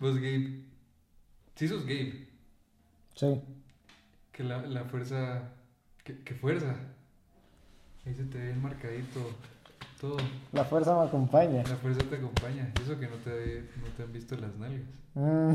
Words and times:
Vos, 0.00 0.16
Gabe. 0.16 0.62
Sí, 1.54 1.68
sos 1.68 1.84
Gabe. 1.84 2.26
Sí. 3.14 3.40
Que 4.32 4.42
la, 4.44 4.62
la 4.62 4.84
fuerza. 4.84 5.42
¿Qué, 6.02 6.18
qué 6.24 6.34
fuerza? 6.34 6.74
Ahí 8.06 8.14
se 8.14 8.24
te 8.24 8.38
ve 8.38 8.54
marcadito 8.54 9.20
todo. 10.00 10.16
La 10.52 10.64
fuerza 10.64 10.98
me 10.98 11.06
acompaña. 11.06 11.62
La 11.64 11.76
fuerza 11.76 12.00
te 12.08 12.16
acompaña. 12.16 12.72
Eso 12.82 12.98
que 12.98 13.06
no 13.06 13.16
te, 13.16 13.64
no 13.76 13.88
te 13.96 14.02
han 14.02 14.12
visto 14.12 14.36
las 14.36 14.56
nalgas. 14.56 14.88
Mm. 15.14 15.52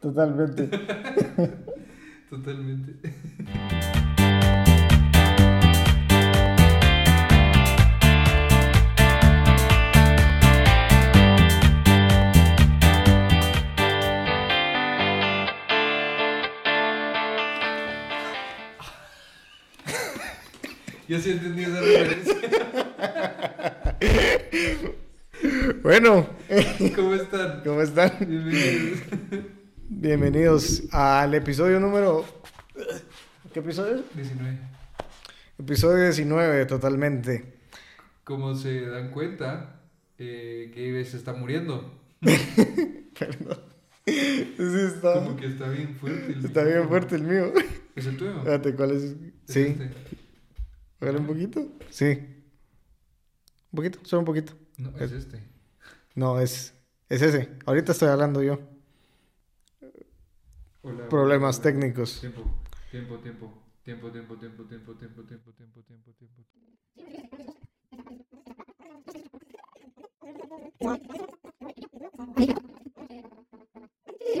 Totalmente. 0.00 0.68
Totalmente. 2.30 3.12
Yo 21.08 21.18
sí 21.20 21.30
entendí 21.30 21.62
esa 21.62 21.80
referencia. 21.80 22.34
Bueno, 25.82 26.28
¿Cómo 26.96 27.14
están? 27.14 27.62
¿cómo 27.64 27.80
están? 27.82 28.12
Bienvenidos. 28.20 28.98
Bienvenidos 29.88 30.82
al 30.92 31.34
episodio 31.34 31.78
número... 31.80 32.24
¿Qué 33.54 33.60
episodio? 33.60 34.02
19. 34.14 34.58
Episodio 35.58 36.02
19, 36.04 36.66
totalmente. 36.66 37.54
Como 38.24 38.54
se 38.56 38.86
dan 38.86 39.10
cuenta, 39.12 39.80
eh, 40.18 40.70
Gabe 40.74 41.04
se 41.04 41.16
está 41.16 41.32
muriendo. 41.32 41.94
Perdón. 43.18 43.58
Sí, 44.04 44.64
está, 44.94 45.14
Como 45.14 45.36
que 45.36 45.46
está 45.46 45.68
bien 45.70 45.94
fuerte. 45.96 46.32
el 46.32 46.44
está 46.44 46.64
bien 46.64 46.80
micrófono. 46.82 46.88
fuerte 46.88 47.14
el 47.16 47.22
mío. 47.22 47.52
¿Es 47.94 48.06
el 48.06 48.16
tuyo? 48.16 48.36
Espérate, 48.38 48.74
¿cuál 48.74 48.90
es? 48.90 49.02
¿Es 49.04 49.14
Sí. 49.46 49.60
este? 49.60 49.90
¿Bájale 51.00 51.18
un 51.18 51.26
poquito? 51.26 51.68
Sí. 51.90 52.08
¿Un 53.72 53.76
poquito? 53.76 53.98
Solo 54.04 54.20
un 54.20 54.26
poquito. 54.26 54.52
No, 54.78 54.96
es 54.98 55.12
este. 55.12 55.42
No, 56.14 56.40
es, 56.40 56.74
es 57.08 57.22
ese. 57.22 57.56
Ahorita 57.66 57.92
estoy 57.92 58.08
hablando 58.08 58.42
yo. 58.42 58.58
Hola, 60.82 61.08
Problemas 61.08 61.56
hola. 61.56 61.62
técnicos. 61.62 62.20
Tiempo, 62.20 62.42
tiempo, 62.90 63.18
tiempo. 63.18 63.62
Tiempo, 63.84 64.10
tiempo, 64.10 64.36
tiempo, 64.36 64.64
tiempo, 64.64 64.94
tiempo, 64.94 65.22
tiempo, 65.24 65.52
tiempo, 65.52 65.82
tiempo, 65.82 66.12
tiempo. 66.12 66.44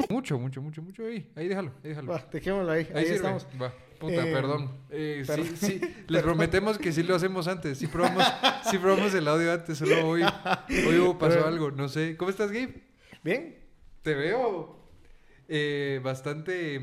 Mucho, 0.08 0.38
mucho, 0.38 0.62
mucho, 0.62 0.82
mucho. 0.82 1.04
Ahí, 1.04 1.30
ahí 1.36 1.48
déjalo, 1.48 1.72
ahí 1.82 1.90
déjalo. 1.90 2.12
Va, 2.12 2.24
dejémoslo 2.32 2.72
ahí. 2.72 2.88
Ahí, 2.94 3.04
Ahí 3.04 3.10
estamos. 3.12 3.46
Va, 3.60 3.72
puta, 3.98 4.26
Eh, 4.26 4.32
perdón. 4.32 4.70
Eh, 4.90 5.24
perdón. 5.26 5.46
Sí, 5.56 5.66
sí, 5.80 5.80
les 6.08 6.22
prometemos 6.22 6.78
que 6.78 6.92
sí 6.92 7.02
lo 7.02 7.14
hacemos 7.14 7.46
antes. 7.48 7.78
Sí 7.78 7.86
probamos, 7.86 8.24
sí 8.70 8.78
probamos 8.78 9.12
el 9.14 9.28
audio 9.28 9.52
antes, 9.52 9.76
solo 9.78 10.06
hoy, 10.08 10.22
hoy 10.22 10.98
hubo- 10.98 11.18
pasó 11.18 11.34
Pero- 11.36 11.46
algo. 11.46 11.70
No 11.70 11.88
sé. 11.88 12.16
¿Cómo 12.16 12.30
estás, 12.30 12.50
Gabe? 12.50 12.82
¿Bien? 13.22 13.56
Te 14.02 14.14
veo 14.14 14.78
eh, 15.48 16.00
bastante, 16.02 16.80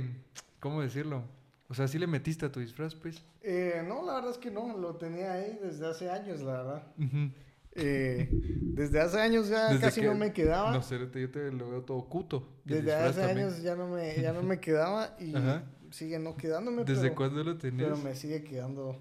¿cómo 0.60 0.82
decirlo? 0.82 1.24
O 1.68 1.74
sea, 1.74 1.88
sí 1.88 1.98
le 1.98 2.06
metiste 2.08 2.46
a 2.46 2.52
tu 2.52 2.60
disfraz, 2.60 2.94
pues. 2.94 3.24
Eh, 3.42 3.84
no, 3.88 4.06
la 4.06 4.16
verdad 4.16 4.32
es 4.32 4.38
que 4.38 4.52
no. 4.52 4.78
Lo 4.78 4.96
tenía 4.98 5.34
ahí 5.34 5.58
desde 5.64 5.88
hace 5.88 6.10
años, 6.12 6.42
la 6.42 6.52
verdad. 6.62 6.88
Eh, 7.76 8.30
desde 8.32 9.02
hace 9.02 9.20
años 9.20 9.50
ya 9.50 9.68
Desde 9.68 9.82
casi 9.82 10.02
no 10.02 10.16
me 10.16 10.32
quedaba. 10.32 10.72
No 10.72 10.82
sé, 10.82 10.98
yo 10.98 11.10
te 11.10 11.52
lo 11.52 11.70
veo 11.70 11.82
todo 11.84 12.06
cuto. 12.06 12.48
Desde 12.64 12.94
hace 12.94 13.20
también. 13.22 13.48
años 13.48 13.62
ya 13.62 13.76
no 13.76 13.88
me, 13.88 14.16
ya 14.22 14.32
no 14.32 14.42
me 14.44 14.60
quedaba 14.60 15.16
y 15.20 15.36
Ajá. 15.36 15.64
sigue 15.92 16.18
no 16.18 16.38
quedándome. 16.38 16.86
¿Desde 16.86 17.04
pero, 17.04 17.16
cuándo 17.16 17.44
lo 17.44 17.58
tenías? 17.58 17.90
pero 17.90 17.98
me 17.98 18.16
sigue 18.16 18.44
quedando. 18.44 18.98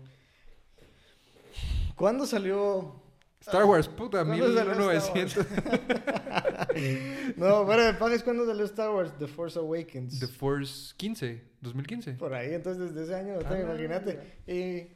¿Cuándo 1.95 2.27
salió? 2.27 3.01
Star 3.41 3.65
Wars, 3.65 3.89
puta, 3.89 4.25
¿Cuándo 4.25 4.53
salió 4.55 4.91
Star 4.91 5.15
1900. 5.15 5.47
No, 7.37 7.65
fuera 7.67 7.87
de 7.87 7.95
panes, 7.95 8.23
¿cuándo 8.23 8.47
salió 8.47 8.65
Star 8.65 8.91
Wars? 8.91 9.13
The 9.19 9.27
Force 9.27 9.59
Awakens. 9.59 10.19
The 10.19 10.27
Force 10.27 10.95
15, 10.97 11.43
2015. 11.61 12.13
Por 12.15 12.33
ahí, 12.35 12.55
entonces 12.55 12.95
desde 12.95 13.05
ese 13.05 13.15
año 13.15 13.35
Ah, 13.47 13.61
imagínate. 13.61 14.39
Y 14.47 14.89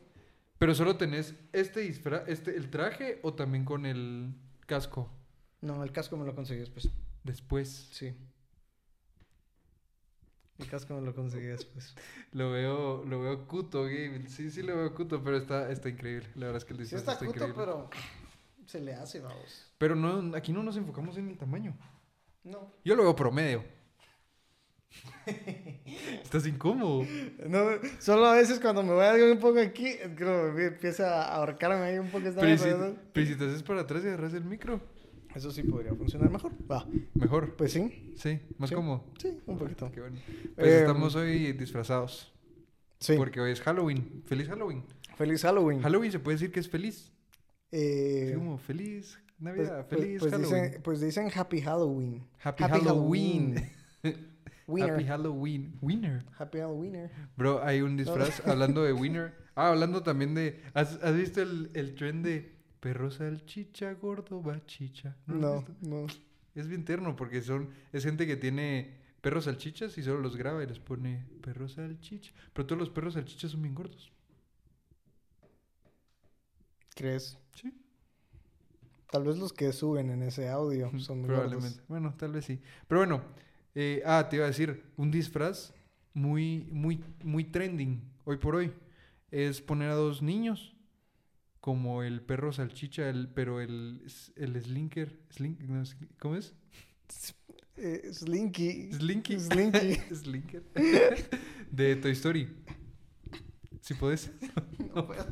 Pero 0.59 0.75
solo 0.75 0.97
tenés 0.97 1.35
este 1.53 1.81
disfraz, 1.81 2.23
este, 2.27 2.57
el 2.57 2.71
traje 2.71 3.21
o 3.23 3.35
también 3.35 3.65
con 3.65 3.87
el 3.87 4.35
casco 4.67 5.11
no, 5.61 5.83
el 5.83 5.93
casco 5.93 6.17
me 6.17 6.25
lo 6.25 6.35
conseguí 6.35 6.61
después. 6.61 6.89
después. 7.25 7.89
Sí. 7.93 8.15
El 10.59 10.69
casco 10.69 10.95
me 10.95 11.03
lo 11.03 11.15
conseguí 11.15 11.47
después. 11.47 11.95
Lo 12.33 12.51
veo, 12.51 13.05
lo 13.05 13.21
veo 13.21 13.47
cuto, 13.47 13.85
Gabe. 13.85 14.29
Sí, 14.29 14.51
sí 14.51 14.63
lo 14.63 14.77
veo 14.77 14.95
cuto, 14.95 15.23
pero 15.23 15.37
está, 15.37 15.71
está 15.71 15.89
increíble. 15.89 16.29
La 16.35 16.47
verdad 16.47 16.57
es 16.59 16.65
que 16.65 16.73
el 16.75 16.79
Sí 16.79 16.83
disfraz 16.97 17.01
está 17.03 17.13
está, 17.13 17.27
cuto, 17.27 17.37
increíble. 17.47 17.55
pero 17.57 17.91
se 18.67 18.81
le 18.81 18.93
hace, 18.93 19.21
vamos. 19.21 19.73
Pero 19.79 19.95
no, 19.95 20.37
aquí 20.37 20.53
no 20.53 20.63
nos 20.63 20.77
enfocamos 20.77 21.17
en 21.17 21.29
el 21.29 21.39
tamaño. 21.39 21.75
No. 22.45 22.73
Yo 22.85 22.97
lo 22.97 23.05
veo 23.05 23.17
promedio. 23.17 23.65
Estás 26.23 26.47
incómodo. 26.47 27.05
No, 27.49 27.67
solo 27.99 28.27
a 28.27 28.35
veces 28.37 28.59
cuando 28.61 28.83
me 28.83 28.93
voy 28.93 29.05
a 29.05 29.17
dar 29.17 29.23
un 29.31 29.39
poco 29.39 29.59
aquí, 29.61 29.95
como 30.19 30.53
me 30.53 30.67
empieza 30.67 31.23
a 31.23 31.37
ahorcarme 31.37 31.85
ahí 31.85 31.99
un 31.99 32.09
poco. 32.09 32.27
esta 32.29 32.41
Pero, 32.41 32.53
¿y 32.55 32.59
si, 32.59 32.69
pero 33.13 33.27
¿y 33.27 33.29
si 33.29 33.37
te 33.37 33.45
haces 33.47 33.63
para 33.63 33.83
atrás 33.83 34.03
y 34.05 34.09
agarras 34.09 34.35
el 34.35 34.45
micro, 34.45 34.81
Eso 35.35 35.51
sí 35.53 35.63
podría 35.63 35.95
funcionar 35.95 36.31
mejor. 36.31 36.53
Va. 36.71 36.87
mejor. 37.15 37.55
Pues 37.57 37.73
sí, 37.73 38.13
Sí, 38.17 38.41
más 38.57 38.71
Sí. 38.71 38.75
cómodo. 38.75 39.05
sí, 39.21 39.39
un 39.47 39.59
poquito. 39.59 39.91
Qué 39.93 40.01
bueno. 40.01 40.17
Pues 40.57 40.67
Em, 40.69 40.79
estamos 40.81 41.15
hoy 41.15 41.53
disfrazados. 41.53 42.33
Sí. 42.99 43.15
Porque 43.17 43.41
hoy 43.41 43.53
es 43.53 43.61
Halloween. 43.61 44.23
Feliz 44.27 44.49
Halloween. 44.49 44.85
Feliz 45.17 45.43
Halloween. 45.43 45.81
Halloween 45.83 46.11
se 46.13 46.19
puede 46.19 46.37
decir 46.37 46.51
que 46.51 46.61
es 46.61 46.69
feliz. 46.69 47.13
Eh, 47.71 48.33
como 48.35 48.57
feliz 48.59 49.19
pues, 49.39 49.39
Navidad, 49.41 49.87
pues- 49.89 50.01
feliz 50.01 50.19
pues 50.21 50.33
Halloween. 50.33 50.63
dicen, 50.65 50.83
pues 50.83 51.01
dicen 51.01 51.31
Happy 51.35 51.61
Halloween. 51.61 52.27
Happy, 52.43 52.65
Happy 52.65 52.81
Halloween. 52.81 53.55
Winner. 54.69 54.93
Happy 54.93 55.05
Halloween. 55.05 55.79
Winner. 55.81 56.25
Happy 56.39 56.59
Halloween. 56.59 57.11
Bro, 57.37 57.65
hay 57.65 57.81
un 57.81 57.97
disfraz 57.97 58.41
hablando 58.47 58.83
de 58.85 58.93
Winner. 58.93 59.35
Ah, 59.57 59.71
hablando 59.71 60.03
también 60.03 60.35
de. 60.35 60.63
¿Has, 60.75 61.03
has 61.03 61.17
visto 61.17 61.43
el, 61.43 61.71
el 61.75 61.95
trend 61.95 62.25
de 62.25 62.55
perro 62.79 63.11
salchicha, 63.11 63.95
gordo 63.95 64.41
bachicha? 64.41 65.17
No, 65.27 65.65
no. 65.81 66.07
Es 66.55 66.69
bien 66.69 66.85
terno 66.85 67.17
porque 67.17 67.41
son. 67.43 67.71
Es 67.93 68.05
gente 68.05 68.27
que 68.27 68.37
tiene 68.37 68.99
perros 69.21 69.45
salchichas 69.47 69.97
y 69.99 70.03
solo 70.03 70.21
los 70.21 70.37
graba 70.37 70.63
y 70.63 70.67
les 70.67 70.79
pone 70.79 71.27
perro 71.43 71.69
salchicha. 71.69 72.33
Pero 72.53 72.67
todos 72.67 72.79
los 72.79 72.91
perros 72.91 73.15
salchichas 73.15 73.51
son 73.53 73.63
bien 73.63 73.75
gordos. 73.75 74.13
¿Crees? 76.95 77.39
Sí. 77.55 77.73
Tal 79.11 79.25
vez 79.25 79.39
los 79.39 79.53
que 79.53 79.73
suben 79.73 80.11
en 80.11 80.23
ese 80.23 80.49
audio 80.49 80.91
son 80.99 81.21
muy 81.21 81.29
Probablemente. 81.29 81.69
gordos. 81.71 81.89
Bueno, 81.89 82.15
tal 82.19 82.33
vez 82.33 82.45
sí. 82.45 82.61
Pero 82.87 83.01
bueno, 83.01 83.23
eh, 83.81 84.03
ah, 84.05 84.27
te 84.29 84.35
iba 84.35 84.45
a 84.45 84.49
decir, 84.49 84.83
un 84.97 85.13
disfraz 85.13 85.73
muy, 86.13 86.67
muy, 86.73 87.01
muy 87.23 87.45
trending 87.45 88.03
hoy 88.25 88.37
por 88.37 88.57
hoy 88.57 88.73
es 89.31 89.61
poner 89.61 89.91
a 89.91 89.95
dos 89.95 90.21
niños 90.21 90.75
como 91.61 92.03
el 92.03 92.21
perro 92.21 92.53
salchicha, 92.53 93.09
el, 93.09 93.29
pero 93.29 93.61
el, 93.61 94.03
el 94.35 94.61
slinker, 94.61 95.17
slink, 95.31 95.61
no, 95.61 95.85
¿cómo 96.19 96.35
es? 96.35 96.55
Eh, 97.77 98.11
Slinky. 98.13 98.93
Slinky. 98.95 99.39
Slinky. 99.39 99.95
Slinker. 100.13 100.63
De 101.71 101.95
Toy 101.95 102.13
Story. 102.13 102.49
Si 103.81 103.95
puedes. 103.95 104.33
No 104.95 105.07
puedo. 105.07 105.25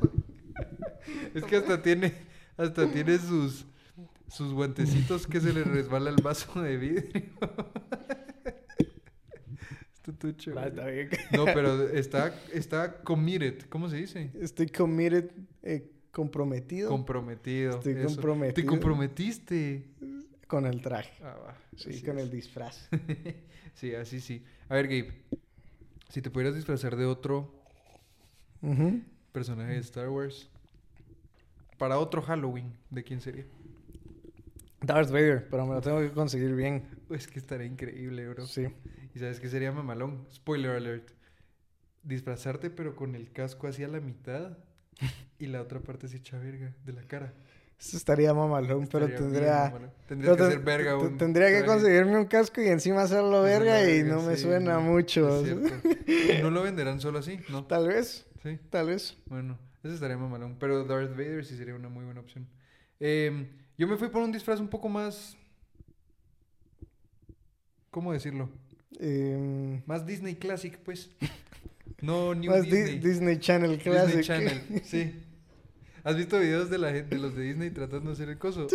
Es 1.33 1.43
que 1.43 1.57
hasta 1.57 1.81
tiene, 1.81 2.13
hasta 2.55 2.89
tiene 2.89 3.17
sus, 3.17 3.65
sus 4.29 4.53
guantecitos 4.53 5.27
que 5.27 5.41
se 5.41 5.51
le 5.51 5.65
resbala 5.65 6.11
el 6.11 6.21
vaso 6.21 6.61
de 6.61 6.77
vidrio. 6.77 7.23
Está 10.11 10.85
bien. 10.87 11.09
No, 11.31 11.45
pero 11.45 11.89
está, 11.89 12.33
está 12.53 13.01
committed. 13.03 13.61
¿Cómo 13.69 13.89
se 13.89 13.97
dice? 13.97 14.31
Estoy 14.39 14.67
committed, 14.67 15.29
eh, 15.63 15.91
comprometido 16.11 16.89
Comprometido. 16.89 17.77
Estoy 17.77 17.93
eso. 17.93 18.01
Te 18.07 18.13
comprometido. 18.15 18.67
comprometiste. 18.67 19.85
con 20.47 20.65
el 20.65 20.81
traje. 20.81 21.11
Ah, 21.23 21.35
va. 21.45 21.57
Sí, 21.75 21.89
así 21.89 22.01
con 22.03 22.17
es. 22.17 22.23
el 22.23 22.31
disfraz. 22.31 22.89
Sí, 23.75 23.93
así 23.93 24.19
sí. 24.21 24.43
A 24.69 24.73
ver, 24.75 24.87
Gabe. 24.87 25.13
Si 26.09 26.19
te 26.23 26.31
pudieras 26.31 26.55
disfrazar 26.55 26.95
de 26.95 27.05
otro 27.05 27.53
personaje 29.31 29.73
de 29.73 29.79
Star 29.79 30.09
Wars 30.09 30.49
para 31.77 31.99
otro 31.99 32.23
Halloween, 32.23 32.73
¿de 32.89 33.03
quién 33.03 33.21
sería? 33.21 33.45
Darth 34.81 35.11
Vader, 35.11 35.47
pero 35.49 35.67
me 35.67 35.75
lo 35.75 35.81
tengo 35.81 35.99
que 35.99 36.09
conseguir 36.11 36.55
bien. 36.55 36.83
Es 37.11 37.27
que 37.27 37.37
estaría 37.37 37.67
increíble, 37.67 38.27
bro. 38.29 38.47
Sí. 38.47 38.67
¿Y 39.17 39.19
sabes 39.19 39.39
qué 39.39 39.49
sería 39.49 39.71
mamalón? 39.71 40.27
Spoiler 40.31 40.75
alert. 40.75 41.09
Disfrazarte 42.03 42.69
pero 42.69 42.95
con 42.95 43.15
el 43.15 43.31
casco 43.31 43.65
hacia 43.67 43.87
la 43.87 43.99
mitad 43.99 44.59
y 45.39 45.47
la 45.47 45.59
otra 45.59 45.79
parte 45.79 46.05
así 46.05 46.17
hecha 46.17 46.37
verga 46.37 46.75
de 46.85 46.93
la 46.93 47.01
cara. 47.01 47.33
Eso 47.79 47.97
estaría 47.97 48.31
mamalón, 48.35 48.85
pero 48.85 49.07
Estaría 49.07 49.17
tendría... 49.17 49.63
mamalón. 49.63 49.91
Tendría 50.07 50.35
que 50.35 50.43
ser 50.43 50.59
verga. 50.59 50.97
un 50.99 51.17
Tendría 51.17 51.47
que 51.49 51.65
conseguirme 51.65 52.15
un 52.19 52.25
casco 52.25 52.61
y 52.61 52.67
encima 52.67 53.01
hacerlo 53.01 53.41
verga 53.41 53.89
y 53.89 54.03
no 54.03 54.21
me 54.21 54.37
suena 54.37 54.75
no, 54.75 54.81
mucho. 54.81 55.43
No 56.43 56.51
lo 56.51 56.61
venderán 56.61 57.01
solo 57.01 57.17
así, 57.17 57.39
¿no? 57.49 57.65
Tal 57.65 57.87
vez, 57.87 58.27
Sí, 58.43 58.59
tal 58.69 58.85
vez. 58.85 59.17
bueno, 59.25 59.57
ese 59.83 59.95
estaría 59.95 60.15
mamalón. 60.17 60.57
Pero 60.59 60.83
Darth 60.83 61.09
Vader 61.17 61.43
sí 61.43 61.57
sería 61.57 61.73
una 61.73 61.89
muy 61.89 62.05
buena 62.05 62.19
opción. 62.19 62.47
Em, 62.99 63.47
yo 63.79 63.87
me 63.87 63.97
fui 63.97 64.09
por 64.09 64.21
un 64.21 64.31
disfraz 64.31 64.59
un 64.59 64.67
poco 64.67 64.87
más. 64.89 65.35
¿Cómo 67.89 68.13
decirlo? 68.13 68.51
Em, 68.99 69.81
Más 69.85 70.05
Disney 70.05 70.35
Classic, 70.35 70.77
pues. 70.79 71.09
No 72.01 72.35
New 72.35 72.51
más 72.51 72.63
Disney. 72.63 72.99
Disney 72.99 73.39
Channel 73.39 73.79
Classic. 73.79 74.17
Disney 74.17 74.23
Channel, 74.23 74.81
sí. 74.83 75.15
¿Has 76.03 76.15
visto 76.15 76.39
videos 76.39 76.69
de 76.69 76.77
la 76.77 76.91
gente, 76.91 77.15
de 77.15 77.21
los 77.21 77.35
de 77.35 77.41
Disney 77.41 77.71
tratando 77.71 78.11
de 78.11 78.13
hacer 78.13 78.29
el 78.29 78.37
coso? 78.37 78.67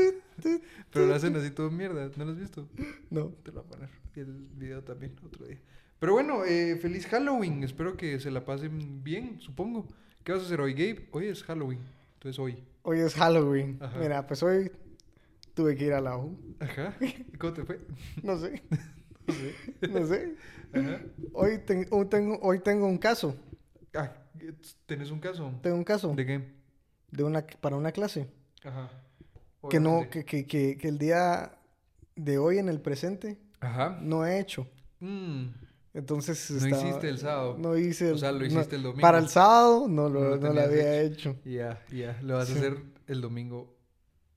Pero 0.90 1.06
lo 1.06 1.14
hacen 1.14 1.36
así 1.36 1.50
todo 1.52 1.70
mierda, 1.70 2.10
¿no 2.16 2.24
lo 2.24 2.32
has 2.32 2.38
visto? 2.38 2.68
no. 3.10 3.28
Te 3.44 3.52
lo 3.52 3.62
voy 3.62 3.64
a 3.64 3.70
poner. 3.70 3.88
Y 4.16 4.20
el 4.20 4.48
video 4.56 4.82
también, 4.82 5.14
otro 5.24 5.46
día. 5.46 5.58
Pero 6.00 6.14
bueno, 6.14 6.44
eh, 6.44 6.76
feliz 6.82 7.06
Halloween. 7.06 7.62
Espero 7.62 7.96
que 7.96 8.18
se 8.18 8.30
la 8.32 8.44
pasen 8.44 9.04
bien, 9.04 9.40
supongo. 9.40 9.86
¿Qué 10.24 10.32
vas 10.32 10.42
a 10.42 10.44
hacer 10.46 10.60
hoy, 10.60 10.72
Gabe? 10.72 11.08
Hoy 11.12 11.26
es 11.28 11.44
Halloween. 11.44 11.78
Entonces 12.14 12.38
hoy. 12.40 12.58
Hoy 12.82 12.98
es 12.98 13.14
Halloween. 13.14 13.78
Ajá. 13.80 13.98
Mira, 14.00 14.26
pues 14.26 14.42
hoy 14.42 14.70
tuve 15.54 15.76
que 15.76 15.86
ir 15.86 15.92
a 15.92 16.00
la 16.00 16.18
U. 16.18 16.36
Ajá. 16.58 16.96
¿Y 17.00 17.36
cómo 17.38 17.52
te 17.52 17.64
fue? 17.64 17.78
No 18.24 18.36
sé, 18.36 18.62
No 19.90 20.06
sé. 20.06 20.34
Ajá. 20.74 21.00
Hoy, 21.34 21.58
ten- 21.66 21.86
hoy 21.90 22.06
tengo, 22.06 22.38
hoy 22.42 22.58
tengo 22.60 22.86
un 22.86 22.98
caso. 22.98 23.36
Ah, 23.94 24.12
¿tenés 24.86 25.10
un 25.10 25.20
caso? 25.20 25.52
Tengo 25.62 25.76
un 25.76 25.84
caso 25.84 26.14
¿De 26.14 26.24
qué? 26.24 26.42
de 27.10 27.24
una, 27.24 27.46
para 27.46 27.76
una 27.76 27.92
clase. 27.92 28.28
Ajá. 28.64 28.90
Que 29.68 29.78
no, 29.80 30.08
que, 30.10 30.24
que, 30.24 30.46
que, 30.46 30.76
que 30.78 30.88
el 30.88 30.98
día 30.98 31.52
de 32.16 32.38
hoy 32.38 32.58
en 32.58 32.68
el 32.68 32.80
presente 32.80 33.38
Ajá. 33.60 33.98
no 34.00 34.24
he 34.26 34.40
hecho. 34.40 34.66
Mm, 35.00 35.48
Entonces 35.94 36.50
No 36.50 36.56
estaba- 36.66 36.82
hiciste 36.88 37.08
el 37.10 37.18
sábado. 37.18 37.56
No 37.58 37.76
hice 37.76 38.12
O 38.12 38.18
sea, 38.18 38.32
lo 38.32 38.38
no- 38.40 38.46
hiciste 38.46 38.76
el 38.76 38.82
domingo. 38.82 39.02
Para 39.02 39.18
el 39.18 39.28
sábado 39.28 39.86
no 39.88 40.08
lo, 40.08 40.36
no 40.36 40.52
lo 40.52 40.60
había 40.60 41.00
hecho. 41.02 41.36
Ya, 41.44 41.80
ya. 41.92 42.18
Lo 42.22 42.36
vas 42.38 42.48
Sí. 42.48 42.54
a 42.54 42.56
hacer 42.56 42.82
el 43.08 43.20
domingo 43.20 43.76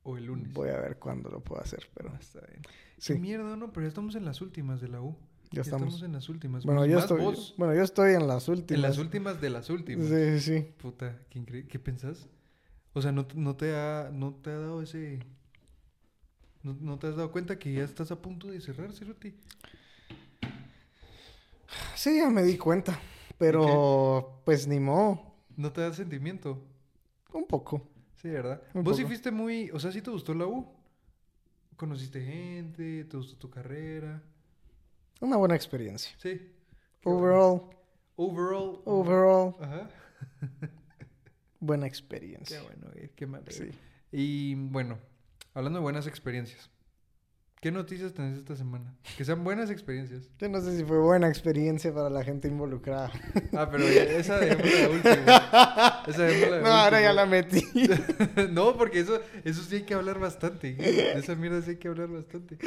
o 0.04 0.18
el 0.18 0.26
lunes. 0.26 0.52
Voy 0.54 0.70
a 0.70 0.80
ver 0.80 0.98
cuándo 1.00 1.30
lo 1.30 1.40
puedo 1.40 1.62
hacer, 1.62 1.88
pero 1.94 2.10
Ah, 2.14 2.18
está 2.20 2.42
bien. 2.42 2.62
Sí, 2.98 3.14
Qué 3.14 3.20
mierda, 3.20 3.56
no, 3.56 3.72
pero 3.72 3.86
ya 3.86 3.90
estamos 3.90 4.16
en 4.16 4.26
las 4.26 4.42
últimas 4.42 4.82
de 4.82 4.88
la 4.88 5.02
U. 5.02 5.16
ya 5.52 5.62
estamos. 5.62 6.02
en 6.02 6.14
las 6.14 6.30
últimas. 6.30 6.66
Bueno, 6.66 6.86
yo 6.86 7.00
estoy, 7.00 7.22
vos. 7.22 7.54
bueno, 7.58 7.74
yo 7.74 7.84
estoy 7.84 8.14
en 8.14 8.28
las 8.28 8.48
últimas. 8.48 8.78
En 8.78 8.82
las 8.82 8.98
últimas 8.98 9.42
de 9.42 9.50
las 9.50 9.70
últimas. 9.70 10.08
Sí, 10.08 10.40
sí, 10.40 10.40
sí. 10.40 10.68
Puta, 10.78 11.20
qué 11.30 11.40
increíble. 11.40 11.70
¿Qué 11.70 11.80
pensás? 11.80 12.28
O 12.94 13.02
sea, 13.02 13.12
¿no, 13.12 13.28
no, 13.36 13.56
te 13.56 13.76
ha, 13.76 14.10
¿no 14.14 14.34
te 14.36 14.50
ha 14.52 14.58
dado 14.58 14.82
ese... 14.82 15.20
No, 16.64 16.76
no 16.80 16.98
te 16.98 17.08
has 17.08 17.16
dado 17.16 17.32
cuenta 17.32 17.60
que 17.60 17.74
ya 17.74 17.84
estás 17.84 18.10
a 18.12 18.22
punto 18.22 18.48
de 18.48 18.60
cerrar, 18.62 18.92
Cerote? 18.94 19.36
Sí, 21.96 22.18
ya 22.18 22.30
me 22.30 22.44
di 22.44 22.58
cuenta. 22.58 23.00
Pero, 23.38 24.42
pues 24.46 24.68
ni 24.68 24.80
modo. 24.80 25.20
¿No 25.58 25.72
te 25.72 25.82
da 25.82 25.94
sentimiento? 25.94 26.62
Un 27.34 27.46
poco. 27.46 27.88
Sí, 28.16 28.30
¿verdad? 28.30 28.62
Un 28.74 28.84
Vos 28.84 28.96
sí 28.96 29.04
poco. 29.04 29.10
fuiste 29.10 29.32
muy... 29.32 29.70
O 29.72 29.80
sea, 29.80 29.92
sí 29.92 30.02
te 30.02 30.10
gustó 30.10 30.34
la 30.34 30.48
U. 30.48 30.66
Conociste 31.76 32.22
gente, 32.24 33.04
te 33.06 33.18
gustó 33.18 33.38
tu 33.38 33.50
carrera. 33.50 34.22
Una 35.22 35.38
buena 35.38 35.56
experiencia. 35.56 36.16
Sí. 36.18 36.30
Qué 37.02 37.10
bueno. 37.10 37.28
Overall, 37.28 37.70
Overall. 38.16 38.82
overall, 38.86 39.56
Ajá. 39.62 39.90
buena 41.60 41.84
Qué 41.86 41.88
experiencia. 41.90 42.62
bueno, 42.64 42.88
eh, 42.96 43.12
qué 43.16 43.28
mal. 43.28 43.44
Sí. 43.50 43.70
Y 44.12 44.56
bueno, 44.56 44.98
hablando 45.54 45.80
de 45.80 45.84
buenas 45.84 46.08
experiencias. 46.08 46.70
¿Qué 47.62 47.72
noticias 47.72 48.14
tenés 48.14 48.38
esta 48.38 48.56
semana? 48.56 48.94
Que 49.18 49.26
sean 49.26 49.44
buenas 49.44 49.72
experiencias. 49.72 50.30
Yo 50.38 50.50
no 50.50 50.62
sé 50.62 50.78
si 50.78 50.84
fue 50.84 51.00
buena 51.00 51.28
experiencia 51.28 51.92
para 51.92 52.12
la 52.12 52.24
gente 52.24 52.48
involucrada. 52.48 53.12
Ah, 53.54 53.68
pero 53.72 53.84
esa 53.88 54.38
dejémosla 54.38 54.78
de 54.80 54.88
última. 54.90 56.04
Esa 56.06 56.24
dejémosla 56.24 56.58
de 56.58 56.62
No, 56.62 56.68
ahora 56.70 57.02
ya 57.02 57.14
la 57.14 57.26
metí. 57.26 57.64
no, 58.52 58.78
porque 58.78 59.00
eso, 59.00 59.20
eso 59.44 59.64
sí 59.64 59.78
hay 59.78 59.82
que 59.84 59.96
hablar 59.96 60.20
bastante. 60.20 60.74
De 60.76 61.14
esa 61.14 61.34
mierda 61.36 61.62
sí 61.64 61.72
hay 61.72 61.78
que 61.78 61.88
hablar 61.88 62.10
bastante. 62.10 62.58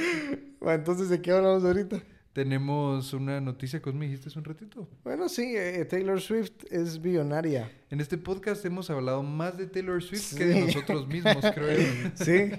Bueno, 0.59 0.75
entonces, 0.79 1.09
¿de 1.09 1.23
qué 1.23 1.31
hablamos 1.31 1.65
ahorita? 1.65 2.03
Tenemos 2.33 3.13
una 3.15 3.41
noticia 3.41 3.81
que 3.81 3.93
me 3.93 4.07
dijiste 4.07 4.29
hace 4.29 4.39
un 4.39 4.45
ratito. 4.45 4.89
Bueno, 5.05 5.29
sí, 5.29 5.55
eh, 5.57 5.85
Taylor 5.85 6.21
Swift 6.21 6.53
es 6.71 7.01
billonaria. 7.01 7.71
En 7.91 8.01
este 8.01 8.19
podcast 8.19 8.65
hemos 8.65 8.91
hablado 8.91 9.23
más 9.23 9.57
de 9.57 9.67
Taylor 9.67 10.03
Swift 10.03 10.37
que 10.37 10.45
de 10.47 10.61
nosotros 10.61 11.09
mismos, 11.09 11.45
creo 11.55 11.79
yo. 11.79 12.11
Sí. 12.25 12.53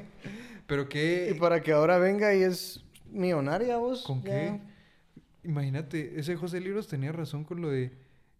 Pero 0.70 0.84
y 0.84 0.88
qué... 0.88 1.38
para 1.40 1.62
que 1.62 1.74
ahora 1.74 1.98
venga 1.98 2.34
y 2.34 2.44
es 2.44 2.86
millonaria, 3.12 3.78
vos. 3.78 4.04
¿Con 4.04 4.22
ya. 4.24 4.30
qué? 4.30 4.62
Imagínate, 5.44 6.20
ese 6.20 6.36
José 6.36 6.62
Libros 6.62 6.88
tenía 6.88 7.12
razón 7.12 7.44
con 7.44 7.60
lo 7.62 7.70
de... 7.70 7.92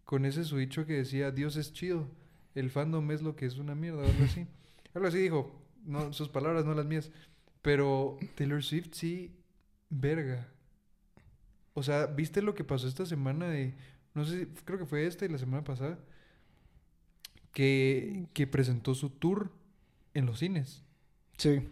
Con 0.04 0.24
ese 0.24 0.44
su 0.44 0.56
dicho 0.56 0.86
que 0.86 0.94
decía, 0.94 1.30
Dios 1.30 1.56
es 1.56 1.72
chido. 1.72 2.06
El 2.54 2.70
fandom 2.70 3.10
es 3.10 3.20
lo 3.22 3.36
que 3.36 3.46
es 3.46 3.58
una 3.58 3.74
mierda, 3.74 4.04
algo 4.06 4.24
así. 4.24 4.46
algo 4.94 5.08
así 5.08 5.18
dijo. 5.18 5.60
No, 5.84 6.12
sus 6.12 6.28
palabras, 6.28 6.64
no 6.64 6.74
las 6.74 6.86
mías. 6.86 7.10
Pero 7.62 8.16
Taylor 8.36 8.62
Swift 8.62 8.88
sí, 8.92 9.32
verga. 9.88 10.48
O 11.74 11.82
sea, 11.82 12.06
¿viste 12.06 12.42
lo 12.42 12.54
que 12.54 12.64
pasó 12.64 12.88
esta 12.88 13.06
semana 13.06 13.48
de... 13.48 13.74
No 14.14 14.24
sé, 14.24 14.40
si- 14.40 14.46
creo 14.64 14.78
que 14.78 14.86
fue 14.86 15.06
esta 15.06 15.24
y 15.24 15.28
la 15.28 15.38
semana 15.38 15.64
pasada. 15.64 15.98
Que, 17.52 18.26
que 18.32 18.46
presentó 18.46 18.94
su 18.94 19.10
tour 19.10 19.50
en 20.14 20.26
los 20.26 20.38
cines. 20.38 20.84
Sí. 21.38 21.68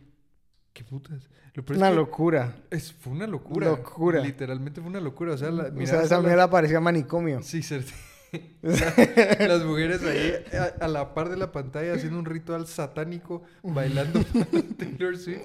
¿Qué 0.79 0.85
putas? 0.85 1.29
Lo 1.55 1.65
peor 1.65 1.75
es 1.77 1.79
Una 1.83 1.91
que 1.91 1.97
locura. 1.97 2.57
es, 2.71 2.93
fue 2.93 3.13
una 3.13 3.27
locura. 3.27 3.67
Locura. 3.71 4.21
Literalmente 4.21 4.81
fue 4.81 4.89
una 4.89 5.01
locura. 5.01 5.33
O 5.33 5.37
sea, 5.37 5.51
la, 5.51 5.65
o 5.77 5.87
sea, 5.87 6.03
esa 6.05 6.21
mierda 6.23 6.49
parecía 6.49 6.79
manicomio. 6.79 7.43
Sí, 7.43 7.63
cierto. 7.65 7.91
La- 8.63 9.49
las 9.49 9.65
mujeres 9.65 10.01
ahí 10.05 10.35
a, 10.57 10.85
a 10.85 10.87
la 10.87 11.15
par 11.15 11.31
de 11.31 11.37
la 11.37 11.51
pantalla 11.51 11.95
haciendo 11.95 12.17
un 12.21 12.27
ritual 12.27 12.69
satánico, 12.69 13.43
bailando 13.65 14.21
Taylor 14.79 15.17
Swift. 15.19 15.41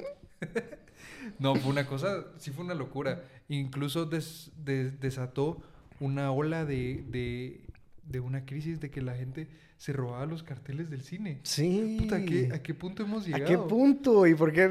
No, 1.39 1.55
fue 1.55 1.71
una 1.71 1.87
cosa, 1.87 2.25
sí 2.37 2.51
fue 2.51 2.63
una 2.63 2.75
locura. 2.75 3.23
Incluso 3.49 4.05
des- 4.05 4.51
des- 4.63 4.99
desató 4.99 5.63
una 5.99 6.31
ola 6.31 6.63
de, 6.65 7.03
de, 7.07 7.61
de 8.05 8.19
una 8.19 8.45
crisis 8.45 8.79
de 8.79 8.89
que 8.91 9.01
la 9.01 9.15
gente 9.15 9.47
se 9.77 9.93
robaba 9.93 10.25
los 10.25 10.43
carteles 10.43 10.89
del 10.89 11.01
cine. 11.03 11.39
Sí. 11.43 11.97
Puta, 11.99 12.17
¿a 12.17 12.25
qué, 12.25 12.49
¿a 12.53 12.61
qué 12.61 12.73
punto 12.73 13.03
hemos 13.03 13.23
¿A 13.23 13.27
llegado? 13.27 13.45
qué 13.47 13.57
punto? 13.57 14.27
¿Y 14.27 14.35
por 14.35 14.51
qué? 14.53 14.69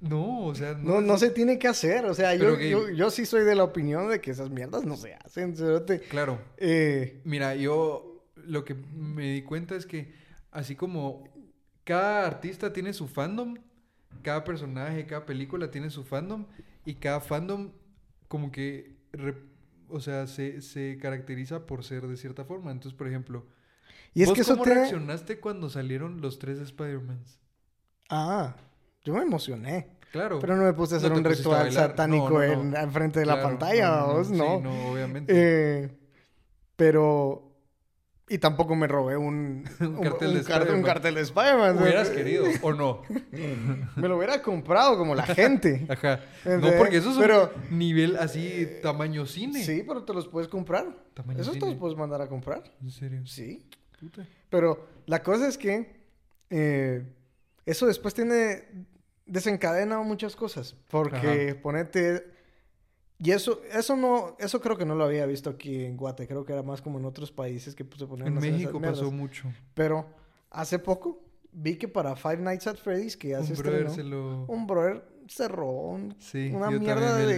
No, 0.00 0.46
o 0.46 0.54
sea, 0.54 0.74
No, 0.74 1.00
no 1.00 1.16
se 1.18 1.30
tiene 1.30 1.58
que 1.58 1.68
hacer. 1.68 2.04
O 2.06 2.14
sea, 2.14 2.34
yo, 2.34 2.56
que- 2.58 2.70
yo, 2.70 2.88
yo 2.90 3.10
sí 3.10 3.24
soy 3.26 3.44
de 3.44 3.54
la 3.54 3.64
opinión 3.64 4.08
de 4.08 4.20
que 4.20 4.30
esas 4.30 4.50
mierdas 4.50 4.84
no 4.84 4.96
se 4.96 5.14
hacen. 5.14 5.54
Claro. 6.10 6.38
Eh, 6.58 7.20
Mira, 7.24 7.54
yo 7.56 8.24
lo 8.36 8.64
que 8.64 8.74
me 8.74 9.32
di 9.32 9.42
cuenta 9.42 9.74
es 9.76 9.86
que 9.86 10.12
así 10.50 10.76
como 10.76 11.24
cada 11.84 12.26
artista 12.26 12.72
tiene 12.72 12.92
su 12.92 13.06
fandom, 13.08 13.56
cada 14.22 14.44
personaje, 14.44 15.06
cada 15.06 15.24
película 15.26 15.70
tiene 15.70 15.90
su 15.90 16.04
fandom 16.04 16.46
y 16.84 16.94
cada 16.94 17.20
fandom 17.20 17.70
como 18.28 18.50
que, 18.50 18.96
o 19.88 20.00
sea, 20.00 20.26
se, 20.26 20.60
se 20.62 20.98
caracteriza 20.98 21.66
por 21.66 21.84
ser 21.84 22.06
de 22.06 22.16
cierta 22.16 22.44
forma. 22.44 22.70
Entonces, 22.72 22.96
por 22.96 23.08
ejemplo, 23.08 23.46
y 24.14 24.22
es 24.22 24.28
¿vos 24.28 24.34
que 24.34 24.40
eso 24.42 24.52
cómo 24.52 24.64
te... 24.64 24.74
reaccionaste 24.74 25.40
cuando 25.40 25.68
salieron 25.70 26.20
los 26.20 26.38
tres 26.38 26.58
Spider-Mans? 26.60 27.40
Ah, 28.08 28.56
yo 29.04 29.14
me 29.14 29.22
emocioné. 29.22 29.90
Claro. 30.12 30.38
Pero 30.40 30.56
no 30.56 30.64
me 30.64 30.72
puse 30.72 30.94
a 30.94 30.98
hacer 30.98 31.10
No 31.10 31.18
un 31.18 31.24
ritual 31.24 31.72
satánico 31.72 32.30
No, 32.30 32.34
no, 32.38 32.42
en, 32.42 32.70
no. 32.70 32.76
enfrente 32.78 33.20
de 33.20 33.26
la 33.26 33.42
pantalla, 33.42 34.04
vos, 34.04 34.28
sí, 34.28 34.34
no. 34.34 34.60
no, 34.60 34.90
obviamente. 34.92 35.32
Eh, 35.36 35.90
pero... 36.76 37.45
Y 38.28 38.38
tampoco 38.38 38.74
me 38.74 38.88
robé 38.88 39.16
un, 39.16 39.64
Un 39.80 40.00
cartel 40.02 40.34
de 40.34 40.42
car- 40.42 40.68
un 40.72 40.82
cartel 40.82 41.14
de 41.14 41.20
Spider-Man. 41.20 41.78
Hubieras 41.80 42.10
querido, 42.10 42.44
¿o 42.62 42.72
no? 42.72 43.02
Me 43.96 44.08
lo 44.08 44.16
hubiera 44.16 44.42
comprado 44.42 44.98
como 44.98 45.14
la 45.14 45.22
gente. 45.26 45.86
Ajá. 45.88 46.20
No, 46.44 46.72
porque 46.76 46.96
eso 46.96 47.10
es 47.12 47.18
pero- 47.18 47.52
un 47.70 47.78
nivel 47.78 48.16
así, 48.16 48.66
tamaño 48.82 49.26
cine. 49.26 49.62
Sí, 49.62 49.84
pero 49.86 50.02
te 50.04 50.12
los 50.12 50.26
puedes 50.26 50.48
comprar. 50.48 50.86
Tamaño 51.14 51.40
Esos 51.40 51.54
te 51.54 51.60
cine. 51.60 51.70
los 51.72 51.80
puedes 51.80 51.96
mandar 51.96 52.20
a 52.20 52.28
comprar. 52.28 52.64
¿En 52.82 52.90
serio? 52.90 53.24
Sí. 53.26 53.64
Puta. 54.00 54.26
Pero 54.50 54.88
la 55.06 55.22
cosa 55.22 55.46
es 55.48 55.56
que 55.56 55.96
eh, 56.50 57.04
eso 57.64 57.86
después 57.86 58.12
tiene 58.12 58.64
desencadena 59.24 60.00
muchas 60.00 60.34
cosas. 60.34 60.74
Porque 60.88 61.54
ponete. 61.62 62.24
Y 63.18 63.30
eso, 63.30 63.62
eso 63.72 63.96
no, 63.96 64.36
eso 64.38 64.60
creo 64.60 64.76
que 64.76 64.84
no 64.84 64.94
lo 64.94 65.04
había 65.04 65.24
visto 65.26 65.48
aquí 65.50 65.84
en 65.84 65.96
Guate. 65.96 66.26
Creo 66.26 66.44
que 66.44 66.52
era 66.52 66.62
más 66.62 66.82
como 66.82 66.98
en 66.98 67.04
otros 67.06 67.32
países 67.32 67.74
que 67.74 67.84
pues, 67.84 68.00
se 68.00 68.06
ponían 68.06 68.28
En 68.28 68.34
a 68.34 68.38
hacer 68.38 68.52
México 68.52 68.80
pasó 68.80 69.10
mucho. 69.10 69.48
Pero 69.74 70.06
hace 70.50 70.78
poco 70.78 71.22
vi 71.52 71.76
que 71.76 71.88
para 71.88 72.14
Five 72.14 72.38
Nights 72.38 72.66
at 72.66 72.76
Freddy's, 72.76 73.16
que 73.16 73.28
ya 73.28 73.42
se 73.42 73.54
Un 73.54 73.58
brother 73.58 73.86
estrenó, 73.86 73.94
se 73.94 74.02
lo... 74.04 74.44
un 74.46 74.66
brother 74.66 75.02
se 75.28 75.48
robó 75.48 75.90
un- 75.92 76.14
Sí, 76.18 76.52
una 76.54 76.70
mierda 76.70 77.16
de, 77.16 77.36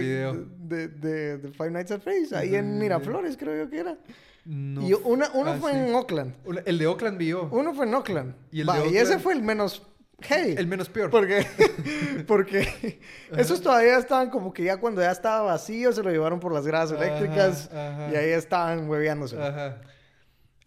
de, 0.59 0.87
de- 0.89 1.37
de 1.37 1.51
Five 1.53 1.71
Nights 1.71 1.91
at 1.91 2.01
Freddy's, 2.01 2.33
ahí 2.33 2.55
en 2.55 2.77
Miraflores 2.77 3.37
creo 3.37 3.63
yo 3.63 3.69
que 3.69 3.79
era. 3.79 3.97
No 4.45 4.81
y 4.87 4.93
una, 4.93 5.29
uno 5.33 5.51
ah, 5.51 5.57
fue 5.59 5.71
sí. 5.73 5.77
en 5.77 5.93
Oakland. 5.95 6.33
El 6.65 6.77
de 6.77 6.87
Oakland 6.87 7.17
vio. 7.17 7.49
Uno 7.51 7.73
fue 7.73 7.85
en 7.85 7.93
Oakland. 7.93 8.35
Y 8.51 8.61
el 8.61 8.69
Va, 8.69 8.79
de 8.79 8.89
y 8.89 8.97
ese 8.97 9.19
fue 9.19 9.33
el 9.33 9.41
menos 9.43 9.85
hey. 10.21 10.55
El 10.57 10.67
menos 10.67 10.89
peor. 10.89 11.09
Porque, 11.09 11.45
porque 12.27 12.99
esos 13.35 13.61
todavía 13.61 13.97
estaban 13.97 14.29
como 14.29 14.53
que 14.53 14.63
ya 14.63 14.77
cuando 14.77 15.01
ya 15.01 15.11
estaba 15.11 15.41
vacío 15.41 15.91
se 15.91 16.03
lo 16.03 16.09
llevaron 16.11 16.39
por 16.39 16.53
las 16.53 16.65
gradas 16.65 16.91
eléctricas 16.91 17.69
ajá. 17.73 18.09
y 18.11 18.15
ahí 18.15 18.29
estaban 18.31 18.89
hueveándose. 18.89 19.41
Ajá. 19.41 19.77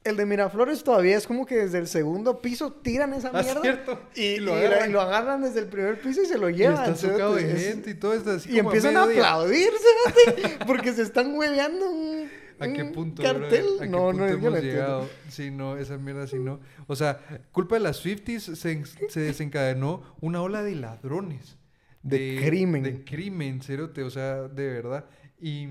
El 0.04 0.16
de 0.16 0.26
Miraflores 0.26 0.82
todavía 0.82 1.16
es 1.16 1.28
como 1.28 1.46
que 1.46 1.54
desde 1.58 1.78
el 1.78 1.86
segundo 1.86 2.40
piso 2.42 2.72
tiran 2.72 3.14
esa 3.14 3.30
Ah, 3.32 3.40
mierda 3.40 3.60
cierto. 3.60 4.00
y, 4.16 4.20
Y 4.22 4.24
y 4.34 4.36
lo 4.40 4.56
la- 4.56 4.62
y 4.62 4.64
agarran. 4.66 4.92
lo 4.92 5.00
agarran 5.00 5.42
desde 5.42 5.60
el 5.60 5.66
primer 5.66 6.00
piso 6.00 6.22
y 6.22 6.26
se 6.26 6.38
lo 6.38 6.50
Y 6.50 6.54
llevan. 6.56 6.90
está 6.92 6.96
socado 6.96 7.36
de 7.36 7.44
gente 7.56 7.90
y 7.90 7.94
todo 7.94 8.12
está 8.14 8.32
así 8.34 8.48
y 8.50 8.56
como 8.56 8.70
empiezan 8.70 8.96
a 8.96 9.02
mediodía. 9.06 9.30
aplaudir, 9.32 9.70
cerote, 10.14 10.58
porque 10.66 10.92
se 10.92 11.02
están 11.02 11.32
hueveando 11.36 11.88
un, 11.88 12.21
¿A 12.58 12.72
qué 12.72 12.82
un 12.82 12.92
punto, 12.92 13.22
cartel. 13.22 13.66
¿A 13.80 13.84
qué 13.84 13.88
no, 13.90 13.98
punto 14.08 14.18
no, 14.22 14.28
hemos 14.28 14.52
no 14.52 14.58
llegado? 14.60 15.08
Sí, 15.28 15.50
no, 15.50 15.76
esa 15.76 15.98
mierda 15.98 16.26
sí 16.26 16.38
no. 16.38 16.60
O 16.86 16.96
sea, 16.96 17.20
culpa 17.52 17.76
de 17.76 17.80
las 17.80 17.96
Swifties 17.98 18.42
se, 18.44 18.72
en- 18.72 18.86
se 18.86 19.20
desencadenó 19.20 20.02
una 20.20 20.42
ola 20.42 20.62
de 20.62 20.74
ladrones. 20.76 21.58
De 22.02 22.40
crimen. 22.44 22.82
De 22.82 23.04
crimen, 23.04 23.60
cerote, 23.62 24.02
o 24.02 24.10
sea, 24.10 24.48
de 24.48 24.66
verdad. 24.68 25.06
Y, 25.40 25.66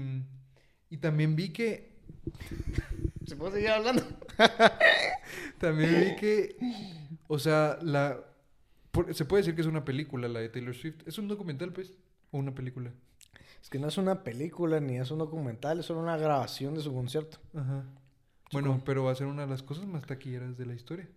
y 0.90 0.98
también 0.98 1.36
vi 1.36 1.50
que... 1.50 1.92
¿Se 3.26 3.36
puede 3.36 3.54
seguir 3.54 3.70
hablando? 3.70 4.04
También 5.60 5.92
vi 6.02 6.16
que... 6.16 6.56
O 7.28 7.40
sea, 7.40 7.78
la... 7.82 8.20
por- 8.92 9.14
se 9.14 9.26
puede 9.26 9.42
decir 9.42 9.56
que 9.56 9.62
es 9.62 9.68
una 9.68 9.86
película 9.86 10.28
la 10.28 10.40
de 10.40 10.50
Taylor 10.50 10.76
Swift. 10.76 11.08
¿Es 11.08 11.18
un 11.18 11.28
documental, 11.28 11.72
pues? 11.74 11.94
¿O 12.32 12.38
una 12.40 12.54
película? 12.54 12.92
Es 13.62 13.70
que 13.70 13.80
no 13.80 13.88
es 13.88 13.98
una 13.98 14.24
película 14.24 14.80
ni 14.80 14.98
es 14.98 15.12
un 15.12 15.20
documental, 15.20 15.80
es 15.80 15.86
solo 15.86 16.00
una 16.00 16.18
grabación 16.18 16.74
de 16.74 16.82
su 16.82 16.94
concierto. 16.94 17.38
Ajá. 17.56 17.84
Bueno, 18.52 18.82
pero 18.86 19.04
va 19.06 19.12
a 19.12 19.16
ser 19.16 19.28
una 19.28 19.44
de 19.44 19.48
las 19.50 19.64
cosas 19.64 19.86
más 19.86 20.06
taquilleras 20.06 20.58
de 20.58 20.66
la 20.66 20.74
historia. 20.74 21.08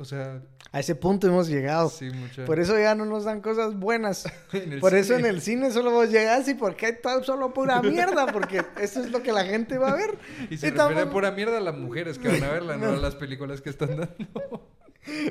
O 0.00 0.04
sea, 0.04 0.40
A 0.70 0.78
ese 0.78 0.94
punto 0.94 1.26
hemos 1.26 1.48
llegado. 1.48 1.88
sí, 1.88 2.08
mucha... 2.10 2.44
Por 2.44 2.60
eso 2.60 2.78
ya 2.78 2.94
no 2.94 3.04
nos 3.04 3.24
dan 3.24 3.40
cosas 3.40 3.76
buenas. 3.76 4.24
Por 4.80 4.94
eso 4.94 5.16
en 5.16 5.26
el 5.26 5.40
cine 5.40 5.72
solo 5.72 5.90
vos 5.90 6.08
llegas 6.10 6.46
y 6.48 6.54
porque 6.54 6.86
hay 6.86 6.92
todo 7.02 7.22
solo 7.24 7.52
pura 7.52 7.82
mierda, 7.82 8.26
porque 8.32 8.62
eso 8.80 9.00
es 9.00 9.10
lo 9.10 9.22
que 9.24 9.32
la 9.32 9.44
gente 9.44 9.76
va 9.76 9.90
a 9.90 9.96
ver. 9.96 10.16
Y 10.50 10.56
se 10.56 10.68
Y 10.68 10.70
refiere 10.70 11.00
a 11.00 11.10
pura 11.10 11.32
mierda 11.32 11.58
a 11.58 11.60
las 11.60 11.76
mujeres 11.76 12.16
que 12.18 12.28
van 12.28 12.44
a 12.44 12.48
verla, 12.52 12.76
no, 12.76 12.86
No. 12.92 12.92
a 12.92 12.96
las 12.96 13.16
películas 13.16 13.60
que 13.60 13.70
están 13.70 13.88
dando. 13.96 14.68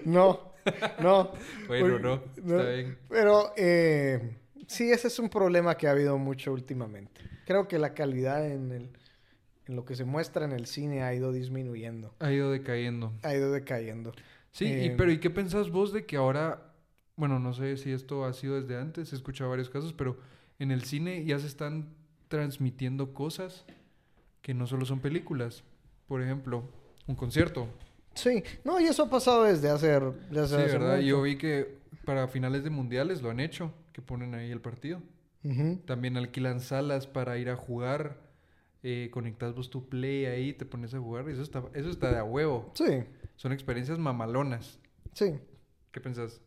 No, 0.03 0.51
no. 0.99 1.31
Bueno, 1.67 1.87
Porque- 1.99 2.03
no, 2.03 2.13
está 2.57 2.69
bien. 2.69 2.97
Pero 3.07 3.53
eh, 3.55 4.37
sí, 4.67 4.91
ese 4.91 5.07
es 5.07 5.17
un 5.19 5.29
problema 5.29 5.75
que 5.75 5.87
ha 5.87 5.91
habido 5.91 6.17
mucho 6.17 6.53
últimamente. 6.53 7.21
Creo 7.45 7.67
que 7.67 7.79
la 7.79 7.93
calidad 7.93 8.45
en, 8.45 8.71
el, 8.71 8.89
en 9.67 9.75
lo 9.75 9.85
que 9.85 9.95
se 9.95 10.03
muestra 10.05 10.45
en 10.45 10.51
el 10.51 10.65
cine 10.67 11.01
ha 11.03 11.13
ido 11.13 11.31
disminuyendo, 11.31 12.13
Ha 12.19 12.31
ido 12.31 12.51
decayendo. 12.51 13.13
ha 13.23 13.33
ido 13.33 13.51
decayendo. 13.51 14.13
Sí, 14.51 14.65
y, 14.65 14.85
Eh, 14.87 14.95
pero 14.97 15.11
¿y 15.11 15.19
qué 15.19 15.29
pensás 15.29 15.69
vos 15.71 15.91
de 15.93 16.05
que 16.05 16.17
ahora, 16.17 16.73
bueno, 17.15 17.39
no 17.39 17.53
sé 17.53 17.77
si 17.77 17.91
esto 17.91 18.25
ha 18.25 18.33
sido 18.33 18.59
desde 18.61 18.77
antes, 18.77 19.11
he 19.13 19.15
escuchado 19.15 19.49
varios 19.49 19.69
casos, 19.69 19.93
pero 19.93 20.17
en 20.59 20.71
el 20.71 20.83
cine 20.83 21.23
ya 21.25 21.39
se 21.39 21.47
están 21.47 21.89
transmitiendo 22.27 23.13
cosas 23.13 23.65
que 24.41 24.53
no 24.53 24.67
solo 24.67 24.85
son 24.85 24.99
películas. 24.99 25.63
Por 26.07 26.21
ejemplo, 26.21 26.63
un 27.07 27.15
concierto. 27.15 27.67
Sí, 28.15 28.43
no, 28.63 28.79
y 28.79 28.85
eso 28.85 29.03
ha 29.03 29.09
pasado 29.09 29.43
desde 29.43 29.69
hace... 29.69 29.87
Desde 30.31 30.47
Sí, 30.47 30.63
hace 30.63 30.77
¿verdad? 30.77 30.95
mucho. 30.95 31.07
Yo 31.07 31.21
vi 31.21 31.37
que 31.37 31.77
para 32.05 32.27
finales 32.27 32.63
de 32.63 32.69
mundiales 32.69 33.21
lo 33.21 33.29
han 33.29 33.39
hecho, 33.39 33.71
que 33.97 34.01
ponen 34.03 34.35
ahí 34.35 34.51
el 34.51 34.61
partido. 34.61 35.01
También 35.87 36.17
alquilan 36.17 36.59
salas 36.59 37.07
para 37.07 37.39
ir 37.39 37.49
a 37.49 37.55
jugar. 37.55 38.17
Eh, 38.83 39.09
conectas 39.11 39.55
vos 39.55 39.71
tu 39.71 39.89
play 39.89 40.25
ahí, 40.25 40.53
te 40.53 40.65
pones 40.67 40.93
a 40.93 40.99
jugar. 40.99 41.27
Eso 41.29 41.41
está, 41.41 41.63
eso 41.73 41.89
está 41.89 42.11
de 42.11 42.19
a 42.19 42.23
huevo. 42.23 42.71
Sí, 42.75 43.03
Son 43.37 43.51
experiencias 43.51 43.97
mamalonas. 43.97 44.79
sí. 45.13 45.33
¿Qué 45.91 45.99
pensás? 45.99 46.39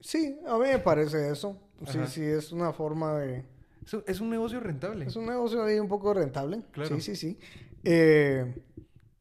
Sí, 0.00 0.38
a 0.46 0.54
mí 0.56 0.64
me 0.68 0.78
parece 0.78 1.30
eso. 1.30 1.58
Sí, 1.86 1.98
Ajá. 1.98 2.06
sí, 2.06 2.22
es 2.24 2.52
una 2.52 2.72
forma 2.72 3.18
de... 3.18 3.44
Es 3.84 3.92
un- 3.92 4.04
es 4.06 4.20
un 4.22 4.30
negocio 4.30 4.60
rentable. 4.60 5.04
Es 5.04 5.16
un 5.16 5.26
negocio 5.26 5.62
ahí 5.62 5.78
un 5.78 5.88
poco 5.88 6.14
rentable. 6.14 6.62
Claro. 6.72 6.94
Sí, 6.96 7.02
sí, 7.02 7.16
sí. 7.16 7.38
Eh, 7.84 8.54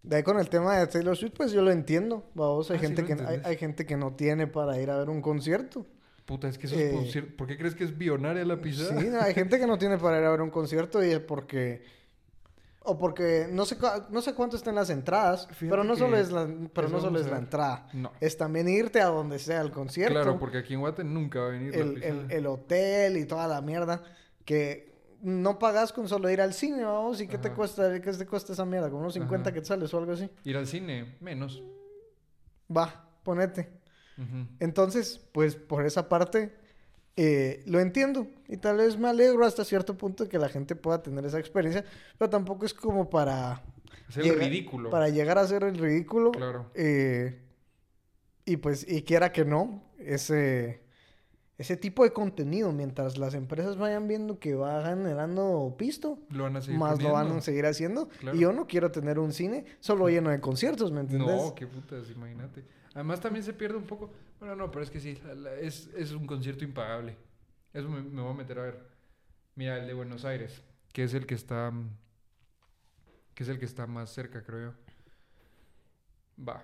de 0.04 0.16
ahí 0.16 0.24
con 0.24 0.40
el 0.40 0.48
tema 0.48 0.78
de 0.78 0.88
Taylor 0.88 1.18
Swift, 1.18 1.34
pues 1.36 1.52
yo 1.52 1.62
lo 1.62 1.72
entiendo. 1.72 2.30
Vamos, 2.34 2.72
hay, 2.72 2.78
Ah, 2.78 2.80
gente 2.80 3.04
que, 3.04 3.14
hay 3.44 3.58
gente 3.58 3.86
que 3.86 3.98
no 3.98 4.14
tiene 4.16 4.48
para 4.48 4.80
ir 4.82 4.90
a 4.90 4.98
ver 5.00 5.10
un 5.10 5.22
concierto. 5.22 5.86
Puta, 6.30 6.48
es 6.48 6.60
que 6.60 6.68
eso 6.68 6.76
Eh, 6.76 6.90
es 6.90 6.94
concierto. 6.94 7.36
¿Por 7.38 7.48
qué 7.48 7.58
crees 7.58 7.74
que 7.74 7.84
es 7.84 7.98
billonaria 7.98 8.46
la 8.46 8.62
pisada? 8.62 9.02
Sí, 9.02 9.08
no, 9.08 9.20
hay 9.20 9.34
gente 9.34 9.58
que 9.58 9.66
no 9.66 9.80
tiene 9.80 9.98
para 9.98 10.20
ir 10.20 10.26
a 10.26 10.30
ver 10.30 10.42
un 10.42 10.52
concierto 10.52 11.04
y 11.04 11.10
es 11.10 11.20
porque... 11.20 11.84
O 12.84 13.00
porque 13.00 13.48
no 13.52 13.66
sé, 13.66 13.78
no 14.12 14.22
sé 14.22 14.36
cuánto 14.36 14.56
están 14.56 14.76
las 14.76 14.92
entradas, 14.92 15.48
Fíjate 15.48 15.70
pero 15.70 15.84
no 15.84 15.96
solo 15.96 16.18
es 16.18 16.32
la, 16.32 16.48
pero 16.72 16.88
no 16.88 17.02
solo 17.02 17.20
es 17.20 17.26
la 17.26 17.40
entrada. 17.40 17.88
No. 17.94 18.12
Es 18.22 18.38
también 18.38 18.70
irte 18.70 19.02
a 19.02 19.08
donde 19.08 19.40
sea 19.40 19.62
el 19.62 19.72
concierto. 19.72 20.14
Claro, 20.14 20.38
porque 20.38 20.60
aquí 20.60 20.76
en 20.76 20.82
Guate 20.82 21.04
nunca 21.04 21.40
va 21.40 21.48
a 21.48 21.50
venir 21.50 21.76
la 21.76 21.82
el, 21.82 21.94
pisada. 21.96 22.12
el, 22.26 22.32
el 22.32 22.46
hotel 22.48 23.18
y 23.18 23.26
toda 23.26 23.48
la 23.48 23.62
mierda 23.62 24.04
que 24.46 24.94
no 25.24 25.58
pagas 25.58 25.92
con 25.92 26.08
solo 26.08 26.30
ir 26.30 26.42
al 26.42 26.54
cine, 26.54 26.84
vamos, 26.84 27.20
¿y 27.22 27.28
qué 27.28 27.40
te 27.40 27.52
cuesta? 27.52 28.00
¿Qué 28.00 28.12
te 28.14 28.26
cuesta 28.28 28.54
esa 28.54 28.66
mierda? 28.66 28.90
¿Como 28.90 29.02
unos 29.02 29.16
50 29.16 29.50
Ajá. 29.50 29.54
quetzales 29.56 29.92
o 29.94 29.98
algo 29.98 30.14
así? 30.14 30.30
Ir 30.46 30.58
al 30.58 30.68
cine, 30.68 31.18
menos. 31.22 31.62
Va, 32.76 33.10
ponete. 33.24 33.79
Entonces, 34.60 35.22
pues 35.32 35.56
por 35.56 35.86
esa 35.86 36.10
parte 36.10 36.54
eh, 37.16 37.64
lo 37.66 37.80
entiendo 37.80 38.28
y 38.48 38.58
tal 38.58 38.78
vez 38.78 38.98
me 38.98 39.10
alegro 39.10 39.46
hasta 39.46 39.66
cierto 39.66 39.98
punto 39.98 40.24
de 40.24 40.30
que 40.30 40.38
la 40.38 40.50
gente 40.50 40.76
pueda 40.76 41.02
tener 41.02 41.26
esa 41.26 41.40
experiencia, 41.40 41.84
pero 42.18 42.30
tampoco 42.30 42.66
es 42.66 42.74
como 42.74 43.10
para... 43.10 43.62
Hacer 44.08 44.26
el 44.26 44.40
ridículo. 44.40 44.90
Para 44.90 45.10
llegar 45.10 45.38
a 45.38 45.42
hacer 45.42 45.64
el 45.64 45.78
ridículo. 45.78 46.32
Claro. 46.32 46.72
eh, 46.76 47.42
y 48.46 48.58
pues, 48.58 48.86
y 48.90 49.04
quiera 49.04 49.32
que 49.32 49.46
no, 49.46 49.84
ese, 50.00 50.82
ese 51.60 51.78
tipo 51.78 52.04
de 52.04 52.14
contenido, 52.14 52.72
mientras 52.72 53.18
las 53.18 53.36
empresas 53.36 53.78
vayan 53.78 54.08
viendo 54.08 54.40
que 54.40 54.56
va 54.56 54.84
generando 54.84 55.76
pisto, 55.78 56.18
Lo 56.30 56.44
van 56.44 56.56
a 56.56 56.62
seguir 56.62 56.80
más 56.80 57.02
lo 57.04 57.12
van 57.12 57.32
a 57.32 57.42
seguir 57.42 57.66
haciendo. 57.66 58.08
Claro. 58.08 58.36
Y 58.36 58.40
yo 58.40 58.54
no 58.54 58.66
quiero 58.66 58.92
tener 58.92 59.20
un 59.20 59.34
cine 59.34 59.66
solo 59.82 60.08
lleno 60.10 60.32
de 60.32 60.40
conciertos, 60.40 60.92
¿me 60.92 61.02
entiendes? 61.02 61.36
No, 61.36 61.54
qué 61.54 61.68
putas, 61.68 62.10
imagínate. 62.10 62.64
Además 63.00 63.22
también 63.22 63.44
se 63.44 63.54
pierde 63.54 63.78
un 63.78 63.86
poco. 63.86 64.12
Bueno, 64.40 64.56
no, 64.56 64.72
pero 64.72 64.84
es 64.84 64.92
que 64.92 65.00
sí, 65.00 65.18
es, 65.62 65.88
es 65.96 66.12
un 66.12 66.28
concierto 66.28 66.64
impagable. 66.64 67.18
Eso 67.74 67.90
me, 67.90 68.02
me 68.02 68.22
voy 68.22 68.32
a 68.32 68.36
meter 68.36 68.60
a 68.60 68.64
ver. 68.64 68.80
Mira, 69.56 69.78
el 69.80 69.88
de 69.88 69.94
Buenos 69.94 70.26
Aires, 70.26 70.64
que 70.94 71.04
es 71.04 71.14
el 71.14 71.26
que 71.26 71.36
está. 71.36 71.72
mm, 71.72 71.90
Que 73.34 73.44
es 73.44 73.50
el 73.50 73.58
que 73.60 73.66
está 73.66 73.88
más 73.88 74.12
cerca, 74.12 74.44
creo 74.44 74.72
yo. 74.72 74.78
Va. 76.38 76.58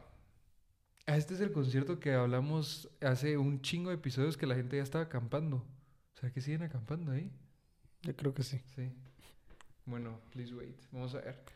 Ah, 1.08 1.18
Este 1.18 1.34
es 1.36 1.42
el 1.42 1.52
concierto 1.52 2.00
que 2.00 2.14
hablamos 2.14 2.90
hace 3.02 3.38
un 3.38 3.62
chingo 3.62 3.90
de 3.90 3.96
episodios 3.96 4.38
que 4.38 4.48
la 4.48 4.56
gente 4.56 4.78
ya 4.78 4.84
estaba 4.84 5.04
acampando. 5.06 5.58
O 5.58 6.20
sea, 6.20 6.32
que 6.32 6.42
siguen 6.42 6.64
acampando 6.64 7.12
ahí. 7.12 7.32
Yo 8.04 8.16
creo 8.16 8.34
que 8.34 8.44
sí. 8.44 8.62
Sí. 8.76 8.92
Bueno, 9.86 10.20
please 10.32 10.54
wait. 10.54 10.78
Vamos 10.92 11.16
a 11.16 11.22
ver. 11.22 11.55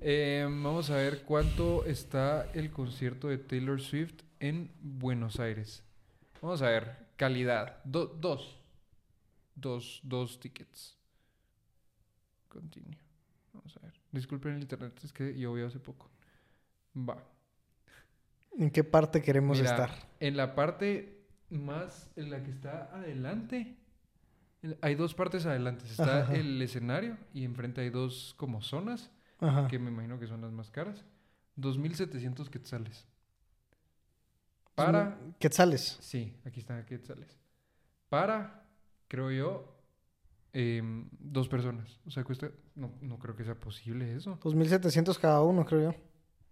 Eh, 0.00 0.44
vamos 0.44 0.90
a 0.90 0.96
ver 0.96 1.22
cuánto 1.24 1.84
está 1.86 2.50
el 2.52 2.70
concierto 2.70 3.28
de 3.28 3.38
Taylor 3.38 3.80
Swift 3.80 4.22
en 4.40 4.70
Buenos 4.80 5.40
Aires. 5.40 5.82
Vamos 6.42 6.60
a 6.62 6.68
ver. 6.68 6.96
Calidad. 7.16 7.82
Do- 7.84 8.06
dos. 8.06 8.58
Dos, 9.54 10.00
dos 10.02 10.38
tickets. 10.40 10.96
Continue. 12.48 12.98
Vamos 13.52 13.76
a 13.76 13.80
ver. 13.80 13.94
Disculpen 14.12 14.54
el 14.54 14.62
internet, 14.62 14.98
es 15.02 15.12
que 15.12 15.36
yo 15.38 15.52
vi 15.54 15.62
hace 15.62 15.78
poco. 15.80 16.10
Va. 16.96 17.22
¿En 18.58 18.70
qué 18.70 18.84
parte 18.84 19.22
queremos 19.22 19.58
Mira, 19.58 19.70
estar? 19.70 19.90
En 20.20 20.36
la 20.36 20.54
parte 20.54 21.24
más, 21.50 22.10
en 22.16 22.30
la 22.30 22.42
que 22.42 22.50
está 22.50 22.94
adelante, 22.94 23.76
el- 24.62 24.76
hay 24.82 24.94
dos 24.96 25.14
partes 25.14 25.46
adelante. 25.46 25.84
Está 25.86 26.22
ajá. 26.22 26.34
el 26.34 26.60
escenario 26.62 27.16
y 27.32 27.44
enfrente 27.44 27.80
hay 27.80 27.90
dos 27.90 28.34
como 28.36 28.60
zonas, 28.62 29.10
Ajá. 29.44 29.68
que 29.68 29.78
me 29.78 29.90
imagino 29.90 30.18
que 30.18 30.26
son 30.26 30.40
las 30.40 30.52
más 30.52 30.70
caras. 30.70 31.04
2.700 31.56 32.48
quetzales. 32.48 33.06
Para, 34.74 35.16
Quetzales. 35.38 35.98
sí, 36.00 36.36
aquí 36.44 36.58
están 36.60 36.84
quetzales. 36.84 37.38
Para, 38.08 38.66
creo 39.06 39.30
yo, 39.30 39.78
em, 40.52 41.08
dos 41.12 41.48
personas. 41.48 42.00
O 42.06 42.10
sea, 42.10 42.24
cuesta, 42.24 42.50
no, 42.74 42.92
no 43.00 43.18
creo 43.20 43.36
que 43.36 43.44
sea 43.44 43.54
posible 43.58 44.14
eso. 44.16 44.38
2.700 44.40 45.16
cada 45.18 45.42
uno, 45.42 45.64
creo 45.64 45.92
yo. 45.92 45.98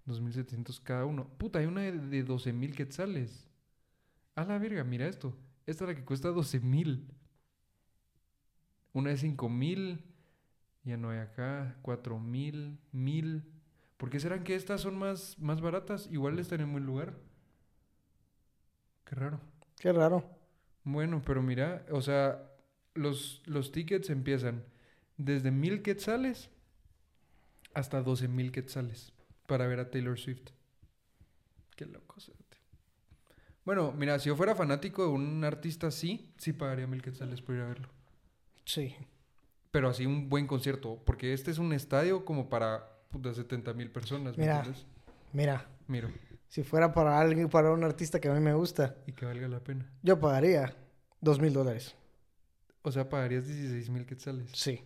2.700 0.07 0.81
cada 0.83 1.05
uno. 1.05 1.29
Puta, 1.37 1.59
hay 1.59 1.67
una 1.67 1.81
de, 1.83 1.93
de 1.99 2.25
12.000 2.25 2.75
quetzales. 2.75 3.49
A 4.37 4.45
la 4.45 4.59
verga, 4.59 4.85
mira 4.85 5.07
esto. 5.09 5.37
Esta 5.67 5.85
es 5.85 5.91
la 5.91 5.97
que 5.97 6.05
cuesta 6.05 6.31
12.000. 6.31 7.05
Una 8.93 9.11
de 9.11 9.17
5.000. 9.17 10.01
Ya 10.85 10.97
no 10.97 11.11
hay 11.11 11.19
acá. 11.19 11.77
4.000. 11.83 12.79
1.000. 12.93 13.43
¿Por 13.97 14.11
qué 14.11 14.21
serán 14.21 14.45
que 14.45 14.55
estas 14.55 14.81
son 14.81 14.97
más, 14.97 15.39
más 15.39 15.61
baratas? 15.61 16.09
Igual 16.11 16.39
están 16.39 16.61
en 16.61 16.73
buen 16.73 16.85
lugar. 16.85 17.15
Qué 19.05 19.15
raro. 19.15 19.41
Qué 19.79 19.93
raro. 19.93 20.25
Bueno, 20.85 21.23
pero 21.25 21.43
mira, 21.43 21.87
o 21.91 22.03
sea, 22.03 22.51
los, 22.95 23.43
los 23.47 23.71
tickets 23.71 24.11
empiezan 24.11 24.65
desde 25.17 25.53
1.000 25.53 25.83
quetzales 25.83 26.51
hasta 27.75 28.03
12.000 28.03 28.51
quetzales 28.51 29.13
para 29.47 29.67
ver 29.67 29.81
a 29.81 29.91
Taylor 29.91 30.19
Swift. 30.19 30.51
Qué 31.77 31.87
loco. 31.87 32.13
Bueno, 33.65 33.93
mira, 33.93 34.19
si 34.19 34.29
yo 34.29 34.37
fuera 34.37 34.55
fanático 34.55 35.05
de 35.05 35.11
un 35.11 35.45
artista 35.45 35.87
así, 35.87 36.33
sí 36.37 36.53
pagaría 36.53 36.87
mil 36.87 37.01
quetzales 37.01 37.41
por 37.41 37.55
ir 37.55 37.61
a 37.61 37.69
verlo. 37.69 37.89
Sí. 38.65 38.97
Pero 39.73 39.89
así 39.89 40.05
un 40.05 40.29
buen 40.29 40.47
concierto, 40.47 41.03
porque 41.05 41.33
este 41.33 41.51
es 41.51 41.59
un 41.59 41.73
estadio 41.73 42.25
como 42.27 42.49
para 42.51 42.87
puta, 43.11 43.33
70 43.35 43.73
mil 43.73 43.91
personas. 43.91 44.37
¿me 44.37 44.45
Mira. 44.45 44.57
entiendes? 44.59 44.87
Mira, 45.33 45.67
Miro. 45.89 46.11
si 46.49 46.63
fuera 46.63 46.93
para 46.93 47.19
alguien, 47.19 47.49
para 47.49 47.73
un 47.73 47.83
artista 47.83 48.21
que 48.21 48.29
a 48.29 48.35
mí 48.35 48.41
me 48.41 48.53
gusta, 48.53 48.95
Y 49.07 49.13
que 49.13 49.25
valga 49.25 49.49
la 49.49 49.61
pena. 49.61 49.91
yo 50.03 50.21
pagaría 50.21 50.77
dos 51.23 51.41
mil 51.41 51.55
dólares. 51.55 51.97
O 52.83 52.93
sea, 52.93 53.09
pagarías 53.09 53.47
16 53.47 53.89
mil 53.89 54.05
quetzales. 54.05 54.51
Sí. 54.53 54.83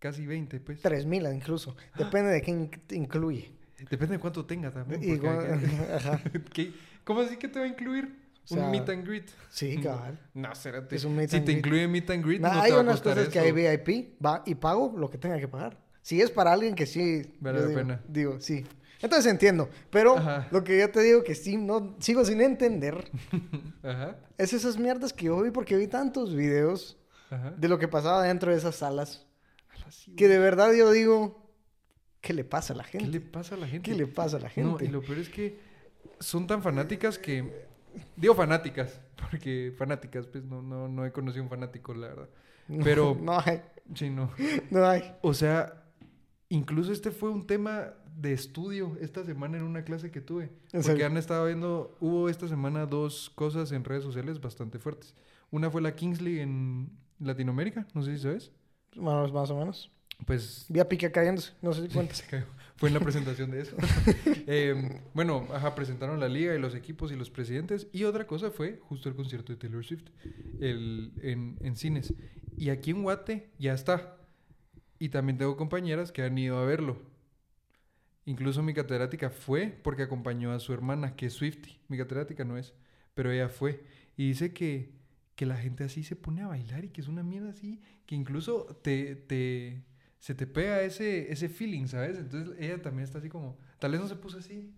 Casi 0.00 0.26
20, 0.26 0.58
pues. 0.60 0.82
Tres 0.82 1.06
mil 1.06 1.24
incluso. 1.32 1.76
Depende 1.96 2.30
de 2.30 2.42
quién 2.42 2.70
incluye. 2.90 3.52
Depende 3.88 4.14
de 4.16 4.18
cuánto 4.18 4.44
tenga 4.44 4.70
también. 4.72 5.00
¿Cómo 7.04 7.20
así 7.20 7.36
que 7.36 7.48
te 7.48 7.60
va 7.60 7.66
a 7.66 7.68
incluir? 7.68 8.23
O 8.44 8.54
sea, 8.54 8.64
un 8.64 8.70
meet 8.70 8.88
and 8.90 9.06
greet. 9.06 9.30
Sí, 9.50 9.76
cabal. 9.78 10.18
No, 10.34 10.54
cérate. 10.54 10.96
Es 10.96 11.04
un 11.04 11.16
meet 11.16 11.30
si 11.30 11.36
and 11.36 11.46
te 11.46 11.52
greet. 11.52 11.64
incluye 11.66 11.88
meet 11.88 12.10
and 12.10 12.24
greet, 12.24 12.40
Nah, 12.40 12.52
no 12.54 12.60
hay 12.60 12.70
te 12.70 12.72
va 12.74 12.78
a 12.80 12.82
unas 12.82 12.94
costar 12.96 13.14
cosas 13.14 13.28
que 13.32 13.38
eso. 13.38 13.46
hay 13.70 13.76
VIP, 13.78 14.22
va 14.24 14.42
y 14.46 14.54
pago 14.54 14.92
lo 14.96 15.08
que 15.10 15.18
tenga 15.18 15.38
que 15.38 15.48
pagar. 15.48 15.78
Si 16.02 16.20
es 16.20 16.30
para 16.30 16.52
alguien 16.52 16.74
que 16.74 16.84
sí. 16.86 17.22
Vale 17.40 17.60
la 17.60 17.66
digo, 17.66 17.78
pena. 17.80 18.00
Digo, 18.08 18.40
sí. 18.40 18.66
Entonces 19.00 19.30
entiendo. 19.30 19.68
Pero 19.90 20.18
Ajá. 20.18 20.48
lo 20.50 20.62
que 20.64 20.78
yo 20.78 20.90
te 20.90 21.00
digo 21.00 21.22
que 21.24 21.34
sí, 21.34 21.56
no, 21.56 21.94
sigo 21.98 22.24
sin 22.24 22.40
entender 22.40 23.10
Ajá, 23.82 24.16
es 24.38 24.52
esas 24.52 24.78
mierdas 24.78 25.12
que 25.12 25.26
yo 25.26 25.40
vi 25.42 25.50
porque 25.50 25.76
vi 25.76 25.86
tantos 25.88 26.34
videos 26.34 26.96
ajá. 27.30 27.50
de 27.56 27.68
lo 27.68 27.78
que 27.78 27.88
pasaba 27.88 28.22
dentro 28.24 28.50
de 28.52 28.58
esas 28.58 28.76
salas. 28.76 29.26
Sí, 29.90 30.14
Que 30.16 30.28
de 30.28 30.38
verdad 30.38 30.72
yo 30.72 30.90
digo, 30.90 31.50
¿qué 32.20 32.32
le 32.32 32.44
pasa 32.44 32.72
a 32.72 32.76
la 32.76 32.84
¿Qué 32.84 32.98
gente? 32.98 33.06
le 33.12 33.20
pasa 33.20 33.54
a 33.54 33.58
la 33.58 33.66
gente? 33.66 33.90
¿Qué 33.90 33.96
le 33.96 34.06
pasa 34.06 34.36
a 34.38 34.40
la 34.40 34.48
No, 34.48 34.52
gente? 34.76 34.84
y 34.86 34.88
lo 34.88 35.02
peor 35.02 35.18
es 35.18 35.28
que 35.28 35.58
son 36.20 36.46
tan 36.46 36.62
fanáticas 36.62 37.18
que... 37.18 37.66
Digo 38.16 38.34
fanáticas, 38.34 39.00
porque 39.30 39.72
fanáticas, 39.76 40.26
pues 40.26 40.44
no, 40.44 40.62
no, 40.62 40.88
no 40.88 41.04
he 41.04 41.12
conocido 41.12 41.42
un 41.44 41.50
fanático, 41.50 41.94
la 41.94 42.08
verdad. 42.08 42.28
Pero- 42.82 43.14
No 43.20 43.38
hay, 43.38 43.62
Sí, 43.94 44.08
no. 44.10 44.30
no 44.70 44.86
hay. 44.86 45.14
O 45.22 45.34
sea, 45.34 45.84
incluso 46.48 46.90
este 46.92 47.10
fue 47.10 47.30
un 47.30 47.46
tema 47.46 47.92
de 48.16 48.32
estudio 48.32 48.96
esta 49.00 49.24
semana 49.24 49.58
en 49.58 49.64
una 49.64 49.84
clase 49.84 50.10
que 50.10 50.20
tuve. 50.20 50.44
¿En 50.44 50.50
Porque 50.72 50.82
serio? 50.84 51.06
han 51.06 51.16
estado 51.16 51.46
viendo, 51.46 51.96
hubo 52.00 52.28
esta 52.28 52.48
semana 52.48 52.86
dos 52.86 53.30
cosas 53.34 53.72
en 53.72 53.84
redes 53.84 54.04
sociales 54.04 54.40
bastante 54.40 54.78
fuertes. 54.78 55.14
Una 55.50 55.70
fue 55.70 55.82
la 55.82 55.94
Kings 55.94 56.20
League 56.22 56.40
en 56.40 56.90
Latinoamérica, 57.18 57.86
no 57.92 58.02
sé 58.02 58.16
si 58.16 58.22
sabes. 58.22 58.52
Más, 58.96 59.32
más 59.32 59.50
o 59.50 59.58
menos. 59.58 59.90
Pues 60.26 60.66
Vi 60.68 60.80
a 60.80 60.88
Pique 60.88 61.10
cayéndose, 61.10 61.52
no 61.62 61.72
sé 61.72 61.82
si 61.82 61.88
cuenta. 61.94 62.14
se 62.14 62.26
cayó. 62.26 62.46
Fue 62.76 62.88
en 62.88 62.94
la 62.94 63.00
presentación 63.00 63.50
de 63.50 63.60
eso. 63.62 63.76
Eh, 64.46 65.00
bueno, 65.14 65.48
ajá, 65.54 65.74
presentaron 65.74 66.20
la 66.20 66.28
liga 66.28 66.54
y 66.54 66.58
los 66.58 66.74
equipos 66.74 67.10
y 67.10 67.16
los 67.16 67.30
presidentes. 67.30 67.86
Y 67.92 68.04
otra 68.04 68.26
cosa 68.26 68.50
fue 68.50 68.78
justo 68.82 69.08
el 69.08 69.14
concierto 69.14 69.52
de 69.52 69.58
Taylor 69.58 69.82
Swift 69.84 70.04
el, 70.60 71.12
en, 71.22 71.56
en 71.62 71.76
cines. 71.76 72.12
Y 72.58 72.68
aquí 72.68 72.90
en 72.90 73.02
Guate 73.02 73.48
ya 73.58 73.72
está. 73.72 74.18
Y 74.98 75.08
también 75.08 75.38
tengo 75.38 75.56
compañeras 75.56 76.12
que 76.12 76.22
han 76.22 76.36
ido 76.36 76.58
a 76.58 76.66
verlo. 76.66 77.00
Incluso 78.26 78.62
mi 78.62 78.74
catedrática 78.74 79.30
fue 79.30 79.78
porque 79.82 80.02
acompañó 80.02 80.52
a 80.52 80.60
su 80.60 80.72
hermana, 80.72 81.14
que 81.16 81.26
es 81.26 81.34
Swifty. 81.34 81.78
Mi 81.88 81.96
catedrática 81.96 82.44
no 82.44 82.56
es, 82.58 82.74
pero 83.14 83.30
ella 83.30 83.48
fue. 83.48 83.84
Y 84.16 84.28
dice 84.28 84.52
que, 84.52 84.92
que 85.36 85.46
la 85.46 85.56
gente 85.56 85.84
así 85.84 86.02
se 86.02 86.16
pone 86.16 86.42
a 86.42 86.48
bailar 86.48 86.84
y 86.84 86.88
que 86.90 87.00
es 87.00 87.08
una 87.08 87.22
mierda 87.22 87.50
así, 87.50 87.80
que 88.06 88.14
incluso 88.14 88.78
te, 88.82 89.14
te, 89.16 89.82
se 90.24 90.34
te 90.34 90.46
pega 90.46 90.80
ese, 90.80 91.30
ese 91.30 91.50
feeling, 91.50 91.86
¿sabes? 91.86 92.16
Entonces 92.16 92.56
ella 92.58 92.80
también 92.80 93.04
está 93.04 93.18
así 93.18 93.28
como, 93.28 93.58
tal 93.78 93.92
vez 93.92 94.00
no 94.00 94.08
se 94.08 94.16
puso 94.16 94.38
así 94.38 94.72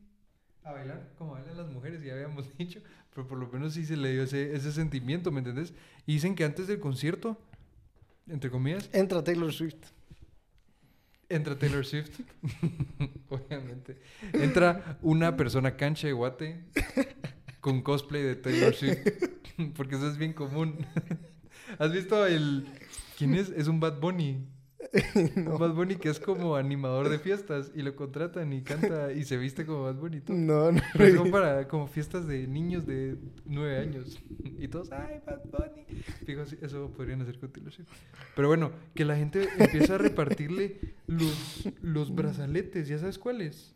a 0.65 0.73
bailar 0.73 1.13
como 1.17 1.35
bailan 1.35 1.57
las 1.57 1.69
mujeres, 1.69 2.03
ya 2.03 2.15
habíamos 2.15 2.51
dicho, 2.59 2.81
pero 3.15 3.29
por 3.29 3.39
lo 3.39 3.47
menos 3.47 3.75
sí 3.75 3.87
se 3.87 3.97
le 3.97 4.11
dio 4.11 4.25
ese, 4.25 4.57
ese 4.57 4.73
sentimiento, 4.73 5.31
¿me 5.31 5.39
entendés? 5.39 5.73
Y 6.05 6.15
dicen 6.15 6.35
que 6.35 6.45
antes 6.45 6.67
del 6.67 6.81
concierto, 6.81 7.41
entre 8.27 8.51
comillas, 8.51 8.91
Entra 8.93 9.23
Taylor 9.23 9.53
Swift. 9.53 9.77
Entra 11.29 11.57
Taylor 11.57 11.87
Swift, 11.87 12.19
obviamente. 13.29 14.01
Entra 14.33 14.99
una 15.01 15.37
persona 15.37 15.77
cancha 15.77 16.09
de 16.09 16.13
guate 16.13 16.65
con 17.61 17.83
cosplay 17.83 18.25
de 18.25 18.35
Taylor 18.35 18.75
Swift, 18.75 18.99
porque 19.77 19.95
eso 19.95 20.11
es 20.11 20.17
bien 20.17 20.33
común. 20.33 20.85
¿Has 21.79 21.93
visto 21.93 22.27
el... 22.27 22.67
¿Quién 23.17 23.35
es? 23.35 23.51
Es 23.51 23.69
un 23.69 23.79
Bad 23.79 24.01
Bunny. 24.01 24.56
Un 25.37 25.59
Bad 25.59 25.75
Bunny 25.75 25.97
que 25.97 26.09
es 26.09 26.21
como 26.21 26.57
animador 26.57 27.09
de 27.09 27.19
fiestas 27.19 27.71
y 27.75 27.83
lo 27.83 27.95
contratan 27.97 28.53
y 28.53 28.63
canta 28.63 29.13
y 29.13 29.25
se 29.25 29.37
viste 29.37 29.67
como 29.67 29.85
Bad 29.85 29.97
Bunny. 29.97 30.21
todo. 30.21 30.37
No, 30.37 30.73
no. 30.73 30.81
Pero 30.93 31.05
es 31.05 31.17
como 31.17 31.31
para 31.31 31.69
como 31.69 31.87
fiestas 31.87 32.27
de 32.27 32.47
niños 32.47 32.87
de 32.87 33.17
nueve 33.45 33.79
años. 33.79 34.19
Y 34.59 34.69
todos, 34.69 34.91
¡ay, 34.91 35.21
Bad 35.27 35.43
Bunny! 35.45 35.85
Fijo, 36.25 36.41
eso 36.41 36.91
podrían 36.97 37.21
hacer 37.21 37.39
con 37.39 37.53
Taylor 37.53 37.71
Swift. 37.71 37.89
Pero 38.35 38.49
bueno, 38.49 38.73
que 38.95 39.05
la 39.05 39.15
gente 39.15 39.49
empieza 39.59 39.97
a 39.97 39.99
repartirle 39.99 40.81
los, 41.07 41.69
los 41.83 42.15
brazaletes, 42.15 42.89
¿ya 42.89 42.99
sabes 42.99 43.19
cuáles? 43.19 43.75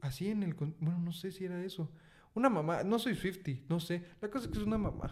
Así 0.00 0.28
en 0.28 0.42
el... 0.42 0.54
Bueno, 0.54 0.98
no 0.98 1.12
sé 1.12 1.30
si 1.30 1.44
era 1.44 1.62
eso. 1.64 1.88
Una 2.34 2.48
mamá, 2.48 2.82
no 2.82 2.98
soy 2.98 3.14
Swifty, 3.14 3.62
no 3.68 3.78
sé. 3.78 4.02
La 4.20 4.28
cosa 4.28 4.46
es 4.46 4.52
que 4.52 4.58
es 4.58 4.64
una 4.64 4.78
mamá. 4.78 5.10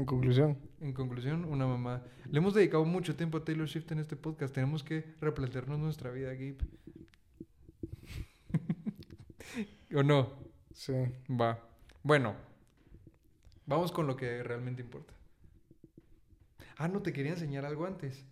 En 0.00 0.06
conclusión. 0.06 0.56
En 0.80 0.94
conclusión, 0.94 1.44
una 1.44 1.66
mamá. 1.66 2.02
Le 2.30 2.38
hemos 2.38 2.54
dedicado 2.54 2.86
mucho 2.86 3.16
tiempo 3.16 3.36
a 3.36 3.44
Taylor 3.44 3.68
Swift 3.68 3.92
en 3.92 3.98
este 3.98 4.16
podcast. 4.16 4.54
Tenemos 4.54 4.82
que 4.82 5.04
replantearnos 5.20 5.78
nuestra 5.78 6.10
vida, 6.10 6.32
Gabe. 6.32 6.56
¿O 9.94 10.02
no? 10.02 10.32
Sí. 10.72 10.94
Va. 11.30 11.62
Bueno, 12.02 12.34
vamos 13.66 13.92
con 13.92 14.06
lo 14.06 14.16
que 14.16 14.42
realmente 14.42 14.80
importa. 14.80 15.12
Ah, 16.78 16.88
no, 16.88 17.02
te 17.02 17.12
quería 17.12 17.32
enseñar 17.32 17.66
algo 17.66 17.84
antes. 17.84 18.24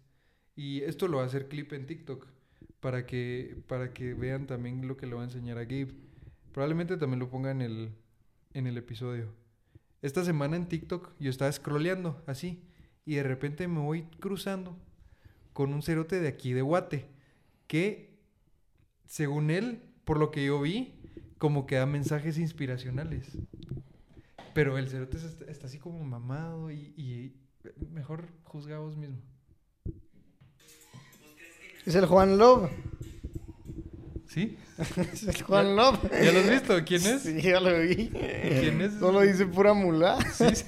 Y 0.57 0.81
esto 0.85 1.07
lo 1.07 1.19
va 1.19 1.25
a 1.25 1.27
hacer 1.27 1.49
clip 1.49 1.75
en 1.75 1.87
TikTok 1.87 2.27
para 2.81 3.05
que, 3.05 3.63
para 3.67 3.93
que 3.93 4.15
vean 4.15 4.47
también 4.47 4.89
lo 4.89 4.97
que 4.97 5.07
le 5.07 5.17
va 5.17 5.21
a 5.21 5.25
enseñar 5.25 5.59
a 5.59 5.65
Gabe. 5.65 5.93
Probablemente 6.51 6.97
también 6.97 7.21
lo 7.21 7.29
ponga 7.29 7.51
en 7.51 7.61
el, 7.61 7.93
en 8.55 8.67
el 8.67 8.79
episodio. 8.79 9.35
Esta 10.01 10.25
semana 10.25 10.57
en 10.57 10.69
TikTok 10.69 11.13
yo 11.19 11.31
estaba 11.31 11.51
scrolleando 11.51 12.23
así 12.27 12.63
y 13.05 13.17
de 13.17 13.25
repente 13.25 13.67
me 13.67 13.81
voy 13.81 14.05
cruzando 14.21 14.77
con 15.53 15.73
un 15.73 15.83
cerote 15.83 16.21
de 16.21 16.29
aquí 16.29 16.53
de 16.53 16.63
Guate 16.63 17.09
que, 17.67 18.17
según 19.07 19.51
él, 19.51 19.83
por 20.05 20.19
lo 20.19 20.31
que 20.31 20.45
yo 20.45 20.61
vi, 20.61 20.95
como 21.39 21.67
que 21.67 21.77
da 21.77 21.87
mensajes 21.87 22.39
inspiracionales. 22.39 23.37
Pero 24.55 24.79
el 24.79 24.89
cerote 24.89 25.17
está, 25.17 25.67
así 25.67 25.79
como 25.79 26.03
mamado 26.05 26.71
y, 26.71 27.35
mejor 27.91 28.29
juzga 28.45 28.81
mismo. 28.81 29.19
Es 31.85 31.95
el 31.95 32.07
Juan 32.07 32.39
Love. 32.39 32.71
¿Sí? 34.29 34.59
Es 34.79 35.43
Juan 35.43 35.75
Love. 35.75 36.01
¿Ya 36.13 36.33
lo 36.33 36.41
has 36.41 36.51
visto? 36.51 36.85
¿Quién 36.85 37.07
es? 37.07 37.23
Sí, 37.23 37.41
ya 37.41 37.61
lo 37.61 37.81
vi. 37.81 38.09
¿Quién 38.11 38.81
es? 38.83 38.95
Solo 38.95 39.23
dice 39.23 39.47
pura 39.47 39.73
mula. 39.73 40.19
Sí, 40.39 40.55
sí. 40.55 40.65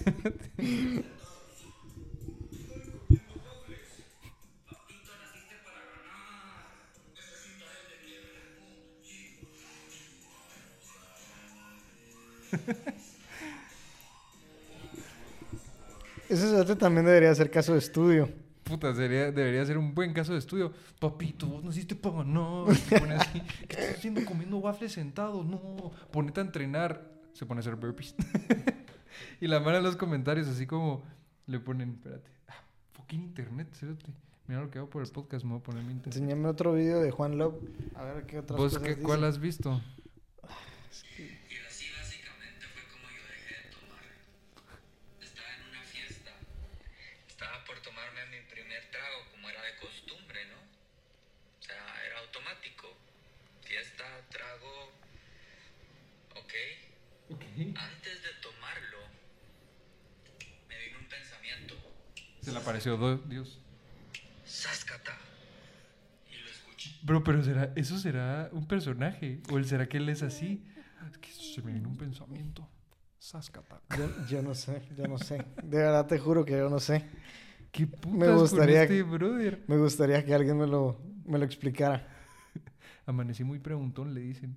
Ese 16.28 16.76
también 16.76 17.06
debería 17.06 17.30
hacer 17.30 17.50
caso 17.50 17.72
de 17.72 17.80
estudio. 17.80 18.28
Puta, 18.70 18.94
sería, 18.94 19.32
debería 19.32 19.66
ser 19.66 19.76
un 19.78 19.96
buen 19.96 20.12
caso 20.12 20.32
de 20.32 20.38
estudio. 20.38 20.72
Papito, 21.00 21.46
vos 21.46 21.64
ganar. 21.64 22.76
Se 22.76 23.00
pone 23.00 23.14
así. 23.14 23.42
¿Qué 23.68 23.76
estás 23.80 23.96
haciendo 23.96 24.24
comiendo 24.24 24.58
waffles 24.58 24.92
sentado? 24.92 25.42
No, 25.42 25.90
ponete 26.12 26.38
a 26.38 26.44
entrenar. 26.44 27.10
Se 27.32 27.46
pone 27.46 27.58
a 27.58 27.62
hacer 27.62 27.74
burpees. 27.74 28.14
y 29.40 29.48
la 29.48 29.58
mano 29.58 29.78
en 29.78 29.82
los 29.82 29.96
comentarios, 29.96 30.46
así 30.46 30.68
como 30.68 31.02
le 31.46 31.58
ponen, 31.58 31.94
espérate, 31.94 32.30
ah, 32.46 32.62
fucking 32.92 33.22
internet, 33.22 33.74
cerote. 33.74 34.12
Mira 34.46 34.60
lo 34.60 34.70
que 34.70 34.78
hago 34.78 34.88
por 34.88 35.02
el 35.02 35.10
podcast, 35.10 35.44
me 35.44 35.50
voy 35.50 35.60
a 35.60 35.62
poner 35.64 35.82
mi 35.82 35.92
internet. 35.92 36.16
Enséñame 36.16 36.48
otro 36.48 36.72
video 36.74 37.00
de 37.00 37.10
Juan 37.10 37.38
Love. 37.38 37.56
A 37.96 38.04
ver 38.04 38.26
qué 38.26 38.38
otras 38.38 38.56
¿Vos 38.56 38.72
cosas 38.74 38.84
qué, 38.84 38.90
dice. 38.90 39.02
cuál 39.02 39.24
has 39.24 39.40
visto? 39.40 39.80
Y 40.44 40.48
así 40.90 41.39
apareció 62.88 63.18
Dios. 63.28 63.60
Sáscata. 64.44 65.12
Y 66.30 66.42
lo 66.42 66.50
escuché. 66.50 66.90
Bro, 67.02 67.22
pero 67.24 67.42
será, 67.44 67.72
¿eso 67.76 67.98
será 67.98 68.48
un 68.52 68.66
personaje? 68.66 69.40
¿O 69.50 69.58
el 69.58 69.64
será 69.66 69.88
que 69.88 69.98
él 69.98 70.08
es 70.08 70.22
así? 70.22 70.64
Es 71.10 71.18
que 71.18 71.30
se 71.30 71.62
me 71.62 71.72
vino 71.72 71.88
un 71.88 71.96
pensamiento. 71.96 72.68
Sascata. 73.18 73.80
Yo, 73.96 74.08
yo 74.28 74.42
no 74.42 74.54
sé, 74.54 74.82
yo 74.96 75.06
no 75.06 75.18
sé. 75.18 75.44
De 75.62 75.78
verdad 75.78 76.06
te 76.06 76.18
juro 76.18 76.44
que 76.44 76.52
yo 76.52 76.70
no 76.70 76.80
sé. 76.80 77.04
¿Qué 77.70 77.86
putas 77.86 78.12
Me 78.28 78.34
gustaría- 78.34 78.86
con 78.86 78.96
este 78.96 79.02
brother? 79.02 79.64
Me 79.68 79.76
gustaría 79.76 80.24
que 80.24 80.34
alguien 80.34 80.56
me 80.58 80.66
lo, 80.66 80.98
me 81.24 81.38
lo 81.38 81.44
explicara. 81.44 82.08
Amanecí 83.06 83.44
muy 83.44 83.58
preguntón, 83.58 84.14
le 84.14 84.20
dicen. 84.20 84.56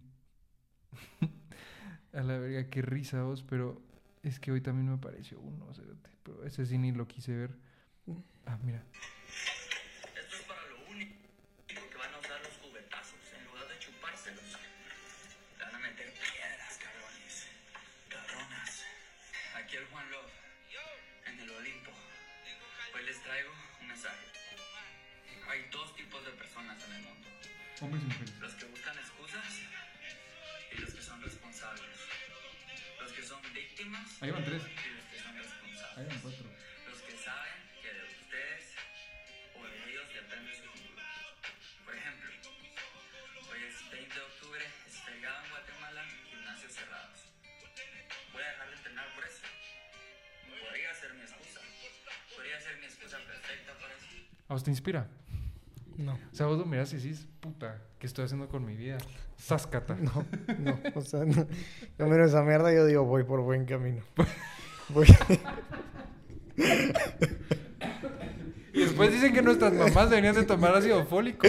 A 2.14 2.22
la 2.22 2.38
verga, 2.38 2.70
qué 2.70 2.82
risa 2.82 3.24
vos, 3.24 3.44
pero 3.44 3.82
es 4.22 4.40
que 4.40 4.52
hoy 4.52 4.62
también 4.62 4.88
me 4.88 4.94
apareció 4.96 5.40
uno, 5.40 5.68
pero 6.24 6.46
ese 6.46 6.66
sí 6.66 6.78
ni 6.78 6.92
lo 6.92 7.08
quise 7.08 7.36
ver. 7.36 7.56
Ah, 8.46 8.58
mira. 8.64 8.82
Esto 10.16 10.36
es 10.36 10.44
para 10.44 10.64
lo 10.68 10.78
único 10.90 11.16
que 11.68 11.98
van 11.98 12.14
a 12.14 12.20
usar 12.20 12.42
los 12.42 12.54
cubetazos. 12.60 13.20
En 13.38 13.46
lugar 13.46 13.68
de 13.68 13.80
chupárselos, 13.80 14.58
le 15.58 15.64
van 15.66 15.76
a 15.76 15.80
meter 15.80 16.14
piedras, 16.14 16.78
cabrones. 16.78 17.48
Cabronas. 18.10 18.84
Aquí 19.56 19.76
el 19.78 19.86
Juan 19.88 20.12
Love, 20.12 20.32
en 21.26 21.40
el 21.40 21.50
Olimpo. 21.50 21.92
Hoy 22.96 23.04
les 23.06 23.22
traigo 23.24 23.52
un 23.82 23.88
mensaje. 23.88 24.26
Hay 25.50 25.68
dos 25.72 25.96
tipos 25.96 26.26
de 26.26 26.32
personas 26.32 26.84
en 26.84 26.94
el 26.94 27.02
mundo. 27.02 27.30
Hombres 27.82 28.04
y 28.04 28.06
mujeres. 28.06 28.40
Los 28.40 28.54
que 28.56 28.66
buscan 28.66 28.98
excusas 28.98 29.60
y 30.72 30.76
los 30.82 30.94
que 30.94 31.02
son 31.02 31.22
responsables. 31.22 32.00
Los 33.02 33.12
que 33.12 33.24
son 33.24 33.42
víctimas 33.54 34.22
Ahí 34.22 34.32
van 34.32 34.46
tres. 34.46 34.64
¿A 54.54 54.56
vos 54.56 54.64
te 54.64 54.70
inspira? 54.70 55.08
No, 55.98 56.14
O 56.14 56.18
sea, 56.36 56.46
vos 56.46 56.60
lo 56.60 56.66
mirás 56.68 56.94
y 56.94 56.98
decís, 56.98 57.28
puta, 57.40 57.82
¿qué 57.98 58.06
estoy 58.06 58.26
haciendo 58.26 58.48
con 58.50 58.64
mi 58.64 58.76
vida? 58.78 59.00
Sascata. 59.36 59.96
no, 60.00 60.24
no. 60.60 60.80
O 60.94 61.02
sea, 61.02 61.26
no. 61.26 61.48
yo 61.98 62.06
miro 62.06 62.24
esa 62.24 62.44
mierda 62.44 62.72
y 62.72 62.76
yo 62.76 62.86
digo, 62.86 63.04
voy 63.04 63.24
por 63.24 63.42
buen 63.42 63.66
camino. 63.66 64.04
Voy. 64.90 65.08
Y 68.74 68.80
después 68.80 69.12
dicen 69.12 69.34
que 69.34 69.42
nuestras 69.42 69.74
mamás 69.74 70.12
deberían 70.12 70.36
de 70.36 70.44
tomar 70.44 70.76
ácido 70.76 71.04
fólico. 71.06 71.48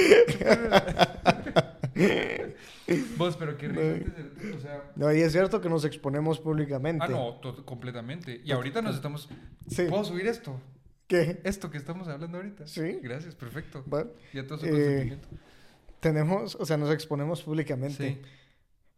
vos, 3.19 3.37
pero 3.37 3.59
qué 3.59 3.69
risa. 3.69 4.13
O 4.57 4.61
sea, 4.61 4.83
No, 4.97 5.13
y 5.13 5.21
es 5.21 5.33
cierto 5.33 5.61
que 5.61 5.69
nos 5.69 5.85
exponemos 5.85 6.41
públicamente. 6.41 7.05
ah, 7.05 7.09
no, 7.09 7.39
completamente. 7.67 8.41
Y 8.43 8.53
ahorita 8.53 8.81
nos 8.81 8.97
estamos... 8.97 9.29
Sí. 9.69 9.85
¿Puedo 9.91 10.05
subir 10.05 10.27
esto? 10.27 10.59
¿Qué? 11.07 11.41
Esto 11.45 11.71
que 11.71 11.79
estamos 11.79 12.09
hablando 12.09 12.39
ahorita. 12.39 12.67
Sí. 12.67 12.99
Gracias, 13.03 13.35
perfecto. 13.35 13.85
Va, 13.93 14.07
Ya 14.33 14.47
todo 14.47 14.59
su 14.59 14.67
Eh, 14.67 14.71
consentimiento. 14.71 15.29
Tenemos, 16.01 16.55
o 16.57 16.65
sea, 16.67 16.77
nos 16.77 16.91
exponemos 16.93 17.43
públicamente. 17.43 18.09
Sí. 18.15 18.21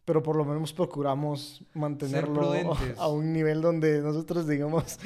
Pero 0.05 0.23
por 0.23 0.37
lo 0.37 0.45
menos 0.45 0.71
procuramos 0.71 1.65
mantenerlo 1.73 2.53
a 2.97 3.07
un 3.09 3.33
nivel 3.33 3.61
donde 3.61 4.01
nosotros 4.01 4.47
digamos, 4.47 4.99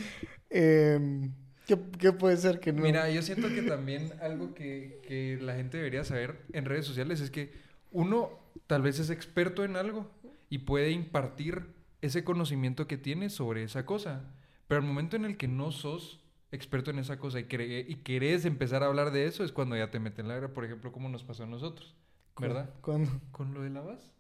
em, 0.52 1.34
¿qué, 1.66 1.80
qué 1.98 2.12
puede 2.14 2.38
ser 2.38 2.60
que 2.60 2.72
no? 2.72 2.84
Mira, 2.84 3.10
yo 3.10 3.24
siento 3.24 3.48
que 3.50 3.64
también 3.64 4.14
algo 4.22 4.54
que, 4.54 5.02
que 5.08 5.40
la 5.42 5.56
gente 5.56 5.78
debería 5.78 6.04
saber 6.04 6.46
en 6.54 6.66
redes 6.66 6.86
sociales 6.86 7.20
es 7.20 7.32
que 7.32 7.52
uno 7.92 8.30
tal 8.68 8.84
vez 8.84 9.00
es 9.00 9.10
experto 9.10 9.64
en 9.64 9.76
algo 9.76 10.10
y 10.50 10.60
puede 10.60 10.92
impartir 10.92 11.74
ese 12.02 12.24
conocimiento 12.24 12.88
que 12.88 12.98
tiene 12.98 13.30
sobre 13.32 13.64
esa 13.64 13.86
cosa. 13.88 14.24
Pero 14.68 14.82
al 14.82 14.88
momento 14.88 15.16
en 15.16 15.26
el 15.26 15.36
que 15.36 15.48
no 15.48 15.72
sos 15.72 16.21
experto 16.52 16.92
en 16.92 17.00
esa 17.00 17.18
cosa 17.18 17.40
y, 17.40 17.44
cre- 17.46 17.86
y 17.88 17.96
querés 17.98 18.46
empezar 18.46 18.84
a 18.84 18.88
hablar 18.88 19.12
de 19.12 19.26
eso 19.26 19.44
es 19.44 19.52
cuando 19.52 19.76
ya 19.78 19.90
te 19.92 20.00
meten 20.00 20.28
la 20.28 20.36
guerra, 20.36 20.54
por 20.54 20.66
ejemplo, 20.66 20.92
como 20.92 21.10
nos 21.10 21.24
pasó 21.24 21.44
a 21.44 21.48
nosotros, 21.48 21.96
¿Cu- 22.34 22.44
¿verdad? 22.44 22.70
¿Cuándo? 22.82 23.10
Con 23.32 23.54
lo 23.54 23.62
de 23.62 23.70
la 23.70 23.82
base. 23.82 24.12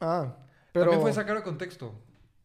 Ah, 0.00 0.36
pero 0.72 0.86
También 0.86 1.02
fue 1.02 1.12
sacado 1.12 1.38
de 1.38 1.44
contexto. 1.44 1.94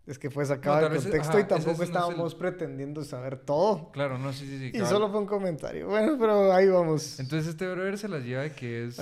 es 0.05 0.17
que 0.17 0.29
fue 0.29 0.45
sacado 0.45 0.75
No, 0.81 0.89
de 0.89 0.95
contexto 1.01 1.31
ajá, 1.37 1.39
y 1.41 1.43
tampoco 1.47 1.65
no 1.67 1.71
es 1.73 1.79
el- 1.79 1.85
estábamos 1.95 2.35
pretendiendo 2.35 3.03
saber 3.03 3.37
todo. 3.37 3.91
Claro, 3.91 4.17
no, 4.17 4.31
sí, 4.33 4.45
sí, 4.47 4.57
sí. 4.71 4.77
Y 4.77 4.85
solo 4.85 5.09
fue 5.09 5.19
un 5.19 5.25
comentario. 5.27 5.87
Bueno, 5.87 6.15
pero 6.19 6.51
ahí 6.53 6.67
vamos. 6.67 7.19
Entonces 7.19 7.47
este 7.49 7.67
brother 7.69 7.97
se 7.97 8.07
las 8.07 8.23
lleva 8.23 8.43
de 8.43 8.51
que 8.53 8.85
es 8.85 8.99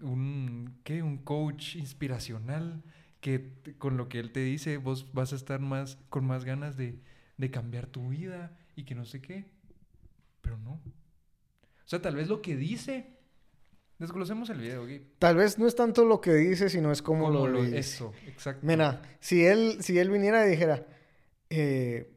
un, 0.00 0.78
¿qué? 0.84 1.02
Un 1.02 1.18
coach 1.18 1.76
inspiracional 1.76 2.82
que 3.20 3.52
con 3.78 3.96
lo 3.96 4.08
que 4.08 4.18
él 4.18 4.32
te 4.32 4.40
dice 4.40 4.78
vos 4.78 5.12
vas 5.12 5.32
a 5.32 5.36
estar 5.36 5.60
más 5.60 5.96
con 6.08 6.24
más 6.24 6.44
ganas 6.44 6.76
de, 6.76 6.98
de 7.36 7.50
cambiar 7.52 7.86
tu 7.86 8.08
vida 8.08 8.58
y 8.76 8.84
que 8.84 8.94
no 8.94 9.04
sé 9.04 9.20
qué. 9.20 9.44
Pero 10.40 10.56
no. 10.58 10.72
O 10.72 11.86
sea, 11.86 12.00
tal 12.00 12.16
vez 12.16 12.28
lo 12.28 12.40
que 12.42 12.56
dice... 12.56 13.18
Desglosemos 13.98 14.50
el 14.50 14.58
video, 14.58 14.82
Gabe. 14.82 15.06
Tal 15.20 15.36
vez 15.36 15.58
no 15.58 15.66
es 15.68 15.76
tanto 15.76 16.04
lo 16.04 16.20
que 16.20 16.32
dice, 16.34 16.68
sino 16.68 16.90
es 16.90 17.02
cómo 17.02 17.26
Como 17.26 17.38
lo, 17.38 17.46
lo- 17.46 17.62
dice. 17.62 17.78
Eso, 17.78 18.12
exacto. 18.26 18.66
Mira, 18.66 19.00
si 19.20 19.44
él, 19.46 19.76
si 19.80 19.96
él 19.98 20.10
viniera 20.10 20.44
y 20.46 20.50
dijera 20.50 20.84
eh, 21.50 22.10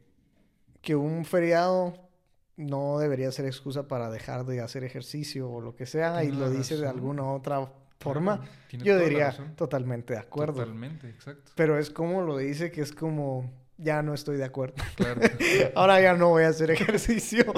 que 0.80 0.96
un 0.96 1.24
feriado 1.24 2.08
no 2.56 2.98
debería 2.98 3.30
ser 3.30 3.46
excusa 3.46 3.86
para 3.86 4.10
dejar 4.10 4.46
de 4.46 4.60
hacer 4.62 4.82
ejercicio 4.82 5.48
o 5.48 5.60
lo 5.60 5.76
que 5.76 5.86
sea, 5.86 6.24
y 6.24 6.32
lo 6.32 6.50
dice 6.50 6.76
de 6.76 6.88
alguna 6.88 7.22
otra 7.30 7.70
forma, 8.00 8.42
tiene 8.68 8.84
yo 8.84 8.98
diría 8.98 9.30
totalmente 9.56 10.14
de 10.14 10.20
acuerdo. 10.20 10.54
Totalmente, 10.54 11.08
exacto. 11.10 11.52
Pero 11.54 11.78
es 11.78 11.90
como 11.90 12.22
lo 12.22 12.36
dice 12.38 12.72
que 12.72 12.80
es 12.80 12.92
como, 12.92 13.52
ya 13.78 14.02
no 14.02 14.14
estoy 14.14 14.36
de 14.36 14.44
acuerdo. 14.44 14.74
Claro. 14.96 15.20
Ahora 15.74 16.00
ya 16.00 16.14
no 16.14 16.28
voy 16.28 16.44
a 16.44 16.48
hacer 16.48 16.70
ejercicio. 16.70 17.44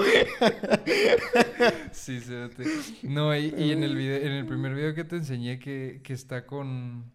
Sí, 1.91 2.21
cérate. 2.21 2.63
No, 3.03 3.35
y, 3.35 3.53
y 3.57 3.71
en 3.71 3.83
el 3.83 3.95
video, 3.95 4.17
en 4.17 4.31
el 4.31 4.45
primer 4.45 4.73
video 4.73 4.93
que 4.95 5.03
te 5.03 5.17
enseñé 5.17 5.59
que, 5.59 5.99
que 6.03 6.13
está 6.13 6.45
con 6.45 7.11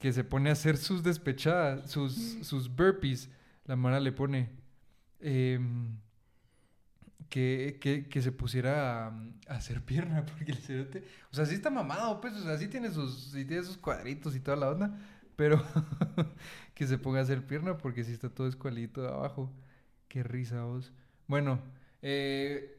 que 0.00 0.12
se 0.14 0.24
pone 0.24 0.48
a 0.48 0.54
hacer 0.54 0.78
sus 0.78 1.02
despechadas, 1.02 1.90
sus, 1.90 2.38
sus 2.42 2.74
burpees, 2.74 3.28
la 3.66 3.76
Mara 3.76 4.00
le 4.00 4.12
pone 4.12 4.48
em, 5.20 5.98
que, 7.28 7.78
que, 7.80 8.08
que 8.08 8.22
se 8.22 8.32
pusiera 8.32 9.08
a, 9.08 9.08
a 9.46 9.54
hacer 9.54 9.82
pierna, 9.82 10.24
porque 10.38 10.52
el 10.52 10.58
cerote, 10.58 11.04
o 11.30 11.36
sea, 11.36 11.44
sí 11.44 11.54
está 11.54 11.68
mamado, 11.68 12.20
pues, 12.20 12.34
o 12.34 12.42
sea, 12.42 12.56
sí 12.56 12.68
tiene 12.68 12.90
sus, 12.90 13.30
sí 13.30 13.44
tiene 13.44 13.62
sus 13.62 13.76
cuadritos 13.76 14.34
y 14.34 14.40
toda 14.40 14.56
la 14.56 14.70
onda, 14.70 14.98
pero 15.36 15.62
que 16.80 16.86
se 16.86 16.96
ponga 16.96 17.18
a 17.18 17.22
hacer 17.24 17.46
pierna 17.46 17.76
porque 17.76 18.04
sí 18.04 18.12
está 18.12 18.30
todo 18.30 18.48
escualito 18.48 19.02
de 19.02 19.08
abajo. 19.08 19.52
Qué 20.08 20.22
risa 20.22 20.64
vos. 20.64 20.94
Bueno, 21.26 21.60
eh, 22.00 22.78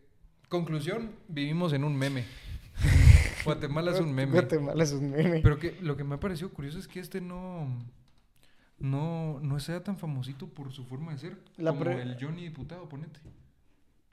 conclusión, 0.49 1.11
vivimos 1.27 1.71
en 1.73 1.83
un 1.83 1.95
meme. 1.95 2.25
Guatemala 3.45 3.91
es 3.91 3.99
un 3.99 4.11
meme. 4.11 4.31
Guatemala 4.31 4.83
es 4.83 4.91
un 4.93 5.11
meme. 5.11 5.41
Pero 5.43 5.59
que 5.59 5.77
lo 5.81 5.95
que 5.97 6.03
me 6.03 6.15
ha 6.15 6.19
parecido 6.19 6.49
curioso 6.51 6.79
es 6.79 6.87
que 6.87 6.99
este 6.99 7.21
no 7.21 7.67
no 8.79 9.39
no 9.39 9.59
sea 9.59 9.83
tan 9.83 9.99
famosito 9.99 10.49
por 10.49 10.71
su 10.73 10.83
forma 10.83 11.11
de 11.11 11.19
ser 11.19 11.37
La 11.57 11.71
como 11.71 11.85
el 11.91 12.17
Johnny 12.19 12.41
diputado, 12.41 12.89
ponete. 12.89 13.19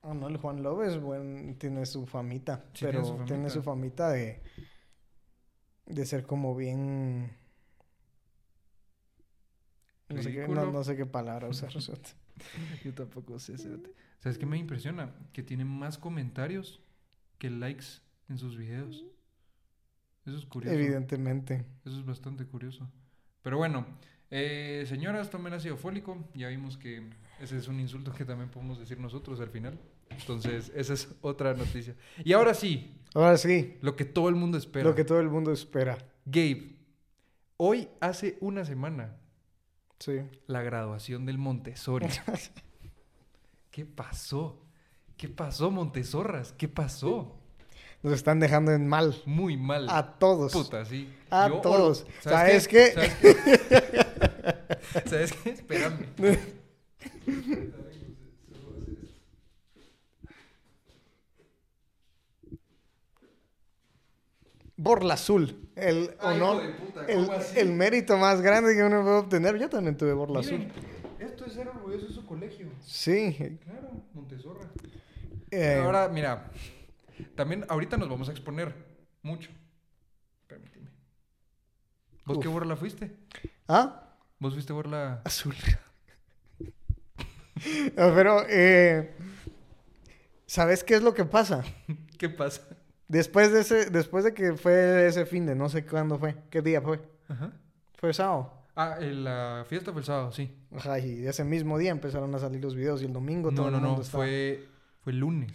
Ah, 0.02 0.12
no, 0.12 0.28
el 0.28 0.36
Juan 0.36 0.62
López, 0.62 1.00
buen, 1.00 1.56
tiene 1.58 1.86
su 1.86 2.04
famita, 2.06 2.66
Sí, 2.74 2.84
pero 2.84 3.00
tiene 3.00 3.04
su 3.06 3.24
tiene 3.24 3.48
famita. 3.48 3.50
su 3.50 3.62
famita 3.62 4.08
de, 4.10 4.42
de 5.86 6.04
ser 6.04 6.24
como 6.26 6.54
bien... 6.54 7.37
No 10.08 10.22
sé, 10.22 10.32
qué, 10.32 10.48
no, 10.48 10.84
sé 10.84 10.96
qué 10.96 11.06
palabra 11.06 11.48
usar. 11.48 11.70
Yo 12.84 12.94
tampoco 12.94 13.38
sé, 13.38 13.58
cerote. 13.58 13.92
¿Sabes 14.20 14.38
qué 14.38 14.46
me 14.46 14.56
impresiona? 14.56 15.14
Que 15.32 15.42
tiene 15.42 15.64
más 15.64 15.98
comentarios 15.98 16.80
que 17.38 17.50
likes 17.50 17.84
en 18.28 18.38
sus 18.38 18.56
videos. 18.56 19.04
Eso 20.24 20.36
es 20.36 20.46
curioso. 20.46 20.74
Evidentemente. 20.74 21.66
Eso 21.84 21.98
es 21.98 22.06
bastante 22.06 22.46
curioso. 22.46 22.90
Pero 23.42 23.58
bueno, 23.58 23.86
eh, 24.30 24.84
señoras, 24.88 25.30
tomen 25.30 25.52
ácido 25.52 25.76
fólico. 25.76 26.28
Ya 26.34 26.48
vimos 26.48 26.78
que 26.78 27.10
ese 27.40 27.58
es 27.58 27.68
un 27.68 27.78
insulto 27.78 28.12
que 28.12 28.24
también 28.24 28.50
podemos 28.50 28.78
decir 28.78 28.98
nosotros 28.98 29.40
al 29.40 29.50
final. 29.50 29.78
Entonces, 30.10 30.72
esa 30.74 30.94
es 30.94 31.08
otra 31.20 31.54
noticia. 31.54 31.94
Y 32.24 32.32
ahora 32.32 32.54
sí, 32.54 32.98
Ahora 33.14 33.36
sí, 33.36 33.78
lo 33.80 33.96
que 33.96 34.04
todo 34.04 34.28
el 34.28 34.34
mundo 34.34 34.58
espera. 34.58 34.88
lo 34.88 34.94
que 34.94 35.04
todo 35.04 35.20
el 35.20 35.28
mundo 35.28 35.52
espera. 35.52 35.98
Gabe, 36.26 36.76
hoy 37.56 37.88
hace 38.00 38.36
una 38.40 38.64
semana 38.64 39.16
Sí. 39.98 40.20
la 40.46 40.62
graduación 40.62 41.26
del 41.26 41.38
Montessori. 41.38 42.06
¿Qué 43.70 43.84
pasó? 43.84 44.62
¿Qué 45.16 45.28
pasó, 45.28 45.70
Montezorras? 45.70 46.52
¿Qué 46.52 46.68
pasó? 46.68 47.34
Nos 48.02 48.12
están 48.12 48.38
dejando 48.38 48.70
en 48.72 48.86
mal. 48.86 49.20
Muy 49.26 49.56
mal. 49.56 49.88
A 49.90 50.18
todos. 50.18 50.52
Puta, 50.52 50.84
sí. 50.84 51.12
A 51.30 51.48
Yo- 51.48 51.60
todos. 51.60 52.06
¿Sabes 52.20 52.66
¿Sabes 52.66 52.68
qué? 52.68 52.92
qué? 52.94 53.10
¿Sabes 53.10 53.14
qué? 55.02 55.08
¿Sabes 55.08 55.32
qué? 55.32 55.50
Espérame. 55.50 56.06
Borla 64.76 65.14
Azul 65.14 65.67
el 65.80 66.14
Ay, 66.20 66.40
honor, 66.40 66.76
puta, 66.76 67.04
el, 67.06 67.30
el 67.56 67.72
mérito 67.72 68.16
más 68.18 68.40
grande 68.40 68.74
que 68.74 68.82
uno 68.82 69.02
puede 69.02 69.16
obtener. 69.16 69.58
Yo 69.58 69.68
también 69.68 69.96
tuve 69.96 70.12
borla 70.12 70.40
azul. 70.40 70.66
Esto 71.18 71.46
es 71.46 71.52
ser 71.52 71.68
orgulloso 71.68 72.06
de 72.06 72.12
su 72.12 72.26
colegio. 72.26 72.68
Sí. 72.84 73.58
Claro, 73.64 73.90
Montesorra. 74.14 74.68
eh, 75.50 75.80
Ahora, 75.84 76.08
mira, 76.08 76.50
también 77.34 77.64
ahorita 77.68 77.96
nos 77.96 78.08
vamos 78.08 78.28
a 78.28 78.32
exponer 78.32 78.72
mucho. 79.22 79.50
Permíteme. 80.46 80.88
¿Vos 82.24 82.38
qué 82.40 82.48
borla 82.48 82.76
fuiste? 82.76 83.16
¿Ah? 83.66 84.14
¿Vos 84.38 84.52
fuiste 84.54 84.72
borla 84.72 85.20
Azul. 85.24 85.54
Pero, 87.96 88.44
eh, 88.48 89.14
¿sabes 90.46 90.84
qué 90.84 90.94
es 90.94 91.02
lo 91.02 91.14
que 91.14 91.24
pasa? 91.24 91.64
¿Qué 92.18 92.28
pasa? 92.28 92.62
Después 93.08 93.50
de 93.52 93.60
ese, 93.60 93.90
después 93.90 94.24
de 94.24 94.34
que 94.34 94.52
fue 94.54 95.06
ese 95.06 95.24
fin 95.26 95.46
de, 95.46 95.54
no 95.54 95.68
sé 95.68 95.84
cuándo 95.86 96.18
fue, 96.18 96.36
qué 96.50 96.60
día 96.62 96.80
fue. 96.82 97.00
Ajá. 97.28 97.52
Fue 97.96 98.12
sábado. 98.12 98.52
Ah, 98.76 98.96
el- 99.00 99.24
la 99.24 99.64
fiesta 99.66 99.92
fue 99.92 100.02
el 100.02 100.06
sábado, 100.06 100.30
sí. 100.30 100.54
Ajá, 100.76 100.98
y 100.98 101.26
ese 101.26 101.42
mismo 101.42 101.78
día 101.78 101.90
empezaron 101.90 102.32
a 102.34 102.38
salir 102.38 102.62
los 102.62 102.74
videos 102.76 103.02
y 103.02 103.06
el 103.06 103.12
domingo 103.12 103.50
todo 103.50 103.64
No, 103.64 103.70
no, 103.72 103.76
el 103.78 103.82
mundo 103.82 103.96
no, 103.96 104.02
estaba- 104.02 104.24
fue, 104.24 104.68
fue 105.00 105.12
el 105.12 105.18
lunes. 105.18 105.52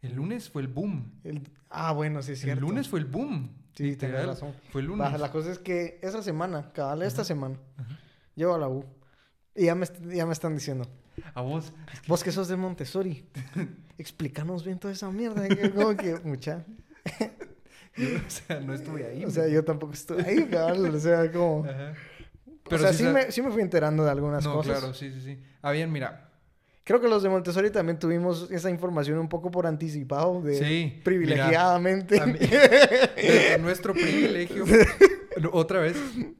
El 0.00 0.14
lunes 0.14 0.48
fue 0.48 0.62
el 0.62 0.68
boom. 0.68 1.20
el- 1.24 1.48
Ah, 1.68 1.92
bueno, 1.92 2.22
sí 2.22 2.32
es 2.32 2.38
El 2.40 2.44
cierto. 2.44 2.60
lunes 2.62 2.88
fue 2.88 3.00
el 3.00 3.04
boom. 3.06 3.50
Sí, 3.74 3.94
tenés 3.96 4.00
literal. 4.00 4.26
razón. 4.28 4.54
Fue 4.70 4.80
el 4.80 4.86
lunes. 4.86 5.04
Baja, 5.04 5.18
la 5.18 5.30
cosa 5.30 5.50
es 5.52 5.58
que 5.58 5.98
esa 6.02 6.22
semana, 6.22 6.72
cabal, 6.72 7.02
esta 7.02 7.22
semana, 7.24 7.56
Ajá. 7.76 7.98
llego 8.34 8.54
a 8.54 8.58
la 8.58 8.68
U. 8.68 8.84
Y 9.54 9.66
ya 9.66 9.74
me, 9.74 9.86
ya 10.14 10.24
me 10.26 10.32
están 10.32 10.54
diciendo, 10.54 10.88
A 11.34 11.40
vos. 11.42 11.72
vos 12.06 12.22
que 12.24 12.32
sos 12.32 12.48
de 12.48 12.56
Montessori, 12.56 13.24
explícanos 13.98 14.64
bien 14.64 14.78
toda 14.78 14.92
esa 14.92 15.10
mierda. 15.10 15.46
Como 15.74 15.96
que, 15.96 16.16
mucha. 16.24 16.64
yo, 17.96 18.06
o 18.26 18.30
sea, 18.30 18.60
no 18.60 18.74
estuve 18.74 19.06
ahí. 19.06 19.24
O 19.24 19.30
sea, 19.30 19.48
yo 19.48 19.64
tampoco 19.64 19.92
estoy 19.92 20.22
ahí, 20.22 20.44
cabal. 20.50 20.94
O 20.94 20.98
sea, 21.00 21.30
como. 21.32 21.64
Ajá. 21.64 21.94
o 22.70 22.78
sea, 22.78 22.92
sí, 22.92 23.04
me, 23.04 23.30
sí 23.32 23.42
me 23.42 23.50
fui 23.50 23.62
enterando 23.62 24.04
de 24.04 24.10
algunas 24.10 24.44
No, 24.44 24.54
cosas. 24.54 24.78
claro, 24.78 24.94
sí, 24.94 25.12
sí, 25.12 25.20
sí. 25.20 25.38
Ah, 25.62 25.72
bien, 25.72 25.90
mira. 25.90 26.24
Creo 26.84 27.02
que 27.02 27.08
los 27.08 27.22
de 27.22 27.28
Montessori 27.28 27.70
también 27.70 27.98
tuvimos 27.98 28.50
esa 28.50 28.70
información 28.70 29.18
un 29.18 29.28
poco 29.28 29.50
por 29.50 29.66
anticipado, 29.66 30.40
de 30.40 30.54
Sí, 30.54 31.00
privilegiadamente. 31.04 32.18
A 32.18 32.24
mí- 32.24 32.38
desde 32.38 33.58
nuestro 33.58 33.92
privilegio. 33.92 34.64
Otra 35.52 35.80
vez, 35.80 35.96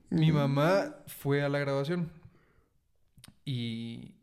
mi 0.08 0.32
mamá 0.32 0.96
fue 1.06 1.42
a 1.42 1.50
la 1.50 1.58
graduación 1.58 2.10
y, 3.44 4.14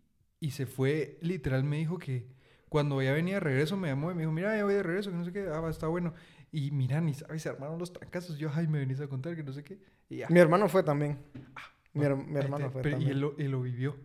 y 0.46 0.52
se 0.52 0.66
fue, 0.66 1.18
literal, 1.22 1.64
me 1.64 1.78
dijo 1.78 1.98
que 1.98 2.28
cuando 2.70 3.02
ya 3.02 3.14
venía 3.14 3.36
de 3.36 3.40
regreso 3.40 3.78
me 3.78 3.88
llamó 3.88 4.12
y 4.12 4.16
me 4.16 4.22
dijo, 4.22 4.32
mira, 4.32 4.56
ya 4.56 4.64
voy 4.64 4.74
de 4.74 4.84
regreso, 4.84 5.10
que 5.12 5.18
no 5.18 5.26
sé 5.26 5.32
qué, 5.32 5.48
ah, 5.52 5.68
está 5.70 5.88
bueno. 5.88 6.14
Y 6.52 6.72
mira, 6.72 7.02
ni 7.02 7.14
sabes, 7.14 7.42
se 7.42 7.50
armaron 7.50 7.80
los 7.80 7.92
trancazos. 7.92 8.38
Yo, 8.38 8.50
ay, 8.54 8.68
me 8.68 8.80
venís 8.80 9.00
a 9.02 9.08
contar 9.08 9.36
que 9.36 9.44
no 9.44 9.52
sé 9.54 9.64
qué. 9.64 9.80
Y 10.10 10.18
ya. 10.18 10.28
Mi 10.30 10.40
hermano 10.40 10.68
fue 10.70 10.84
también. 10.84 11.18
Mi, 11.94 12.04
her- 12.06 12.16
mi 12.16 12.38
hermano 12.38 12.66
te- 12.66 12.72
fue 12.72 12.82
pero- 12.82 12.98
y 12.98 13.00
también. 13.00 13.12
él 13.14 13.20
lo, 13.22 13.38
él 13.38 13.52
lo 13.52 13.62
vivió. 13.62 13.96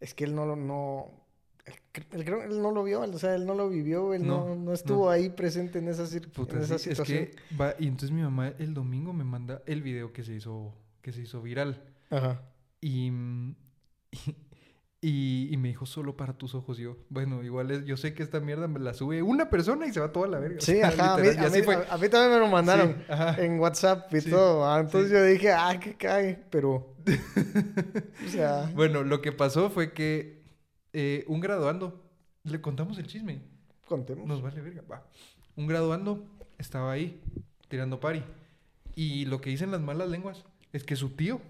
Es 0.00 0.14
que 0.14 0.24
él 0.24 0.34
no 0.34 0.46
lo, 0.46 0.56
no... 0.56 1.10
Él, 1.94 2.06
él 2.12 2.28
él 2.52 2.62
no 2.62 2.70
lo 2.72 2.84
vio, 2.84 3.00
o 3.02 3.18
sea, 3.18 3.34
él 3.34 3.44
no 3.46 3.54
lo 3.54 3.68
vivió, 3.68 4.14
él 4.14 4.26
no, 4.26 4.48
No, 4.48 4.54
no 4.56 4.72
estuvo 4.72 5.04
no. 5.06 5.10
ahí 5.10 5.28
presente 5.30 5.78
en 5.78 5.88
esa, 5.88 6.04
Puta, 6.32 6.56
en 6.56 6.62
esa 6.62 6.78
sí, 6.78 6.90
es 6.90 7.00
que 7.02 7.32
va, 7.60 7.74
y 7.78 7.86
entonces 7.86 8.10
mi 8.12 8.22
mamá 8.22 8.48
el 8.58 8.72
domingo 8.74 9.12
me 9.12 9.24
manda 9.24 9.62
el 9.66 9.82
video 9.82 10.12
que 10.12 10.22
se 10.24 10.34
hizo, 10.34 10.74
que 11.02 11.12
se 11.12 11.20
hizo 11.22 11.42
viral. 11.42 11.82
Ajá. 12.10 12.42
Y, 12.80 13.10
y, 15.02 15.48
y 15.50 15.56
me 15.56 15.68
dijo 15.68 15.86
solo 15.86 16.16
para 16.16 16.34
tus 16.36 16.54
ojos. 16.54 16.76
Yo, 16.78 16.96
bueno, 17.08 17.42
igual 17.42 17.70
es, 17.70 17.84
yo 17.86 17.96
sé 17.96 18.12
que 18.14 18.22
esta 18.22 18.38
mierda 18.40 18.68
me 18.68 18.78
la 18.80 18.92
sube 18.94 19.22
una 19.22 19.48
persona 19.48 19.86
y 19.86 19.92
se 19.92 20.00
va 20.00 20.12
toda 20.12 20.28
la 20.28 20.38
verga. 20.38 20.60
Sí, 20.60 20.80
ajá, 20.82 21.14
a 21.14 21.16
mí, 21.16 21.22
literal, 21.22 21.42
y 21.42 21.44
a, 21.44 21.48
así 21.48 21.58
mí, 21.58 21.64
fue. 21.64 21.74
a- 21.76 21.94
a 21.94 21.98
mí 21.98 22.08
también 22.08 22.32
me 22.32 22.38
lo 22.38 22.48
mandaron 22.48 22.96
Sí, 23.08 23.40
en 23.42 23.58
WhatsApp 23.60 24.12
y 24.14 24.20
Sí, 24.20 24.30
todo. 24.30 24.68
ah, 24.68 24.80
Entonces 24.80 25.10
sí. 25.10 25.14
yo 25.16 25.24
dije, 25.24 25.52
ah, 25.52 25.78
que 25.80 25.94
cae, 25.96 26.44
pero... 26.50 26.94
o 28.26 28.28
sea, 28.30 28.70
Bueno, 28.74 29.02
lo 29.02 29.20
que 29.22 29.32
pasó 29.32 29.70
fue 29.70 29.92
que 29.92 30.42
eh, 30.92 31.24
un 31.28 31.40
graduando, 31.40 32.02
le 32.44 32.60
contamos 32.60 32.98
el 32.98 33.06
chisme. 33.06 33.40
contemos. 33.86 34.26
Nos 34.26 34.42
vale 34.42 34.60
verga. 34.60 34.82
Va. 34.90 35.06
Un 35.56 35.66
graduando 35.66 36.26
estaba 36.58 36.92
ahí 36.92 37.20
tirando 37.68 38.00
pari. 38.00 38.22
Y 38.96 39.24
lo 39.26 39.40
que 39.40 39.50
dicen 39.50 39.70
las 39.70 39.80
malas 39.80 40.10
lenguas 40.10 40.44
es 40.72 40.84
que 40.84 40.94
su 40.96 41.10
tío 41.10 41.40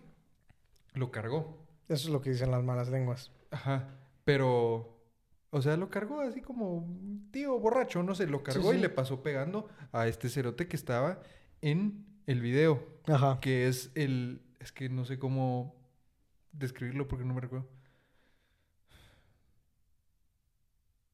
lo 0.95 1.11
cargó. 1.11 1.59
Eso 1.89 2.07
es 2.09 2.13
lo 2.13 2.21
que 2.21 2.31
dicen 2.31 2.51
las 2.53 2.63
malas 2.63 2.89
lenguas. 2.91 3.31
Ajá. 3.51 3.89
Pero, 4.25 5.03
o 5.51 5.63
sea, 5.63 5.77
lo 5.77 5.91
cargó 5.91 6.21
así 6.21 6.41
como 6.41 6.75
un 6.75 7.29
tío 7.33 7.59
borracho, 7.59 8.03
no 8.03 8.15
sé, 8.15 8.27
lo 8.27 8.43
cargó 8.43 8.73
sí. 8.73 8.79
y 8.79 8.81
le 8.81 8.89
pasó 8.89 9.23
pegando 9.23 9.69
a 9.93 10.07
este 10.07 10.29
cerote 10.29 10.69
que 10.69 10.77
estaba 10.77 11.21
en 11.61 12.07
el 12.27 12.41
video. 12.41 12.87
Ajá. 13.07 13.39
Que 13.41 13.69
es 13.69 13.91
el. 13.95 14.43
Es 14.61 14.73
que 14.73 14.89
no 14.89 15.05
sé 15.05 15.19
cómo 15.19 15.75
describirlo 16.53 17.09
porque 17.09 17.25
no 17.25 17.35
me 17.35 17.41
recuerdo. 17.41 17.69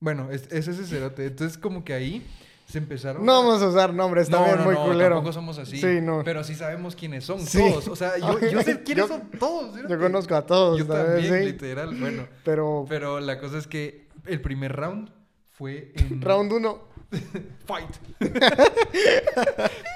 Bueno, 0.01 0.31
es, 0.31 0.51
es 0.53 0.68
ese 0.68 0.85
cerote. 0.85 1.27
Entonces, 1.27 1.57
como 1.57 1.85
que 1.85 1.94
ahí 1.94 2.27
se 2.66 2.79
empezaron. 2.79 3.24
No 3.24 3.33
a- 3.33 3.38
vamos 3.38 3.62
a 3.62 3.68
usar 3.68 3.94
nombres, 3.94 4.29
no, 4.29 4.37
también 4.38 4.59
no, 4.59 4.64
muy 4.64 4.74
no, 4.74 4.85
culero. 4.85 5.14
tampoco 5.14 5.33
somos 5.33 5.57
así. 5.59 5.79
Sí, 5.79 6.00
no. 6.02 6.22
Pero 6.24 6.44
sí 6.44 6.55
sabemos 6.55 6.94
quiénes 6.94 7.24
son 7.24 7.40
Sí. 7.40 7.59
todos. 7.59 7.88
O 7.88 7.96
sea, 7.96 8.18
yo, 8.18 8.38
yo 8.50 8.61
sé 8.62 8.83
quiénes 8.83 9.07
Yo- 9.07 9.09
son 9.09 9.31
todos. 9.38 9.76
Yo 9.88 9.98
conozco 9.98 10.35
a 10.35 10.44
todos, 10.44 10.79
Yo 10.79 10.85
¿sabes? 10.87 11.24
también, 11.24 11.42
Sí, 11.44 11.52
literal. 11.52 11.94
Bueno, 11.98 12.26
Pero, 12.44 12.85
pero 12.88 13.20
la 13.20 13.38
cosa 13.38 13.57
es 13.59 13.66
que 13.66 14.09
el 14.26 14.40
primer 14.42 14.74
round 14.76 15.11
fue 15.52 15.92
en... 15.94 16.20
round 16.20 16.52
uno, 16.52 16.88
Fight. 17.66 17.88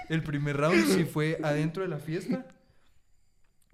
el 0.08 0.22
primer 0.22 0.56
round 0.56 0.84
sí 0.86 1.04
fue 1.04 1.38
adentro 1.42 1.82
de 1.82 1.88
la 1.88 1.98
fiesta. 1.98 2.46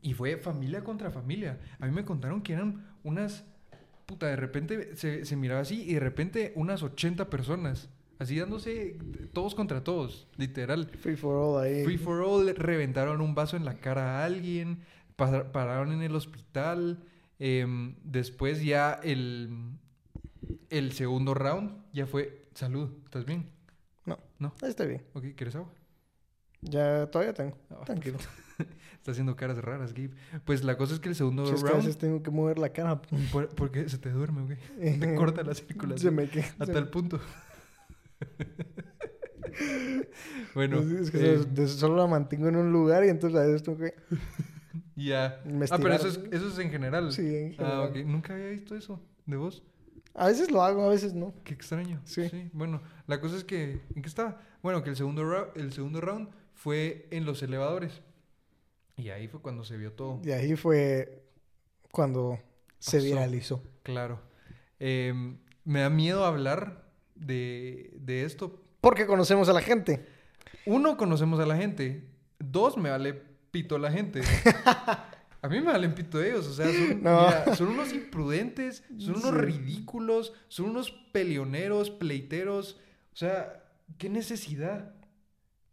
Y 0.03 0.15
fue 0.15 0.37
familia 0.37 0.85
contra 0.85 1.11
familia. 1.11 1.59
A 1.81 1.87
mí 1.87 1.93
me 1.93 2.05
contaron 2.05 2.43
que 2.43 2.53
eran 2.53 2.87
unas... 3.03 3.45
Puta, 4.07 4.27
de 4.27 4.37
repente 4.37 4.95
se, 4.95 5.25
se 5.25 5.35
miraba 5.35 5.61
así 5.63 5.83
y 5.83 5.95
de 5.95 6.01
repente 6.01 6.53
unas 6.55 6.83
80 6.85 7.29
personas. 7.29 7.89
Así 8.19 8.39
dándose 8.39 8.97
todos 9.33 9.55
contra 9.55 9.85
todos, 9.85 10.27
literal. 10.37 10.87
free 11.01 11.17
for 11.17 11.37
all 11.37 11.63
ahí. 11.63 11.85
Free 11.85 11.99
for 11.99 12.23
all, 12.23 12.55
reventaron 12.57 13.21
un 13.21 13.35
vaso 13.35 13.57
en 13.57 13.65
la 13.65 13.75
cara 13.75 14.21
a 14.21 14.25
alguien, 14.25 14.79
pa- 15.17 15.53
pararon 15.53 15.93
en 15.93 16.03
el 16.03 16.15
hospital. 16.15 17.03
em, 17.39 17.95
después 18.03 18.65
ya 18.65 18.99
el, 19.05 19.51
el 20.71 20.93
segundo 20.93 21.35
round 21.35 21.73
ya 21.93 22.07
fue 22.07 22.47
salud. 22.55 22.89
¿Estás 23.05 23.27
bien? 23.27 23.51
No, 24.07 24.19
No. 24.39 24.55
ahí 24.63 24.71
está 24.71 24.85
bien. 24.87 25.03
Ok, 25.13 25.25
¿quieres 25.37 25.55
agua? 25.55 25.71
Ya 26.63 27.07
todavía 27.11 27.35
tengo. 27.35 27.57
Ah, 27.71 27.85
Tranquilo. 27.85 28.17
Está 28.97 29.13
haciendo 29.13 29.37
caras 29.37 29.59
raras, 29.59 29.93
Gabe. 29.93 30.11
Pues 30.45 30.65
la 30.65 30.77
cosa 30.77 30.95
es 30.95 31.01
que 31.01 31.11
el 31.11 31.15
segundo 31.15 31.47
Si 31.47 31.55
es 31.55 31.63
que 31.63 31.69
a 31.69 31.73
round... 31.73 31.85
veces 31.87 31.99
tengo 32.01 32.23
que 32.23 32.31
mover 32.31 32.59
la 32.59 32.71
cara. 32.71 33.01
¿Por, 33.31 33.49
por 33.51 33.71
qué 33.71 33.89
se 33.89 33.99
te 33.99 34.11
duerme, 34.11 34.43
güey? 34.43 34.59
Te 34.99 35.15
corta 35.15 35.43
la 35.45 35.55
Se 35.55 35.65
circulación 35.67 36.15
me 36.17 36.29
queda. 36.29 36.47
a 36.59 36.67
se 36.67 36.73
tal 36.73 36.85
me- 36.87 36.91
punto. 36.91 37.21
bueno, 40.55 40.81
es 40.81 41.11
que 41.11 41.35
eh, 41.35 41.69
solo 41.69 41.97
la 41.97 42.07
mantengo 42.07 42.49
en 42.49 42.57
un 42.57 42.73
lugar 42.73 43.05
y 43.05 43.09
entonces 43.09 43.39
a 43.39 43.45
veces 43.45 43.63
tengo 43.63 43.79
que... 43.79 43.95
ya. 44.97 45.43
Ah, 45.71 45.79
pero 45.79 45.95
eso 45.95 46.09
es, 46.09 46.21
eso 46.31 46.49
es 46.49 46.59
en 46.59 46.71
general. 46.71 47.13
Sí, 47.13 47.23
en 47.23 47.57
Ah, 47.59 47.83
ok. 47.83 47.97
Nunca 48.05 48.35
había 48.35 48.49
visto 48.49 48.77
eso 48.77 49.01
de 49.27 49.37
vos. 49.37 49.63
A 50.15 50.29
veces 50.29 50.51
lo 50.51 50.63
hago, 50.63 50.85
a 50.85 50.89
veces 50.89 51.15
no. 51.15 51.35
Qué 51.45 51.53
extraño. 51.53 52.01
Sí. 52.05 52.51
Bueno, 52.53 52.81
la 53.07 53.21
cosa 53.21 53.37
es 53.37 53.45
que... 53.45 53.83
¿En 53.95 54.03
qué 54.03 54.09
estaba? 54.09 54.41
Bueno, 54.63 54.83
que 54.83 54.91
el 54.91 54.97
segundo, 54.97 55.53
el 55.55 55.73
segundo 55.73 56.01
round 56.01 56.31
fue 56.55 57.07
en 57.11 57.27
los 57.27 57.43
elevadores. 57.43 58.01
Y 58.97 59.11
ahí 59.11 59.29
fue 59.29 59.41
cuando 59.41 59.65
se 59.65 59.77
vio 59.77 59.93
todo. 59.93 60.21
Y 60.25 60.31
ahí 60.31 60.57
fue 60.57 61.23
cuando 61.91 62.39
se 62.79 62.97
Pasó. 62.97 63.07
viralizó. 63.07 63.63
Claro. 63.83 64.23
Em, 64.79 65.37
me 65.65 65.81
da 65.81 65.91
miedo 65.91 66.25
hablar 66.25 66.86
de, 67.17 67.91
de 67.95 68.25
esto. 68.25 68.63
Porque 68.81 69.07
conocemos 69.07 69.49
a 69.49 69.53
la 69.53 69.61
gente. 69.63 70.07
Uno, 70.67 70.97
conocemos 70.97 71.41
a 71.41 71.47
la 71.47 71.57
gente. 71.57 72.05
Dos, 72.39 72.77
me 72.77 72.91
vale 72.91 73.15
pito 73.51 73.79
la 73.79 73.91
gente. 73.91 74.21
A 75.43 75.49
mí 75.49 75.61
me 75.61 75.67
valen 75.71 75.95
pito 75.95 76.21
ellos. 76.21 76.47
O 76.49 76.53
sea, 76.53 76.67
son, 76.67 77.03
No. 77.03 77.21
mira, 77.27 77.55
son 77.55 77.69
unos 77.69 77.93
imprudentes, 77.93 78.83
son 78.99 79.17
unos 79.17 79.31
Sí. 79.31 79.37
ridículos, 79.37 80.33
son 80.49 80.71
unos 80.71 80.91
peleoneros, 81.13 81.91
pleiteros. 81.91 82.81
O 83.13 83.17
sea, 83.17 83.63
¿qué 83.99 84.09
necesidad? 84.09 84.95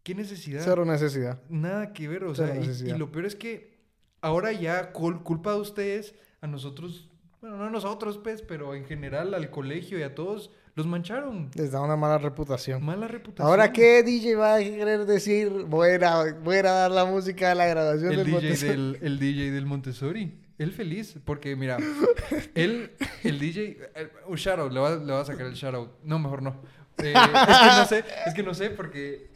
¿Qué 0.03 0.13
necesidad? 0.13 0.61
Cero 0.63 0.85
necesidad. 0.85 1.41
Nada 1.49 1.91
que 1.93 2.07
ver, 2.07 2.23
o 2.25 2.35
Cero 2.35 2.61
sea, 2.63 2.87
y- 2.93 2.97
lo 2.99 3.11
peor 3.11 3.25
es 3.25 3.35
que 3.35 3.79
ahora 4.21 4.51
ya 4.51 4.93
cul- 4.93 5.23
culpa 5.23 5.53
de 5.53 5.61
ustedes, 5.61 6.13
a 6.41 6.45
nosotros, 6.47 7.09
bueno, 7.41 7.57
no 7.57 7.63
a 7.65 7.69
nosotros, 7.71 8.19
pues, 8.21 8.41
pero 8.43 8.75
en 8.75 8.85
general 8.85 9.33
al 9.33 9.49
colegio 9.49 9.97
y 9.97 10.03
a 10.03 10.13
todos, 10.13 10.51
los 10.75 10.87
mancharon. 10.87 11.49
Les 11.55 11.71
da 11.71 11.81
una 11.81 11.95
mala 11.95 12.17
reputación. 12.17 12.83
Mala 12.83 13.07
reputación. 13.07 13.47
Ahora, 13.47 13.71
¿qué 13.71 14.01
DJ 14.03 14.35
va 14.35 14.55
a 14.55 14.59
querer 14.59 15.05
decir? 15.05 15.49
Voy 15.67 15.89
a, 15.89 15.95
ir 15.95 16.03
a- 16.05 16.33
voy 16.43 16.55
a 16.55 16.59
ir 16.59 16.67
a 16.67 16.71
dar 16.71 16.91
la 16.91 17.05
música 17.05 17.49
de 17.49 17.55
la 17.55 17.65
grabación 17.67 18.11
El 18.11 18.17
del 18.17 18.25
DJ 18.25 18.33
Montessori. 18.41 18.69
del, 18.71 18.97
el 19.01 19.19
DJ 19.19 19.51
del 19.51 19.65
Montessori. 19.65 20.39
Él 20.57 20.71
feliz, 20.71 21.15
porque 21.25 21.55
mira, 21.55 21.77
él, 22.55 22.91
el 23.23 23.39
DJ, 23.39 23.77
eh, 23.95 24.09
un 24.27 24.35
shoutout, 24.35 24.71
le 24.71 24.79
va, 24.79 24.95
le 24.95 25.11
va 25.13 25.21
a 25.21 25.25
sacar 25.25 25.45
el 25.47 25.53
shoutout. 25.53 25.89
No, 26.03 26.19
mejor 26.19 26.41
no. 26.41 26.61
Eh, 26.99 27.13
es 27.47 27.57
que 27.57 27.65
no 27.79 27.85
sé, 27.87 28.05
es 28.27 28.33
que 28.33 28.43
no 28.43 28.53
sé, 28.53 28.69
porque 28.69 29.29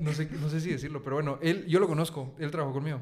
No 0.00 0.12
sé, 0.12 0.28
no 0.40 0.48
sé 0.48 0.60
si 0.60 0.70
decirlo, 0.70 1.02
pero 1.02 1.16
bueno, 1.16 1.38
él, 1.42 1.64
yo 1.66 1.78
lo 1.80 1.88
conozco, 1.88 2.34
él 2.38 2.50
trabajó 2.50 2.72
conmigo. 2.74 3.00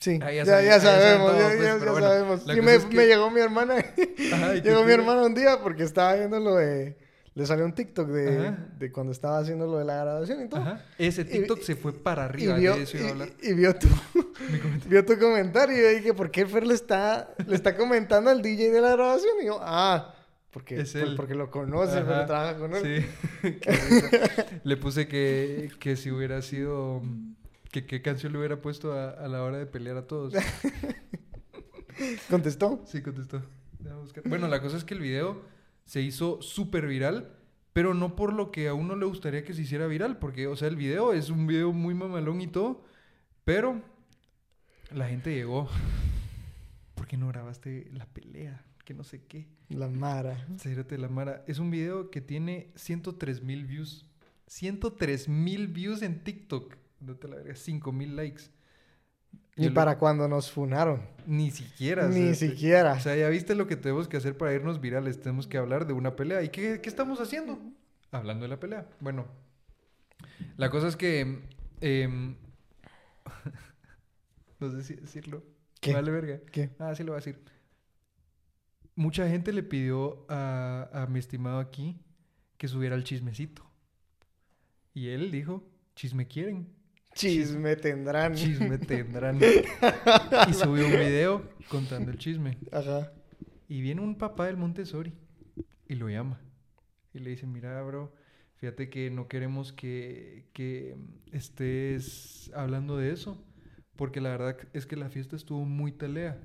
Sí, 0.00 0.18
Ah, 0.22 0.32
ya, 0.32 0.44
ya 0.44 0.56
ah, 0.56 0.62
ya 0.62 0.80
sabemos, 0.80 1.30
todo, 1.30 1.38
ya, 1.40 1.46
pues, 1.48 1.60
ya- 1.62 1.72
pero 1.78 1.84
ya 1.84 1.90
bueno, 1.92 2.06
sabemos. 2.08 2.40
cosa 2.40 2.54
me, 2.62 2.74
es 2.74 2.84
que- 2.86 2.96
me 2.96 3.06
llegó 3.06 3.30
mi 3.30 3.40
hermana. 3.40 3.74
Ajá, 4.32 4.56
¿y 4.56 4.60
llegó 4.62 4.82
mi 4.84 4.92
hermana 4.92 5.22
un 5.26 5.34
día 5.34 5.60
porque 5.62 5.82
estaba 5.84 6.14
viendo 6.14 6.40
lo 6.40 6.56
de... 6.56 6.96
Le 7.34 7.46
salió 7.46 7.64
un 7.64 7.72
TikTok 7.74 8.08
de, 8.08 8.50
de 8.78 8.90
cuando 8.90 9.12
estaba 9.12 9.38
haciendo 9.38 9.66
lo 9.66 9.78
de 9.78 9.84
la 9.84 9.98
grabación 10.02 10.42
y 10.44 10.48
todo. 10.48 10.62
Ajá. 10.62 10.84
Ese 10.98 11.20
Y- 11.22 11.24
TikTok 11.26 11.60
se 11.62 11.76
fue 11.76 11.92
para 11.92 12.24
arriba, 12.24 12.56
y 12.56 12.60
vio, 12.60 12.74
de 12.76 12.82
eso 12.82 12.96
iba 12.98 13.06
a 13.06 13.10
hablar. 13.12 13.28
y- 13.40 13.50
y 13.50 13.54
vio 13.54 13.74
tu, 13.76 13.86
vio 14.88 15.04
tu 15.06 15.16
comentario 15.18 15.78
y 15.78 15.82
yo 15.82 15.88
dije, 15.98 16.12
¿por 16.14 16.30
qué 16.32 16.44
Fer 16.44 16.66
le 16.66 16.74
está, 16.74 17.32
le 17.46 17.54
está 17.54 17.76
comentando 17.76 18.30
al 18.30 18.42
DJ 18.42 18.70
de 18.72 18.80
la 18.80 18.90
grabación? 18.92 19.32
Y 19.42 19.46
yo, 19.46 19.58
ah, 19.62 20.12
porque, 20.50 20.80
Es 20.80 20.92
por- 20.92 21.02
él. 21.02 21.14
porque 21.16 21.34
lo 21.36 21.50
conoce, 21.52 22.00
porque 22.00 22.24
trabaja 22.26 22.56
con 22.56 22.74
él. 22.74 23.06
Sí. 23.42 23.58
Le 24.64 24.76
puse 24.76 25.06
que, 25.06 25.70
que 25.78 25.96
si 25.96 26.10
hubiera 26.10 26.42
sido. 26.42 27.02
Que 27.70 27.86
qué 27.86 28.02
canción 28.02 28.32
le 28.32 28.38
hubiera 28.38 28.60
puesto 28.60 28.92
a, 28.92 29.10
a 29.10 29.28
la 29.28 29.42
hora 29.42 29.58
de 29.58 29.66
pelear 29.66 29.96
a 29.96 30.06
todos. 30.06 30.34
¿Contestó? 32.28 32.82
Sí, 32.86 33.02
contestó. 33.02 33.42
Bueno, 34.24 34.48
la 34.48 34.60
cosa 34.60 34.76
es 34.76 34.84
que 34.84 34.94
el 34.94 35.00
video 35.00 35.42
se 35.84 36.02
hizo 36.02 36.40
súper 36.42 36.86
viral, 36.86 37.36
pero 37.72 37.94
no 37.94 38.16
por 38.16 38.32
lo 38.32 38.50
que 38.50 38.68
a 38.68 38.74
uno 38.74 38.96
le 38.96 39.06
gustaría 39.06 39.44
que 39.44 39.54
se 39.54 39.62
hiciera 39.62 39.86
viral, 39.86 40.18
porque, 40.18 40.46
o 40.46 40.56
sea, 40.56 40.68
el 40.68 40.76
video 40.76 41.12
es 41.12 41.30
un 41.30 41.46
video 41.46 41.72
muy 41.72 41.94
mamalón 41.94 42.40
y 42.40 42.46
todo, 42.46 42.84
pero 43.44 43.82
la 44.92 45.08
gente 45.08 45.34
llegó. 45.34 45.68
¿Por 46.94 47.06
qué 47.06 47.16
no 47.16 47.28
grabaste 47.28 47.88
la 47.92 48.06
pelea? 48.06 48.64
Que 48.84 48.94
no 48.94 49.04
sé 49.04 49.24
qué. 49.26 49.48
La 49.68 49.88
Mara. 49.88 50.46
Cérate 50.58 50.98
la 50.98 51.08
Mara. 51.08 51.44
Es 51.46 51.58
un 51.58 51.70
video 51.70 52.10
que 52.10 52.20
tiene 52.20 52.72
103 52.74 53.42
mil 53.42 53.66
views. 53.66 54.04
103 54.48 55.28
mil 55.28 55.68
views 55.68 56.02
en 56.02 56.24
TikTok. 56.24 56.76
No 57.00 57.16
te 57.16 57.28
la 57.28 57.36
verga. 57.36 57.54
5 57.54 57.92
mil 57.92 58.14
likes. 58.16 58.44
Ni 59.56 59.64
Yo 59.64 59.70
lo- 59.70 59.74
para 59.74 59.98
cuando 59.98 60.28
nos 60.28 60.50
funaron. 60.50 61.02
Ni 61.26 61.50
siquiera. 61.50 62.06
o 62.06 62.08
Ni 62.08 62.34
sea, 62.34 62.48
siquiera. 62.50 62.92
O 62.94 63.00
sea, 63.00 63.16
ya 63.16 63.28
viste 63.28 63.54
lo 63.54 63.66
que 63.66 63.76
tenemos 63.76 64.08
que 64.08 64.16
hacer 64.16 64.36
para 64.36 64.52
irnos 64.54 64.80
virales. 64.80 65.20
Tenemos 65.20 65.46
que 65.46 65.58
hablar 65.58 65.86
de 65.86 65.92
una 65.92 66.16
pelea. 66.16 66.42
¿Y 66.42 66.48
qué, 66.50 66.80
qué 66.82 66.88
estamos 66.88 67.20
haciendo? 67.20 67.58
Hablando 68.12 68.42
de 68.44 68.48
la 68.48 68.58
pelea. 68.60 68.88
Bueno, 69.00 69.26
la 70.56 70.70
cosa 70.70 70.88
es 70.88 70.96
que. 70.96 71.40
em, 71.80 72.36
no 74.60 74.70
sé 74.70 74.82
si 74.82 74.94
decirlo. 74.94 75.42
¿Qué? 75.80 75.94
Vale, 75.94 76.10
verga. 76.10 76.40
¿Qué? 76.52 76.70
Ah, 76.78 76.94
sí 76.94 77.02
lo 77.02 77.12
voy 77.12 77.16
a 77.20 77.24
decir. 77.24 77.42
Mucha 78.94 79.28
gente 79.28 79.52
le 79.52 79.62
pidió 79.62 80.26
a, 80.28 80.90
a 80.92 81.06
mi 81.06 81.18
estimado 81.18 81.58
aquí 81.58 81.98
que 82.58 82.68
subiera 82.68 82.96
el 82.96 83.04
chismecito. 83.04 83.64
Y 84.92 85.08
él 85.08 85.30
dijo: 85.30 85.62
Chisme 85.94 86.26
quieren. 86.26 86.68
Chisme 87.14 87.76
tendrán. 87.76 88.34
Chisme 88.34 88.78
tendrán. 88.78 89.38
y 90.48 90.54
subió 90.54 90.86
un 90.86 90.92
video 90.92 91.48
contando 91.68 92.10
el 92.10 92.18
chisme. 92.18 92.58
Ajá. 92.72 93.12
Y 93.68 93.80
viene 93.80 94.00
un 94.00 94.16
papá 94.16 94.46
del 94.46 94.56
Montessori 94.56 95.12
y 95.88 95.94
lo 95.94 96.08
llama. 96.08 96.40
Y 97.12 97.18
le 97.18 97.30
dice, 97.30 97.46
mira, 97.46 97.82
bro, 97.82 98.14
fíjate 98.56 98.88
que 98.88 99.10
no 99.10 99.28
queremos 99.28 99.72
que, 99.72 100.48
que 100.52 100.96
estés 101.32 102.50
hablando 102.54 102.96
de 102.96 103.12
eso. 103.12 103.44
Porque 103.96 104.20
la 104.20 104.30
verdad 104.30 104.56
es 104.72 104.86
que 104.86 104.96
la 104.96 105.10
fiesta 105.10 105.36
estuvo 105.36 105.64
muy 105.64 105.92
talea. 105.92 106.40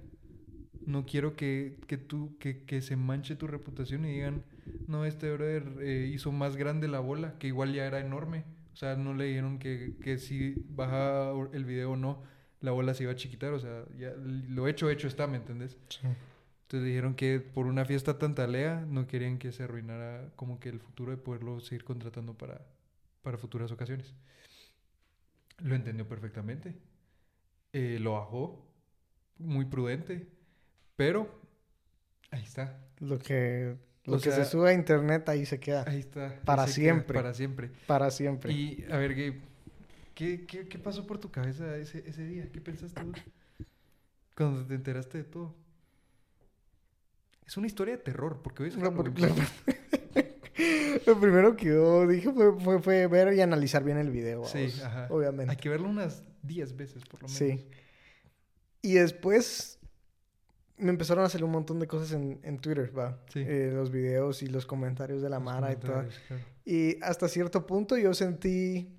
No 0.85 1.05
quiero 1.05 1.35
que, 1.35 1.79
que 1.87 1.97
tú, 1.97 2.37
que, 2.37 2.63
que 2.65 2.81
se 2.81 2.95
manche 2.95 3.35
tu 3.35 3.47
reputación 3.47 4.05
y 4.05 4.11
digan, 4.11 4.43
no, 4.87 5.05
este 5.05 5.31
brother 5.31 5.63
eh, 5.79 6.11
hizo 6.13 6.31
más 6.31 6.57
grande 6.57 6.87
la 6.87 6.99
bola, 6.99 7.37
que 7.39 7.47
igual 7.47 7.73
ya 7.73 7.85
era 7.85 7.99
enorme. 7.99 8.43
O 8.75 8.77
sea, 8.77 8.97
no 8.97 9.13
le 9.13 9.23
dijeron 9.23 9.57
que, 9.57 9.95
que 10.03 10.17
si 10.17 10.53
bajaba 10.67 11.47
el 11.53 11.63
video 11.63 11.91
o 11.91 11.95
no, 11.95 12.23
la 12.59 12.71
bola 12.71 12.93
se 12.93 13.03
iba 13.03 13.13
a 13.13 13.15
chiquitar. 13.15 13.53
O 13.53 13.59
sea, 13.61 13.85
ya 13.97 14.11
lo 14.17 14.67
hecho, 14.67 14.89
hecho 14.89 15.07
está, 15.07 15.27
¿me 15.27 15.37
entendés? 15.37 15.77
Entonces 16.03 16.85
dijeron 16.85 17.15
que 17.15 17.39
por 17.39 17.67
una 17.67 17.85
fiesta 17.85 18.19
tan 18.19 18.35
talea 18.35 18.85
no 18.85 19.07
querían 19.07 19.37
que 19.37 19.53
se 19.53 19.63
arruinara 19.63 20.29
como 20.35 20.59
que 20.59 20.67
el 20.67 20.81
futuro 20.81 21.11
de 21.11 21.17
poderlo 21.17 21.61
seguir 21.61 21.85
contratando 21.85 22.33
para, 22.33 22.67
para 23.21 23.37
futuras 23.37 23.71
ocasiones. 23.71 24.13
Lo 25.59 25.73
entendió 25.73 26.05
perfectamente. 26.05 26.75
Eh, 27.71 27.97
lo 28.01 28.15
bajó, 28.15 28.67
muy 29.37 29.63
prudente, 29.63 30.27
pero 30.97 31.41
ahí 32.29 32.43
está. 32.43 32.85
Lo 32.99 33.19
que, 33.19 33.77
lo 34.05 34.15
O 34.17 34.19
que 34.19 34.31
sea, 34.31 34.43
se 34.43 34.51
sube 34.51 34.69
a 34.69 34.73
internet 34.73 35.27
ahí 35.29 35.45
se 35.45 35.59
queda. 35.59 35.83
Ahí 35.87 35.99
está. 35.99 36.39
Para 36.45 36.65
queda, 36.65 36.73
siempre. 36.73 37.15
Para 37.19 37.33
siempre. 37.33 37.71
Para 37.87 38.11
siempre. 38.11 38.53
Y 38.53 38.85
a 38.91 38.97
ver, 38.97 39.15
Gabe, 39.15 39.41
¿qué, 40.13 40.45
qué, 40.45 40.67
qué 40.67 40.79
pasó 40.79 41.05
por 41.07 41.17
tu 41.19 41.31
cabeza 41.31 41.75
ese, 41.77 42.03
ese 42.07 42.25
día? 42.25 42.47
¿Qué 42.51 42.61
pensaste 42.61 43.01
vos? 43.03 43.17
Cuando 44.35 44.65
te 44.65 44.75
enteraste 44.75 45.19
de 45.19 45.23
todo. 45.23 45.55
Es 47.45 47.57
una 47.57 47.67
historia 47.67 47.95
de 47.97 48.03
terror, 48.03 48.41
porque 48.43 48.63
hoy 48.63 48.69
es 48.69 48.75
porque- 48.75 49.29
Lo 51.05 51.19
primero 51.19 51.55
que 51.55 51.65
yo 51.67 52.07
dije 52.07 52.31
fue, 52.31 52.59
fue, 52.59 52.81
fue 52.81 53.07
ver 53.07 53.33
y 53.33 53.41
analizar 53.41 53.83
bien 53.83 53.97
el 53.97 54.09
video. 54.09 54.45
Sí, 54.45 54.73
ajá. 54.83 55.07
Obviamente. 55.09 55.51
Hay 55.51 55.57
que 55.57 55.69
verlo 55.69 55.89
unas 55.89 56.23
10 56.43 56.75
veces, 56.77 57.03
por 57.03 57.21
lo 57.21 57.27
menos. 57.27 57.37
Sí. 57.37 57.67
Y 58.81 58.93
después 58.93 59.79
me 60.77 60.89
empezaron 60.89 61.23
a 61.23 61.29
salir 61.29 61.45
un 61.45 61.51
montón 61.51 61.79
de 61.79 61.87
cosas 61.87 62.11
en, 62.11 62.39
en 62.43 62.59
Twitter, 62.59 62.91
va. 62.97 63.17
Sí. 63.31 63.39
Eh, 63.45 63.71
los 63.73 63.91
videos 63.91 64.43
y 64.43 64.47
los 64.47 64.65
comentarios 64.65 65.21
de 65.21 65.29
la 65.29 65.37
Los 65.37 65.45
Mara 65.45 65.71
y 65.71 65.75
todo. 65.77 66.03
claro. 66.27 66.43
Y 66.65 66.97
hasta 67.03 67.27
cierto 67.27 67.65
punto 67.65 67.97
yo 67.97 68.13
sentí 68.13 68.89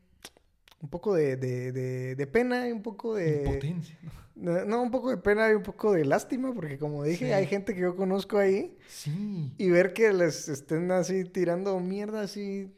un 0.80 0.88
poco 0.88 1.14
de, 1.14 1.36
de, 1.36 1.72
de, 1.72 2.14
de 2.16 2.26
pena 2.26 2.68
y 2.68 2.72
un 2.72 2.82
poco 2.82 3.14
de... 3.16 3.42
Impotencia. 3.44 3.98
No, 4.36 4.64
no, 4.66 4.82
un 4.82 4.90
poco 4.90 5.08
de 5.10 5.16
pena 5.16 5.50
y 5.50 5.54
un 5.54 5.62
poco 5.62 5.92
de 5.92 6.04
lástima, 6.04 6.52
porque 6.54 6.78
como 6.78 7.02
dije, 7.04 7.26
Sí. 7.26 7.32
hay 7.32 7.46
gente 7.46 7.74
que 7.74 7.80
yo 7.80 7.96
conozco 7.96 8.36
ahí 8.38 8.76
Sí. 8.86 9.52
y 9.56 9.70
ver 9.70 9.94
que 9.94 10.12
les 10.12 10.48
estén 10.50 10.90
así 10.92 11.24
tirando 11.24 11.80
mierda 11.80 12.20
así 12.20 12.70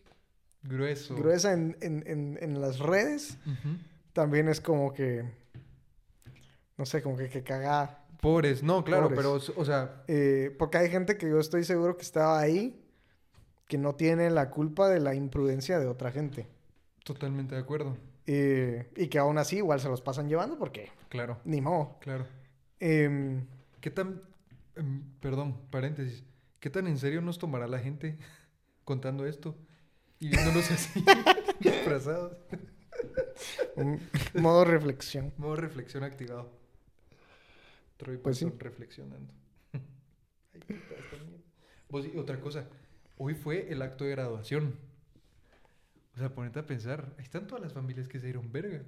Grueso. 0.62 1.16
gruesa 1.16 1.52
en, 1.52 1.76
en, 1.80 2.04
en, 2.06 2.38
en 2.40 2.60
las 2.60 2.78
redes, 2.78 3.38
también 4.12 4.48
es 4.48 4.60
como 4.60 4.92
que, 4.92 5.24
no 6.76 6.86
sé, 6.86 7.02
como 7.02 7.16
que, 7.16 7.28
que 7.28 7.42
cagada. 7.42 8.04
Pobres. 8.20 8.62
No, 8.62 8.84
claro, 8.84 9.04
Pobres. 9.14 9.16
pero, 9.50 9.60
o 9.60 9.64
sea, 9.64 10.02
Eh, 10.08 10.54
porque 10.58 10.78
hay 10.78 10.90
gente 10.90 11.16
que 11.16 11.28
yo 11.28 11.38
estoy 11.38 11.64
seguro 11.64 11.96
que 11.96 12.02
estaba 12.02 12.38
ahí 12.40 12.80
que 13.66 13.78
no 13.78 13.94
tiene 13.94 14.30
la 14.30 14.50
culpa 14.50 14.88
de 14.88 14.98
la 15.00 15.14
imprudencia 15.14 15.78
de 15.78 15.86
otra 15.86 16.10
gente. 16.10 16.46
totalmente 17.04 17.54
de 17.54 17.60
acuerdo. 17.62 17.96
Eh, 18.26 18.90
y 18.96 19.08
que 19.08 19.18
aún 19.18 19.38
así 19.38 19.56
igual 19.56 19.80
se 19.80 19.88
los 19.88 20.02
pasan 20.02 20.28
llevando 20.28 20.58
porque 20.58 20.90
Claro, 21.08 21.38
ni 21.44 21.60
modo. 21.62 21.96
claro. 22.00 22.26
Em, 22.80 23.46
¿Qué 23.80 23.90
tan... 23.90 24.20
em, 24.76 25.02
perdón, 25.20 25.56
paréntesis. 25.70 26.22
¿Qué 26.60 26.68
tan 26.70 26.86
en 26.86 26.98
serio 26.98 27.22
nos 27.22 27.38
tomará 27.38 27.66
la 27.66 27.78
gente 27.78 28.18
contando 28.84 29.26
esto? 29.26 29.54
Y 30.18 30.28
viéndonos 30.28 30.70
así, 30.70 31.02
disfrazados. 31.60 32.36
un 33.76 34.00
modo 34.34 34.64
reflexión. 34.64 35.32
Modo 35.38 35.56
reflexión 35.56 36.02
activado. 36.04 36.50
Troy 37.98 38.16
Pues 38.16 38.38
sí. 38.38 38.50
Reflexionando. 38.58 39.34
Ay, 39.72 40.60
puta, 40.60 40.94
esta 40.98 41.16
mierda. 41.24 41.44
Vos, 41.90 42.06
y 42.06 42.16
otra 42.16 42.40
cosa. 42.40 42.66
Hoy 43.18 43.34
fue 43.34 43.70
el 43.70 43.82
acto 43.82 44.04
de 44.04 44.10
graduación. 44.10 44.76
O 46.14 46.18
sea, 46.18 46.34
ponete 46.34 46.60
a 46.60 46.66
pensar. 46.66 47.14
Ahí 47.18 47.24
están 47.24 47.46
todas 47.46 47.62
las 47.62 47.74
familias 47.74 48.08
que 48.08 48.18
se 48.18 48.26
dieron 48.26 48.50
verga. 48.50 48.82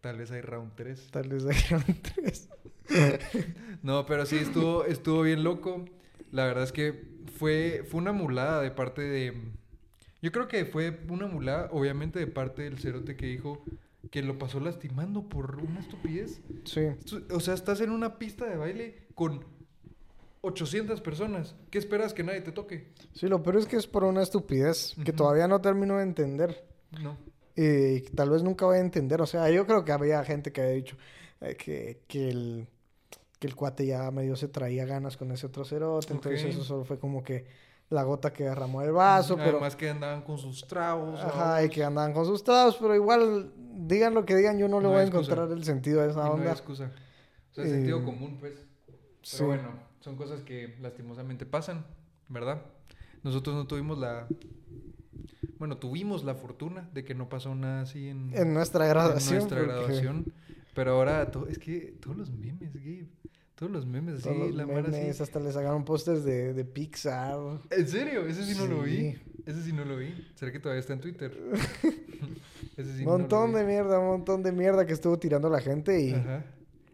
Tal 0.00 0.18
vez 0.18 0.30
hay 0.32 0.40
round 0.40 0.74
3. 0.74 1.08
Tal 1.10 1.28
vez 1.28 1.46
hay 1.46 1.94
tres. 1.94 2.48
No, 3.82 4.06
pero 4.06 4.26
sí, 4.26 4.36
estuvo, 4.36 4.84
estuvo 4.84 5.22
bien 5.22 5.44
loco. 5.44 5.84
La 6.30 6.46
verdad 6.46 6.64
es 6.64 6.72
que 6.72 7.08
fue, 7.38 7.84
fue 7.88 8.00
una 8.00 8.12
mulada 8.12 8.60
de 8.60 8.70
parte 8.70 9.02
de... 9.02 9.34
Yo 10.20 10.30
creo 10.30 10.46
que 10.48 10.64
fue 10.64 11.00
una 11.08 11.26
mulada, 11.26 11.68
obviamente, 11.72 12.18
de 12.18 12.26
parte 12.26 12.62
del 12.62 12.78
cerote 12.78 13.16
que 13.16 13.26
dijo 13.26 13.64
que 14.10 14.22
lo 14.22 14.38
pasó 14.38 14.60
lastimando 14.60 15.28
por 15.28 15.56
una 15.56 15.80
estupidez. 15.80 16.40
Sí. 16.64 16.88
O 17.30 17.40
sea, 17.40 17.54
estás 17.54 17.80
en 17.80 17.90
una 17.90 18.18
pista 18.18 18.46
de 18.46 18.56
baile 18.56 19.06
con 19.14 19.44
800 20.42 21.00
personas. 21.00 21.54
¿Qué 21.70 21.78
esperas 21.78 22.12
que 22.12 22.24
nadie 22.24 22.40
te 22.40 22.52
toque? 22.52 22.92
Sí, 23.14 23.28
lo 23.28 23.42
peor 23.42 23.56
es 23.56 23.66
que 23.66 23.76
es 23.76 23.86
por 23.86 24.04
una 24.04 24.22
estupidez 24.22 24.94
que 25.04 25.12
todavía 25.12 25.46
no 25.46 25.60
termino 25.60 25.96
de 25.98 26.02
entender. 26.02 26.66
No. 27.00 27.16
Y 27.54 28.00
tal 28.14 28.30
vez 28.30 28.42
nunca 28.42 28.66
voy 28.66 28.78
a 28.78 28.80
entender. 28.80 29.20
O 29.20 29.26
sea, 29.26 29.48
yo 29.50 29.66
creo 29.66 29.84
que 29.84 29.92
había 29.92 30.24
gente 30.24 30.52
que 30.52 30.62
había 30.62 30.74
dicho 30.74 30.96
eh, 31.40 31.56
que, 31.56 32.00
que, 32.08 32.28
el, 32.28 32.66
que 33.38 33.46
el 33.46 33.54
cuate 33.54 33.86
ya 33.86 34.10
medio 34.10 34.36
se 34.36 34.48
traía 34.48 34.84
ganas 34.84 35.16
con 35.16 35.30
ese 35.30 35.46
otro 35.46 35.64
cerote. 35.64 36.12
Entonces 36.12 36.44
eso 36.44 36.64
solo 36.64 36.84
fue 36.84 36.98
como 36.98 37.22
que 37.22 37.46
la 37.92 38.02
gota 38.02 38.32
que 38.32 38.44
derramó 38.44 38.82
el 38.82 38.92
vaso. 38.92 39.36
pero 39.36 39.50
Además 39.50 39.76
que 39.76 39.90
andaban 39.90 40.22
con 40.22 40.38
sus 40.38 40.66
tragos. 40.66 41.20
Ajá, 41.20 41.64
y 41.64 41.68
que 41.68 41.84
andaban 41.84 42.12
con 42.12 42.24
sus 42.26 42.42
tragos. 42.42 42.76
Pero 42.80 42.94
igual, 42.94 43.52
digan 43.76 44.14
lo 44.14 44.24
que 44.24 44.34
digan, 44.34 44.58
yo 44.58 44.68
no 44.68 44.78
le 44.80 44.84
No 44.84 44.90
voy 44.92 45.00
a 45.00 45.04
encontrar 45.04 45.50
el 45.52 45.64
sentido 45.64 46.00
a 46.02 46.06
Y 46.06 46.10
esa 46.10 46.20
no 46.20 46.24
hay 46.34 46.40
onda. 46.40 46.52
excusa. 46.52 46.90
O 47.50 47.54
sea, 47.54 47.64
sentido 47.66 47.98
Eh, 48.00 48.04
común, 48.04 48.38
pues. 48.40 48.54
Pero 48.86 48.98
Sí. 49.22 49.44
bueno, 49.44 49.68
son 50.00 50.16
cosas 50.16 50.40
que 50.40 50.76
lastimosamente 50.80 51.46
pasan, 51.46 51.86
¿verdad? 52.28 52.62
Nosotros 53.22 53.54
no 53.54 53.66
tuvimos 53.66 53.98
la... 53.98 54.26
Bueno, 55.58 55.76
tuvimos 55.76 56.24
la 56.24 56.34
fortuna 56.34 56.88
de 56.92 57.04
que 57.04 57.14
no 57.14 57.28
pasó 57.28 57.54
nada 57.54 57.82
así 57.82 58.08
en, 58.08 58.32
En 58.34 58.52
nuestra 58.52 58.84
en 58.86 58.90
graduación. 58.90 59.34
nuestra 59.36 59.58
porque 59.58 59.72
graduación. 59.72 60.32
Pero 60.74 60.92
ahora, 60.92 61.30
es 61.48 61.58
que 61.58 61.94
todos 62.00 62.16
los 62.16 62.30
memes, 62.30 62.74
Gabe. 62.74 63.06
Todos 63.62 63.70
los 63.72 63.86
memes, 63.86 64.24
los 64.26 64.54
la 64.56 64.66
mara 64.66 64.82
memes, 64.88 65.10
así. 65.10 65.22
hasta 65.22 65.38
le 65.38 65.52
sacaron 65.52 65.84
pósters 65.84 66.24
de, 66.24 66.52
de 66.52 66.64
Pixar. 66.64 67.38
¿En 67.70 67.86
serio? 67.86 68.26
Ese 68.26 68.44
sí 68.44 68.58
no 68.58 68.66
lo 68.66 68.82
vi. 68.82 68.96
Sí. 69.12 69.18
Ese 69.46 69.62
sí 69.62 69.72
no 69.72 69.84
lo 69.84 69.96
vi. 69.98 70.08
¿Será 70.34 70.50
que 70.50 70.58
todavía 70.58 70.80
está 70.80 70.94
en 70.94 71.00
Twitter? 71.00 71.32
Ese 72.76 72.96
sí 72.96 72.98
Un 73.00 73.04
no 73.04 73.12
lo 73.12 73.18
montón 73.18 73.52
vi. 73.52 73.58
de 73.60 73.64
mierda, 73.64 74.00
montón 74.00 74.42
de 74.42 74.50
mierda 74.50 74.84
que 74.84 74.92
estuvo 74.92 75.16
tirando 75.16 75.48
la 75.48 75.60
gente 75.60 76.00
y... 76.00 76.12
Ajá. 76.12 76.44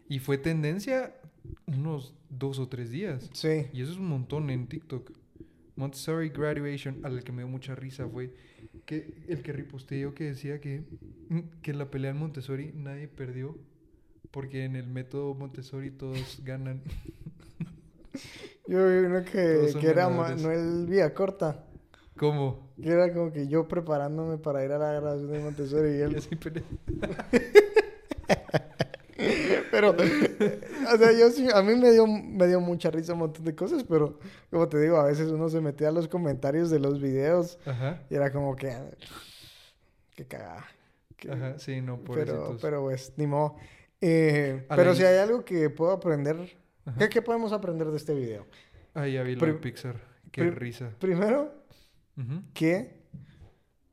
Y 0.07 0.19
fue 0.19 0.37
tendencia 0.37 1.15
unos 1.65 2.13
dos 2.29 2.59
o 2.59 2.67
tres 2.67 2.91
días. 2.91 3.31
Sí. 3.33 3.65
Y 3.73 3.81
eso 3.81 3.91
es 3.93 3.97
un 3.97 4.07
montón 4.07 4.51
en 4.51 4.67
TikTok. 4.67 5.11
Montessori 5.75 6.29
Graduation, 6.29 6.99
al 7.03 7.23
que 7.23 7.31
me 7.31 7.41
dio 7.43 7.47
mucha 7.47 7.73
risa 7.73 8.07
fue 8.07 8.31
que 8.85 9.23
el 9.27 9.41
que 9.41 9.53
riposteé 9.53 10.01
yo 10.01 10.13
que 10.13 10.25
decía 10.25 10.61
que, 10.61 10.83
mm, 11.29 11.39
que 11.63 11.73
la 11.73 11.89
pelea 11.89 12.11
en 12.11 12.17
Montessori 12.17 12.73
nadie 12.75 13.07
perdió 13.07 13.57
porque 14.31 14.65
en 14.65 14.75
el 14.75 14.87
método 14.87 15.33
Montessori 15.33 15.91
todos 15.91 16.41
ganan. 16.43 16.81
Yo 18.67 18.87
vi 18.87 18.97
uno 19.05 19.23
que, 19.23 19.73
que 19.79 19.87
era. 19.87 20.09
Manuel 20.09 20.85
Villacorta. 20.87 21.65
¿Cómo? 22.17 22.69
Que 22.81 22.89
era 22.89 23.13
como 23.13 23.31
que 23.31 23.47
yo 23.47 23.67
preparándome 23.67 24.37
para 24.37 24.63
ir 24.65 24.71
a 24.73 24.77
la 24.77 24.91
graduación 24.91 25.31
de 25.31 25.39
Montessori 25.39 25.89
y 25.89 26.01
él... 26.01 26.21
Pero, 29.71 29.91
o 29.91 30.97
sea, 30.97 31.11
yo 31.11 31.29
sí, 31.29 31.47
a 31.53 31.61
mí 31.61 31.75
me 31.75 31.91
dio, 31.91 32.07
me 32.07 32.47
dio 32.47 32.59
mucha 32.61 32.89
risa 32.89 33.13
un 33.13 33.19
montón 33.19 33.43
de 33.45 33.53
cosas, 33.53 33.83
pero 33.83 34.17
como 34.49 34.67
te 34.69 34.79
digo, 34.79 34.97
a 34.97 35.03
veces 35.05 35.29
uno 35.29 35.49
se 35.49 35.59
metía 35.61 35.89
a 35.89 35.91
los 35.91 36.07
comentarios 36.07 36.69
de 36.69 36.79
los 36.79 36.99
videos 37.01 37.59
Ajá. 37.65 38.01
y 38.09 38.15
era 38.15 38.31
como 38.31 38.55
que... 38.55 38.75
Qué 40.15 40.25
cagada. 40.25 40.65
que- 41.17 41.31
Ajá, 41.31 41.59
sí, 41.59 41.81
no, 41.81 41.97
pero, 41.97 42.05
pobrecitos. 42.05 42.61
pero 42.61 42.81
pues, 42.83 43.13
ni 43.17 43.27
modo. 43.27 43.55
Eh, 44.01 44.65
pero 44.69 44.95
si 44.95 45.03
hay 45.03 45.17
algo 45.17 45.43
que 45.43 45.69
puedo 45.69 45.91
aprender... 45.91 46.57
¿Qué, 46.97 47.07
qué 47.09 47.21
podemos 47.21 47.51
aprender 47.53 47.87
de 47.91 47.97
este 47.97 48.15
video? 48.15 48.47
Ah, 48.95 49.07
ya 49.07 49.21
vi 49.21 49.35
lo 49.35 49.45
de 49.45 49.53
Pixar. 49.53 49.95
Qué 50.31 50.41
prim- 50.41 50.55
risa. 50.55 50.89
Primero, 50.99 51.53
Ujú, 52.17 52.41
que 52.53 53.03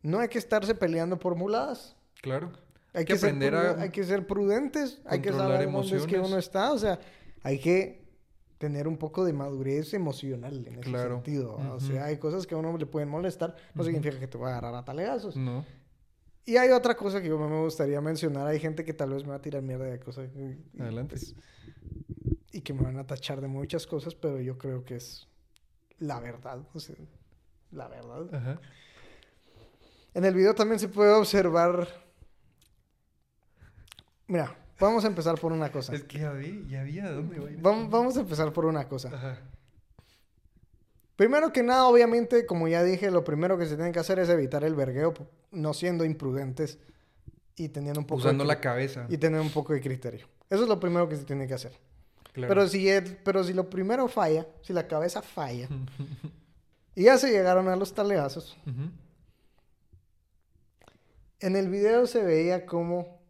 no 0.03 0.19
hay 0.21 0.29
que 0.29 0.39
estarse 0.39 0.75
peleando 0.75 1.19
por 1.19 1.35
muladas. 1.35 1.97
Claro. 2.23 2.53
Hay 2.95 3.05
que 3.05 3.13
que, 3.13 3.19
ser 3.19 3.29
aprender 3.31 3.53
prude- 3.53 3.79
a 3.79 3.83
hay 3.83 3.91
que 3.91 4.05
ser 4.05 4.27
prudentes, 4.27 5.03
hay 5.05 5.21
que 5.21 5.31
saber 5.31 5.71
dónde 5.71 5.97
es 5.97 6.07
que 6.07 6.15
emociones. 6.17 6.29
uno 6.31 6.39
está, 6.39 6.73
o 6.73 6.79
sea, 6.79 6.99
hay 7.43 7.59
que 7.59 8.07
tener 8.57 8.89
un 8.89 8.97
poco 8.97 9.25
de 9.27 9.35
madurez 9.35 9.93
emocional 9.93 10.67
en 10.67 10.75
ese 10.79 10.89
Claro. 10.89 11.17
sentido. 11.17 11.59
¿va? 11.59 11.75
O 11.75 11.77
Ujú. 11.77 11.87
sea, 11.89 12.07
hay 12.07 12.17
cosas 12.17 12.47
que 12.47 12.55
a 12.55 12.59
uno 12.59 12.75
le 12.79 12.87
pueden 12.87 13.11
molestar, 13.11 13.55
no 13.75 13.83
Ujú. 13.83 13.91
significa 13.93 14.19
que 14.19 14.27
te 14.29 14.39
va 14.39 14.47
a 14.49 14.51
agarrar 14.53 14.75
a 14.77 14.85
talegazos. 14.87 15.37
No. 15.37 15.67
Y 16.47 16.57
hay 16.57 16.70
otra 16.70 16.97
cosa 16.97 17.20
que 17.20 17.28
yo 17.28 17.38
me 17.38 17.61
gustaría 17.61 18.01
mencionar, 18.01 18.47
hay 18.47 18.61
gente 18.61 18.84
que 18.84 18.94
tal 18.94 19.11
vez 19.11 19.24
me 19.24 19.30
va 19.30 19.34
a 19.36 19.42
tirar 19.42 19.62
mierda 19.62 19.84
de 19.86 19.99
cosas 19.99 20.30
y, 20.36 20.80
Adelante. 20.80 21.16
pues, 21.16 21.34
y 22.53 22.61
que 22.61 22.72
me 22.72 22.82
van 22.82 22.97
a 22.99 23.07
tachar 23.07 23.40
de 23.40 23.49
muchas 23.49 23.86
cosas, 23.86 24.14
pero 24.14 24.40
yo 24.40 24.57
creo 24.57 24.84
que 24.84 24.94
es 24.97 25.26
la 25.99 26.20
verdad, 26.20 26.61
o 26.72 26.78
sea, 26.78 26.94
la 27.72 27.88
verdad. 27.88 28.32
Ajá. 28.32 28.61
En 30.14 30.24
el 30.24 30.34
video 30.34 30.55
también 30.55 30.78
se 30.78 30.88
puede 30.88 31.12
observar. 31.12 31.88
Mira, 34.28 34.57
vamos 34.80 35.05
a 35.05 35.09
empezar 35.09 35.38
por 35.40 35.53
una 35.53 35.70
cosa. 35.70 35.94
Es 35.94 36.05
que 36.05 36.18
ya 36.20 36.32
vi, 36.32 36.64
ya 36.68 36.82
vi 36.84 37.01
a 37.01 37.11
dónde 37.11 37.38
va 37.38 37.49
a 37.49 37.51
ir. 37.51 37.61
Vam- 37.61 37.88
Vamos 37.90 38.16
a 38.16 38.20
empezar 38.20 38.53
por 38.53 38.64
una 38.66 38.88
cosa. 38.88 39.09
Ajá. 39.09 39.38
Primero 41.16 41.53
que 41.53 41.62
nada, 41.62 41.86
obviamente, 41.86 42.44
como 42.47 42.68
ya 42.68 42.82
dije, 42.82 43.11
lo 43.11 43.24
primero 43.24 43.57
que 43.59 43.66
se 43.66 43.76
tiene 43.76 43.90
que 43.92 43.99
hacer 43.99 44.18
es 44.18 44.28
evitar 44.28 44.64
el 44.64 44.74
vergueo, 44.74 45.14
no 45.57 45.75
siendo 45.75 46.05
imprudentes 46.05 46.79
y 47.57 47.69
teniendo 47.71 48.01
un 48.01 48.07
poco 48.07 48.21
Usando 48.21 48.45
de, 48.45 48.49
la 48.49 48.61
cabeza. 48.61 49.07
y 49.09 49.17
tener 49.19 49.41
un 49.41 49.51
poco 49.51 49.73
de 49.73 49.81
criterio. 49.81 50.27
Eso 50.51 50.63
es 50.63 50.69
lo 50.69 50.79
primero 50.79 51.09
que 51.09 51.17
se 51.17 51.25
tiene 51.25 51.47
que 51.49 51.55
hacer. 51.55 51.73
Claro. 52.33 52.49
Pero 52.49 52.69
si 52.69 52.89
el- 52.89 53.17
pero 53.25 53.43
si 53.45 53.53
lo 53.55 53.69
primero 53.71 54.07
falla, 54.09 54.47
si 54.63 54.73
la 54.73 54.87
cabeza 54.87 55.23
falla 55.23 55.69
y 56.95 57.05
ya 57.05 57.17
se 57.19 57.31
llegaron 57.31 57.69
a 57.69 57.77
los 57.77 57.95
talegazos, 57.95 58.57
Ujú. 58.67 58.91
En 61.41 61.55
el 61.57 61.69
video 61.69 62.07
se 62.07 62.23
veía 62.23 62.65
como 62.67 63.21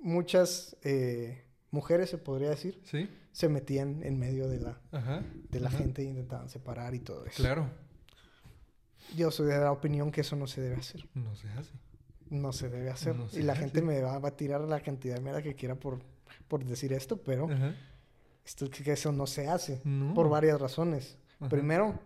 muchas 0.00 0.76
eh, 0.82 1.44
mujeres, 1.70 2.08
se 2.10 2.16
podría 2.18 2.48
decir, 2.50 2.80
Sí. 2.84 3.08
se 3.32 3.48
metían 3.48 4.02
en 4.02 4.18
medio 4.18 4.48
de 4.48 4.60
la, 4.60 4.80
Ajá. 4.92 5.22
de 5.50 5.60
la 5.60 5.68
ajá. 5.68 5.78
gente 5.78 6.02
e 6.02 6.06
intentaban 6.06 6.48
separar 6.48 6.94
y 6.94 7.00
todo 7.00 7.26
eso. 7.26 7.36
Claro. 7.42 7.68
Yo 9.16 9.30
soy 9.30 9.46
de 9.48 9.58
la 9.58 9.72
opinión 9.72 10.10
que 10.10 10.20
eso 10.22 10.36
no 10.36 10.46
se 10.46 10.60
debe 10.60 10.76
hacer. 10.76 11.06
No 11.14 11.34
se 11.34 11.48
hace. 11.48 11.72
No 12.30 12.52
se 12.52 12.68
debe 12.68 12.90
hacer. 12.90 13.16
No 13.16 13.26
y 13.32 13.42
la 13.42 13.52
hace. 13.54 13.62
gente 13.62 13.82
me 13.82 14.00
va, 14.00 14.18
va 14.18 14.28
a 14.30 14.36
tirar 14.36 14.60
la 14.62 14.80
cantidad 14.80 15.16
de 15.16 15.20
mierda 15.20 15.42
que 15.42 15.54
quiera 15.54 15.74
por, 15.74 15.98
por 16.48 16.64
decir 16.64 16.92
esto, 16.92 17.16
pero 17.16 17.50
Ajá. 17.50 17.74
esto 18.44 18.66
es 18.66 18.70
que 18.70 18.92
eso 18.92 19.10
no 19.12 19.26
se 19.26 19.48
hace. 19.48 19.80
No. 19.84 20.14
Por 20.14 20.28
varias 20.28 20.60
razones. 20.60 21.18
Ajá. 21.40 21.48
Primero, 21.48 21.98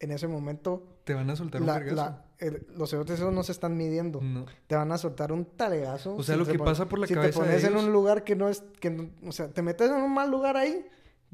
en 0.00 0.10
ese 0.10 0.26
momento, 0.26 0.98
Te 1.04 1.14
van 1.14 1.30
a 1.30 1.36
soltar 1.36 1.60
un 1.60 1.66
la- 1.68 1.74
vergazo. 1.78 1.96
la- 1.96 2.24
el- 2.38 2.66
los 2.76 2.90
cerotes 2.90 3.20
no 3.20 3.42
se 3.44 3.52
están 3.52 3.76
midiendo. 3.76 4.20
No. 4.20 4.44
te 4.66 4.74
van 4.74 4.90
a 4.90 4.98
soltar 4.98 5.30
un 5.30 5.44
talegazo. 5.44 6.16
O 6.16 6.22
sea, 6.24 6.34
si 6.34 6.38
lo 6.40 6.44
te 6.46 6.52
que 6.52 6.58
pasa 6.58 6.88
por 6.88 6.98
la 6.98 7.06
si 7.06 7.14
cabeza 7.14 7.40
te 7.40 7.46
de 7.46 7.52
pones 7.60 7.64
en 7.64 7.76
un 7.76 7.92
lugar 7.92 8.24
que 8.24 8.34
no 8.34 8.48
es, 8.48 8.62
que 8.80 9.10
o 9.24 9.30
sea, 9.32 9.48
te 9.48 9.62
metes 9.62 9.88
en 9.88 9.96
un 9.96 10.12
mal 10.12 10.30
lugar 10.30 10.56
ahí, 10.56 10.84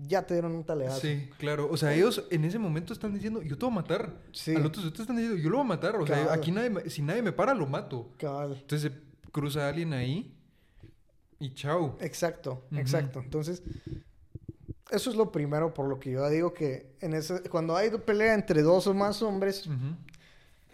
ya 0.07 0.23
te 0.27 0.35
dieron 0.35 0.53
un 0.53 0.65
talegazo. 0.65 1.01
Sí, 1.01 1.29
claro. 1.39 1.69
O 1.71 1.77
sea, 1.77 1.93
ellos 1.95 2.25
en 2.31 2.45
ese 2.45 2.59
momento 2.59 2.93
están 2.93 3.13
diciendo, 3.15 3.43
yo 3.43 3.57
te 3.59 3.65
voy 3.67 3.73
a 3.73 3.77
matar. 3.77 4.15
Sí. 4.33 4.55
Al 4.55 4.67
otro 4.67 4.83
te 4.93 5.03
están 5.03 5.17
diciendo, 5.17 5.37
yo 5.41 5.51
lo 5.51 5.57
voy 5.59 5.65
a 5.67 5.69
matar. 5.69 5.97
O 5.97 6.07
sea, 6.07 6.33
aquí 6.33 6.51
nadie, 6.53 6.89
si 6.91 7.03
nadie 7.03 7.23
me 7.23 7.33
para, 7.33 7.55
lo 7.55 7.67
mato. 7.67 8.11
Cabal. 8.19 8.57
Entonces 8.61 8.93
se 8.93 9.31
cruza 9.31 9.69
alguien 9.69 9.93
ahí 9.93 10.35
y 11.39 11.55
chao. 11.55 11.97
Exacto, 12.01 12.65
exacto. 12.73 13.21
Entonces, 13.21 13.63
eso 14.91 15.11
es 15.11 15.17
lo 15.17 15.31
primero 15.31 15.73
por 15.73 15.89
lo 15.89 16.01
que 16.01 16.11
yo 16.13 16.29
digo 16.29 16.53
que 16.53 16.95
en 17.01 17.15
ese, 17.15 17.43
cuando 17.49 17.77
hay 17.77 17.91
pelea 17.91 18.35
entre 18.35 18.63
dos 18.63 18.87
o 18.87 18.95
más 18.95 19.23
hombres, 19.23 19.69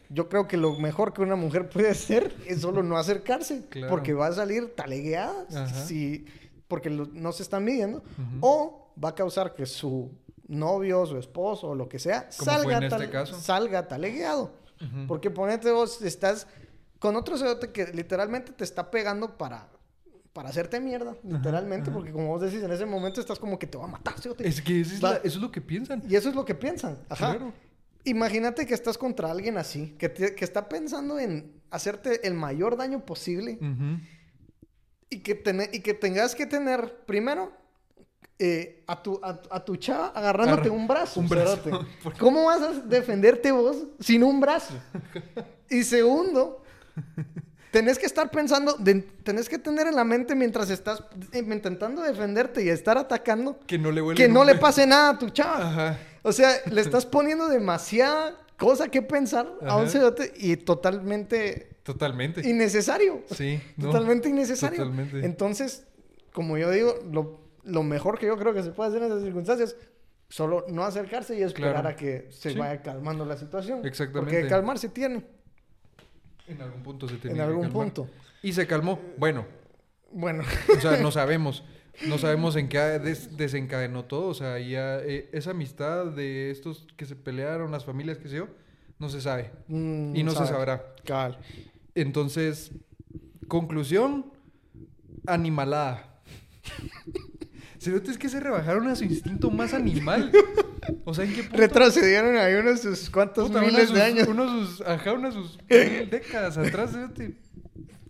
yo 0.09 0.29
creo 0.29 0.47
que 0.49 0.57
lo 0.57 0.79
mejor 0.79 1.12
que 1.12 1.20
una 1.20 1.37
mujer 1.37 1.68
puede 1.68 1.91
hacer 1.91 2.35
es 2.47 2.61
solo 2.61 2.83
no 2.83 2.97
acercarse, 2.97 3.66
Claro. 3.70 3.91
porque 3.91 4.14
va 4.14 4.29
a 4.29 4.33
salir 4.33 4.74
talegueada 4.74 5.47
si, 5.85 6.24
porque 6.68 6.91
lo- 6.91 7.07
no 7.12 7.33
se 7.33 7.43
están 7.43 7.64
midiendo, 7.64 8.03
o 8.41 8.86
va 9.03 9.11
a 9.11 9.15
causar 9.15 9.55
que 9.55 9.67
su 9.67 10.11
novio, 10.49 11.05
su 11.07 11.17
esposo 11.19 11.69
o 11.71 11.75
lo 11.75 11.89
que 11.89 11.99
sea 11.99 12.31
salga, 12.31 12.79
este 12.79 13.09
tal- 13.09 13.27
salga 13.35 13.89
talegueado. 13.89 14.53
Porque 15.09 15.31
ponete 15.31 15.71
vos, 15.71 16.03
estás 16.03 16.47
con 16.99 17.17
otro 17.17 17.37
cerote 17.39 17.73
que 17.73 17.87
literalmente 17.93 18.53
te 18.53 18.63
está 18.65 18.91
pegando 18.91 19.37
para, 19.39 19.69
para 20.33 20.51
hacerte 20.51 20.81
mierda, 20.81 21.17
literalmente, 21.25 21.89
ajá. 21.91 21.95
porque 21.99 22.13
como 22.13 22.29
vos 22.29 22.43
decís, 22.43 22.63
en 22.63 22.71
ese 22.71 22.85
momento 22.87 23.21
estás 23.21 23.39
como 23.39 23.59
que 23.59 23.67
te 23.67 23.79
va 23.79 23.85
a 23.85 23.89
matar, 23.89 24.19
cerote. 24.21 24.47
Es 24.47 24.61
que 24.61 24.81
eso 24.83 24.95
es, 24.95 25.03
Va- 25.05 25.13
la- 25.13 25.17
eso 25.19 25.39
es 25.39 25.43
lo 25.43 25.51
que 25.51 25.61
piensan. 25.63 26.03
Y 26.09 26.15
eso 26.17 26.29
es 26.29 26.35
lo 26.35 26.45
que 26.45 26.55
piensan. 26.55 26.99
Ajá. 27.09 27.33
Claro. 27.37 27.53
Imagínate 28.05 28.67
que 28.67 28.75
estás 28.75 28.99
contra 28.99 29.31
alguien 29.31 29.57
así, 29.59 29.97
que, 29.99 30.09
te- 30.09 30.35
que 30.35 30.45
está 30.45 30.69
pensando 30.69 31.19
en 31.19 31.61
hacerte 31.71 32.27
el 32.27 32.35
mayor 32.35 32.77
daño 32.77 33.05
posible 33.05 33.59
Ujú. 33.61 33.99
y, 35.11 35.21
que 35.21 35.35
tene- 35.35 35.71
y 35.73 35.81
que 35.81 35.95
tengas 35.95 36.35
que 36.35 36.47
tener 36.47 37.05
primero 37.07 37.53
eh, 38.39 38.82
a, 38.87 39.03
tu, 39.03 39.18
a, 39.22 39.41
a 39.51 39.64
tu 39.64 39.76
chava 39.76 40.09
agarrándote 40.09 40.62
Agarra- 40.68 40.74
un 40.74 40.87
brazo. 40.87 41.20
un 41.20 41.28
brazo. 41.28 41.87
¿Cómo 42.18 42.45
vas 42.45 42.61
a 42.62 42.72
defenderte 42.72 43.51
vos 43.53 43.76
sin 44.01 44.22
un 44.22 44.41
brazo? 44.41 44.74
Y 45.70 45.82
segundo, 45.84 46.62
tenés 47.70 47.99
que 47.99 48.07
estar 48.07 48.30
pensando, 48.30 48.74
de- 48.74 49.03
tenés 49.22 49.49
que 49.49 49.59
tener 49.59 49.87
en 49.87 49.97
la 49.97 50.05
mente 50.05 50.34
mientras 50.34 50.70
estás 50.70 51.03
eh, 51.32 51.39
intentando 51.39 52.03
defenderte 52.03 52.64
y 52.64 52.68
estar 52.68 52.97
atacando, 52.99 53.59
Que 53.66 53.78
no 53.78 53.91
le 53.91 54.14
que 54.14 54.28
no 54.28 54.45
le 54.45 54.55
pase 54.55 54.87
nada 54.87 55.11
a 55.11 55.18
tu 55.18 55.30
chava. 55.30 55.68
Ajá. 55.68 55.99
O 56.22 56.32
sea, 56.32 56.51
le 56.70 56.80
estás 56.80 57.07
poniendo 57.07 57.49
demasiada 57.49 58.34
cosa 58.59 58.89
que 58.89 59.03
pensar 59.03 59.47
a 59.66 59.76
un 59.76 59.89
cerote 59.89 60.32
y 60.37 60.57
totalmente 60.57 61.70
Totalmente. 61.84 62.49
innecesario. 62.49 63.22
Sí. 63.34 63.61
no. 63.76 63.87
Totalmente 63.87 64.28
innecesario. 64.28 64.78
Totalmente. 64.78 65.24
Entonces, 65.24 65.84
como 66.32 66.59
yo 66.59 66.70
digo, 66.72 66.97
lo, 67.12 67.39
lo 67.67 67.83
mejor 67.83 68.19
que 68.19 68.27
yo 68.27 68.37
creo 68.37 68.55
que 68.55 68.62
se 68.62 68.71
puede 68.71 68.91
hacer 68.91 69.03
en 69.03 69.09
esas 69.12 69.23
circunstancias, 69.23 69.77
solo 70.29 70.64
no 70.69 70.85
acercarse 70.85 71.39
y 71.39 71.43
esperar 71.43 71.73
Claro. 71.75 71.89
a 71.91 71.97
que 71.97 72.29
se 72.31 72.51
Sí. 72.53 72.59
vaya 72.59 72.83
calmando 72.83 73.25
la 73.25 73.37
situación. 73.37 73.85
Exactamente. 73.87 74.35
Porque 74.37 74.49
calmarse 74.49 74.89
tiene, 74.89 75.25
En 76.49 76.62
algún 76.62 76.83
punto 76.83 77.09
se 77.09 77.17
tenía 77.17 77.31
en 77.33 77.37
que 77.37 77.43
algún 77.43 77.62
calmar. 77.64 77.83
punto. 77.93 78.09
Y 78.43 78.53
se 78.53 78.67
calmó. 78.67 78.99
Bueno, 79.19 79.45
Bueno, 80.12 80.45
o 80.77 80.81
sea, 80.81 80.97
no 80.99 81.11
sabemos. 81.12 81.64
No 82.07 82.19
sabemos 82.19 82.57
en 82.57 82.69
qué 82.69 82.79
des- 82.79 83.37
desencadenó 83.37 84.05
todo. 84.05 84.29
O 84.29 84.35
sea, 84.35 84.59
ya 84.59 84.99
eh, 85.01 85.29
esa 85.33 85.51
amistad 85.51 86.07
de 86.07 86.51
estos 86.51 86.87
que 86.97 87.07
se 87.07 87.17
pelearon, 87.17 87.73
las 87.73 87.85
familias, 87.85 88.19
qué 88.19 88.29
sé 88.29 88.37
yo, 88.37 88.49
no 88.99 89.09
se 89.09 89.21
sabe. 89.21 89.51
mm, 89.69 90.14
Y 90.14 90.23
no 90.23 90.31
se 90.33 90.47
sabrá. 90.47 90.95
Cabal. 91.05 91.39
Entonces, 91.95 92.71
conclusión, 93.49 94.33
animalada. 95.27 96.21
Se 97.87 97.93
nota 97.93 98.11
es 98.11 98.18
que 98.18 98.28
se 98.28 98.41
rebajaron 98.41 98.89
a 98.89 98.97
su 98.97 99.05
instinto 99.05 99.49
más 99.49 99.72
animal. 99.72 100.32
O 101.05 101.14
sea, 101.14 101.24
¿en 101.24 101.32
qué 101.32 101.45
punto? 101.45 101.57
Retrocedieron 101.57 102.37
ahí 102.37 102.55
unos 102.55 102.80
sus 102.80 103.11
cuantos 103.11 103.47
Puta, 103.47 103.61
miles 103.61 103.93
de 103.93 104.03
años. 104.03 104.26
Unos 104.26 104.51
sus, 104.51 104.80
ajá, 104.80 105.12
unas 105.12 105.34
sus 105.34 105.57
mil 105.70 106.11
décadas 106.11 106.59
atrás. 106.59 106.99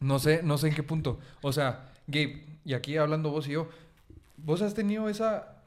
No 0.01 0.19
sé, 0.19 0.41
no 0.43 0.57
sé 0.57 0.69
en 0.69 0.75
qué 0.75 0.83
punto. 0.83 1.19
O 1.43 1.53
sea, 1.53 1.93
Gabe, 2.07 2.43
y 2.65 2.73
aquí 2.73 2.97
hablando 2.97 3.31
vos 3.31 3.49
y 3.49 3.51
yo, 3.51 3.69
¿vos 4.39 4.63
has 4.63 4.73
tenido 4.73 5.11
esa 5.11 5.59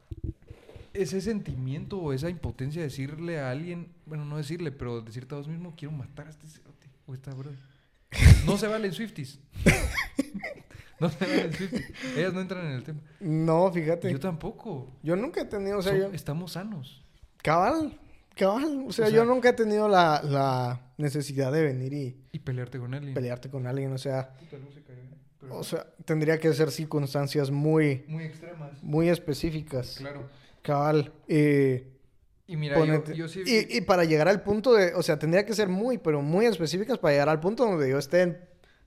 ese 0.95 1.22
sentimiento 1.22 1.99
o 1.99 2.12
esa 2.12 2.32
impotencia 2.32 2.82
de 2.82 2.88
decirle 2.88 3.39
a 3.39 3.51
alguien, 3.51 3.89
bueno, 4.07 4.26
no 4.26 4.38
decirle, 4.38 4.72
pero 4.72 5.01
decirte 5.01 5.36
a 5.36 5.38
vos 5.38 5.47
mismo, 5.47 5.76
quiero 5.78 5.91
matar 5.91 6.26
a 6.26 6.30
este 6.32 6.47
cerote 6.47 6.88
o 7.05 7.14
esta 7.14 7.32
bro? 7.36 7.51
No 8.47 8.57
se 8.57 8.66
valen 8.66 8.91
Swifties. 8.91 9.38
no. 11.10 11.10
Ellas 12.18 12.34
no 12.34 12.41
entran 12.41 12.66
en 12.68 12.72
el 12.74 12.84
tema. 12.84 13.00
No, 13.20 13.72
fíjate. 13.72 14.08
Yo 14.10 14.14
Yo, 14.14 14.20
tampoco. 14.20 14.91
nunca 15.04 15.41
he 15.41 15.45
tenido, 15.45 15.78
o 15.80 15.82
sea, 15.82 15.93
Son- 15.93 16.02
yo... 16.02 16.08
Estamos 16.14 16.52
sanos. 16.54 17.04
Cabal, 17.41 17.97
cabal. 18.36 18.86
O 18.88 18.91
sea, 18.91 19.08
sea- 19.08 19.16
yo 19.16 19.26
nunca 19.26 19.50
he 19.50 19.54
tenido 19.54 19.88
la, 19.88 20.22
la 20.24 20.82
necesidad 20.97 21.52
de 21.52 21.64
venir 21.64 21.93
y 21.93 22.18
Y 22.34 22.39
pelearte 22.39 22.80
con 22.80 22.93
alguien. 22.93 23.14
pelearte 23.14 23.50
con 23.50 23.66
alguien. 23.68 23.93
O 23.93 23.97
sea, 23.97 24.34
Puta, 24.39 24.58
¿eh? 24.58 25.10
Pero- 25.39 25.58
o 25.58 25.64
sea, 25.64 25.88
tendría 26.06 26.38
que 26.38 26.54
ser 26.54 26.70
circunstancias 26.72 27.50
muy, 27.50 28.04
muy 28.08 28.26
extremas. 28.26 28.84
muy 28.84 29.08
específicas. 29.10 29.95
Claro. 29.97 30.30
Cabal. 30.62 31.14
eh, 31.30 31.88
Y 32.45 32.58
mira, 32.58 32.76
yo, 32.76 32.82
ponete- 32.82 33.14
yo 33.16 33.28
sí. 33.30 33.41
y, 33.45 33.78
y 33.78 33.82
para 33.82 34.04
llegar 34.04 34.28
al 34.28 34.43
punto 34.43 34.74
de, 34.74 34.93
o 34.95 35.02
sea, 35.02 35.18
tendría 35.18 35.45
que 35.45 35.54
ser 35.54 35.70
muy, 35.70 35.97
pero 35.97 36.22
muy 36.22 36.45
específicas 36.45 36.97
para 36.97 37.14
llegar 37.14 37.30
al 37.30 37.39
punto 37.39 37.66
donde 37.66 37.89
yo 37.89 37.97
esté 37.97 38.22
en- 38.24 38.38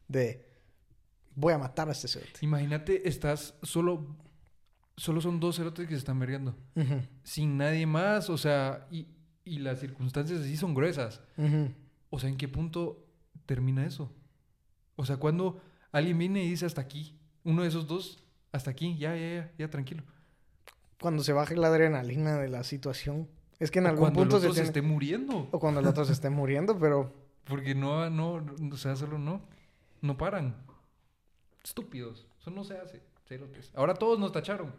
de, 0.09 0.45
voy 1.35 1.53
a 1.53 1.59
matar 1.59 1.89
a 1.89 1.93
este 1.93 2.09
cerote. 2.09 2.41
Imagínate, 2.43 3.09
estás 3.09 3.55
solo. 3.63 4.17
Solo 4.97 5.21
son 5.23 5.41
dos 5.41 5.57
cerotes 5.57 5.87
que 5.87 5.95
se 5.95 5.99
están 5.99 6.19
vergueando. 6.19 6.55
Ujú, 6.77 7.01
Sin 7.23 7.57
nadie 7.57 7.87
más, 7.87 8.29
o 8.29 8.37
sea, 8.37 8.87
y, 8.91 9.09
y 9.43 9.59
las 9.59 9.81
circunstancias 9.81 10.41
así 10.43 10.57
son 10.57 10.75
gruesas. 10.75 11.23
O 12.11 12.19
sea, 12.19 12.29
¿en 12.29 12.37
qué 12.37 12.47
punto 12.47 13.07
termina 13.47 13.87
eso? 13.87 14.13
O 14.97 15.07
sea, 15.07 15.17
cuando 15.17 15.61
alguien 15.93 16.19
viene 16.19 16.45
y 16.45 16.51
dice 16.51 16.67
hasta 16.67 16.83
aquí, 16.83 17.19
uno 17.43 17.63
de 17.63 17.69
esos 17.69 17.87
dos, 17.87 18.23
hasta 18.53 18.71
aquí, 18.71 18.99
ya, 18.99 19.17
ya, 19.17 19.29
ya, 19.35 19.53
ya, 19.59 19.71
tranquilo. 19.71 20.03
Cuando 21.01 21.25
se 21.25 21.33
baje 21.33 21.57
la 21.57 21.69
adrenalina 21.69 22.39
de 22.39 22.49
la 22.49 22.63
situación. 22.63 23.29
Es 23.59 23.71
que 23.71 23.79
en 23.79 23.87
O 23.87 23.89
algún 23.89 24.03
cuando 24.11 24.21
punto 24.21 24.37
el 24.37 24.43
otro 24.43 24.53
se 24.55 24.61
se 24.61 24.67
esté 24.67 24.83
muriendo. 24.83 25.49
O 25.53 25.59
cuando 25.59 25.81
el 25.81 25.87
otro 25.87 26.05
se 26.05 26.13
esté 26.13 26.29
muriendo, 26.31 26.79
pero... 26.79 27.15
Porque 27.45 27.75
no, 27.75 28.09
no, 28.11 28.45
o 28.71 28.77
sea, 28.77 28.95
solo 28.95 29.19
no. 29.19 29.41
No 30.03 30.17
paran. 30.19 30.55
Estúpidos. 31.65 32.27
Eso 32.41 32.51
no 32.51 32.65
se 32.65 32.77
hace. 32.77 33.01
Cerotes. 33.27 33.71
Ahora 33.75 33.95
todos 33.95 34.19
nos 34.19 34.33
tacharon. 34.33 34.73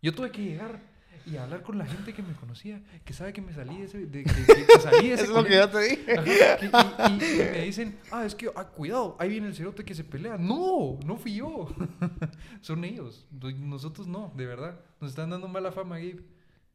Yo 0.00 0.14
tuve 0.14 0.30
que 0.30 0.42
llegar 0.42 0.80
y 1.26 1.36
hablar 1.36 1.62
con 1.62 1.78
la 1.78 1.86
gente 1.86 2.12
que 2.12 2.22
me 2.22 2.32
conocía, 2.34 2.82
que 3.04 3.12
sabe 3.12 3.32
que 3.32 3.40
me 3.40 3.52
salí 3.52 3.78
de 3.78 3.84
ese, 3.84 4.06
de, 4.06 4.24
que 4.24 4.80
salí 4.80 5.08
de 5.08 5.14
ese 5.14 5.24
Es 5.24 5.28
lo 5.28 5.44
que 5.44 5.54
yo 5.54 5.68
te 5.70 5.78
dije. 5.80 6.12
Ajá, 6.18 6.24
que- 6.58 7.24
y, 7.24 7.28
y- 7.28 7.32
y 7.34 7.38
me 7.52 7.60
dicen, 7.64 7.98
ah, 8.10 8.24
es 8.24 8.34
que, 8.34 8.50
ah, 8.56 8.66
cuidado, 8.66 9.16
ahí 9.20 9.28
viene 9.28 9.46
el 9.48 9.54
cerote 9.54 9.84
que 9.84 9.94
se 9.94 10.02
pelea. 10.02 10.36
No, 10.38 10.98
no 11.06 11.16
fui 11.16 11.34
yo. 11.36 11.68
Son 12.60 12.82
ellos. 12.84 13.26
Nosotros 13.30 14.06
no, 14.08 14.32
de 14.36 14.46
verdad. 14.46 14.80
Nos 15.00 15.10
están 15.10 15.30
dando 15.30 15.46
mala 15.46 15.70
fama, 15.70 15.98
Gabe. 15.98 16.22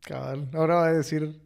Cabal. 0.02 0.48
Ahora 0.54 0.76
va 0.76 0.86
a 0.88 0.94
decir... 0.94 1.42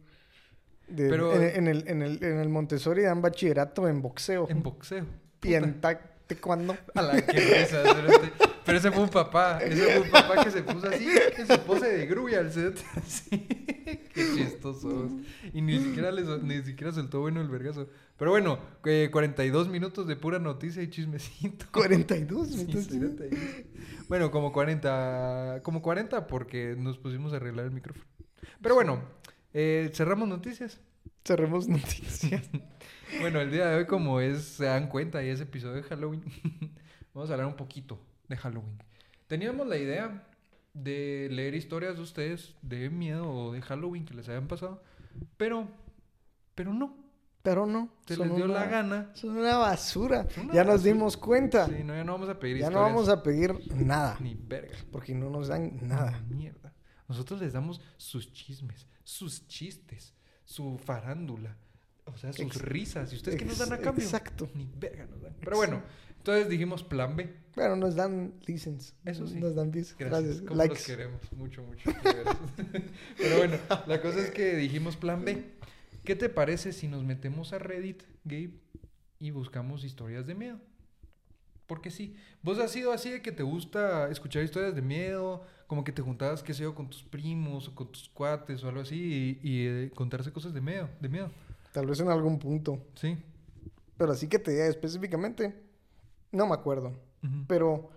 de- 0.86 1.08
Pero- 1.08 1.32
en, 1.34 1.42
en 1.42 1.68
el, 1.68 1.88
en, 1.88 2.02
el, 2.02 2.22
en 2.22 2.38
el 2.38 2.48
Montessori 2.48 3.02
dan 3.02 3.22
bachillerato 3.22 3.88
en 3.88 4.02
boxeo. 4.02 4.46
En 4.48 4.62
boxeo. 4.62 5.06
y 5.42 5.54
en 5.54 5.80
taekwondo. 6.34 6.76
A 6.94 7.02
la 7.02 7.20
que 7.22 7.32
risa. 7.40 7.82
Pero 8.64 8.78
ese 8.78 8.90
fue 8.92 9.02
un 9.02 9.08
papá. 9.10 9.58
Ese 9.58 9.84
fue 9.84 10.00
un 10.02 10.10
papá 10.10 10.44
que 10.44 10.50
se 10.50 10.62
puso 10.62 10.88
así, 10.88 11.08
en 11.36 11.46
su 11.46 11.58
pose 11.60 11.88
de 11.88 12.06
grulla, 12.06 12.40
el 12.40 12.52
cerote. 12.52 12.82
Así. 12.96 13.30
Qué 14.14 14.24
chistosos. 14.36 15.10
Y 15.52 15.60
ni 15.62 15.78
siquiera, 15.82 16.12
le 16.12 16.24
sol- 16.24 16.46
ni 16.46 16.62
siquiera 16.62 16.92
soltó 16.92 17.20
bueno 17.20 17.40
el 17.40 17.48
vergazo. 17.48 17.88
Pero 18.16 18.30
bueno, 18.30 18.58
eh, 18.84 19.08
42 19.10 19.68
minutos 19.68 20.06
de 20.06 20.14
pura 20.16 20.38
noticia 20.38 20.82
y 20.82 20.90
chismecito. 20.90 21.66
42. 21.72 22.48
Sí, 22.48 22.60
entonces- 22.60 22.86
cerote. 22.92 23.66
Bueno, 24.08 24.30
como 24.30 24.52
40. 24.52 25.60
Como 25.64 25.82
40 25.82 26.26
porque 26.28 26.76
nos 26.78 26.98
pusimos 26.98 27.32
a 27.32 27.36
arreglar 27.36 27.64
el 27.66 27.72
micrófono. 27.72 28.04
Pero 28.60 28.74
bueno, 28.76 29.02
eh, 29.54 29.90
cerramos 29.94 30.28
noticias. 30.28 30.78
Cerremos 31.24 31.66
noticias. 31.68 32.42
Bueno, 33.20 33.40
el 33.40 33.50
día 33.50 33.68
de 33.68 33.76
hoy, 33.76 33.86
como 33.86 34.20
es, 34.20 34.42
se 34.44 34.64
dan 34.66 34.88
cuenta, 34.88 35.22
y 35.22 35.28
es 35.28 35.40
episodio 35.40 35.74
de 35.74 35.82
Halloween, 35.82 36.22
vamos 37.14 37.30
a 37.30 37.34
hablar 37.34 37.46
un 37.46 37.56
poquito 37.56 38.00
de 38.28 38.36
Halloween. 38.36 38.78
Teníamos 39.26 39.66
la 39.66 39.76
idea 39.76 40.26
de 40.74 41.28
leer 41.30 41.54
historias 41.54 41.96
de 41.96 42.02
ustedes 42.02 42.54
de 42.62 42.88
miedo 42.90 43.28
o 43.30 43.52
de 43.52 43.60
Halloween 43.62 44.04
que 44.04 44.14
les 44.14 44.28
hayan 44.28 44.48
pasado, 44.48 44.82
pero, 45.36 45.68
pero 46.54 46.72
no, 46.72 46.96
Pero 47.42 47.66
no. 47.66 47.90
se 48.06 48.16
les 48.16 48.34
dio 48.34 48.44
una- 48.46 48.54
la 48.54 48.66
gana. 48.66 49.10
Son 49.14 49.36
una 49.36 49.56
basura. 49.58 50.28
Son 50.30 50.44
una 50.46 50.54
ya 50.54 50.64
nos 50.64 50.82
dimos 50.82 51.16
cuenta. 51.16 51.66
Sí, 51.66 51.82
no, 51.84 51.94
ya 51.94 52.04
no 52.04 52.12
vamos 52.12 52.28
a 52.28 52.38
pedir 52.38 52.58
ya 52.58 52.70
no 52.70 52.80
vamos 52.80 53.08
a 53.08 53.22
pedir 53.22 53.54
nada. 53.74 54.16
Ni 54.20 54.34
verga. 54.34 54.76
Porque 54.90 55.14
no 55.14 55.28
nos 55.28 55.48
dan 55.48 55.78
nada. 55.86 56.22
Mierda. 56.28 56.72
Nosotros 57.08 57.40
les 57.40 57.52
damos 57.52 57.80
sus 57.98 58.32
chismes, 58.32 58.86
sus 59.04 59.46
chistes, 59.48 60.14
su 60.44 60.78
farándula, 60.78 61.56
o 62.06 62.16
sea, 62.16 62.32
sus 62.32 62.46
Ex- 62.46 62.60
risas. 62.62 63.12
¿Y 63.12 63.16
ustedes 63.16 63.38
qué 63.38 63.44
nos 63.44 63.58
dan 63.58 63.72
a 63.72 63.78
cambio? 63.78 64.04
exacto. 64.04 64.48
Ni 64.54 64.68
verga 64.78 65.06
nos 65.06 65.22
dan. 65.22 65.34
Pero 65.40 65.56
bueno, 65.56 65.82
entonces 66.18 66.48
dijimos 66.48 66.82
plan 66.82 67.16
B. 67.16 67.32
Pero 67.54 67.76
nos 67.76 67.94
dan 67.94 68.34
license. 68.46 68.94
Eso 69.04 69.26
sí. 69.26 69.38
Nos 69.38 69.54
dan 69.54 69.70
vis. 69.70 69.94
Gracias. 69.98 70.22
Gracias. 70.22 70.42
¿Cómo 70.46 70.56
Likes. 70.56 70.74
los 70.74 70.86
queremos? 70.86 71.32
Mucho, 71.32 71.62
mucho. 71.62 71.90
Pero 73.18 73.36
bueno, 73.36 73.56
la 73.86 74.00
cosa 74.00 74.20
es 74.20 74.30
que 74.30 74.56
dijimos 74.56 74.96
plan 74.96 75.24
B. 75.24 75.44
¿Qué 76.04 76.16
te 76.16 76.28
parece 76.28 76.72
si 76.72 76.88
nos 76.88 77.04
metemos 77.04 77.52
a 77.52 77.58
Reddit, 77.58 78.02
Gabe, 78.24 78.54
y 79.20 79.30
buscamos 79.30 79.84
historias 79.84 80.26
de 80.26 80.34
miedo? 80.34 80.58
Porque 81.66 81.90
sí. 81.90 82.16
¿Vos 82.42 82.58
has 82.58 82.72
sido 82.72 82.92
así 82.92 83.10
de 83.10 83.22
que 83.22 83.30
te 83.32 83.42
gusta 83.44 84.10
escuchar 84.10 84.42
historias 84.42 84.74
de 84.74 84.82
miedo? 84.82 85.44
Como 85.68 85.84
que 85.84 85.92
te 85.92 86.02
juntabas, 86.02 86.42
qué 86.42 86.52
sé 86.54 86.64
yo, 86.64 86.74
con 86.74 86.90
tus 86.90 87.02
primos 87.04 87.68
o 87.68 87.74
con 87.74 87.90
tus 87.92 88.08
cuates 88.08 88.62
o 88.64 88.68
algo 88.68 88.80
así 88.80 89.38
y, 89.42 89.48
y, 89.48 89.66
eh, 89.66 89.90
contarse 89.94 90.32
cosas 90.32 90.52
de 90.52 90.60
miedo, 90.60 90.88
de 91.00 91.08
miedo. 91.08 91.30
Tal 91.72 91.86
vez 91.86 92.00
en 92.00 92.08
algún 92.08 92.38
punto. 92.38 92.78
Sí. 92.94 93.16
Pero 93.96 94.12
así 94.12 94.28
que 94.28 94.38
te 94.38 94.50
diga 94.52 94.66
específicamente. 94.66 95.54
No 96.30 96.46
me 96.46 96.54
acuerdo. 96.54 96.92
Pero. 97.46 97.90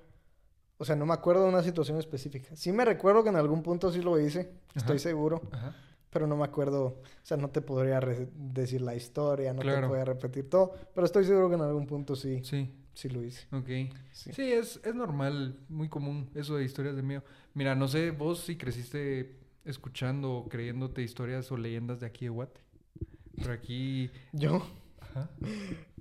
O 0.77 0.83
sea, 0.83 0.95
no 0.95 1.05
me 1.05 1.13
acuerdo 1.13 1.43
de 1.43 1.49
una 1.49 1.63
situación 1.63 1.97
específica. 1.99 2.53
Sí 2.55 2.71
me 2.73 2.83
recuerdo 2.83 3.23
que 3.23 3.29
en 3.29 3.37
algún 3.37 3.63
punto 3.63 3.91
sí 3.91 4.01
lo 4.01 4.19
hice. 4.19 4.51
Estoy 4.73 4.99
seguro. 4.99 5.41
Ajá. 5.51 5.73
Pero 6.09 6.27
no 6.27 6.35
me 6.35 6.43
acuerdo. 6.43 6.83
O 6.85 7.01
sea, 7.23 7.37
no 7.37 7.49
te 7.49 7.61
podría 7.61 7.99
decir 8.35 8.81
la 8.81 8.93
historia. 8.95 9.53
No 9.53 9.59
te 9.59 9.67
Claro. 9.67 9.87
podría 9.87 10.05
repetir 10.05 10.49
todo. 10.49 10.73
Pero 10.93 11.05
estoy 11.05 11.23
seguro 11.25 11.47
que 11.49 11.55
en 11.55 11.61
algún 11.61 11.87
punto 11.87 12.15
sí. 12.15 12.41
Sí. 12.43 12.69
Sí 12.93 13.09
lo 13.09 13.21
hice. 13.23 13.45
Ok. 13.53 13.67
Sí. 14.13 14.31
Sí, 14.33 14.51
es, 14.53 14.79
es 14.83 14.95
normal, 14.95 15.59
muy 15.67 15.89
común 15.89 16.29
eso 16.33 16.55
de 16.55 16.63
historias 16.63 16.95
de 16.95 17.01
miedo. 17.03 17.23
Mira, 17.53 17.75
no 17.75 17.87
sé, 17.89 18.11
vos 18.11 18.39
si 18.39 18.55
creciste 18.57 19.37
escuchando 19.65 20.31
o 20.33 20.47
creyéndote 20.49 21.01
historias 21.01 21.51
o 21.51 21.57
leyendas 21.57 21.99
de 21.99 22.05
aquí 22.05 22.25
de 22.25 22.29
Guate. 22.29 22.61
Pero 23.37 23.53
aquí... 23.53 24.09
Yo. 24.33 24.65
Ajá. 24.99 25.29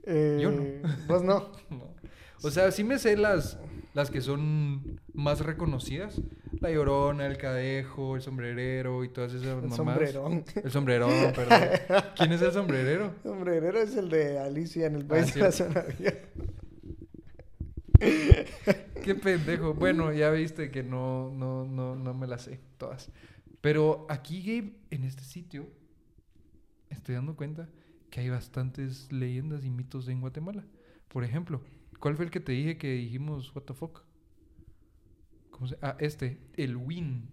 Eh, 0.05 0.39
Yo 0.41 0.51
no. 0.51 0.65
Vos 1.09 1.23
no. 1.23 1.51
No. 1.71 1.95
O 2.43 2.51
sea, 2.51 2.71
sí 2.73 2.85
me 2.85 2.99
sé 2.99 3.17
las, 3.17 3.59
las 3.95 4.11
que 4.11 4.21
son 4.21 5.01
más 5.15 5.41
reconocidas. 5.41 6.21
La 6.61 6.71
Llorona, 6.71 7.27
el 7.27 7.39
Cadejo, 7.39 8.17
el 8.17 8.23
Sombrerero 8.23 9.03
y 9.05 9.09
todas 9.09 9.33
esas 9.33 9.47
El 9.49 9.57
mamás. 9.63 9.77
sombrerón. 9.77 10.45
El 10.63 10.71
Sombrerón, 10.71 11.33
perdón. 11.35 11.61
¿Quién 12.17 12.33
es 12.33 12.43
el 12.43 12.53
Sombrerero? 12.53 13.15
Sombrerero 13.23 13.81
es 13.81 13.97
el 13.97 14.11
de 14.11 14.39
Alicia 14.39 14.87
en 14.87 14.97
el 14.97 15.07
País 15.07 15.31
Ah, 15.31 15.35
de 15.35 15.41
la. 15.41 15.53
Zanahoria. 15.53 16.19
Qué 19.05 19.15
pendejo. 19.15 19.75
Bueno, 19.75 20.13
ya 20.13 20.31
viste 20.31 20.71
que 20.71 20.83
no, 20.83 21.31
no, 21.31 21.65
no, 21.65 21.95
no 21.97 22.15
me 22.15 22.27
las 22.27 22.43
sé 22.43 22.61
todas. 22.79 23.11
Pero 23.61 24.07
aquí, 24.11 24.41
Gabe, 24.43 24.73
en 24.91 25.05
este 25.05 25.23
sitio, 25.25 25.67
estoy 26.91 27.15
dando 27.15 27.37
cuenta 27.37 27.69
que 28.11 28.21
hay 28.21 28.29
bastantes 28.31 29.11
leyendas 29.13 29.65
y 29.65 29.71
mitos 29.71 30.09
en 30.09 30.21
Guatemala. 30.21 30.65
Por 31.09 31.25
ejemplo, 31.25 31.61
¿cuál 32.01 32.17
fue 32.17 32.25
el 32.25 32.31
que 32.31 32.41
te 32.41 32.53
dije 32.53 32.77
que 32.79 32.93
dijimos, 32.93 33.55
what 33.55 33.63
the 33.63 33.75
fuck? 33.75 34.03
¿Cómo 35.51 35.67
se- 35.69 35.79
Ah, 35.83 35.97
este, 36.01 36.39
el 36.57 36.77
Win. 36.77 37.29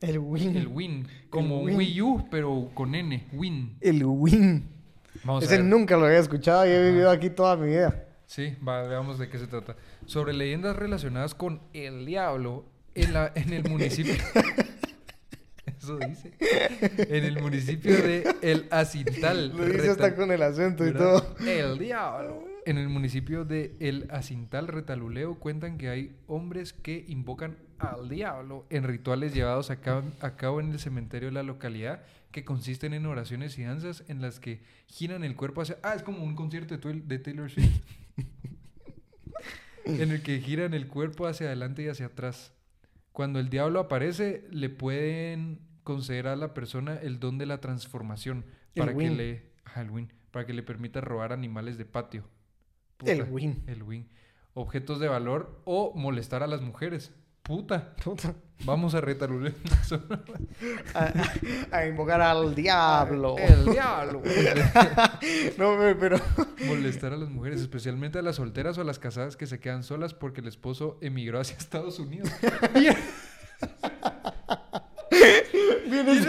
El 0.00 0.18
Win. 0.18 0.56
El 0.56 0.66
Win. 0.68 1.06
Como 1.30 1.62
Win. 1.62 1.76
Wii 1.76 2.00
U, 2.02 2.24
pero 2.30 2.70
con 2.74 2.94
N. 2.94 3.28
Win. 3.32 3.76
El 3.80 4.04
Win. 4.04 4.64
Vamos 5.24 5.42
a 5.42 5.46
Ese 5.46 5.56
ver. 5.58 5.64
nunca 5.66 5.96
lo 5.96 6.06
había 6.06 6.18
escuchado 6.18 6.66
y 6.66 6.70
he 6.70 6.90
vivido 6.90 7.10
aquí 7.10 7.30
toda 7.30 7.56
mi 7.56 7.68
vida. 7.68 8.08
Sí, 8.26 8.56
va, 8.66 8.82
veamos 8.82 9.18
de 9.18 9.28
qué 9.28 9.38
se 9.38 9.46
trata. 9.46 9.76
Sobre 10.06 10.32
leyendas 10.32 10.74
relacionadas 10.74 11.34
con 11.34 11.60
el 11.74 12.06
diablo 12.06 12.64
en, 12.94 13.12
la, 13.12 13.30
en 13.34 13.52
el 13.52 13.68
municipio. 13.68 14.14
Eso 15.82 15.98
dice. 15.98 16.32
En 16.40 17.24
el 17.24 17.42
municipio 17.42 17.92
de 17.92 18.36
El 18.40 18.68
Acintal. 18.70 19.48
Lo 19.56 19.64
dice 19.64 19.90
hasta 19.90 20.14
con 20.14 20.30
el 20.30 20.40
acento 20.42 20.86
y 20.86 20.92
todo. 20.92 21.34
El 21.44 21.76
diablo. 21.78 22.44
En 22.64 22.78
el 22.78 22.88
municipio 22.88 23.44
de 23.44 23.74
El 23.80 24.06
Acintal, 24.10 24.68
Retaluleo, 24.68 25.40
cuentan 25.40 25.78
que 25.78 25.88
hay 25.88 26.16
hombres 26.28 26.72
que 26.72 27.04
invocan 27.08 27.56
al 27.78 28.08
diablo 28.08 28.64
en 28.70 28.84
rituales 28.84 29.34
llevados 29.34 29.70
a 29.70 29.80
cabo, 29.80 30.04
a 30.20 30.36
cabo 30.36 30.60
en 30.60 30.70
el 30.70 30.78
cementerio 30.78 31.30
de 31.30 31.34
la 31.34 31.42
localidad 31.42 32.04
que 32.30 32.44
consisten 32.44 32.94
en 32.94 33.04
oraciones 33.06 33.58
y 33.58 33.64
danzas 33.64 34.04
en 34.06 34.20
las 34.22 34.38
que 34.38 34.62
giran 34.86 35.24
el 35.24 35.34
cuerpo 35.34 35.62
hacia... 35.62 35.78
Ah, 35.82 35.94
es 35.94 36.04
como 36.04 36.22
un 36.22 36.36
concierto 36.36 36.78
de 36.78 37.18
Taylor 37.18 37.50
Swift. 37.50 37.82
en 39.84 40.12
el 40.12 40.22
que 40.22 40.38
giran 40.38 40.74
el 40.74 40.86
cuerpo 40.86 41.26
hacia 41.26 41.48
adelante 41.48 41.82
y 41.82 41.88
hacia 41.88 42.06
atrás. 42.06 42.52
Cuando 43.10 43.40
el 43.40 43.50
diablo 43.50 43.80
aparece, 43.80 44.46
le 44.50 44.70
pueden 44.70 45.71
conceder 45.82 46.26
a 46.28 46.36
la 46.36 46.54
persona 46.54 46.94
el 46.96 47.18
don 47.20 47.38
de 47.38 47.46
la 47.46 47.60
transformación 47.60 48.44
El 48.74 48.80
para 48.80 48.92
que 48.92 48.98
win. 48.98 49.16
le 49.16 49.50
ajá, 49.64 49.82
el 49.82 49.90
win, 49.90 50.12
para 50.30 50.46
que 50.46 50.52
le 50.52 50.62
permita 50.62 51.00
robar 51.00 51.32
animales 51.32 51.78
de 51.78 51.84
patio. 51.84 52.24
El 53.04 53.24
win. 53.24 53.62
El 53.66 53.82
win. 53.82 54.08
Objetos 54.54 55.00
de 55.00 55.08
valor 55.08 55.60
o 55.64 55.92
molestar 55.94 56.42
a 56.42 56.46
las 56.46 56.60
mujeres. 56.60 57.12
Puta. 57.42 57.96
Puta. 57.96 58.34
Vamos 58.64 58.94
a 58.94 59.00
retarulear. 59.00 59.54
A, 60.94 61.12
a 61.76 61.86
invocar 61.86 62.20
al 62.20 62.54
diablo. 62.54 63.34
El 63.38 63.64
diablo. 63.72 64.22
No, 65.58 65.76
pe- 65.78 65.94
pero. 65.96 66.18
molestar 66.66 67.12
a 67.12 67.16
las 67.16 67.28
mujeres, 67.30 67.60
especialmente 67.60 68.18
a 68.18 68.22
las 68.22 68.36
solteras 68.36 68.78
o 68.78 68.82
a 68.82 68.84
las 68.84 68.98
casadas 69.00 69.36
que 69.36 69.46
se 69.46 69.58
quedan 69.58 69.82
solas 69.82 70.14
porque 70.14 70.40
el 70.40 70.46
esposo 70.48 70.98
emigró 71.00 71.40
hacia 71.40 71.56
Estados 71.56 71.98
Unidos. 71.98 72.30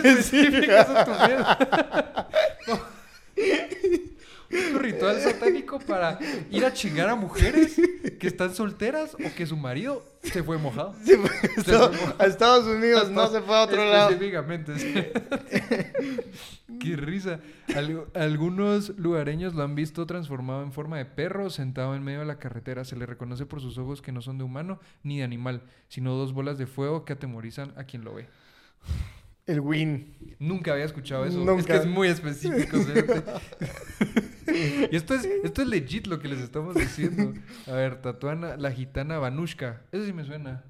Bien, 0.04 0.16
Bien 0.32 0.52
bien 0.52 0.66
específica 0.66 0.82
esa 0.82 1.06
tu 1.06 1.12
mierda. 1.12 2.30
Un 4.74 4.80
ritual 4.80 5.20
satánico 5.20 5.80
para 5.80 6.20
ir 6.52 6.64
a 6.64 6.72
chingar 6.72 7.10
a 7.10 7.16
mujeres 7.16 7.76
que 8.20 8.28
están 8.28 8.54
solteras 8.54 9.16
o 9.16 9.36
que 9.36 9.48
su 9.48 9.58
marido 9.58 10.06
se 10.22 10.44
fue 10.44 10.60
mojado. 10.60 10.94
Fue 11.04 11.16
a 11.16 11.54
Estados- 11.58 11.98
a 12.20 12.26
Estados 12.28 12.66
Unidos, 12.68 13.10
no 13.10 13.28
se 13.30 13.42
fue 13.42 13.56
a 13.58 13.64
otro 13.64 13.84
lado. 13.84 14.12
Específicamente, 14.12 14.78
sí. 14.78 14.94
Qué 16.80 16.96
risa. 16.96 17.40
Algu- 17.70 18.06
algunos 18.14 18.90
lugareños 19.00 19.56
lo 19.56 19.64
han 19.64 19.74
visto 19.74 20.06
transformado 20.06 20.62
en 20.62 20.72
forma 20.72 21.00
de 21.00 21.06
perro 21.06 21.50
sentado 21.50 21.96
en 21.96 22.04
medio 22.04 22.20
de 22.20 22.26
la 22.26 22.38
carretera. 22.38 22.86
Se 22.86 22.96
le 22.96 23.08
reconoce 23.08 23.48
por 23.48 23.60
sus 23.60 23.80
ojos 23.80 24.04
que 24.04 24.12
no 24.12 24.22
son 24.22 24.38
de 24.38 24.44
humano 24.44 24.80
ni 25.02 25.18
de 25.18 25.24
animal, 25.24 25.64
sino 25.88 26.14
dos 26.14 26.32
bolas 26.32 26.60
de 26.60 26.68
fuego 26.68 27.06
que 27.06 27.14
atemorizan 27.14 27.74
a 27.76 27.86
quien 27.86 28.04
lo 28.04 28.14
ve. 28.14 28.28
El 29.46 29.60
win. 29.60 30.16
Nunca 30.40 30.74
había 30.74 30.86
escuchado 30.86 31.26
eso. 31.26 31.58
Es 31.58 31.66
que 31.66 31.76
es 31.76 31.86
muy 31.86 32.08
específico. 32.08 32.78
y 34.92 34.96
esto 34.96 35.16
es, 35.16 35.26
esto 35.44 35.62
es 35.62 35.68
legit 35.68 36.08
lo 36.08 36.20
que 36.20 36.28
les 36.28 36.40
estamos 36.40 36.76
diciendo. 36.76 37.34
A 37.68 37.74
ver, 37.74 38.02
Tatuana, 38.02 38.58
la 38.58 38.72
gitana 38.72 39.20
Vanushka. 39.20 39.82
Eso 39.92 40.06
sí 40.06 40.14
me 40.14 40.24
suena. 40.24 40.64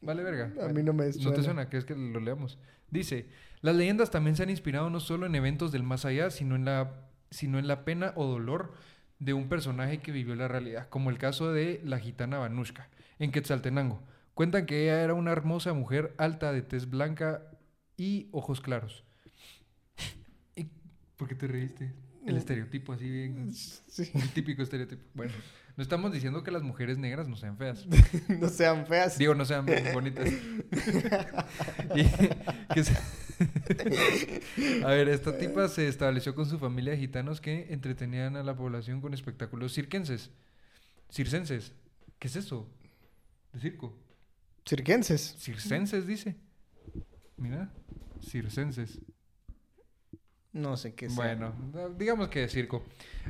Vale, 0.00 0.22
verga. 0.22 0.52
A 0.62 0.68
mí 0.68 0.82
no 0.82 0.92
me 0.92 1.06
¿No 1.06 1.12
te 1.12 1.20
suena. 1.20 1.42
suena? 1.42 1.68
¿Crees 1.68 1.84
que 1.84 1.94
lo 1.94 2.20
leamos? 2.20 2.58
Dice, 2.90 3.26
las 3.60 3.76
leyendas 3.76 4.10
también 4.10 4.36
se 4.36 4.42
han 4.42 4.50
inspirado 4.50 4.90
no 4.90 5.00
solo 5.00 5.26
en 5.26 5.34
eventos 5.34 5.72
del 5.72 5.82
más 5.82 6.04
allá, 6.04 6.30
sino 6.30 6.54
en 6.54 6.64
la, 6.64 6.92
sino 7.30 7.58
en 7.58 7.66
la 7.66 7.84
pena 7.84 8.12
o 8.16 8.26
dolor 8.26 8.72
de 9.18 9.32
un 9.32 9.48
personaje 9.48 9.98
que 9.98 10.12
vivió 10.12 10.36
la 10.36 10.48
realidad, 10.48 10.88
como 10.88 11.10
el 11.10 11.18
caso 11.18 11.52
de 11.52 11.80
la 11.84 11.98
gitana 11.98 12.38
Vanushka, 12.38 12.88
en 13.18 13.32
Quetzaltenango. 13.32 14.00
Cuentan 14.34 14.66
que 14.66 14.84
ella 14.84 15.02
era 15.02 15.14
una 15.14 15.32
hermosa 15.32 15.72
mujer 15.72 16.14
alta 16.18 16.52
de 16.52 16.62
tez 16.62 16.88
blanca 16.88 17.42
y 17.98 18.28
ojos 18.32 18.60
claros. 18.62 19.04
¿Y 20.56 20.64
¿Por 21.16 21.28
qué 21.28 21.34
te 21.34 21.46
reíste? 21.46 21.92
El 22.26 22.36
estereotipo 22.36 22.92
así 22.94 23.08
bien... 23.10 23.52
Sí. 23.52 24.10
El 24.14 24.30
típico 24.30 24.62
estereotipo. 24.62 25.02
Bueno, 25.14 25.32
no 25.76 25.82
estamos 25.82 26.12
diciendo 26.12 26.42
que 26.42 26.50
las 26.50 26.62
mujeres 26.62 26.98
negras 26.98 27.26
no 27.28 27.36
sean 27.36 27.56
feas. 27.58 27.86
No 28.28 28.48
sean 28.48 28.86
feas. 28.86 29.16
Digo, 29.18 29.34
no 29.34 29.44
sean 29.44 29.66
bonitas. 29.94 30.28
Y 31.94 32.04
que 32.74 32.84
se- 32.84 32.96
a 34.84 34.88
ver, 34.88 35.08
esta 35.08 35.38
tipa 35.38 35.68
se 35.68 35.88
estableció 35.88 36.34
con 36.34 36.46
su 36.46 36.58
familia 36.58 36.92
de 36.92 36.98
gitanos 36.98 37.40
que 37.40 37.72
entretenían 37.72 38.36
a 38.36 38.42
la 38.42 38.56
población 38.56 39.00
con 39.00 39.14
espectáculos 39.14 39.72
circenses. 39.74 40.30
Circenses. 41.10 41.72
¿Qué 42.18 42.28
es 42.28 42.36
eso? 42.36 42.68
De 43.52 43.60
circo. 43.60 43.96
Cirquenses. 44.68 45.36
Circenses, 45.38 46.06
dice. 46.06 46.36
Mira, 47.36 47.72
circenses. 48.22 49.00
No 50.52 50.76
sé 50.76 50.94
qué 50.94 51.08
sea. 51.10 51.16
Bueno, 51.36 51.54
digamos 51.96 52.28
que 52.28 52.40
de 52.40 52.48
circo. 52.48 52.82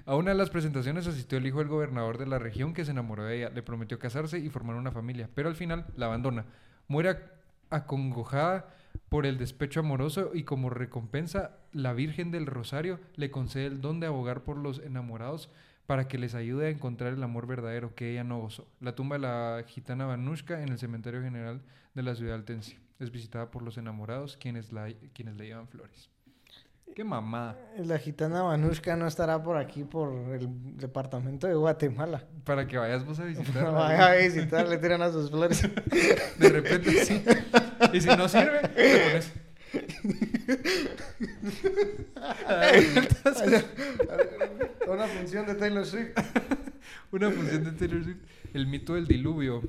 A 0.06 0.14
una 0.14 0.30
de 0.30 0.36
las 0.36 0.50
presentaciones 0.50 1.06
asistió 1.06 1.38
el 1.38 1.46
hijo 1.46 1.58
del 1.58 1.68
gobernador 1.68 2.16
de 2.16 2.26
la 2.26 2.38
región 2.38 2.72
que 2.72 2.84
se 2.84 2.92
enamoró 2.92 3.24
de 3.24 3.36
ella, 3.38 3.50
le 3.50 3.62
prometió 3.62 3.98
casarse 3.98 4.38
y 4.38 4.48
formar 4.50 4.76
una 4.76 4.92
familia, 4.92 5.28
pero 5.34 5.48
al 5.48 5.56
final 5.56 5.86
la 5.96 6.06
abandona. 6.06 6.46
Muere 6.86 7.10
ac- 7.10 7.30
acongojada 7.70 8.72
por 9.08 9.26
el 9.26 9.36
despecho 9.36 9.80
amoroso 9.80 10.30
y 10.32 10.44
como 10.44 10.70
recompensa 10.70 11.58
la 11.72 11.92
Virgen 11.92 12.30
del 12.30 12.46
Rosario 12.46 13.00
le 13.16 13.30
concede 13.30 13.66
el 13.66 13.80
don 13.80 14.00
de 14.00 14.06
abogar 14.06 14.44
por 14.44 14.56
los 14.56 14.78
enamorados 14.78 15.50
para 15.86 16.06
que 16.08 16.18
les 16.18 16.34
ayude 16.34 16.66
a 16.66 16.70
encontrar 16.70 17.14
el 17.14 17.22
amor 17.22 17.46
verdadero 17.46 17.94
que 17.94 18.12
ella 18.12 18.24
no 18.24 18.38
gozó. 18.38 18.68
La 18.80 18.94
tumba 18.94 19.16
de 19.16 19.22
la 19.22 19.64
gitana 19.66 20.06
Vanushka 20.06 20.62
en 20.62 20.68
el 20.68 20.78
cementerio 20.78 21.20
general 21.22 21.62
de 21.94 22.02
la 22.02 22.14
ciudad 22.14 22.36
altense 22.36 22.78
es 22.98 23.10
visitada 23.10 23.50
por 23.50 23.62
los 23.62 23.78
enamorados 23.78 24.36
quienes, 24.36 24.72
la, 24.72 24.88
quienes 25.12 25.36
le 25.36 25.46
llevan 25.46 25.68
flores. 25.68 26.10
¡Qué 26.94 27.04
mamada! 27.04 27.56
La 27.76 27.98
gitana 27.98 28.42
Vanushka 28.42 28.96
no 28.96 29.06
estará 29.06 29.42
por 29.42 29.56
aquí, 29.56 29.84
por 29.84 30.12
el 30.34 30.48
departamento 30.76 31.46
de 31.46 31.54
Guatemala. 31.54 32.24
Para 32.44 32.66
que 32.66 32.76
vayas 32.76 33.04
vos 33.04 33.20
a 33.20 33.24
visitar. 33.24 33.72
Vaya 33.72 34.12
a 34.12 34.16
visitar, 34.16 34.66
le 34.66 34.78
tiran 34.78 35.02
a 35.02 35.12
sus 35.12 35.30
flores. 35.30 35.62
De 36.38 36.48
repente 36.48 37.04
sí. 37.04 37.22
Y 37.92 38.00
si 38.00 38.08
no 38.08 38.28
sirve, 38.28 38.62
te 38.62 39.10
pones. 39.10 39.32
Una 44.88 45.06
función 45.06 45.46
de 45.46 45.54
Taylor 45.54 45.86
Swift. 45.86 46.18
Una 47.12 47.30
función 47.30 47.64
de 47.64 47.72
Taylor 47.72 48.02
Swift. 48.02 48.16
El 48.54 48.66
mito 48.66 48.94
del 48.94 49.06
diluvio. 49.06 49.62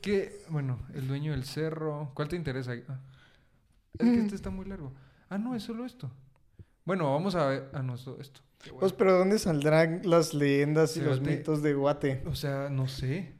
Es 0.00 0.06
que, 0.06 0.42
bueno, 0.48 0.80
el 0.94 1.06
dueño 1.06 1.32
del 1.32 1.44
cerro. 1.44 2.10
¿Cuál 2.14 2.28
te 2.28 2.36
interesa? 2.36 2.72
Ah, 2.88 2.98
Es 3.98 4.08
que 4.08 4.18
este 4.18 4.34
está 4.34 4.48
muy 4.48 4.64
largo. 4.64 4.94
Ah, 5.28 5.36
no, 5.36 5.54
es 5.54 5.62
solo 5.62 5.84
esto. 5.84 6.10
Bueno, 6.86 7.12
vamos 7.12 7.34
a 7.34 7.44
ver. 7.46 7.68
Ah, 7.74 7.82
no, 7.82 7.96
esto. 7.96 8.16
esto. 8.18 8.40
Pues, 8.78 8.94
pero 8.94 9.18
¿dónde 9.18 9.38
saldrán 9.38 10.00
las 10.04 10.32
leyendas 10.32 10.96
y 10.96 11.02
los 11.02 11.20
mitos 11.20 11.62
de 11.62 11.74
Guate? 11.74 12.22
O 12.24 12.34
sea, 12.34 12.70
no 12.70 12.88
sé. 12.88 13.34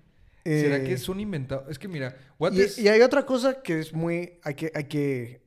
¿Será 0.45 0.77
Eh, 0.77 0.85
que 0.85 0.99
son 0.99 1.19
inventados? 1.19 1.65
Es 1.71 1.79
que 1.79 1.89
mira, 1.89 2.15
y, 2.19 2.33
Guates. 2.39 2.79
y 2.79 2.89
hay 2.89 3.01
otra 3.01 3.25
cosa 3.25 3.63
que 3.63 3.81
es 3.81 3.95
muy... 3.95 4.39
Hay 4.43 4.55
que... 4.55 4.71
Hay 4.75 4.85
que 4.85 5.43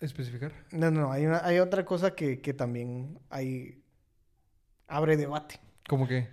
Especificar. 0.00 0.52
no, 0.72 0.90
no, 0.90 1.12
hay, 1.12 1.26
una, 1.26 1.44
hay 1.44 1.58
otra 1.60 1.84
cosa 1.84 2.16
que, 2.16 2.40
que 2.40 2.54
también 2.54 3.20
hay... 3.30 3.82
Abre 4.88 5.16
debate. 5.16 5.60
¿Cómo 5.88 6.08
que? 6.08 6.28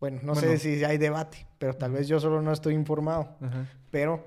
Bueno, 0.00 0.20
no 0.22 0.34
Bueno. 0.34 0.48
sé 0.48 0.58
si 0.58 0.84
hay 0.84 0.96
debate, 0.98 1.46
pero 1.58 1.74
tal 1.74 1.92
vez 1.92 2.06
yo 2.08 2.20
solo 2.20 2.40
no 2.40 2.52
estoy 2.52 2.74
informado. 2.74 3.36
Ajá. 3.40 3.66
Pero 3.90 4.26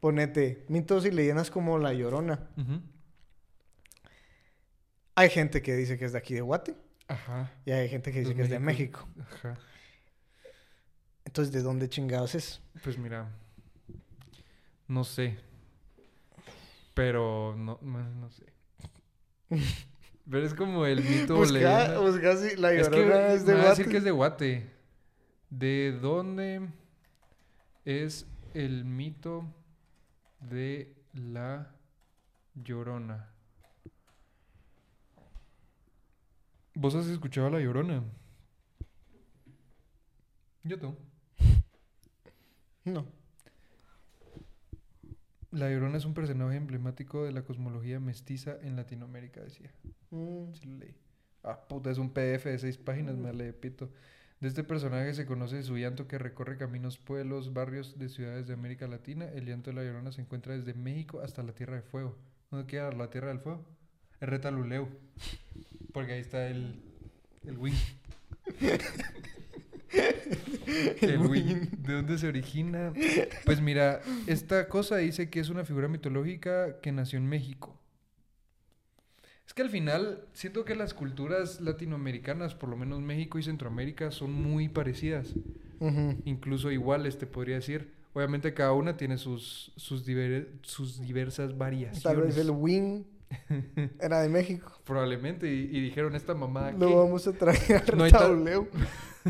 ponete 0.00 0.64
mitos 0.68 1.06
y 1.06 1.10
leyendas 1.10 1.50
como 1.50 1.78
La 1.78 1.92
Llorona. 1.92 2.48
Hay 5.14 5.30
gente 5.30 5.62
que 5.62 5.74
dice 5.76 5.96
que 5.96 6.04
es 6.06 6.12
de 6.12 6.18
aquí 6.18 6.34
de 6.34 6.40
Guate 6.40 6.74
Ajá. 7.06 7.52
y 7.64 7.70
hay 7.70 7.88
gente 7.88 8.12
que 8.12 8.20
dice 8.20 8.34
que 8.34 8.42
es 8.42 8.50
de 8.50 8.58
México. 8.58 9.06
Ajá. 9.20 9.56
Entonces, 11.24 11.52
¿de 11.52 11.62
dónde 11.62 11.88
chingados 11.88 12.34
es? 12.34 12.60
Pues 12.82 12.98
mira, 12.98 13.28
no 14.88 15.04
sé. 15.04 15.38
Pero 16.94 17.54
no, 17.56 17.78
no, 17.82 18.30
sé. 18.30 18.44
Pero 20.30 20.46
es 20.46 20.54
como 20.54 20.86
el 20.86 21.02
mito 21.02 21.36
Busca, 21.36 21.52
leyenda. 21.52 21.98
busca 22.00 22.36
si 22.36 22.56
La 22.56 22.72
Es 22.72 22.88
que 22.88 22.96
Llorona 22.96 23.26
es, 23.32 23.44
de 23.46 23.54
decir 23.54 23.66
Guate. 23.84 23.90
que 23.90 23.96
es 23.98 24.04
de 24.04 24.10
Guate. 24.10 24.70
¿De 25.58 25.92
dónde 25.92 26.68
es 27.84 28.26
el 28.54 28.84
mito 28.84 29.44
de 30.40 30.92
la 31.12 31.76
Llorona? 32.56 33.30
¿Vos 36.74 36.94
has 36.94 37.06
escuchado 37.06 37.46
a 37.46 37.50
la 37.50 37.60
Llorona? 37.60 38.02
Yo 40.64 40.78
tú. 40.78 40.94
No. 42.84 43.06
La 45.52 45.70
Llorona 45.70 45.96
es 45.98 46.04
un 46.04 46.14
personaje 46.14 46.56
emblemático 46.56 47.24
de 47.24 47.32
la 47.32 47.44
cosmología 47.44 48.00
mestiza 48.00 48.58
en 48.60 48.76
Latinoamérica, 48.76 49.40
decía. 49.40 49.70
Mm, 50.10 50.52
Sí 50.54 50.66
lo 50.66 50.78
leí. 50.78 50.94
Ah, 51.42 51.60
puta, 51.68 51.90
es 51.90 51.98
un 51.98 52.10
PDF 52.10 52.44
de 52.46 52.58
seis 52.58 52.76
páginas, 52.78 53.16
me 53.16 53.32
le 53.32 53.52
pito. 53.52 53.90
De 54.40 54.48
este 54.48 54.64
personaje 54.64 55.14
se 55.14 55.26
conoce 55.26 55.62
su 55.62 55.76
llanto 55.76 56.06
que 56.06 56.18
recorre 56.18 56.58
caminos, 56.58 56.98
pueblos, 56.98 57.54
barrios 57.54 57.98
de 57.98 58.08
ciudades 58.08 58.46
de 58.46 58.54
América 58.54 58.86
Latina. 58.86 59.26
El 59.26 59.46
llanto 59.46 59.70
de 59.70 59.76
la 59.76 59.84
Llorona 59.84 60.12
se 60.12 60.20
encuentra 60.20 60.56
desde 60.56 60.74
México 60.74 61.20
hasta 61.20 61.42
la 61.42 61.52
Tierra 61.52 61.76
de 61.76 61.82
Fuego. 61.82 62.16
¿Dónde 62.50 62.66
queda 62.66 62.92
la 62.92 63.10
Tierra 63.10 63.28
del 63.28 63.40
Fuego? 63.40 63.64
Es 64.20 64.28
Retaluleu. 64.28 64.88
Porque 65.92 66.12
ahí 66.12 66.20
está 66.20 66.48
el, 66.48 66.82
el 67.46 67.56
wing. 67.56 67.74
El 71.00 71.18
Win. 71.18 71.70
¿De 71.78 71.94
dónde 71.94 72.18
se 72.18 72.28
origina? 72.28 72.92
Pues 73.44 73.60
mira, 73.60 74.00
esta 74.26 74.68
cosa 74.68 74.96
dice 74.96 75.30
que 75.30 75.40
es 75.40 75.48
una 75.48 75.64
figura 75.64 75.88
mitológica 75.88 76.80
que 76.80 76.92
nació 76.92 77.18
en 77.18 77.26
México. 77.26 77.80
Es 79.54 79.56
que 79.58 79.62
al 79.62 79.70
final 79.70 80.18
siento 80.32 80.64
que 80.64 80.74
las 80.74 80.94
culturas 80.94 81.60
latinoamericanas, 81.60 82.56
por 82.56 82.68
lo 82.68 82.76
menos 82.76 83.00
México 83.02 83.38
y 83.38 83.44
Centroamérica, 83.44 84.10
son 84.10 84.32
muy 84.32 84.68
parecidas. 84.68 85.32
Incluso 86.24 86.72
iguales, 86.72 87.18
te 87.18 87.26
podría 87.28 87.54
decir. 87.54 87.92
Obviamente 88.14 88.52
cada 88.52 88.72
una 88.72 88.96
tiene 88.96 89.16
sus, 89.16 89.70
sus, 89.76 90.04
diver- 90.04 90.48
sus 90.62 91.00
diversas 91.00 91.56
variaciones. 91.56 92.02
Tal 92.02 92.16
vez 92.22 92.36
el 92.36 92.50
win 92.50 93.06
era 94.00 94.22
de 94.22 94.28
México. 94.28 94.72
Probablemente. 94.84 95.46
Y, 95.46 95.60
y 95.70 95.80
dijeron 95.82 96.16
esta 96.16 96.34
mamá 96.34 96.72
Lo 96.72 97.04
vamos 97.04 97.28
a 97.28 97.32
traer 97.32 97.84
al 97.88 97.96
No 97.96 98.08
tableo. 98.08 98.66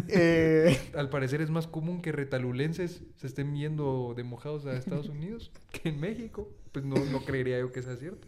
Eh, 0.08 0.76
al 0.96 1.08
parecer 1.08 1.40
es 1.40 1.50
más 1.50 1.68
común 1.68 2.02
que 2.02 2.10
retalulenses 2.10 3.02
se 3.14 3.26
estén 3.28 3.54
yendo 3.54 4.14
de 4.16 4.24
mojados 4.24 4.66
a 4.66 4.76
Estados 4.76 5.08
Unidos 5.08 5.52
que 5.70 5.90
en 5.90 6.00
México. 6.00 6.48
Pues 6.72 6.84
no, 6.84 6.96
no 6.96 7.24
creería 7.24 7.60
yo 7.60 7.70
que 7.70 7.80
sea 7.80 7.94
cierto. 7.96 8.26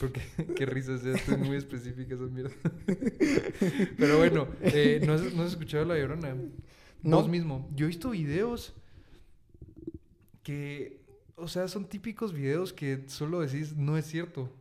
Porque 0.00 0.20
qué 0.56 0.66
risa 0.66 0.98
sea, 0.98 1.14
esto 1.14 1.32
es 1.32 1.38
muy 1.38 1.56
específica 1.56 2.14
esa 2.14 2.24
mierda. 2.24 2.50
Pero 3.98 4.18
bueno, 4.18 4.48
eh, 4.62 5.00
¿no, 5.04 5.14
has, 5.14 5.34
¿no 5.34 5.42
has 5.42 5.52
escuchado 5.52 5.84
La 5.84 5.98
Llorona? 5.98 6.34
No. 7.02 7.16
Vos 7.18 7.28
mismo. 7.28 7.68
Yo 7.74 7.86
he 7.86 7.88
visto 7.88 8.10
videos 8.10 8.74
que, 10.42 11.00
o 11.36 11.48
sea, 11.48 11.68
son 11.68 11.88
típicos 11.88 12.32
videos 12.32 12.72
que 12.72 13.04
solo 13.08 13.40
decís, 13.40 13.76
no 13.76 13.96
es 13.96 14.06
cierto. 14.06 14.52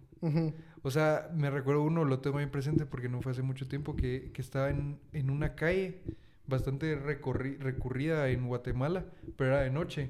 O 0.82 0.90
sea, 0.90 1.30
me 1.36 1.52
recuerdo 1.52 1.84
uno, 1.84 2.04
lo 2.04 2.20
tengo 2.20 2.38
bien 2.38 2.50
presente 2.50 2.86
porque 2.86 3.10
no 3.10 3.22
fue 3.22 3.32
hace 3.34 3.44
mucho 3.44 3.68
tiempo, 3.68 3.96
que, 3.96 4.32
que 4.34 4.42
estaba 4.42 4.70
en, 4.70 4.98
en 5.14 5.30
una 5.30 5.54
calle 5.56 6.02
bastante 6.48 6.98
recorri- 7.00 7.58
recurrida 7.60 8.30
en 8.30 8.48
Guatemala, 8.48 9.06
pero 9.36 9.52
era 9.52 9.62
de 9.62 9.70
noche. 9.70 10.10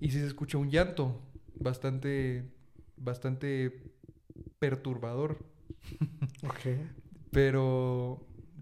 Y 0.00 0.10
sí 0.10 0.20
se 0.20 0.26
escucha 0.26 0.56
un 0.56 0.70
llanto 0.70 1.20
bastante, 1.58 2.44
bastante 2.96 3.89
perturbador. 4.60 5.38
Ok. 6.44 6.78
Pero, 7.32 8.18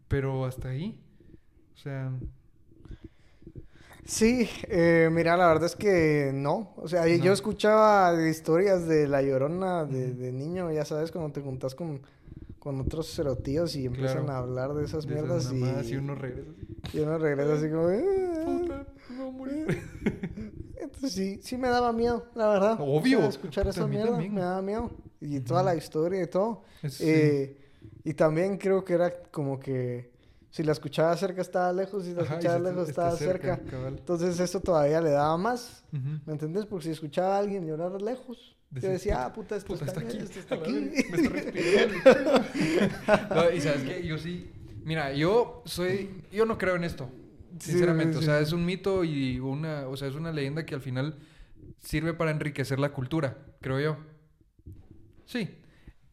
pero 0.09 0.45
hasta 0.45 0.71
ahí. 0.71 0.99
O 1.75 1.79
sea, 1.79 2.11
Sí, 4.05 4.49
eh, 4.69 5.11
mira, 5.13 5.37
la 5.37 5.47
verdad 5.49 5.67
es 5.67 5.77
que 5.77 6.31
no. 6.35 6.73
O 6.77 6.89
sea, 6.89 7.07
yo 7.07 7.33
escuchaba 7.33 8.27
historias 8.27 8.89
de 8.89 9.07
La 9.07 9.21
Llorona 9.23 9.85
de, 9.85 10.15
de 10.15 10.33
niño, 10.33 10.73
ya 10.73 10.85
sabes, 10.87 11.13
cuando 11.13 11.31
te 11.31 11.43
juntas 11.43 11.75
con, 11.75 12.01
con 12.59 12.81
otros 12.81 13.15
cerotíos 13.15 13.77
y 13.77 13.85
empiezan 13.87 14.25
Claro. 14.25 14.33
a 14.33 14.39
hablar 14.39 14.75
de 14.75 14.87
esas 14.87 15.07
de 15.07 15.15
esas 15.15 15.53
mierdas 15.53 15.91
y, 15.91 15.97
uno 15.97 16.15
regresa 16.15 16.51
y 16.95 17.01
uno 17.01 17.19
regresa 17.19 17.53
así 17.53 17.69
como... 17.69 18.61
Puta, 18.61 18.87
me 19.11 19.17
voy 19.19 19.29
a 19.29 19.31
morir. 19.31 19.83
Entonces 20.81 21.13
sí, 21.13 21.39
sí 21.43 21.59
me 21.59 21.69
daba 21.69 21.93
miedo, 21.93 22.25
la 22.35 22.49
verdad. 22.49 22.77
Obvio. 22.81 23.19
O 23.19 23.21
sea, 23.21 23.29
escuchar 23.31 23.69
esa 23.69 23.87
mierda 23.87 24.13
también. 24.13 24.35
me 24.35 24.41
daba 24.41 24.63
miedo. 24.63 24.91
Y 25.21 25.41
toda 25.41 25.63
la 25.63 25.75
historia 25.75 26.23
y 26.23 26.27
todo. 26.27 26.63
Eh, 27.01 27.57
y 28.05 28.15
también 28.15 28.57
creo 28.57 28.85
que 28.85 28.95
era 28.95 29.13
como 29.31 29.59
que 29.59 30.11
si 30.51 30.63
la 30.63 30.73
escuchaba 30.73 31.17
cerca 31.17 31.43
estaba 31.43 31.73
lejos, 31.73 32.05
si 32.05 32.15
la 32.15 32.23
Ajá, 32.23 32.35
escuchaba 32.35 32.59
lejos 32.59 32.89
estaba 32.89 33.17
cerca. 33.17 33.61
Entonces 33.89 34.39
eso 34.41 34.61
todavía 34.61 35.01
le 35.01 35.11
daba 35.11 35.37
más. 35.37 35.85
¿Me 36.27 36.33
entendés? 36.33 36.67
Porque 36.67 36.85
si 36.87 36.91
escuchaba 36.93 37.37
a 37.37 37.39
alguien 37.39 37.67
llorar 37.67 38.01
lejos, 38.01 38.55
Decís, 38.71 38.83
yo 38.87 38.93
decía, 38.93 39.25
ah, 39.25 39.33
puta, 39.33 39.57
esto 39.57 39.73
Puta, 39.73 39.87
está, 39.87 40.01
está 40.03 40.11
aquí, 40.15 40.23
esto 40.23 40.41
está 40.41 40.55
aquí. 40.57 40.73
me 40.73 41.17
está 41.17 41.31
respirando. 41.31 42.45
No, 43.35 43.51
y 43.51 43.61
sabes 43.63 43.83
que 43.83 44.07
yo 44.07 44.19
sí, 44.19 44.51
mira, 44.85 45.13
yo 45.15 45.63
soy, 45.65 46.23
yo 46.31 46.45
no 46.45 46.59
creo 46.59 46.77
en 46.77 46.85
esto, 46.85 47.09
Sí, 47.61 47.71
sinceramente, 47.71 48.19
sí, 48.19 48.19
o 48.19 48.23
sea, 48.27 48.37
sí. 48.39 48.43
es 48.45 48.53
un 48.53 48.67
mito 48.67 49.05
y 49.05 49.41
una, 49.41 49.89
o 49.89 49.97
sea, 49.97 50.07
es 50.09 50.15
una 50.15 50.33
leyenda 50.33 50.67
que 50.67 50.75
al 50.75 50.83
final 50.83 51.17
sirve 51.79 52.13
para 52.13 52.31
enriquecer 52.31 52.79
la 52.79 52.91
cultura, 52.93 53.39
creo 53.63 53.81
yo. 53.81 53.97
Sí. 55.29 55.51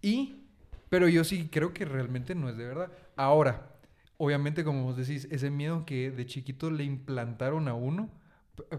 Y, 0.01 0.43
pero 0.89 1.07
yo 1.07 1.23
sí 1.23 1.47
creo 1.49 1.73
que 1.73 1.85
realmente 1.85 2.35
no 2.35 2.49
es 2.49 2.57
de 2.57 2.65
verdad. 2.65 2.91
Ahora, 3.15 3.71
obviamente, 4.17 4.65
como 4.65 4.83
vos 4.83 4.97
decís, 4.97 5.27
ese 5.31 5.49
miedo 5.49 5.85
que 5.85 6.11
de 6.11 6.25
chiquito 6.25 6.69
le 6.69 6.83
implantaron 6.83 7.69
a 7.69 7.73
uno, 7.73 8.11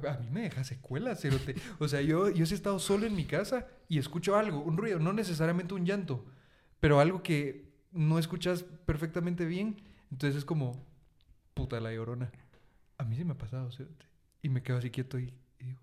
a 0.07 0.19
mí 0.19 0.29
me 0.31 0.43
deja 0.43 0.63
secuelas, 0.63 1.23
cerote. 1.23 1.55
O 1.79 1.89
sea, 1.89 2.03
yo, 2.03 2.29
yo 2.29 2.45
sí 2.45 2.53
he 2.53 2.57
estado 2.57 2.79
solo 2.79 3.07
en 3.07 3.17
mi 3.17 3.25
casa 3.25 3.67
y 3.89 3.99
escucho 3.99 4.37
algo, 4.37 4.61
un 4.61 4.77
ruido, 4.77 4.99
no 4.99 5.15
necesariamente 5.15 5.73
un 5.73 5.87
llanto, 5.87 6.27
pero 6.81 7.01
algo 7.01 7.23
que 7.23 7.73
no 7.93 8.19
escuchas 8.19 8.63
perfectamente 8.63 9.47
bien. 9.47 9.83
Entonces 10.11 10.37
es 10.37 10.45
como, 10.45 10.87
puta 11.55 11.81
la 11.81 11.95
llorona. 11.95 12.31
A 12.99 13.05
mí 13.05 13.17
sí 13.17 13.25
me 13.25 13.33
ha 13.33 13.39
pasado, 13.39 13.73
cerote. 13.73 14.05
Y 14.43 14.51
me 14.51 14.63
quedo 14.63 14.77
así 14.77 14.91
quieto 14.91 15.19
y, 15.19 15.33
digo, 15.59 15.81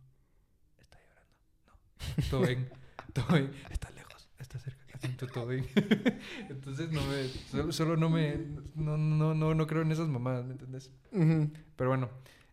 está 0.80 1.00
llorando. 1.08 1.32
No, 1.66 2.30
todo 2.30 2.42
bien, 2.42 2.70
todo 3.14 3.28
bien. 3.36 3.52
Está 3.72 3.90
está 4.44 4.60
cerca, 4.60 5.00
siento 5.00 5.28
todo 5.28 5.48
bien. 5.48 5.66
Entonces 6.50 6.92
no 6.92 7.02
me, 7.08 7.28
solo, 7.28 7.72
solo 7.72 7.98
no 7.98 8.10
me, 8.10 8.38
no, 8.76 8.98
no, 8.98 9.34
no, 9.34 9.56
no 9.56 9.68
creo 9.68 9.82
en 9.82 9.92
esas 9.92 10.08
mamadas, 10.08 10.46
¿me 10.46 10.52
entendés? 10.52 10.92
Ujú. 11.12 11.50
Pero 11.76 11.90
bueno, 11.90 12.10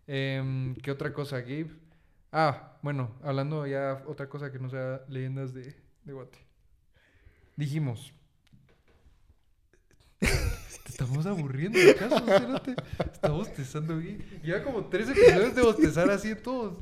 em, 0.07 0.74
¿qué 0.76 0.91
otra 0.91 1.12
cosa, 1.12 1.41
Gabe? 1.41 1.70
Ah, 2.32 2.78
bueno, 2.82 3.16
hablando 3.22 3.66
ya 3.66 4.03
otra 4.07 4.28
cosa 4.28 4.51
que 4.51 4.59
no 4.59 4.70
sea 4.70 5.03
leyendas 5.09 5.53
de, 5.53 5.74
de 6.05 6.12
Guate. 6.12 6.38
Dijimos. 7.57 8.14
Te 10.20 10.88
estamos 10.88 11.26
aburriendo, 11.26 11.78
¿acaso, 11.91 12.24
cerote? 12.24 12.74
Está 13.12 13.30
bostezando 13.30 13.99
bien. 13.99 14.24
Ya 14.43 14.62
como 14.62 14.86
tres 14.86 15.09
episodios 15.09 15.55
de 15.55 15.62
bostezar 15.62 16.11
así 16.11 16.30
en 16.30 16.43
todos. 16.43 16.78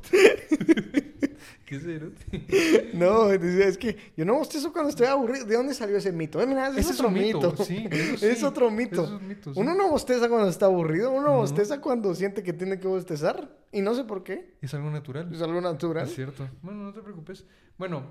No, 2.93 3.31
es 3.31 3.77
que 3.77 3.97
yo 4.17 4.25
no 4.25 4.35
bostezo 4.35 4.71
cuando 4.73 4.89
estoy 4.89 5.07
aburrido. 5.07 5.45
¿De 5.45 5.55
dónde 5.55 5.73
salió 5.73 5.97
ese 5.97 6.11
mito? 6.11 6.41
Eh, 6.41 6.47
mira, 6.47 6.69
ese 6.69 6.79
es 6.79 6.91
otro 6.99 7.11
mito. 7.11 7.55
Sí, 7.63 7.87
eso 7.91 8.17
sí. 8.17 8.25
Es 8.25 8.43
otro 8.43 8.71
mito. 8.71 9.03
Eso 9.03 9.15
es 9.17 9.21
mito, 9.21 9.53
sí. 9.53 9.59
Uno 9.59 9.75
no 9.75 9.89
bosteza 9.89 10.27
cuando 10.29 10.49
está 10.49 10.65
aburrido, 10.65 11.11
uno 11.11 11.27
No. 11.27 11.37
bosteza 11.37 11.79
cuando 11.81 12.13
siente 12.15 12.43
que 12.43 12.53
tiene 12.53 12.79
que 12.79 12.87
bostezar. 12.87 13.57
Y 13.71 13.81
no 13.81 13.93
sé 13.93 14.03
por 14.03 14.23
qué. 14.23 14.57
Es 14.61 14.73
algo 14.73 14.89
natural. 14.89 15.33
Es 15.33 15.41
algo 15.41 15.61
natural. 15.61 16.05
Es 16.07 16.15
cierto. 16.15 16.47
Bueno, 16.61 16.83
no 16.83 16.93
te 16.93 17.01
preocupes. 17.01 17.45
Bueno, 17.77 18.03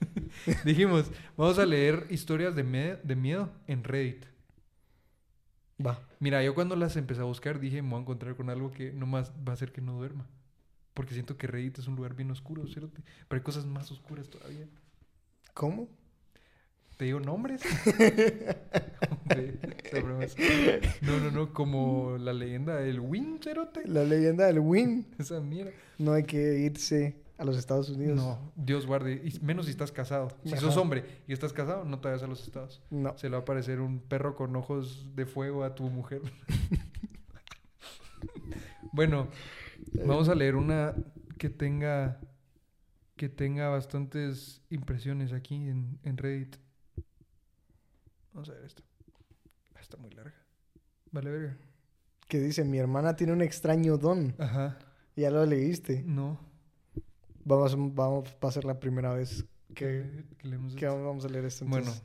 dijimos, 0.64 1.10
vamos 1.36 1.58
a 1.58 1.66
leer 1.66 2.06
historias 2.10 2.54
de, 2.54 2.98
de 3.02 3.16
miedo 3.16 3.50
en 3.66 3.84
Reddit. 3.84 4.24
Va. 5.84 5.98
Mira, 6.18 6.42
yo 6.44 6.54
cuando 6.54 6.76
las 6.76 6.96
empecé 6.96 7.22
a 7.22 7.24
buscar 7.24 7.58
dije, 7.58 7.80
me 7.80 7.88
voy 7.90 7.98
a 7.98 8.02
encontrar 8.02 8.36
con 8.36 8.50
algo 8.50 8.70
que 8.70 8.92
nomás 8.92 9.32
va 9.46 9.52
a 9.52 9.54
hacer 9.54 9.72
que 9.72 9.80
no 9.80 9.94
duerma. 9.94 10.26
Porque 10.94 11.14
siento 11.14 11.36
que 11.36 11.46
Reddit 11.46 11.78
es 11.78 11.86
un 11.86 11.96
lugar 11.96 12.14
bien 12.14 12.30
oscuro, 12.30 12.66
¿cierto? 12.66 13.00
Pero 13.28 13.38
hay 13.38 13.44
cosas 13.44 13.66
más 13.66 13.90
oscuras 13.90 14.28
todavía. 14.28 14.66
¿Cómo? 15.54 15.88
¿Te 16.96 17.06
digo 17.06 17.20
nombres? 17.20 17.62
No, 21.02 21.18
no, 21.18 21.30
no, 21.30 21.52
como 21.52 22.16
la 22.18 22.32
leyenda 22.32 22.76
del 22.76 23.00
Win, 23.00 23.38
cerote. 23.42 23.86
La 23.86 24.04
leyenda 24.04 24.46
del 24.46 24.58
Win. 24.58 25.06
Esa 25.18 25.40
mierda. 25.40 25.72
No 25.98 26.12
hay 26.12 26.24
que 26.24 26.58
irse 26.58 27.16
a 27.38 27.44
los 27.44 27.56
Estados 27.56 27.88
Unidos. 27.88 28.16
No, 28.16 28.52
Dios 28.56 28.86
guarde. 28.86 29.22
Y 29.24 29.38
menos 29.40 29.66
si 29.66 29.70
estás 29.70 29.92
casado. 29.92 30.28
Si 30.44 30.52
Ajá. 30.52 30.60
sos 30.60 30.76
hombre 30.76 31.04
y 31.26 31.32
estás 31.32 31.52
casado, 31.52 31.84
no 31.84 32.00
te 32.00 32.08
vayas 32.08 32.22
a 32.22 32.26
los 32.26 32.42
estados. 32.42 32.82
No. 32.90 33.16
Se 33.16 33.28
le 33.28 33.32
va 33.32 33.38
a 33.38 33.42
aparecer 33.42 33.80
un 33.80 34.00
perro 34.00 34.36
con 34.36 34.54
ojos 34.56 35.06
de 35.14 35.26
fuego 35.26 35.64
a 35.64 35.74
tu 35.74 35.84
mujer. 35.84 36.20
bueno, 38.92 39.28
vamos 39.92 40.28
a 40.28 40.34
leer 40.34 40.56
una 40.56 40.94
que 41.38 41.50
tenga 41.50 42.20
que 43.16 43.28
tenga 43.28 43.68
bastantes 43.68 44.62
impresiones 44.70 45.32
aquí 45.34 45.54
en, 45.54 45.98
en 46.04 46.16
Reddit. 46.16 46.56
Vamos 48.32 48.48
a 48.48 48.54
ver 48.54 48.64
esta. 48.64 48.82
Ah, 49.74 49.80
Está 49.80 49.98
muy 49.98 50.10
larga. 50.10 50.34
Vale, 51.12 51.30
verga. 51.30 51.56
Que 52.28 52.40
dice, 52.40 52.64
mi 52.64 52.78
hermana 52.78 53.16
tiene 53.16 53.34
un 53.34 53.42
extraño 53.42 53.98
don. 53.98 54.34
Ajá. 54.38 54.78
Ya 55.16 55.30
lo 55.30 55.44
leíste. 55.44 56.02
No. 56.06 56.40
Vamos, 57.44 57.76
vamos, 57.94 58.36
va 58.42 58.48
a 58.48 58.52
ser 58.52 58.64
la 58.64 58.80
primera 58.80 59.12
vez 59.12 59.44
que, 59.74 60.24
que 60.38 60.48
leemos 60.48 60.74
que 60.74 60.86
vamos 60.86 61.24
a 61.24 61.28
leer 61.28 61.44
esto. 61.44 61.66
Bueno, 61.66 61.88
entonces. 61.88 62.04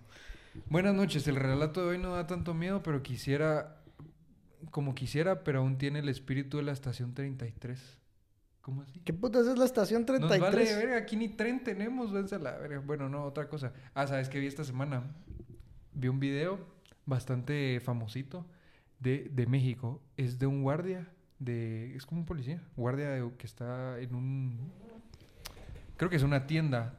buenas 0.69 0.95
noches. 0.95 1.27
El 1.27 1.35
relato 1.37 1.81
de 1.81 1.87
hoy 1.91 1.97
no 1.97 2.13
da 2.13 2.27
tanto 2.27 2.53
miedo, 2.53 2.81
pero 2.83 3.01
quisiera, 3.03 3.81
como 4.71 4.95
quisiera, 4.95 5.43
pero 5.43 5.59
aún 5.59 5.77
tiene 5.77 5.99
el 5.99 6.09
espíritu 6.09 6.57
de 6.57 6.63
la 6.63 6.71
estación 6.71 7.13
33. 7.13 7.99
¿Cómo 8.61 8.81
así? 8.81 8.99
¿Qué 9.01 9.13
putas 9.13 9.45
es 9.47 9.57
la 9.57 9.65
estación 9.65 10.01
Nos 10.01 10.07
33? 10.07 10.41
vale, 10.41 10.75
verga, 10.75 10.97
aquí 10.97 11.15
ni 11.15 11.29
tren 11.29 11.63
tenemos, 11.63 12.11
a 12.33 12.37
la 12.39 12.57
verga. 12.57 12.79
Bueno, 12.79 13.07
no, 13.09 13.23
otra 13.23 13.47
cosa. 13.47 13.73
Ah, 13.93 14.07
¿sabes 14.07 14.27
qué 14.29 14.39
vi 14.39 14.47
esta 14.47 14.63
semana? 14.63 15.03
Vi 15.93 16.07
un 16.07 16.19
video 16.19 16.59
bastante 17.05 17.79
famosito 17.79 18.45
de, 18.99 19.29
de 19.31 19.45
México. 19.45 20.01
Es 20.17 20.39
de 20.39 20.47
un 20.47 20.63
guardia, 20.63 21.07
de 21.37 21.95
es 21.95 22.05
como 22.07 22.21
un 22.21 22.25
policía, 22.25 22.63
guardia 22.75 23.09
de- 23.11 23.31
que 23.37 23.45
está 23.45 23.99
en 23.99 24.15
un... 24.15 24.71
Creo 25.97 26.09
que 26.09 26.15
es 26.17 26.23
una 26.23 26.47
tienda 26.47 26.97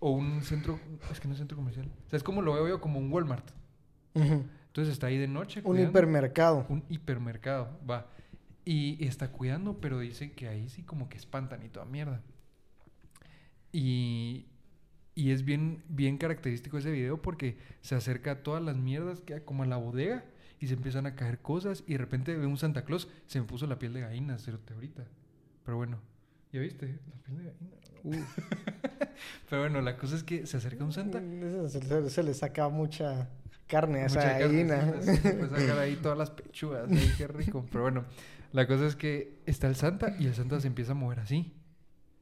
o 0.00 0.10
un 0.10 0.42
centro... 0.42 0.78
Es 1.12 1.20
que 1.20 1.28
no 1.28 1.34
es 1.34 1.38
centro 1.38 1.56
comercial. 1.56 1.86
O 2.06 2.10
sea, 2.10 2.16
es 2.16 2.22
como 2.24 2.42
lo 2.42 2.52
veo 2.54 2.68
yo, 2.68 2.80
como 2.80 2.98
un 2.98 3.10
Walmart. 3.12 3.48
Ujú. 4.14 4.44
Entonces 4.74 4.92
está 4.92 5.06
ahí 5.06 5.18
de 5.18 5.28
noche. 5.28 5.60
Un 5.60 5.66
cuidando. 5.66 5.90
hipermercado. 5.90 6.66
Un 6.68 6.82
hipermercado, 6.88 7.78
va. 7.88 8.08
Y 8.64 9.04
está 9.06 9.30
cuidando, 9.30 9.80
pero 9.80 10.00
dice 10.00 10.32
que 10.32 10.48
ahí 10.48 10.68
sí 10.68 10.82
como 10.82 11.08
que 11.08 11.16
espantan 11.16 11.62
y 11.64 11.68
toda 11.68 11.86
mierda. 11.86 12.20
Y, 13.72 14.46
y 15.14 15.30
es 15.30 15.44
bien, 15.44 15.82
bien 15.88 16.18
característico 16.18 16.78
ese 16.78 16.90
video 16.90 17.20
porque 17.20 17.56
se 17.82 17.94
acerca 17.94 18.32
a 18.32 18.42
todas 18.42 18.62
las 18.62 18.76
mierdas 18.76 19.20
que 19.20 19.42
como 19.44 19.62
a 19.62 19.66
la 19.66 19.76
bodega 19.76 20.24
y 20.60 20.66
se 20.68 20.74
empiezan 20.74 21.06
a 21.06 21.14
caer 21.14 21.38
cosas 21.40 21.84
y 21.86 21.92
de 21.92 21.98
repente 21.98 22.36
ve 22.36 22.46
un 22.46 22.56
Santa 22.56 22.84
Claus, 22.84 23.08
se 23.26 23.40
me 23.40 23.46
puso 23.46 23.66
la 23.66 23.78
piel 23.78 23.92
de 23.92 24.00
gallina, 24.00 24.38
cerote, 24.38 24.74
ahorita. 24.74 25.04
Pero 25.64 25.76
bueno, 25.76 25.98
¿ya 26.52 26.60
viste? 26.60 26.98
La 27.08 27.22
piel 27.22 27.36
de 27.38 27.44
gallina. 27.44 28.26
Pero 29.48 29.62
bueno, 29.62 29.80
la 29.80 29.96
cosa 29.96 30.16
es 30.16 30.22
que 30.24 30.46
se 30.46 30.56
acerca 30.56 30.84
un 30.84 30.92
Santa. 30.92 31.20
Mm, 31.20 31.68
Se, 31.68 31.80
se- 31.80 32.10
se 32.10 32.22
le 32.22 32.34
saca 32.34 32.68
mucha 32.68 33.28
carne 33.66 34.02
a 34.02 34.06
esa 34.06 34.20
Mucha 34.20 34.38
gallina. 34.38 34.76
carnecita, 34.76 35.12
sí, 35.16 35.22
se 35.22 35.34
puede 35.34 35.60
sacar 35.60 35.78
ahí 35.80 35.96
todas 35.96 36.18
las 36.18 36.30
pechugas, 36.30 36.88
qué 37.16 37.26
rico. 37.26 37.64
Pero 37.70 37.82
bueno, 37.82 38.04
la 38.52 38.66
cosa 38.66 38.86
es 38.86 38.96
que 38.96 39.40
está 39.46 39.66
el 39.66 39.76
Santa 39.76 40.14
y 40.18 40.26
el 40.26 40.34
Santa 40.34 40.60
se 40.60 40.66
empieza 40.66 40.92
a 40.92 40.94
mover 40.94 41.20
así. 41.20 41.52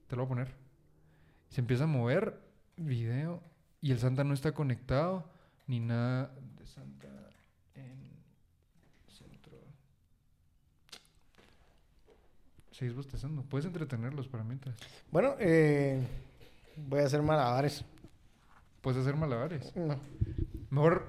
Te 0.08 0.16
lo 0.16 0.22
voy 0.22 0.26
a 0.26 0.28
poner. 0.28 0.54
Se 1.48 1.60
empieza 1.60 1.84
a 1.84 1.86
mover, 1.86 2.40
video, 2.76 3.42
y 3.80 3.92
el 3.92 3.98
Santa 3.98 4.24
no 4.24 4.32
está 4.34 4.52
conectado 4.52 5.28
ni 5.66 5.80
nada 5.80 6.32
de 6.58 6.66
Santa 6.66 7.08
en 7.74 8.10
centro. 9.08 9.58
Seguís 12.70 12.94
bostezando. 12.94 13.42
Puedes 13.42 13.66
entretenerlos 13.66 14.28
para 14.28 14.44
mientras. 14.44 14.76
Bueno, 15.10 15.34
eh, 15.38 16.00
voy 16.76 17.00
a 17.00 17.04
hacer 17.04 17.22
malabares. 17.22 17.84
Puedes 18.80 19.00
hacer 19.00 19.16
malabares. 19.16 19.74
No. 19.76 19.98
Mejor 20.70 21.06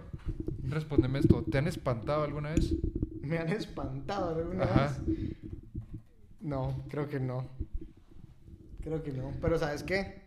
respóndeme 0.74 1.20
esto. 1.20 1.44
¿Te 1.44 1.58
han 1.58 1.68
espantado 1.68 2.24
alguna 2.24 2.52
vez? 2.52 2.74
¿Me 3.22 3.38
han 3.38 3.50
espantado 3.50 4.36
alguna 4.36 4.64
Ajá. 4.64 4.98
vez? 5.06 5.36
No, 6.42 6.84
creo 6.90 7.08
que 7.08 7.20
no. 7.20 7.48
Creo 8.82 9.02
que 9.02 9.12
no. 9.14 9.32
Pero 9.42 9.58
¿sabes 9.58 9.84
qué? 9.84 10.24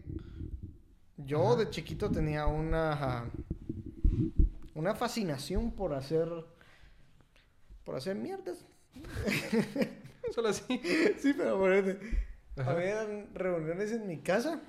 Yo 1.19 1.53
Ajá. 1.53 1.57
de 1.57 1.71
chiquito 1.71 2.11
tenía 2.11 2.47
una... 2.47 3.31
Una 4.75 4.95
fascinación 4.95 5.73
por 5.73 5.95
hacer... 5.95 6.29
Por 7.85 7.97
hacer 7.97 8.17
mierdas. 8.17 8.67
Solo 10.35 10.49
así. 10.49 10.81
sí, 11.19 11.35
pero 11.37 11.59
por 11.59 11.73
eso... 11.73 11.99
Ajá. 12.57 12.71
Había 12.71 13.05
reuniones 13.35 13.93
en 13.93 14.07
mi 14.07 14.19
casa. 14.19 14.61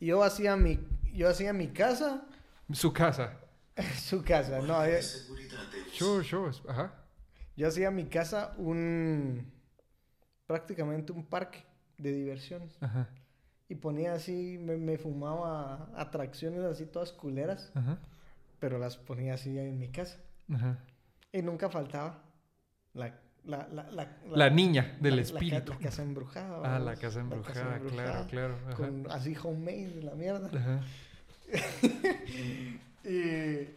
Y 0.00 0.06
yo 0.06 0.22
hacía 0.22 0.56
mi... 0.56 0.78
Yo 1.14 1.28
hacía 1.28 1.52
mi 1.52 1.68
casa... 1.68 2.26
Su 2.72 2.92
casa. 2.92 3.40
Su 4.00 4.22
casa, 4.22 4.60
no. 4.60 4.86
Yo, 4.86 5.02
Sure, 5.92 6.24
sure. 6.24 6.52
Ajá. 6.68 6.94
yo 7.56 7.68
hacía 7.68 7.90
mi 7.90 8.04
casa 8.06 8.54
un... 8.56 9.52
Prácticamente 10.46 11.12
un 11.12 11.24
parque 11.24 11.64
de 11.98 12.12
diversiones. 12.12 12.76
Ajá. 12.80 13.08
Y 13.68 13.76
ponía 13.76 14.12
así, 14.12 14.58
me, 14.60 14.76
me 14.76 14.98
fumaba 14.98 15.88
atracciones 15.96 16.60
así 16.64 16.84
todas 16.86 17.12
culeras, 17.12 17.72
Ajá. 17.74 17.98
pero 18.58 18.78
las 18.78 18.96
ponía 18.98 19.34
así 19.34 19.58
en 19.58 19.78
mi 19.78 19.88
casa. 19.88 20.18
Ajá. 20.52 20.78
Y 21.32 21.40
nunca 21.42 21.70
faltaba 21.70 22.22
la, 22.92 23.18
la, 23.44 23.66
la, 23.68 23.90
la, 23.90 24.18
La 24.30 24.50
niña 24.50 24.98
del 25.00 25.18
espíritu. 25.18 25.72
La, 25.72 25.78
casa 25.78 26.02
embrujada. 26.02 26.76
Ah, 26.76 26.78
la 26.78 26.94
casa 26.96 27.20
embrujada, 27.20 27.78
claro, 27.80 28.26
claro. 28.28 28.58
Ajá. 28.66 28.74
Con 28.76 29.10
así 29.10 29.34
homemade 29.42 30.02
la 30.02 30.14
mierda. 30.14 30.48
Ajá. 30.56 30.84
Y, 33.06 33.68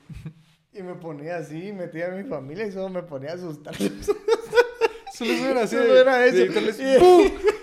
y 0.71 0.81
me 0.83 0.95
ponía 0.95 1.35
así, 1.37 1.73
metía 1.73 2.07
a 2.07 2.11
mi 2.15 2.23
familia 2.23 2.65
y 2.65 2.71
solo 2.71 2.87
me 2.87 3.03
ponía 3.03 3.31
a 3.31 3.33
asustar. 3.33 3.75
Solo 3.75 5.31
eso 5.33 5.49
era 5.49 5.63
así. 5.63 5.75
Solo 5.75 5.93
de- 5.93 5.99
era 5.99 6.17
de 6.19 6.29
eso. 6.29 6.43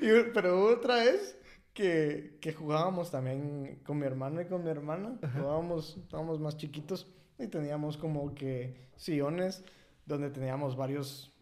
Y- 0.00 0.30
pero 0.34 0.64
otra 0.66 0.96
vez 0.96 1.36
que, 1.72 2.36
que 2.40 2.52
jugábamos 2.52 3.10
también 3.10 3.80
con 3.84 3.98
mi 3.98 4.06
hermano 4.06 4.40
y 4.40 4.46
con 4.46 4.62
mi 4.64 4.70
hermana. 4.70 5.16
Jugábamos, 5.34 5.96
estábamos 5.96 6.40
más 6.40 6.56
chiquitos 6.56 7.06
y 7.38 7.46
teníamos 7.46 7.96
como 7.96 8.34
que 8.34 8.88
sillones 8.96 9.64
donde 10.04 10.30
teníamos 10.30 10.76
varios, 10.76 11.32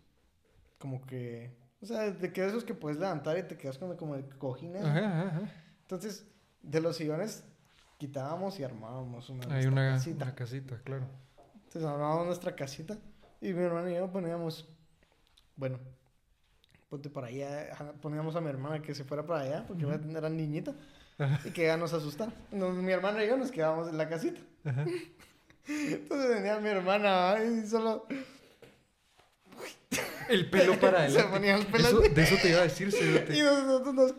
como 0.79 1.05
que, 1.07 1.51
o 1.81 1.87
sea, 1.87 2.11
de 2.11 2.33
que 2.33 2.45
esos 2.47 2.63
que 2.65 2.75
puedes 2.75 2.99
levantar 2.99 3.39
y 3.39 3.43
te 3.43 3.57
quedas 3.57 3.79
con 3.79 3.97
como 3.97 4.15
el 4.15 4.25
cojín. 4.39 4.77
ajá, 4.77 5.23
ajá. 5.29 5.53
Entonces, 5.83 6.27
de 6.63 6.81
los 6.81 6.97
sillones 6.97 7.45
quitábamos 7.99 8.59
y 8.59 8.65
armábamos 8.65 9.29
una, 9.31 9.45
Hay 9.47 9.51
nuestra 9.67 9.71
una 9.73 9.93
casita. 9.93 10.25
una 10.25 10.35
casita, 10.35 10.81
claro. 10.85 11.05
Entonces 11.55 11.85
armábamos 11.85 12.27
nuestra 12.27 12.55
casita 12.57 12.99
y 13.41 13.53
mi 13.53 13.63
hermano 13.63 13.91
y 13.91 13.95
yo 13.95 14.11
poníamos, 14.11 14.69
bueno, 15.57 15.79
ponte 16.89 17.09
para 17.11 17.29
allá, 17.29 17.71
poníamos 18.01 18.35
a 18.37 18.41
mi 18.41 18.49
hermana 18.49 18.81
que 18.83 18.95
se 18.95 19.05
fuera 19.05 19.25
para 19.25 19.41
allá 19.43 19.65
porque 19.67 19.85
era 19.87 20.29
niñita 20.29 20.75
y 21.45 21.51
que 21.51 21.67
ya 21.67 21.77
nos 21.77 21.93
asustara. 21.93 22.33
Entonces, 22.51 22.83
mi 22.83 22.93
hermana 22.93 23.23
y 23.23 23.29
yo 23.29 23.37
nos 23.37 23.51
quedábamos 23.51 23.89
en 23.89 23.99
la 23.99 24.09
casita. 24.09 24.41
Entonces 25.69 26.29
venía 26.31 26.59
mi 26.59 26.69
hermana 26.69 27.37
y 27.45 27.67
solo 27.67 28.07
El 30.31 30.49
pelo 30.49 30.79
para 30.79 30.99
Se 31.11 31.19
adelante. 31.19 31.33
ponía 31.33 31.57
el 31.57 31.67
pelo 31.67 31.89
Eso- 31.89 32.01
de 32.01 32.23
eso 32.23 32.37
te 32.41 32.49
iba 32.51 32.61
a 32.61 32.63
decir, 32.63 32.89
y 32.89 32.93
cerote. 32.93 33.43
nosotros 33.43 33.95
nos, 33.95 34.15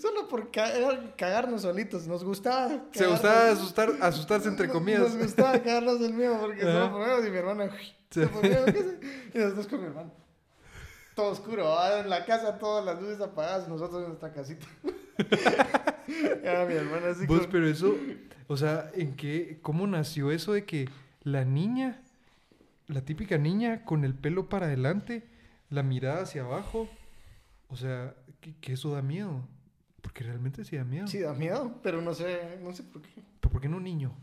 solo 0.00 0.26
por 0.28 0.50
cagarnos 0.50 1.62
solitos, 1.62 2.06
nos 2.06 2.24
gustaba. 2.24 2.84
Se 2.92 3.06
gustaba 3.06 3.50
asustar, 3.50 3.90
asustarse 4.00 4.48
entre 4.48 4.66
Nos- 4.66 4.74
comillas. 4.74 5.00
Nos 5.00 5.16
gustaba 5.18 5.52
cagarnos 5.62 6.00
del 6.00 6.14
miedo 6.14 6.38
porque 6.40 6.62
Ajá. 6.62 6.72
solo 6.72 6.92
poníamos 6.92 7.26
y 7.26 7.30
mi 7.30 7.36
hermana 7.36 7.70
Sí. 8.10 8.20
se 8.22 8.26
ponía, 8.28 8.64
¿qué 8.64 8.72
sé? 8.72 8.98
y 9.34 9.38
nosotros 9.38 9.66
con 9.68 9.80
mi 9.80 9.86
hermano. 9.86 10.12
Todo 11.14 11.32
oscuro, 11.32 11.64
¿va? 11.66 12.00
en 12.00 12.08
la 12.08 12.24
casa 12.24 12.58
todas 12.58 12.84
las 12.84 13.00
luces 13.00 13.20
apagadas 13.20 13.66
y 13.66 13.70
nosotros 13.70 14.00
en 14.02 14.08
nuestra 14.08 14.32
casita. 14.32 14.66
Era 16.42 16.64
mi 16.66 16.74
hermana 16.74 17.08
así 17.10 17.26
Vos, 17.26 17.40
con- 17.42 17.50
pero 17.50 17.68
eso, 17.68 17.94
o 18.48 18.56
sea, 18.56 18.90
¿en 18.94 19.14
qué, 19.16 19.58
cómo 19.62 19.86
nació 19.86 20.30
eso 20.30 20.52
de 20.52 20.64
que 20.64 20.88
la 21.22 21.44
niña, 21.44 22.00
la 22.88 23.02
típica 23.02 23.38
niña 23.38 23.84
con 23.84 24.04
el 24.04 24.14
pelo 24.14 24.48
para 24.48 24.66
adelante, 24.66 25.22
la 25.70 25.82
mirada 25.82 26.22
hacia 26.22 26.42
abajo, 26.42 26.88
o 27.68 27.76
sea, 27.76 28.14
que, 28.40 28.54
que 28.56 28.72
eso 28.74 28.90
da 28.92 29.02
miedo? 29.02 29.46
Porque 30.02 30.24
realmente 30.24 30.64
sí 30.64 30.76
da 30.76 30.84
miedo. 30.84 31.06
Sí, 31.06 31.18
da 31.20 31.32
miedo, 31.34 31.78
pero 31.82 32.00
no 32.02 32.14
sé, 32.14 32.58
no 32.62 32.72
sé 32.72 32.82
por 32.82 33.02
qué. 33.02 33.22
¿Pero 33.40 33.52
por 33.52 33.60
qué 33.60 33.68
no 33.68 33.76
un 33.78 33.84
niño? 33.84 34.14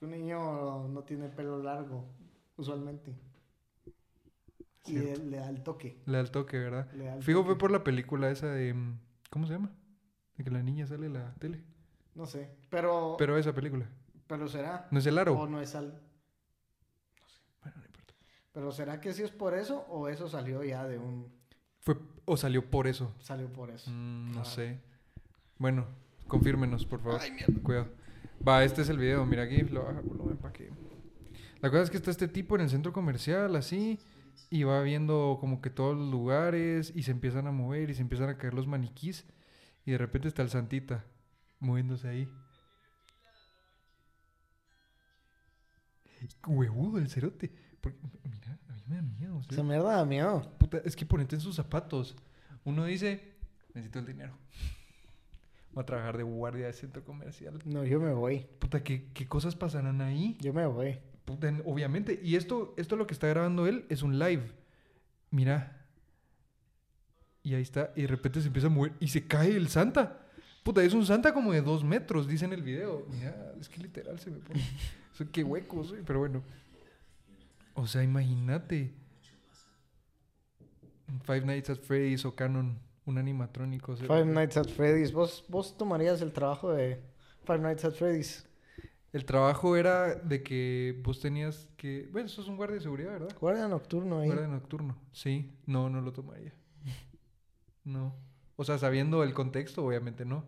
Un 0.00 0.10
niño 0.10 0.88
no 0.88 1.02
tiene 1.04 1.28
pelo 1.28 1.62
largo, 1.62 2.04
usualmente. 2.56 3.14
Y 4.86 4.98
Cierto. 4.98 5.22
le 5.24 5.36
da 5.36 5.48
el 5.48 5.62
toque. 5.62 6.02
Le 6.06 6.12
da 6.14 6.20
el 6.20 6.30
toque, 6.32 6.58
¿verdad? 6.58 6.90
Le 6.92 7.04
da 7.04 7.14
el 7.14 7.22
Fijo 7.22 7.42
fue 7.44 7.52
toque. 7.52 7.60
por 7.60 7.70
la 7.70 7.84
película 7.84 8.30
esa 8.30 8.48
de, 8.48 8.74
mm, 8.74 8.98
¿cómo 9.30 9.46
se 9.46 9.52
llama? 9.52 9.70
De 10.36 10.42
que 10.44 10.50
la 10.50 10.62
niña 10.62 10.86
sale 10.86 11.06
en 11.06 11.12
la 11.14 11.34
tele. 11.34 11.62
No 12.16 12.26
sé, 12.26 12.50
pero, 12.68 13.14
pero, 13.16 13.34
Pero 13.34 13.38
esa 13.38 13.54
película. 13.54 13.86
será. 14.48 14.88
¿No 14.90 14.98
es 14.98 15.06
el 15.06 15.18
aro? 15.18 15.38
O 15.38 15.46
no 15.46 15.60
es 15.60 15.74
al... 15.76 16.00
Pero 18.52 18.70
será 18.72 19.00
que 19.00 19.12
sí 19.12 19.22
es 19.22 19.30
por 19.30 19.54
eso 19.54 19.86
o 19.88 20.08
eso 20.08 20.28
salió 20.28 20.62
ya 20.62 20.86
de 20.86 20.98
un... 20.98 21.32
Fue, 21.80 21.96
o 22.26 22.36
salió 22.36 22.70
por 22.70 22.86
eso. 22.86 23.14
Salió 23.20 23.50
por 23.52 23.70
eso. 23.70 23.90
Mm, 23.90 24.26
no 24.26 24.32
Claro. 24.42 24.48
sé. 24.50 24.80
Bueno, 25.58 25.86
confírmenos, 26.28 26.84
por 26.86 27.00
favor. 27.00 27.20
Ay, 27.20 27.30
mierda. 27.32 27.60
Cuidado. 27.62 27.88
Va, 28.46 28.62
este 28.64 28.82
es 28.82 28.88
el 28.88 28.98
video. 28.98 29.24
Mira 29.24 29.44
aquí, 29.44 29.62
lo 29.62 29.84
baja 29.84 30.00
volumen 30.00 30.36
para 30.36 30.52
que. 30.52 30.70
La 31.60 31.70
cosa 31.70 31.82
es 31.84 31.90
que 31.90 31.96
está 31.96 32.10
este 32.10 32.28
tipo 32.28 32.54
en 32.56 32.62
el 32.62 32.70
centro 32.70 32.92
comercial, 32.92 33.54
así, 33.56 34.00
y 34.50 34.64
va 34.64 34.82
viendo 34.82 35.38
como 35.40 35.60
que 35.62 35.70
todos 35.70 35.96
los 35.96 36.10
lugares, 36.10 36.92
y 36.94 37.04
se 37.04 37.12
empiezan 37.12 37.46
a 37.46 37.52
mover, 37.52 37.90
y 37.90 37.94
se 37.94 38.02
empiezan 38.02 38.28
a 38.28 38.36
caer 38.36 38.52
los 38.54 38.66
maniquís, 38.66 39.24
y 39.86 39.92
de 39.92 39.98
repente 39.98 40.26
está 40.28 40.42
el 40.42 40.50
Santita 40.50 41.04
moviéndose 41.60 42.08
ahí. 42.08 42.28
Huevudo 46.46 46.98
el 46.98 47.08
cerote. 47.08 47.52
Porque, 47.82 47.98
mira, 48.24 48.58
a 48.68 48.72
mí 48.72 48.82
me 48.88 48.96
da 48.96 49.02
miedo. 49.02 49.40
Esa 49.40 49.48
cerote. 49.50 49.68
mierda 49.68 49.96
da 49.96 50.04
miedo. 50.06 50.52
Puta, 50.58 50.78
es 50.84 50.96
que 50.96 51.04
ponete 51.04 51.34
en 51.34 51.42
sus 51.42 51.56
zapatos. 51.56 52.16
Uno 52.64 52.86
dice, 52.86 53.34
necesito 53.74 53.98
el 53.98 54.06
dinero. 54.06 54.38
Voy 55.72 55.82
a 55.82 55.86
trabajar 55.86 56.16
de 56.16 56.22
guardia 56.22 56.66
de 56.66 56.72
centro 56.72 57.04
comercial. 57.04 57.58
No, 57.64 57.84
yo 57.84 58.00
me 58.00 58.12
voy. 58.12 58.46
Puta, 58.58 58.82
¿qué, 58.82 59.10
qué 59.12 59.26
cosas 59.26 59.56
pasarán 59.56 60.00
ahí? 60.00 60.36
Yo 60.40 60.52
me 60.52 60.66
voy. 60.66 60.98
Puta, 61.24 61.52
obviamente. 61.64 62.20
Y 62.22 62.36
esto, 62.36 62.74
esto 62.76 62.96
lo 62.96 63.06
que 63.06 63.14
está 63.14 63.26
grabando 63.26 63.66
él 63.66 63.84
es 63.88 64.02
un 64.02 64.18
live. 64.18 64.50
Mira. 65.30 65.86
Y 67.42 67.54
ahí 67.54 67.62
está. 67.62 67.92
Y 67.96 68.02
de 68.02 68.08
repente 68.08 68.40
se 68.40 68.46
empieza 68.46 68.68
a 68.68 68.70
mover 68.70 68.92
y 69.00 69.08
se 69.08 69.26
cae 69.26 69.56
el 69.56 69.68
Santa. 69.68 70.20
Puta, 70.62 70.84
es 70.84 70.94
un 70.94 71.04
Santa 71.04 71.34
como 71.34 71.52
de 71.52 71.62
dos 71.62 71.82
metros, 71.82 72.28
dice 72.28 72.44
en 72.44 72.52
el 72.52 72.62
video. 72.62 73.06
Mira, 73.10 73.54
es 73.60 73.68
que 73.68 73.82
literal 73.82 74.20
se 74.20 74.30
me 74.30 74.38
pone. 74.38 74.62
Qué 75.32 75.42
hueco 75.42 75.84
soy, 75.84 76.02
pero 76.04 76.20
bueno. 76.20 76.42
O 77.74 77.86
sea, 77.86 78.02
imagínate. 78.02 78.94
Five 81.24 81.42
Nights 81.44 81.70
at 81.70 81.78
Freddy's 81.78 82.24
o 82.24 82.34
Canon, 82.34 82.78
un 83.04 83.18
animatrónico. 83.18 83.96
Five 83.96 84.26
Nights 84.26 84.56
at 84.56 84.68
Freddy's. 84.68 85.12
¿Vos, 85.12 85.44
vos 85.48 85.76
tomarías 85.76 86.22
el 86.22 86.32
trabajo 86.32 86.72
de 86.72 87.02
Five 87.44 87.58
Nights 87.58 87.84
at 87.84 87.92
Freddy's? 87.94 88.46
El 89.12 89.26
trabajo 89.26 89.76
era 89.76 90.14
de 90.14 90.42
que 90.42 90.98
vos 91.04 91.20
tenías 91.20 91.68
que... 91.76 92.08
Bueno, 92.10 92.26
eso 92.26 92.40
es 92.40 92.48
un 92.48 92.56
guardia 92.56 92.76
de 92.76 92.82
seguridad, 92.82 93.12
¿verdad? 93.12 93.36
Guardia 93.38 93.68
nocturno 93.68 94.20
ahí. 94.20 94.28
Guardia 94.28 94.48
nocturno. 94.48 94.96
Sí. 95.12 95.52
No, 95.66 95.90
no 95.90 96.00
lo 96.00 96.12
tomaría. 96.12 96.54
No. 97.84 98.14
O 98.54 98.62
sea, 98.62 98.78
sabiendo 98.78 99.24
el 99.24 99.34
contexto, 99.34 99.84
obviamente 99.84 100.24
no. 100.24 100.44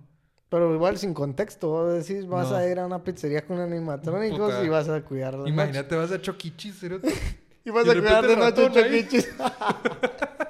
Pero 0.49 0.73
igual 0.75 0.99
sin 0.99 1.15
contexto, 1.15 1.69
vos 1.69 2.07
decís, 2.07 2.27
vas 2.27 2.51
No. 2.51 2.57
a 2.57 2.67
ir 2.69 2.79
a 2.79 2.87
una 2.87 3.03
pizzería 3.03 3.45
con 3.47 3.59
animatrónicos 3.61 4.53
Puta. 4.53 4.65
y 4.65 4.69
vas 4.69 4.89
a 4.89 5.03
cuidar 5.03 5.37
de 5.37 5.49
Imagínate, 5.49 5.97
vas 5.97 6.13
a 6.13 6.21
Choquichis, 6.21 6.79
cerote. 6.79 7.09
Y 7.67 7.71
vas 7.71 7.87
y 7.87 7.91
a 7.91 7.93
cuidar 7.95 8.27
de 8.27 8.37
noche 8.37 8.71
choquichis. 8.71 9.27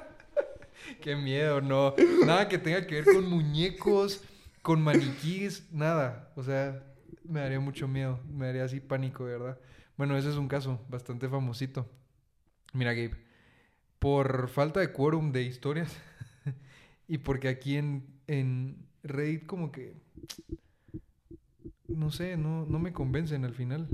Qué 1.01 1.15
miedo, 1.15 1.61
no. 1.61 1.93
Nada 2.25 2.47
que 2.49 2.57
tenga 2.57 2.85
que 2.85 2.95
ver 3.01 3.05
con 3.05 3.29
muñecos, 3.29 4.21
con 4.61 4.81
maniquís, 4.81 5.71
nada. 5.71 6.31
O 6.35 6.43
sea, 6.43 6.83
me 7.23 7.39
daría 7.39 7.59
mucho 7.59 7.87
miedo. 7.87 8.19
Me 8.29 8.47
daría 8.47 8.63
así 8.65 8.79
pánico, 8.79 9.23
verdad. 9.23 9.57
Bueno, 9.97 10.17
ese 10.17 10.29
es 10.29 10.35
un 10.35 10.47
caso 10.47 10.81
bastante 10.89 11.29
famosito. 11.29 11.87
Mira, 12.73 12.93
Gabe. 12.93 13.15
Por 13.99 14.49
falta 14.49 14.79
de 14.79 14.91
quórum 14.91 15.31
de 15.31 15.43
historias 15.43 15.95
y 17.07 17.17
porque 17.19 17.47
aquí 17.47 17.77
en, 17.77 18.05
en 18.27 18.84
Reddit 19.05 19.45
como 19.45 19.71
que... 19.71 19.95
No 21.87 22.11
sé, 22.11 22.35
no, 22.37 22.65
no 22.65 22.79
me 22.79 22.91
convencen 22.93 23.45
al 23.45 23.53
final. 23.53 23.87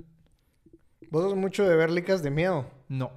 Vos 1.09 1.23
sos 1.23 1.35
mucho 1.35 1.67
de 1.67 1.75
ver 1.75 1.91
licas 1.91 2.23
de 2.23 2.31
miedo. 2.31 2.69
No. 2.87 3.11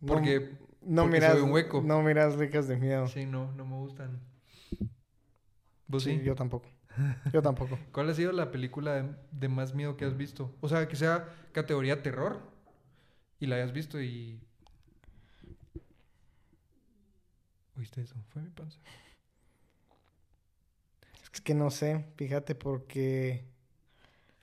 No- 0.00 0.06
Porque... 0.08 0.58
no 0.82 1.02
porque 1.02 1.16
miras 1.16 1.32
soy 1.34 1.42
un 1.42 1.52
hueco. 1.52 1.82
No 1.82 2.02
miras 2.02 2.36
licas 2.36 2.68
de 2.68 2.76
miedo. 2.76 3.06
Sí, 3.06 3.26
no, 3.26 3.52
no 3.52 3.64
me 3.64 3.76
gustan. 3.76 4.20
¿Vos 5.86 6.02
Sí, 6.02 6.18
sí? 6.18 6.24
yo 6.24 6.34
tampoco. 6.34 6.68
Yo 7.32 7.42
tampoco. 7.42 7.78
¿Cuál 7.92 8.10
ha 8.10 8.14
sido 8.14 8.32
la 8.32 8.50
película 8.50 8.94
de, 8.94 9.14
de 9.32 9.48
más 9.48 9.74
miedo 9.74 9.96
que 9.96 10.04
has 10.04 10.16
visto? 10.16 10.52
O 10.60 10.68
sea, 10.68 10.88
que 10.88 10.96
sea 10.96 11.28
categoría 11.52 12.02
terror 12.02 12.40
y 13.38 13.46
la 13.46 13.56
hayas 13.56 13.72
visto 13.72 14.00
y... 14.00 14.40
¿Oíste 17.76 18.02
eso? 18.02 18.14
Fue 18.28 18.42
mi 18.42 18.50
panza. 18.50 18.78
Es 21.34 21.40
que 21.40 21.52
no 21.52 21.68
sé, 21.72 22.04
fíjate, 22.14 22.54
porque 22.54 23.44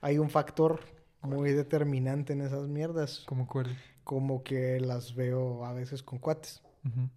hay 0.02 0.18
un 0.18 0.30
factor 0.30 0.82
muy 1.22 1.54
determinante 1.54 2.34
en 2.34 2.42
esas 2.42 2.68
mierdas. 2.68 3.24
¿Cómo 3.28 3.48
cuál? 3.48 3.78
Como 4.04 4.44
que 4.44 4.78
las 4.82 5.16
veo 5.16 5.64
a 5.64 5.72
veces 5.72 6.04
con 6.04 6.20
cuates. 6.20 6.62
Ujú. 6.84 7.10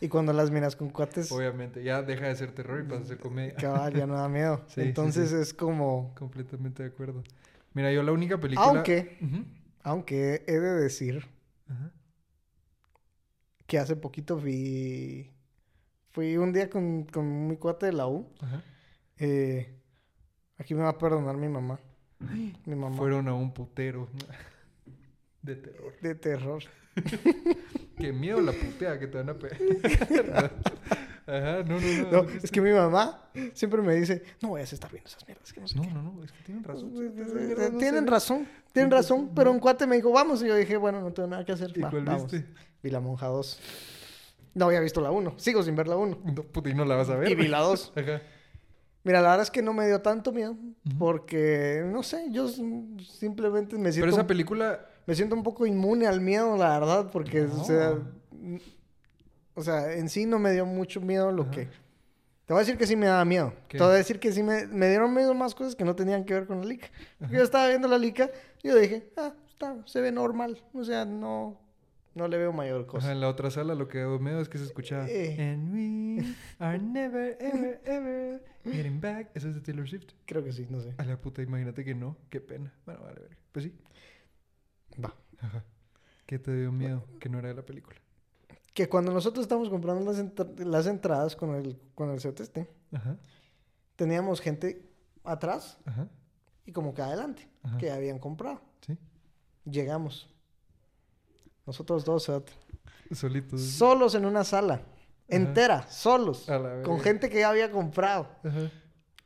Y 0.00 0.08
cuando 0.08 0.32
las 0.32 0.52
miras 0.52 0.76
con 0.76 0.90
cuates, 0.90 1.32
Obviamente, 1.32 1.82
ya 1.82 2.02
deja 2.02 2.28
de 2.28 2.36
ser 2.36 2.52
terror 2.52 2.84
y 2.84 2.88
pasa 2.88 3.02
a 3.02 3.06
ser 3.06 3.18
comedia. 3.18 3.56
cabal, 3.56 3.94
ya 3.94 4.06
no 4.06 4.14
da 4.14 4.28
miedo. 4.28 4.64
Sí, 4.68 4.82
Entonces 4.82 5.30
sí. 5.30 5.36
es 5.36 5.52
como... 5.54 6.14
Completamente 6.16 6.84
de 6.84 6.90
acuerdo. 6.90 7.24
Mira, 7.74 7.92
yo 7.92 8.04
la 8.04 8.12
única 8.12 8.38
película... 8.38 8.68
Aunque, 8.68 9.18
aunque 9.82 10.44
he 10.46 10.52
de 10.60 10.74
decir 10.80 11.26
Ajá. 11.68 11.90
que 13.66 13.76
hace 13.76 13.96
poquito 13.96 14.38
fui... 14.38 15.32
Fui 16.12 16.36
un 16.36 16.52
día 16.52 16.70
con, 16.70 17.04
con 17.06 17.48
mi 17.48 17.56
cuate 17.56 17.86
de 17.86 17.92
la 17.92 18.06
U. 18.06 18.28
Ajá. 18.40 18.62
Eh, 19.20 19.72
aquí 20.58 20.74
me 20.74 20.82
va 20.82 20.88
a 20.90 20.98
perdonar 20.98 21.36
mi 21.36 21.48
mamá. 21.48 21.78
Mi 22.66 22.74
mamá. 22.74 22.96
Fueron 22.96 23.28
a 23.28 23.34
un 23.34 23.52
putero 23.52 24.08
de 25.42 25.56
terror. 25.56 25.94
De 26.00 26.14
terror. 26.14 26.62
Qué 27.96 28.12
miedo 28.12 28.40
la 28.40 28.52
putea 28.52 28.98
que 28.98 29.06
te 29.06 29.18
van 29.18 29.30
a 29.30 29.34
pegar. 29.34 29.58
Ajá, 31.26 31.62
no, 31.62 31.78
no, 31.80 32.02
no. 32.02 32.10
No, 32.10 32.26
¿qué 32.26 32.38
es 32.42 32.50
que 32.50 32.60
mi 32.60 32.72
mamá 32.72 33.30
siempre 33.54 33.80
me 33.82 33.94
dice, 33.94 34.22
no 34.42 34.50
vayas 34.52 34.72
a 34.72 34.74
estar 34.74 34.90
viendo 34.90 35.08
esas 35.08 35.24
mierdas. 35.26 35.52
Que 35.52 35.60
no 35.60 35.68
sé 35.68 35.76
No, 35.76 35.82
qué". 35.82 35.90
no, 35.92 36.02
no, 36.02 36.24
es 36.24 36.32
que 36.32 36.42
tienen 36.42 36.64
razón. 36.64 36.92
Eh, 36.96 37.70
Tienen 37.78 38.06
razón, 38.06 38.48
tienen 38.72 38.90
razón. 38.90 39.30
Pero 39.34 39.52
un 39.52 39.60
cuate 39.60 39.86
me 39.86 39.96
dijo, 39.96 40.10
vamos. 40.10 40.42
Y 40.42 40.48
yo 40.48 40.56
dije, 40.56 40.76
bueno, 40.76 41.00
no 41.00 41.12
tengo 41.12 41.28
nada 41.28 41.44
que 41.44 41.52
hacer. 41.52 41.72
¿Y 41.76 41.80
va, 41.80 41.90
cuál 41.90 42.04
vamos. 42.04 42.30
viste? 42.32 42.48
Vi 42.82 42.90
la 42.90 43.00
monja 43.00 43.26
2. 43.26 43.60
No 44.54 44.64
había 44.66 44.80
visto 44.80 45.00
la 45.00 45.10
1. 45.12 45.34
Sigo 45.36 45.62
sin 45.62 45.76
ver 45.76 45.86
la 45.86 45.96
1. 45.96 46.18
No, 46.24 46.42
puta, 46.42 46.68
y 46.70 46.74
no 46.74 46.84
la 46.84 46.96
vas 46.96 47.08
a 47.10 47.16
ver. 47.16 47.30
Y 47.30 47.34
vi 47.36 47.46
la 47.46 47.60
2. 47.60 47.92
Ajá. 47.96 48.22
Mira, 49.02 49.20
la 49.22 49.30
verdad 49.30 49.42
es 49.44 49.50
que 49.50 49.62
no 49.62 49.72
me 49.72 49.86
dio 49.86 50.00
tanto 50.02 50.30
miedo. 50.32 50.56
Porque, 50.98 51.82
no 51.86 52.02
sé, 52.02 52.26
yo 52.30 52.46
simplemente 52.48 53.76
me 53.76 53.84
Pero 53.84 53.92
siento, 53.92 54.16
esa 54.16 54.26
película. 54.26 54.86
me 55.06 55.14
siento 55.14 55.34
un 55.34 55.42
poco 55.42 55.66
inmune 55.66 56.06
al 56.06 56.20
miedo, 56.20 56.56
la 56.56 56.78
verdad. 56.78 57.10
Porque, 57.10 57.42
o 57.44 57.64
sea, 57.64 57.94
n- 58.32 58.60
o 59.54 59.62
sea, 59.62 59.92
en 59.94 60.08
sí 60.08 60.26
no 60.26 60.38
me 60.38 60.52
dio 60.52 60.66
mucho 60.66 61.00
miedo 61.00 61.30
lo 61.32 61.42
Ajá. 61.42 61.50
que... 61.52 61.68
Te 62.46 62.52
voy 62.54 62.62
a 62.62 62.64
decir 62.64 62.76
que 62.76 62.86
sí 62.86 62.96
me 62.96 63.06
daba 63.06 63.24
miedo. 63.24 63.52
¿Qué? 63.68 63.78
Te 63.78 63.84
voy 63.84 63.92
a 63.92 63.96
decir 63.96 64.18
que 64.18 64.32
sí 64.32 64.42
me, 64.42 64.66
me 64.66 64.88
dieron 64.88 65.14
miedo 65.14 65.32
más 65.34 65.54
cosas 65.54 65.76
que 65.76 65.84
no 65.84 65.94
tenían 65.94 66.24
que 66.24 66.34
ver 66.34 66.46
con 66.46 66.58
la 66.60 66.66
lica. 66.66 66.88
Porque 67.20 67.36
yo 67.36 67.42
estaba 67.42 67.68
viendo 67.68 67.86
la 67.86 67.96
lica 67.96 68.28
y 68.62 68.68
yo 68.68 68.76
dije, 68.76 69.12
ah, 69.16 69.32
está, 69.48 69.76
se 69.86 70.00
ve 70.00 70.10
normal. 70.10 70.60
O 70.74 70.82
sea, 70.82 71.04
no, 71.04 71.59
no 72.14 72.28
le 72.28 72.36
veo 72.38 72.52
mayor 72.52 72.86
cosa. 72.86 73.06
Ajá, 73.06 73.12
en 73.12 73.20
la 73.20 73.28
otra 73.28 73.50
sala 73.50 73.74
lo 73.74 73.88
que 73.88 74.04
miedo 74.20 74.40
es 74.40 74.48
que 74.48 74.58
se 74.58 74.64
escuchaba. 74.64 75.06
Eh. 75.08 75.36
And 75.40 75.72
we 75.72 76.34
are 76.58 76.78
never, 76.78 77.36
ever, 77.40 77.80
ever 77.84 78.42
getting 78.64 79.00
back. 79.00 79.30
Eso 79.34 79.48
es 79.48 79.54
de 79.54 79.60
Taylor 79.60 79.88
Swift. 79.88 80.12
Creo 80.26 80.42
que 80.44 80.52
sí, 80.52 80.66
no 80.68 80.80
sé. 80.80 80.94
A 80.98 81.04
la 81.04 81.20
puta, 81.20 81.42
imagínate 81.42 81.84
que 81.84 81.94
no. 81.94 82.16
Qué 82.28 82.40
pena. 82.40 82.72
Bueno, 82.84 83.00
vale, 83.02 83.20
vale. 83.20 83.36
Pues 83.52 83.64
sí. 83.66 83.74
Va. 85.02 85.14
Ajá. 85.38 85.64
¿Qué 86.26 86.38
te 86.38 86.54
dio 86.54 86.72
miedo? 86.72 87.04
Que 87.18 87.28
no 87.28 87.38
era 87.38 87.48
de 87.48 87.54
la 87.54 87.64
película. 87.64 87.96
Que 88.74 88.88
cuando 88.88 89.12
nosotros 89.12 89.42
estábamos 89.44 89.68
comprando 89.68 90.04
las, 90.04 90.18
entra- 90.20 90.48
las 90.64 90.86
entradas 90.86 91.34
con 91.36 91.54
el, 91.54 91.78
con 91.94 92.10
el 92.10 92.18
CTST, 92.20 92.58
Ajá. 92.92 93.16
teníamos 93.96 94.40
gente 94.40 94.88
atrás 95.24 95.78
Ajá. 95.84 96.08
y 96.64 96.72
como 96.72 96.94
que 96.94 97.02
adelante, 97.02 97.48
Ajá. 97.62 97.78
que 97.78 97.90
habían 97.90 98.18
comprado. 98.20 98.60
Sí. 98.86 98.96
Llegamos. 99.64 100.28
Nosotros 101.70 102.04
dos, 102.04 102.28
Solitos. 103.12 103.60
solos 103.62 104.16
en 104.16 104.24
una 104.26 104.42
sala, 104.42 104.82
entera, 105.28 105.88
solos, 105.88 106.46
con 106.84 106.98
gente 107.00 107.30
que 107.30 107.38
ya 107.38 107.50
había 107.50 107.70
comprado. 107.70 108.26
Ajá. 108.42 108.70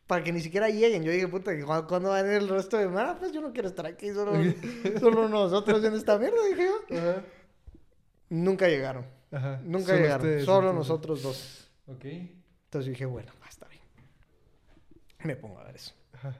para 0.06 0.22
que 0.22 0.30
ni 0.30 0.40
siquiera 0.42 0.68
lleguen. 0.68 1.02
Yo 1.02 1.10
dije, 1.10 1.26
puta, 1.26 1.52
¿cu- 1.58 1.86
¿cuándo 1.88 2.10
va 2.10 2.18
a 2.18 2.22
venir 2.22 2.42
el 2.42 2.48
resto 2.50 2.76
de 2.76 2.86
mara? 2.86 3.18
Pues 3.18 3.32
yo 3.32 3.40
no 3.40 3.50
quiero 3.54 3.68
estar 3.68 3.86
aquí, 3.86 4.10
solo, 4.12 4.32
solo 5.00 5.26
nosotros 5.30 5.82
en 5.82 5.94
esta 5.94 6.18
mierda, 6.18 6.36
dije 6.50 6.66
yo. 6.66 6.98
Ajá. 6.98 7.22
Nunca 8.28 8.68
llegaron, 8.68 9.06
Ajá. 9.32 9.60
nunca 9.64 9.86
Solo 9.86 9.98
llegaron, 9.98 10.26
ustedes, 10.26 10.44
solo 10.44 10.72
nosotros 10.74 11.22
dos. 11.22 11.70
Ok. 11.86 12.04
Entonces 12.04 12.90
dije, 12.90 13.06
bueno, 13.06 13.32
está 13.48 13.66
bien. 13.68 13.80
Me 15.24 15.36
pongo 15.36 15.58
a 15.60 15.64
ver 15.64 15.76
eso. 15.76 15.94
Ajá. 16.12 16.36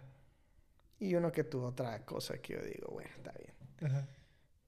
Y 0.98 1.14
uno 1.14 1.32
que 1.32 1.44
tuvo 1.44 1.68
otra 1.68 2.04
cosa 2.04 2.36
que 2.42 2.52
yo 2.52 2.62
digo, 2.62 2.88
bueno, 2.92 3.10
está 3.16 3.32
bien. 3.32 3.90
Ajá. 3.90 4.06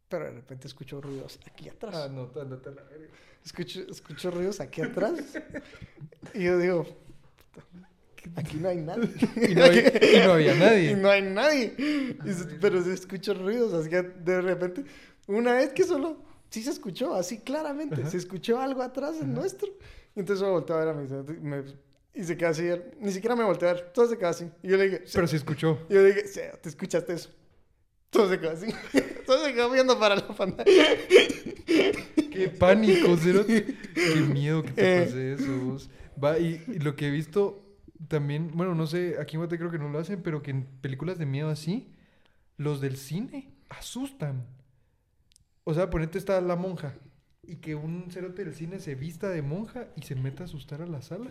Pero 0.08 0.24
de 0.26 0.30
repente 0.32 0.68
escucho 0.68 1.00
ruidos 1.00 1.38
aquí 1.50 1.68
atrás. 1.68 1.94
Ah, 1.94 2.08
no, 2.08 2.30
ándate 2.40 2.68
a 2.68 2.72
la 2.72 2.82
verga. 2.84 3.08
Escucho, 3.44 3.80
escucho 3.90 4.30
ruidos 4.30 4.60
aquí 4.60 4.80
atrás. 4.82 5.12
y 6.34 6.44
yo 6.44 6.58
digo, 6.58 6.86
aquí 8.36 8.56
no 8.58 8.68
hay 8.68 8.76
nadie. 8.78 9.08
Y 9.48 9.54
no, 9.54 9.64
hay- 9.64 9.78
y 10.14 10.26
no 10.26 10.32
había 10.32 10.54
Y 10.56 10.58
nadie. 10.58 10.96
no 10.96 11.10
hay 11.10 11.22
nadie. 11.22 11.74
Y 12.24 12.32
se- 12.32 12.44
pero 12.60 12.82
se 12.82 12.92
escuchó 12.94 13.34
ruidos, 13.34 13.72
así 13.74 13.88
que 13.88 14.02
de 14.02 14.40
repente, 14.42 14.84
una 15.26 15.54
vez 15.54 15.70
que 15.72 15.84
solo, 15.84 16.22
sí 16.50 16.62
se 16.62 16.70
escuchó, 16.70 17.14
así 17.14 17.38
claramente, 17.38 18.00
Ajá. 18.02 18.10
se 18.10 18.16
escuchó 18.16 18.60
algo 18.60 18.82
atrás 18.82 19.18
del 19.18 19.32
nuestro. 19.32 19.68
Y 20.14 20.20
entonces 20.20 20.44
yo 20.44 20.52
volteé 20.52 20.76
a 20.76 20.78
ver 20.80 20.88
a 20.88 20.94
mi 20.94 21.08
me- 21.40 21.64
y 22.14 22.24
se 22.24 22.36
quedó 22.36 22.48
así, 22.48 22.64
ni 23.00 23.12
siquiera 23.12 23.36
me 23.36 23.44
volteé 23.44 23.68
a 23.68 23.72
ver, 23.74 23.90
todo 23.92 24.08
se 24.08 24.16
quedó 24.16 24.28
así. 24.28 24.48
Y 24.62 24.68
yo 24.68 24.76
le 24.76 24.84
dije, 24.84 25.04
Pero 25.12 25.26
se 25.26 25.36
escuchó. 25.36 25.78
y 25.90 25.94
yo 25.94 26.00
le 26.02 26.14
dije, 26.14 26.26
"Sí, 26.28 26.40
¿te 26.62 26.68
escuchaste 26.70 27.12
eso? 27.12 27.30
Todo 28.10 28.28
se 28.30 28.38
quedó 28.40 28.50
así. 28.52 28.66
todo 29.26 29.44
se 29.44 29.52
quedó 29.54 29.70
viendo 29.70 29.98
para 29.98 30.16
la 30.16 30.28
pantalla. 30.28 30.84
Qué 31.66 32.48
pánico, 32.58 33.16
cerote. 33.16 33.64
Qué 33.94 34.20
miedo 34.20 34.62
que 34.62 34.72
te 34.72 35.02
Eh. 35.02 35.04
pase 35.04 35.32
eso. 35.34 35.58
vos. 35.64 35.90
Va, 36.22 36.38
y, 36.38 36.62
y 36.68 36.78
lo 36.78 36.96
que 36.96 37.08
he 37.08 37.10
visto 37.10 37.62
también, 38.08 38.50
bueno, 38.54 38.74
no 38.74 38.86
sé, 38.86 39.16
aquí 39.20 39.36
en 39.36 39.40
Guate 39.40 39.58
creo 39.58 39.70
que 39.70 39.78
no 39.78 39.88
lo 39.88 39.98
hacen, 39.98 40.22
pero 40.22 40.42
que 40.42 40.50
en 40.50 40.64
películas 40.80 41.18
de 41.18 41.26
miedo 41.26 41.48
así, 41.50 41.92
los 42.56 42.80
del 42.80 42.96
cine 42.96 43.50
asustan. 43.68 44.46
O 45.64 45.74
sea, 45.74 45.90
ponete 45.90 46.16
está 46.18 46.40
la 46.40 46.56
monja. 46.56 46.94
Y 47.48 47.56
que 47.56 47.74
un 47.76 48.10
cerote 48.10 48.44
del 48.44 48.54
cine 48.54 48.80
se 48.80 48.94
vista 48.96 49.28
de 49.28 49.40
monja 49.40 49.86
y 49.96 50.02
se 50.02 50.16
meta 50.16 50.42
a 50.42 50.46
asustar 50.46 50.82
a 50.82 50.86
la 50.86 51.00
sala. 51.00 51.30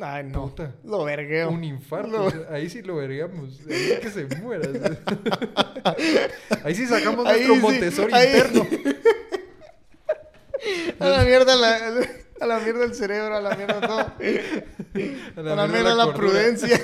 Ay, 0.00 0.24
no. 0.24 0.42
Puta. 0.48 0.74
Lo 0.84 1.04
vergueo. 1.04 1.50
Un 1.50 1.64
infarto. 1.64 2.10
No. 2.10 2.24
o 2.26 2.30
sea, 2.30 2.40
ahí 2.50 2.68
sí 2.68 2.82
lo 2.82 2.96
veríamos. 2.96 3.60
Ahí 3.66 3.92
es 3.92 4.00
que 4.00 4.10
se 4.10 4.26
muera. 4.42 4.68
ahí 6.64 6.74
sí 6.74 6.86
sacamos 6.86 7.26
Ahí 7.26 7.46
nuestro 7.46 7.54
sí, 7.54 7.60
Montessori 7.60 8.12
ahí- 8.12 8.36
interno. 8.36 8.66
A 10.98 11.08
la 11.08 11.24
mierda 11.24 11.56
la, 11.56 11.76
a 12.40 12.46
la 12.46 12.58
mierda 12.60 12.84
el 12.84 12.94
cerebro, 12.94 13.36
a 13.36 13.40
la 13.40 13.54
mierda 13.54 13.80
todo. 13.80 13.98
A 15.36 15.54
la, 15.56 15.66
mierda 15.66 15.94
la, 15.94 16.14
prudencia. 16.14 16.78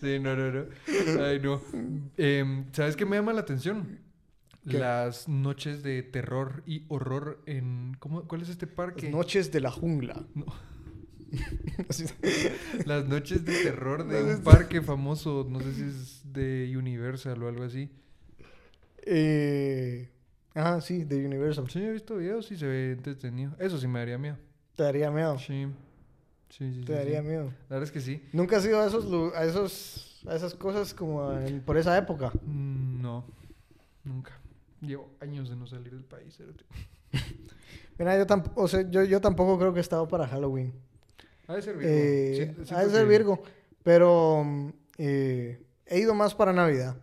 sí, 0.00 0.18
no, 0.18 0.34
no, 0.34 0.50
no. 0.50 0.64
Ay, 1.24 1.38
no. 1.40 1.60
Em, 2.16 2.64
¿Sabes 2.72 2.96
qué 2.96 3.04
me 3.06 3.16
llama 3.16 3.32
la 3.32 3.42
atención? 3.42 4.00
¿Qué? 4.68 4.78
Las 4.78 5.28
noches 5.28 5.82
de 5.82 6.02
terror 6.02 6.62
y 6.66 6.84
horror 6.88 7.42
en... 7.46 7.96
¿cómo, 7.98 8.22
¿Cuál 8.26 8.42
es 8.42 8.48
este 8.48 8.66
parque? 8.66 9.10
Noches 9.10 9.52
de 9.52 9.60
la 9.60 9.70
jungla. 9.70 10.24
No. 10.34 10.46
Las 12.86 13.06
noches 13.06 13.44
de 13.44 13.62
terror 13.62 14.06
de 14.06 14.22
un 14.22 14.42
parque 14.42 14.80
famoso, 14.82 15.46
no 15.50 15.60
sé 15.60 15.74
si 15.74 15.82
es 15.82 16.22
de 16.32 16.72
Universal 16.76 17.42
o 17.42 17.48
algo 17.48 17.64
así. 17.64 17.90
eh, 19.06 20.08
ah, 20.54 20.80
sí, 20.80 21.04
de 21.04 21.26
Universal. 21.26 21.68
Sí, 21.70 21.80
he 21.82 21.90
visto 21.92 22.16
videos 22.16 22.50
y 22.52 22.56
se 22.56 22.66
ve 22.66 22.92
entretenido. 22.92 23.54
Eso 23.58 23.78
sí 23.78 23.86
me 23.88 23.98
daría 23.98 24.18
miedo. 24.18 24.36
Te 24.76 24.84
daría 24.84 25.10
miedo. 25.10 25.38
Sí. 25.38 25.66
Sí, 26.50 26.72
sí, 26.72 26.74
sí, 26.80 26.84
Te 26.84 26.92
daría 26.94 27.20
sí. 27.20 27.26
miedo. 27.28 27.44
La 27.68 27.76
verdad 27.76 27.82
es 27.84 27.92
que 27.92 28.00
sí. 28.00 28.22
¿Nunca 28.32 28.56
has 28.58 28.64
ido 28.66 28.80
a 28.80 28.86
esos, 28.86 29.34
a 29.34 29.44
esos, 29.44 30.22
a 30.28 30.36
esas 30.36 30.54
cosas 30.54 30.94
como 30.94 31.32
en- 31.32 31.60
por 31.62 31.76
esa 31.76 31.96
época? 31.98 32.32
Mm, 32.44 33.02
No, 33.02 33.24
nunca. 34.04 34.38
Llevo 34.86 35.10
años 35.20 35.48
de 35.50 35.56
no 35.56 35.66
salir 35.66 35.92
del 35.92 36.04
país. 36.04 36.36
cerote. 36.36 36.64
Mira, 37.98 38.16
yo 38.18 38.26
tampoco, 38.26 38.60
o 38.62 38.68
sea, 38.68 38.82
yo, 38.90 39.04
yo 39.04 39.20
tampoco 39.20 39.58
creo 39.58 39.72
que 39.72 39.78
he 39.78 39.82
estado 39.82 40.08
para 40.08 40.26
Halloween. 40.26 40.72
Ha 41.46 41.54
de 41.54 41.62
ser 41.62 41.76
Virgo. 41.76 41.92
Eh, 41.94 42.32
Siento- 42.56 42.74
ha 42.76 42.84
de 42.84 42.90
ser 42.90 43.06
Virgo, 43.06 43.42
pero 43.82 44.42
mm, 44.44 44.68
eh, 44.98 45.60
he 45.86 45.98
ido 46.00 46.14
más 46.14 46.34
para 46.34 46.52
Navidad. 46.52 46.96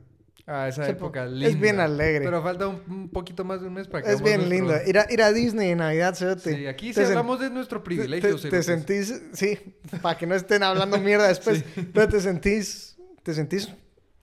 Ah, 0.48 0.68
esa 0.68 0.84
Sí, 0.86 0.92
época 0.92 1.26
es 1.26 1.32
linda. 1.32 1.62
bien 1.62 1.80
alegre. 1.80 2.26
Pero 2.26 2.42
falta 2.42 2.68
un, 2.68 2.82
un 2.90 3.10
poquito 3.10 3.46
más 3.46 3.62
de 3.62 3.68
un 3.68 3.74
mes 3.76 3.88
para 3.88 4.04
que 4.04 4.12
Es 4.12 4.22
bien 4.22 4.38
nuestro- 4.50 4.58
lindo. 4.58 4.74
Ir 4.90 4.98
a, 5.00 5.06
ir 5.14 5.22
a 5.22 5.32
Disney 5.32 5.70
en 5.70 5.78
Navidad, 5.78 6.14
cerote. 6.16 6.56
Sí, 6.56 6.68
aquí 6.68 6.88
Te 6.92 7.06
sí 7.06 7.08
hablamos 7.12 7.40
de 7.40 7.50
nuestro 7.52 7.82
privilegio. 7.84 8.38
Te, 8.38 8.50
te 8.50 8.64
sentís, 8.64 9.22
sí, 9.34 9.58
para 10.02 10.18
que 10.18 10.26
no 10.28 10.36
estén 10.36 10.64
hablando 10.64 10.98
mierda 10.98 11.28
después, 11.28 11.64
pero 11.94 12.10
te 12.10 12.20
sentís, 12.20 12.98
te 13.24 13.34
sentís 13.34 13.70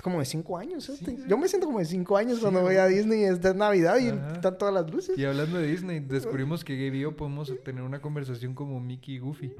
como 0.02 0.20
de 0.20 0.24
cinco 0.24 0.56
años. 0.56 0.86
cerote. 0.86 1.04
Sí, 1.04 1.16
sí. 1.16 1.24
Yo 1.28 1.36
me 1.38 1.48
siento 1.48 1.66
como 1.66 1.78
de 1.80 1.84
cinco 1.84 2.16
años 2.16 2.36
Sí, 2.36 2.42
cuando 2.42 2.60
voy 2.62 2.76
a 2.76 2.86
Disney, 2.86 3.24
es 3.24 3.40
de 3.40 3.54
Navidad 3.54 3.98
y 3.98 4.08
Ajá. 4.08 4.32
están 4.34 4.56
todas 4.58 4.72
las 4.74 4.90
luces. 4.90 5.18
Y 5.18 5.24
hablando 5.24 5.58
de 5.58 5.66
Disney, 5.66 6.00
descubrimos 6.00 6.64
que 6.64 6.76
Gabe 6.76 6.98
y 6.98 7.00
yo 7.00 7.16
podemos 7.16 7.52
tener 7.64 7.82
una 7.82 8.00
conversación 8.00 8.54
como 8.54 8.78
Mickey 8.80 9.16
y 9.16 9.18
Goofy. 9.18 9.52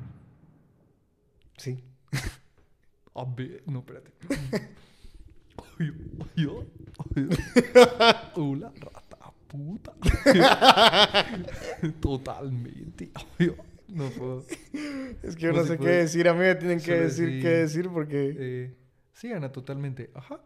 Sí. 1.56 1.82
A 3.14 3.24
ver, 3.24 3.62
no, 3.66 3.80
espérate. 3.80 4.12
Hola, 8.34 8.72
rata 8.80 9.18
puta. 9.48 9.92
Totalmente. 12.00 13.10
No 13.88 14.08
puedo. 14.10 14.44
Es 15.22 15.34
que 15.34 15.46
yo 15.46 15.52
no 15.52 15.64
sé 15.64 15.78
qué 15.78 15.88
decir, 15.88 16.28
a 16.28 16.34
mí 16.34 16.40
me 16.40 16.54
tienen 16.54 16.78
que 16.78 16.84
solo 16.84 17.00
decir 17.00 17.42
qué 17.42 17.48
decir 17.48 17.88
porque... 17.88 18.36
Eh, 18.38 18.74
sí, 19.18 19.32
Ana, 19.32 19.50
totalmente. 19.52 20.10
Ajá. 20.14 20.40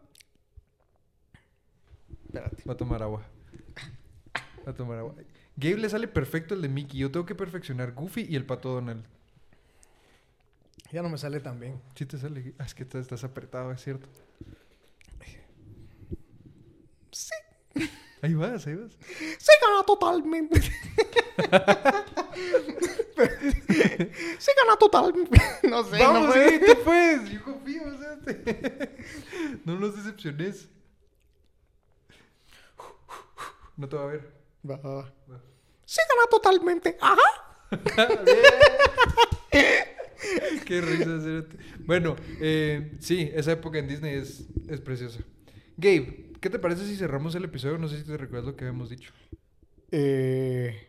Espérate. 2.25 2.63
Va 2.67 2.73
a 2.73 2.77
tomar 2.77 3.03
agua. 3.03 3.23
Va 4.65 4.71
a 4.71 4.75
tomar 4.75 4.97
agua. 4.97 5.15
Gabe 5.55 5.77
le 5.77 5.89
sale 5.89 6.07
perfecto 6.07 6.55
el 6.55 6.61
de 6.61 6.69
Mickey. 6.69 6.99
Yo 6.99 7.11
tengo 7.11 7.25
que 7.25 7.35
perfeccionar 7.35 7.93
Goofy 7.93 8.25
y 8.27 8.35
el 8.35 8.45
pato 8.45 8.73
Donald. 8.73 9.05
Ya 10.91 11.01
no 11.01 11.09
me 11.09 11.17
sale 11.17 11.39
tan 11.39 11.59
bien. 11.59 11.81
Sí 11.95 12.05
te 12.05 12.17
sale. 12.17 12.53
Ah, 12.57 12.65
es 12.65 12.73
que 12.73 12.83
estás 12.83 13.23
apretado, 13.23 13.71
es 13.71 13.83
cierto. 13.83 14.07
Sí. 17.11 17.33
Ahí 18.21 18.33
vas, 18.33 18.65
ahí 18.67 18.75
vas. 18.75 18.93
Se 19.39 19.51
gana 19.61 19.83
totalmente. 19.85 20.61
Se 24.39 24.51
gana 24.55 24.77
totalmente. 24.79 25.39
No 25.69 25.83
sé, 25.83 25.97
no 25.97 26.13
Vamos, 26.13 26.33
tú 26.33 26.83
puedes. 26.83 27.29
Yo 27.29 27.43
confío, 27.43 27.83
o 27.87 27.97
sea, 27.97 28.19
te- 28.19 29.05
No 29.65 29.79
nos 29.79 29.95
decepciones. 29.95 30.67
No 33.77 33.87
te 33.89 33.95
va 33.95 34.03
a 34.03 34.07
ver. 34.07 34.33
Va, 34.69 34.77
va, 34.77 34.93
va. 34.95 35.13
Va. 35.31 35.41
Se 35.85 36.01
gana 36.09 36.27
totalmente. 36.29 36.97
Ajá. 37.01 37.17
Qué 40.65 40.81
risa. 40.81 41.45
Bueno, 41.79 42.15
eh, 42.39 42.95
sí, 42.99 43.29
esa 43.33 43.51
época 43.53 43.79
en 43.79 43.87
Disney 43.87 44.15
es, 44.15 44.45
es 44.69 44.79
preciosa. 44.79 45.19
Gabe, 45.77 46.31
¿qué 46.39 46.49
te 46.49 46.59
parece 46.59 46.85
si 46.85 46.95
cerramos 46.95 47.35
el 47.35 47.43
episodio? 47.45 47.77
No 47.77 47.87
sé 47.87 47.97
si 47.97 48.03
te 48.05 48.15
recuerdas 48.17 48.45
lo 48.47 48.55
que 48.55 48.65
habíamos 48.65 48.89
dicho. 48.89 49.11
Eh, 49.91 50.87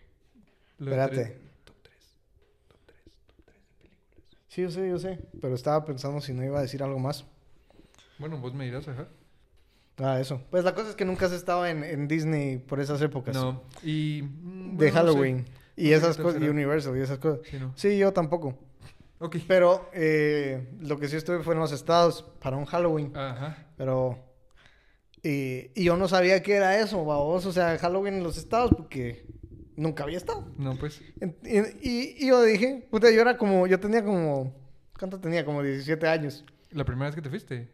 Espérate. 0.81 1.15
tres- 1.17 1.39
Top 1.65 1.77
3. 1.83 1.95
Top 2.69 2.77
3. 2.87 2.97
Top 3.37 3.37
3 3.47 3.57
de 3.67 3.73
películas. 3.83 4.05
sí, 4.49 4.63
yo 4.63 4.71
sé, 4.71 4.89
yo 4.89 4.99
sé. 4.99 5.19
Pero 5.41 5.55
estaba 5.55 5.85
pensando 5.85 6.21
si 6.21 6.33
no 6.33 6.45
iba 6.45 6.59
a 6.59 6.63
decir 6.63 6.83
algo 6.83 6.99
más. 6.99 7.25
Bueno, 8.19 8.39
vos 8.39 8.55
me 8.55 8.65
dirás, 8.65 8.87
ajá. 8.89 9.09
Ah, 9.99 10.21
eso. 10.21 10.41
Pues 10.51 10.65
la 10.65 10.75
cosa 10.75 10.91
es 10.91 10.97
que 10.97 11.05
nunca 11.05 11.27
has 11.27 11.33
estado 11.33 11.67
en, 11.67 11.85
en 11.85 12.09
Disney 12.09 12.59
por 12.59 12.81
esas 12.81 13.01
épocas. 13.01 13.35
No, 13.35 13.63
y... 13.83 14.23
mm, 14.23 14.77
De 14.77 14.77
bueno, 14.77 14.77
no 14.77 14.85
sé. 14.87 14.91
Halloween. 14.93 15.45
Y 15.77 15.91
No 15.91 15.97
esas 15.97 16.17
cosas. 16.17 16.43
Y. 16.43 16.49
Universal 16.49 16.97
y 16.97 17.01
esas 17.01 17.19
cosas. 17.19 17.41
Sí, 17.49 17.59
no. 17.59 17.73
Sí, 17.77 17.97
yo 17.99 18.13
tampoco. 18.13 18.59
Ok. 19.21 19.37
Pero 19.47 19.89
eh, 19.93 20.69
lo 20.81 20.99
que 20.99 21.09
sí 21.09 21.17
estuve 21.17 21.41
fue 21.45 21.55
en 21.55 21.61
los 21.61 21.71
estados 21.73 22.25
para 22.41 22.57
un 22.57 22.65
Halloween. 22.65 23.17
Ajá. 23.17 23.69
Pero. 23.77 24.19
Y, 25.23 25.71
y 25.75 25.85
yo 25.85 25.97
no 25.97 26.07
sabía 26.09 26.43
qué 26.43 26.55
era 26.55 26.79
eso, 26.81 27.05
babos. 27.05 27.47
O 27.47 27.53
sea, 27.53 27.79
Halloween 27.79 28.15
en 28.15 28.23
los 28.25 28.37
estados, 28.37 28.73
porque 28.77 29.27
nunca 29.77 30.05
había 30.05 30.17
estado. 30.19 30.47
No, 30.59 30.77
pues... 30.77 31.01
Y, 31.45 31.59
y- 31.89 32.17
y 32.19 32.29
yo 32.29 32.43
dije, 32.43 32.87
puta, 32.91 33.11
yo 33.11 33.21
era 33.21 33.37
como. 33.37 33.67
Yo 33.67 33.79
tenía 33.81 34.05
como. 34.05 34.55
¿Cuánto 34.99 35.19
tenía? 35.21 35.45
Como 35.45 35.63
17 35.63 36.07
años. 36.07 36.45
¿La 36.71 36.85
primera 36.85 37.07
vez 37.07 37.15
que 37.15 37.23
te 37.23 37.31
fuiste? 37.31 37.69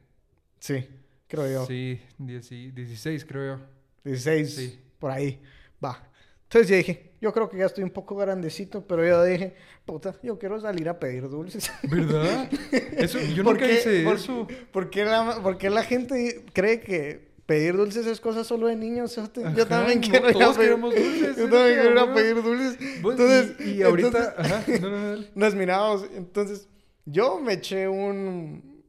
Sí, 0.59 0.87
creo 1.27 1.51
yo. 1.51 1.67
Sí, 1.67 2.01
10 2.19 2.53
y- 2.53 2.71
16 2.73 3.25
creo 3.25 3.57
yo. 3.59 3.63
16, 4.05 4.55
Sí. 4.55 4.81
por 4.99 5.11
ahí. 5.11 5.41
Va. 5.85 6.07
Entonces 6.45 6.69
yo 6.69 6.77
dije, 6.77 7.13
yo 7.21 7.33
creo 7.33 7.49
que 7.49 7.59
ya 7.59 7.67
estoy 7.67 7.85
un 7.85 7.91
poco 7.91 8.17
grandecito, 8.17 8.85
pero 8.87 9.07
yo 9.07 9.23
dije, 9.25 9.55
puta, 9.85 10.15
yo 10.23 10.39
quiero 10.39 10.61
salir 10.61 10.89
a 10.89 10.99
pedir 10.99 11.29
dulces. 11.29 11.71
¿Verdad? 11.89 12.51
Eso, 12.97 13.21
yo 13.21 13.45
¿Por 13.45 13.55
nunca 13.55 13.71
hice 13.71 14.03
por- 14.03 14.15
eso. 14.17 14.49
¿Por 14.73 14.91
qué, 14.91 15.05
la, 15.05 15.41
por 15.43 15.59
qué 15.59 15.71
la 15.71 15.85
gente 15.85 16.45
cree 16.53 16.81
que 16.81 17.30
pedir 17.51 17.77
dulces 17.77 18.07
es 18.07 18.21
cosa 18.21 18.45
solo 18.45 18.69
de 18.69 18.77
niños? 18.77 19.17
Yo 19.17 19.23
Ajá, 19.25 19.67
también 19.67 20.01
no, 20.01 20.09
quiero 20.09 20.31
ir 20.31 20.41
a 20.41 20.53
pedir 20.53 20.79
dulces, 20.79 21.37
Yo 21.37 21.51
también 21.51 21.81
quiero 21.81 21.91
ir 21.91 21.99
a 21.99 22.03
a 22.03 22.15
pedir 22.15 22.43
dulces. 22.45 22.79
Entonces, 22.81 23.55
y, 23.59 23.71
y 23.73 23.83
ahorita... 23.83 24.37
entonces, 24.37 24.53
Ajá, 24.53 24.65
no, 24.81 24.91
no, 24.91 24.99
no. 24.99 25.09
dale. 25.11 25.31
nos 25.35 25.55
mirábamos. 25.57 26.07
Entonces, 26.15 26.69
yo 27.07 27.41
me 27.41 27.55
eché 27.55 27.89
un 27.89 28.85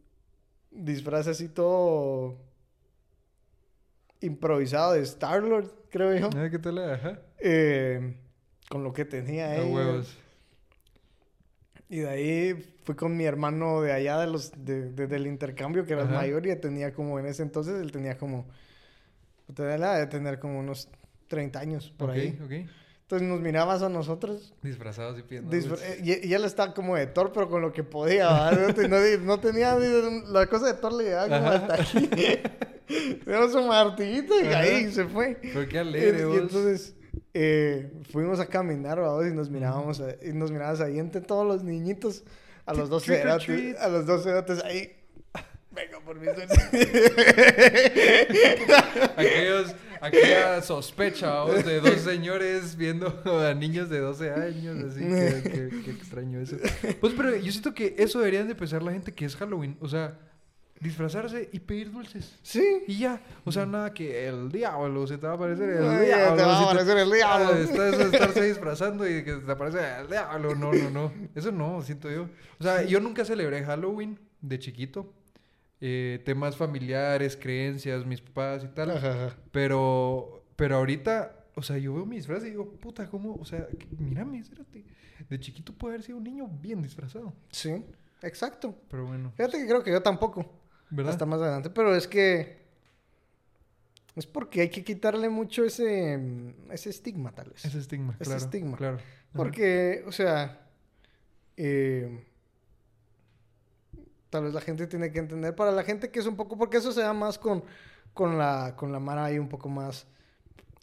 disfraz 0.69 1.27
así 1.27 1.47
todo 1.47 2.37
improvisado 4.19 4.93
de 4.93 5.01
Star-Lord, 5.01 5.71
creo 5.89 6.15
yo. 6.15 6.29
Ah, 6.37 6.47
¿Qué 6.51 6.59
tal? 6.59 6.77
Ajá. 6.77 7.19
Eh, 7.39 8.15
con 8.69 8.83
lo 8.83 8.93
que 8.93 9.05
tenía 9.05 9.53
ahí. 9.53 9.71
huevos. 9.71 10.15
Y 11.91 11.99
de 11.99 12.09
ahí 12.09 12.75
fui 12.85 12.95
con 12.95 13.17
mi 13.17 13.25
hermano 13.25 13.81
de 13.81 13.91
allá 13.91 14.17
de 14.17 14.27
los, 14.27 14.51
de, 14.65 14.91
de- 14.91 15.07
del 15.07 15.27
intercambio, 15.27 15.85
que 15.85 15.91
era 15.93 16.03
el 16.03 16.09
mayor 16.09 16.47
y 16.47 16.55
tenía 16.55 16.93
como, 16.93 17.19
en 17.19 17.25
ese 17.25 17.43
entonces, 17.43 17.81
él 17.81 17.91
tenía 17.91 18.17
como, 18.17 18.47
tenía 19.53 19.77
la 19.77 19.97
de 19.97 20.07
tener 20.07 20.39
como 20.39 20.57
unos 20.59 20.87
30 21.27 21.59
años 21.59 21.93
por 21.97 22.09
ok, 22.11 22.15
ahí. 22.15 22.39
ok. 22.43 22.51
Entonces 23.01 23.27
nos 23.27 23.41
mirabas 23.41 23.81
a 23.81 23.89
nosotros. 23.89 24.53
Disfrazados 24.63 25.19
y 25.19 25.23
pidiendo 25.23 25.53
y, 26.01 26.27
y 26.29 26.33
él 26.33 26.45
estaba 26.45 26.73
como 26.73 26.95
de 26.95 27.07
Thor, 27.07 27.33
pero 27.33 27.49
con 27.49 27.61
lo 27.61 27.73
que 27.73 27.83
podía. 27.83 28.51
No, 28.51 28.67
no, 29.25 29.39
tenía, 29.41 29.75
ni- 29.77 30.31
la 30.31 30.47
cosa 30.47 30.67
de 30.67 30.75
Thor 30.75 30.93
le 30.93 31.03
llegaba 31.03 31.27
como 31.27 31.49
Ajá. 31.49 31.55
hasta 31.55 31.73
aquí. 31.83 32.09
Tenemos 33.25 33.53
un 33.55 33.67
martillito 33.67 34.33
y 34.41 34.47
Ajá. 34.47 34.59
ahí 34.59 34.91
se 34.93 35.03
fue. 35.05 35.37
Pero 35.41 35.67
qué 35.67 35.79
alegre, 35.79 36.21
Y 36.21 36.23
vos. 36.23 36.37
entonces 36.37 36.95
eh, 37.33 37.91
fuimos 38.11 38.39
a 38.39 38.45
caminar, 38.47 38.99
vamos, 38.99 39.25
y 39.27 39.31
nos 39.33 39.49
mirábamos, 39.49 39.99
a- 40.01 40.15
y 40.23 40.33
nos 40.33 40.51
mirabas 40.51 40.81
ahí 40.81 40.99
entre 40.99 41.21
todos 41.21 41.45
los 41.47 41.63
niñitos, 41.63 42.23
a 42.65 42.73
los 42.73 42.89
dos 42.89 43.03
cerotes, 43.05 43.79
a 43.79 43.87
los 43.89 44.05
dos 44.05 44.23
cerotes 44.23 44.63
ahí. 44.63 44.91
Venga 45.71 45.99
por 46.05 46.19
dulces. 46.19 46.49
Aquellos, 49.17 49.73
aquella 50.01 50.61
sospecha 50.61 51.45
de 51.45 51.79
dos 51.79 52.01
señores 52.01 52.75
viendo 52.75 53.21
a 53.25 53.53
niños 53.53 53.89
de 53.89 53.99
12 53.99 54.31
años, 54.31 54.83
así 54.91 54.99
que, 54.99 55.69
que- 55.69 55.81
que 55.83 55.91
extraño 55.91 56.39
eso. 56.39 56.57
Pues, 56.99 57.13
pero 57.15 57.35
yo 57.35 57.51
siento 57.51 57.73
que 57.73 57.95
eso 57.97 58.19
deberían 58.19 58.47
de 58.47 58.55
pensar 58.55 58.81
la 58.83 58.91
gente 58.91 59.13
que 59.13 59.25
es 59.25 59.35
Halloween, 59.35 59.77
o 59.79 59.87
sea, 59.87 60.17
disfrazarse 60.81 61.47
y 61.53 61.59
pedir 61.59 61.91
dulces. 61.91 62.37
sí. 62.41 62.83
Y 62.87 62.97
ya, 62.99 63.21
o 63.45 63.51
sea, 63.51 63.65
nada 63.65 63.93
que 63.93 64.27
el 64.27 64.51
diablo 64.51 65.05
se 65.07 65.17
te 65.17 65.27
va 65.27 65.33
a 65.33 65.35
aparecer 65.35 65.69
el 65.69 65.87
Ay, 65.87 66.07
diablo. 66.07 66.35
te 66.35 66.43
va 66.43 66.57
a 66.57 66.63
aparecer 66.63 66.97
el 66.97 67.11
diablo. 67.11 67.51
Ah, 67.53 67.59
está 67.59 67.87
eso 67.87 67.97
de 67.99 68.03
estarse 68.05 68.43
disfrazando 68.43 69.07
y 69.07 69.23
que 69.23 69.33
te 69.35 69.51
aparece 69.51 69.79
el 70.01 70.07
diablo. 70.07 70.55
No, 70.55 70.73
no, 70.73 70.89
no. 70.89 71.13
Eso 71.35 71.51
no, 71.51 71.81
siento 71.83 72.09
yo. 72.09 72.27
O 72.59 72.63
sea, 72.63 72.83
yo 72.83 72.99
nunca 72.99 73.23
celebré 73.23 73.63
Halloween 73.63 74.19
de 74.41 74.59
chiquito. 74.59 75.13
Eh, 75.79 76.21
temas 76.25 76.57
familiares, 76.57 77.37
creencias, 77.39 78.05
mis 78.05 78.21
papás 78.21 78.63
y 78.63 78.67
tal. 78.67 78.91
Ajá, 78.91 79.25
ajá. 79.25 79.37
Pero, 79.51 80.43
pero 80.55 80.77
ahorita, 80.77 81.45
o 81.55 81.61
sea, 81.61 81.77
yo 81.77 81.93
veo 81.93 82.05
mis 82.05 82.19
disfraz 82.19 82.43
y 82.43 82.49
digo, 82.51 82.71
puta, 82.73 83.07
¿cómo? 83.07 83.35
O 83.35 83.45
sea, 83.45 83.67
mírame, 83.97 84.39
espérate. 84.39 84.83
De 85.29 85.39
chiquito 85.39 85.73
puede 85.73 85.93
haber 85.95 86.03
sido 86.05 86.17
un 86.17 86.23
niño 86.23 86.47
bien 86.47 86.81
disfrazado. 86.81 87.33
Sí, 87.51 87.85
exacto. 88.21 88.75
Pero 88.89 89.05
bueno, 89.05 89.31
Fíjate 89.35 89.59
que 89.59 89.67
creo 89.67 89.83
que 89.83 89.91
yo 89.91 90.01
tampoco. 90.01 90.60
¿Verdad? 90.91 91.13
Hasta 91.13 91.25
más 91.25 91.41
adelante. 91.41 91.69
Pero 91.71 91.95
es 91.95 92.07
que. 92.07 92.61
Es 94.15 94.27
porque 94.27 94.61
hay 94.61 94.69
que 94.69 94.83
quitarle 94.83 95.29
mucho 95.29 95.63
ese, 95.63 96.19
ese 96.69 96.89
estigma, 96.89 97.31
tal 97.31 97.49
vez. 97.49 97.63
Ese 97.65 97.79
estigma, 97.79 98.13
Ese 98.19 98.25
claro. 98.25 98.37
estigma. 98.45 98.77
Claro. 98.77 98.97
Porque, 99.33 100.03
o 100.05 100.11
sea. 100.11 100.67
eh, 101.57 102.25
tal 104.29 104.43
vez 104.45 104.53
la 104.53 104.61
gente 104.61 104.87
tiene 104.87 105.11
que 105.11 105.19
entender. 105.19 105.55
Para 105.55 105.71
la 105.71 105.83
gente 105.83 106.09
que 106.11 106.19
es 106.19 106.25
un 106.25 106.35
poco, 106.35 106.57
porque 106.57 106.77
eso 106.77 106.91
se 106.91 107.01
da 107.01 107.13
más 107.13 107.37
con, 107.37 107.63
con, 108.13 108.37
la, 108.37 108.75
con 108.75 108.91
la 108.91 108.99
Mara 108.99 109.25
ahí 109.25 109.39
un 109.39 109.47
poco 109.49 109.69
más, 109.69 110.05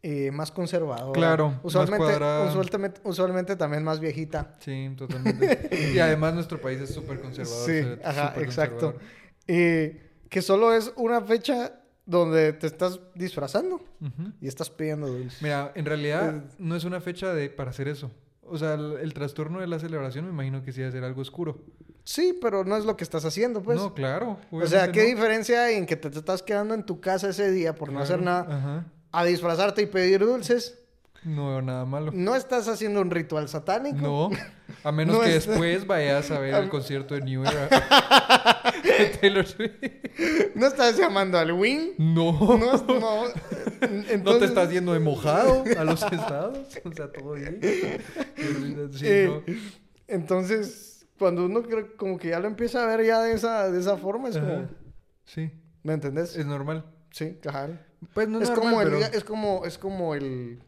eh, 0.03 0.31
más 0.31 0.51
conservadora. 0.51 1.13
Claro, 1.13 1.51
más 1.51 1.61
Usualmente, 1.65 1.99
cuadrada. 2.05 2.49
usualmente, 2.49 3.01
usualmente 3.05 3.57
también 3.57 3.85
más 3.85 4.01
viejita. 4.01 4.55
Sí, 4.61 4.95
totalmente. 4.97 5.69
y 5.95 5.99
además 5.99 6.35
nuestro 6.35 6.61
país 6.61 6.81
es 6.81 6.95
súper 6.95 7.21
conservador. 7.21 7.67
Sí, 7.67 7.81
o 7.81 7.97
sea, 7.97 8.09
ajá, 8.11 8.41
exacto. 8.41 8.93
conservador. 8.93 9.19
Y 9.49 9.97
que 10.29 10.43
solo 10.43 10.73
es 10.75 10.93
una 10.97 11.21
fecha 11.23 11.73
donde 12.07 12.53
te 12.53 12.67
estás 12.67 13.01
disfrazando 13.15 13.81
y 14.41 14.47
estás 14.49 14.71
pidiendo 14.71 15.07
dulces. 15.09 15.43
Mira, 15.43 15.73
en 15.75 15.85
realidad 15.85 16.45
no 16.59 16.77
es 16.77 16.85
una 16.85 17.01
fecha 17.01 17.33
de, 17.35 17.51
para 17.51 17.71
hacer 17.71 17.89
eso. 17.89 18.11
O 18.43 18.57
sea, 18.57 18.75
el, 18.75 18.99
el 19.03 19.13
trastorno 19.13 19.61
de 19.61 19.67
la 19.67 19.79
celebración 19.79 20.25
me 20.25 20.31
imagino 20.31 20.63
que 20.63 20.73
sí 20.73 20.83
a 20.83 20.91
ser 20.91 21.05
algo 21.05 21.21
oscuro. 21.21 21.63
Sí, 22.05 22.39
pero 22.41 22.65
no 22.65 22.77
es 22.79 22.87
lo 22.87 22.97
que 22.97 23.05
estás 23.05 23.27
haciendo, 23.27 23.63
pues. 23.63 23.79
no, 23.79 23.93
claro. 23.93 24.39
o 24.51 24.67
sea, 24.67 24.91
¿qué 24.93 25.03
no. 25.03 25.07
diferencia 25.09 25.65
hay 25.65 25.75
en 25.77 25.85
que 25.85 25.97
te, 25.97 26.09
te 26.09 26.19
estás 26.19 26.43
quedando 26.43 26.73
en 26.73 26.83
tu 26.85 26.99
casa 27.01 27.29
ese 27.29 27.51
día 27.51 27.75
por 27.75 27.93
no 27.93 28.01
hacer 28.01 28.23
nada 28.23 28.47
Ajá. 28.57 28.85
a 29.13 29.25
disfrazarte 29.27 29.83
y 29.83 29.87
pedir 29.87 30.21
dulces? 30.25 30.79
No 31.25 31.49
veo 31.51 31.61
nada 31.61 31.85
malo. 31.85 32.11
No 32.15 32.35
estás 32.37 32.69
haciendo 32.69 33.03
un 33.03 33.11
ritual 33.11 33.49
satánico. 33.51 33.99
No, 33.99 34.31
a 34.85 34.93
menos 34.93 35.17
No 35.17 35.23
que 35.23 35.37
es- 35.37 35.47
después 35.47 35.87
vayas 35.87 36.31
a 36.31 36.39
ver 36.39 36.55
el 36.55 36.71
concierto 36.71 37.15
de 37.15 37.21
New 37.21 37.43
Era 37.43 37.69
Taylor 39.21 39.47
Swift. 39.47 39.73
No 40.55 40.67
estás 40.67 40.97
llamando 40.99 41.39
al 41.39 41.53
wing. 41.53 41.93
No, 41.99 42.33
No, 44.25 44.39
te 44.39 44.45
estás 44.45 44.71
yendo 44.71 44.93
de 44.93 45.01
mojado 45.01 45.65
a 45.79 45.85
los 45.85 46.03
estados. 46.13 46.59
O 46.85 46.93
sea, 46.93 47.11
todo 47.13 47.33
bien. 47.35 47.61
Sí, 48.93 49.07
eh, 49.07 49.27
no. 49.47 49.55
Entonces, 50.07 51.07
cuando 51.19 51.45
uno 51.47 51.63
creo, 51.63 51.97
como 51.97 52.19
que 52.19 52.29
ya 52.29 52.41
lo 52.41 52.49
empieza 52.49 52.83
a 52.83 52.87
ver 52.97 53.07
ya 53.07 53.21
de 53.23 53.33
esa, 53.33 53.71
de 53.71 53.79
esa 53.81 53.97
forma, 53.97 54.29
es 54.29 54.39
como... 54.39 54.69
Sí, 55.25 55.51
¿Me 55.83 55.93
entendés? 55.95 56.37
es 56.37 56.47
normal. 56.47 56.85
Sí, 57.11 57.39
cabal. 57.43 57.85
Pues 58.15 58.29
no 58.29 58.41
es, 58.41 58.49
normal, 58.49 58.69
como 58.71 58.83
el, 58.83 58.89
pero 58.91 58.99
es 59.07 59.25
como 59.25 59.65
es 59.67 59.77
como 59.79 60.15
el, 60.15 60.61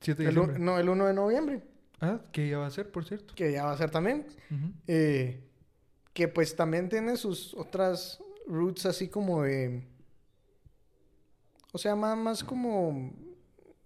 7 0.00 0.22
de 0.22 0.28
el 0.28 0.62
no, 0.64 0.78
el 0.78 0.88
1 0.88 1.06
de 1.06 1.14
noviembre, 1.14 1.62
Ah, 2.00 2.20
que 2.30 2.48
ya 2.50 2.58
va 2.58 2.66
a 2.66 2.70
ser, 2.70 2.90
por 2.90 3.06
cierto. 3.06 3.34
que 3.34 3.50
ya 3.52 3.64
va 3.64 3.72
a 3.72 3.76
ser 3.78 3.90
también. 3.90 4.26
Ujú. 4.50 4.72
eh, 4.86 5.45
que 6.16 6.28
pues 6.28 6.56
también 6.56 6.88
tiene 6.88 7.18
sus 7.18 7.52
otras 7.52 8.18
roots 8.46 8.86
así 8.86 9.06
como 9.06 9.42
de... 9.42 9.86
O 11.72 11.78
sea, 11.78 11.94
más, 11.94 12.16
más 12.16 12.42
como... 12.42 13.12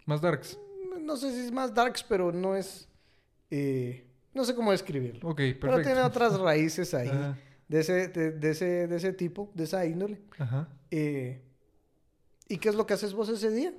Más 0.07 0.21
darks. 0.21 0.57
No 1.01 1.17
sé 1.17 1.33
si 1.33 1.41
es 1.41 1.51
más 1.51 1.75
darks, 1.75 2.05
pero 2.05 2.31
no 2.31 2.55
es... 2.55 2.89
eh, 3.51 4.07
no 4.33 4.45
sé 4.45 4.55
cómo 4.55 4.71
describirlo. 4.71 5.29
Ok, 5.29 5.39
Pero 5.39 5.59
perfecto. 5.61 5.89
tiene 5.89 6.03
otras 6.03 6.39
raíces 6.39 6.95
ahí. 6.95 7.11
De, 7.67 7.81
ese, 7.81 8.07
de, 8.07 8.31
de 8.31 8.51
ese, 8.51 8.87
de 8.87 8.97
ese 8.97 9.13
tipo, 9.13 9.51
de 9.55 9.65
esa 9.65 9.85
índole. 9.85 10.21
Ajá. 10.39 10.69
Eh, 10.93 11.43
¿Y 12.47 12.59
qué 12.59 12.69
es 12.69 12.77
lo 12.77 12.87
que 12.87 12.95
haces 12.95 13.13
vos 13.13 13.29
ese 13.29 13.51
día? 13.51 13.75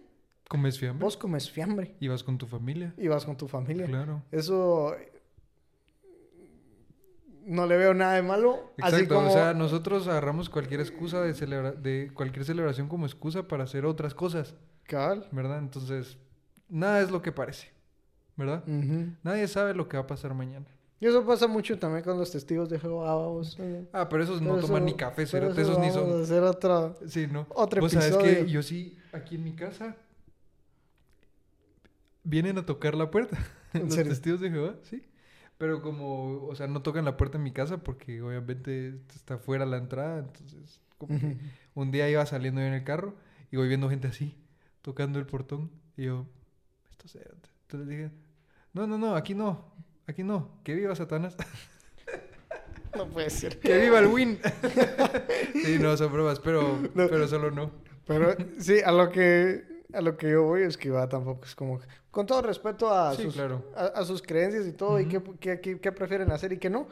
¿Comes 0.49 0.77
fiambre? 0.77 1.05
Vos 1.05 1.15
comes 1.15 1.49
fiambre 1.49 1.95
¿Y 2.01 2.09
vas 2.09 2.21
con 2.21 2.37
tu 2.37 2.47
familia? 2.47 2.93
y 2.97 3.07
vas 3.07 3.23
con 3.23 3.37
tu 3.37 3.47
familia. 3.47 3.85
Claro. 3.85 4.23
Eso 4.29 4.93
no 7.45 7.65
le 7.65 7.77
veo 7.77 7.93
nada 7.93 8.13
de 8.13 8.21
malo. 8.21 8.71
Exacto, 8.77 8.95
así 8.97 9.07
como 9.07 9.29
o 9.29 9.31
sea, 9.33 9.53
nosotros 9.53 10.07
agarramos 10.07 10.49
cualquier 10.49 10.79
excusa 10.81 11.21
de 11.21 11.33
celebra 11.33 11.71
de 11.71 12.11
cualquier 12.13 12.45
celebración 12.45 12.87
como 12.87 13.05
excusa 13.05 13.47
para 13.47 13.63
hacer 13.63 13.85
otras 13.85 14.13
cosas, 14.13 14.55
cabal. 14.83 15.27
¿verdad? 15.31 15.59
Entonces, 15.59 16.17
nada 16.69 17.01
es 17.01 17.11
lo 17.11 17.21
que 17.21 17.31
parece, 17.31 17.71
¿verdad? 18.37 18.63
Nadie 19.23 19.47
sabe 19.47 19.73
lo 19.73 19.87
que 19.89 19.97
va 19.97 20.03
a 20.03 20.07
pasar 20.07 20.33
mañana. 20.33 20.65
Y 20.99 21.07
eso 21.07 21.25
pasa 21.25 21.47
mucho 21.47 21.79
también 21.79 22.03
con 22.03 22.19
los 22.19 22.29
testigos 22.31 22.69
de 22.69 22.77
Jehová. 22.79 23.17
eh. 23.57 23.87
Ah, 23.91 24.07
pero 24.07 24.23
esos 24.23 24.39
no 24.39 24.57
toman 24.59 24.85
ni 24.85 24.93
café, 24.93 25.23
eso 25.23 25.37
esos 25.37 25.79
ni 25.79 25.89
vamos 25.89 25.97
a 25.97 25.99
son. 26.11 26.21
hacer 26.21 26.43
otra- 26.43 26.93
Sí, 27.07 27.25
no. 27.25 27.47
otro 27.55 27.81
Vos 27.81 27.91
sabes 27.91 28.15
que 28.17 28.31
episodio. 28.33 28.45
yo 28.53 28.61
sí, 28.61 28.97
aquí 29.11 29.33
en 29.35 29.43
mi 29.43 29.53
casa, 29.53 29.95
vienen 32.23 32.57
a 32.57 32.65
tocar 32.65 32.95
la 32.95 33.09
puerta. 33.09 33.37
¿En 33.73 33.85
Los 33.85 33.95
serio? 33.95 34.11
testigos 34.11 34.41
de 34.41 34.49
Jehová, 34.51 34.75
sí. 34.83 35.03
Pero 35.61 35.83
como, 35.83 36.47
o 36.47 36.55
sea, 36.55 36.65
no 36.65 36.81
tocan 36.81 37.05
la 37.05 37.17
puerta 37.17 37.37
en 37.37 37.43
mi 37.43 37.51
casa 37.53 37.77
porque 37.77 38.19
obviamente 38.19 38.95
está 39.13 39.37
fuera 39.37 39.63
la 39.63 39.77
entrada. 39.77 40.17
Entonces, 40.17 40.81
como 40.97 41.19
que 41.19 41.37
un 41.75 41.91
día 41.91 42.09
iba 42.09 42.25
saliendo 42.25 42.61
yo 42.61 42.65
en 42.65 42.73
el 42.73 42.83
carro 42.83 43.13
y 43.51 43.57
voy 43.57 43.67
viendo 43.67 43.87
gente 43.87 44.07
así, 44.07 44.35
tocando 44.81 45.19
el 45.19 45.27
portón. 45.27 45.69
Y 45.95 46.05
yo, 46.05 46.25
esto 46.89 47.07
se... 47.07 47.19
Entonces 47.61 47.87
dije, 47.87 48.11
no, 48.73 48.87
no, 48.87 48.97
no, 48.97 49.15
aquí 49.15 49.35
no, 49.35 49.71
aquí 50.07 50.23
no. 50.23 50.49
Que 50.63 50.73
viva 50.73 50.95
Satanás. 50.95 51.37
No 52.97 53.07
puede 53.07 53.29
ser. 53.29 53.57
que 53.59 53.77
viva 53.77 53.99
el 53.99 54.07
win. 54.07 54.37
sí, 55.63 55.77
no, 55.79 55.95
son 55.95 56.11
bromas, 56.11 56.41
pero, 56.41 56.77
No. 56.93 57.07
pero 57.07 57.25
solo 57.25 57.49
no. 57.49 57.71
Pero 58.05 58.35
sí, 58.59 58.81
a 58.83 58.91
lo 58.91 59.09
que 59.09 59.63
a 59.93 60.01
lo 60.01 60.17
que 60.17 60.31
yo 60.31 60.43
voy 60.43 60.63
es 60.63 60.77
que 60.77 60.89
va 60.89 61.07
tampoco 61.07 61.45
es 61.45 61.55
como 61.55 61.79
con 62.11 62.25
todo 62.25 62.41
respeto 62.41 62.93
a 62.93 63.15
Sí, 63.15 63.23
sus 63.23 63.33
claro. 63.35 63.65
a, 63.75 63.85
a 63.85 64.05
sus 64.05 64.21
creencias 64.21 64.67
y 64.67 64.73
todo 64.73 64.99
y 64.99 65.07
qué, 65.07 65.21
qué- 65.39 65.79
qué- 65.79 65.91
prefieren 65.91 66.31
hacer 66.31 66.51
y 66.53 66.57
qué 66.57 66.69
no. 66.69 66.87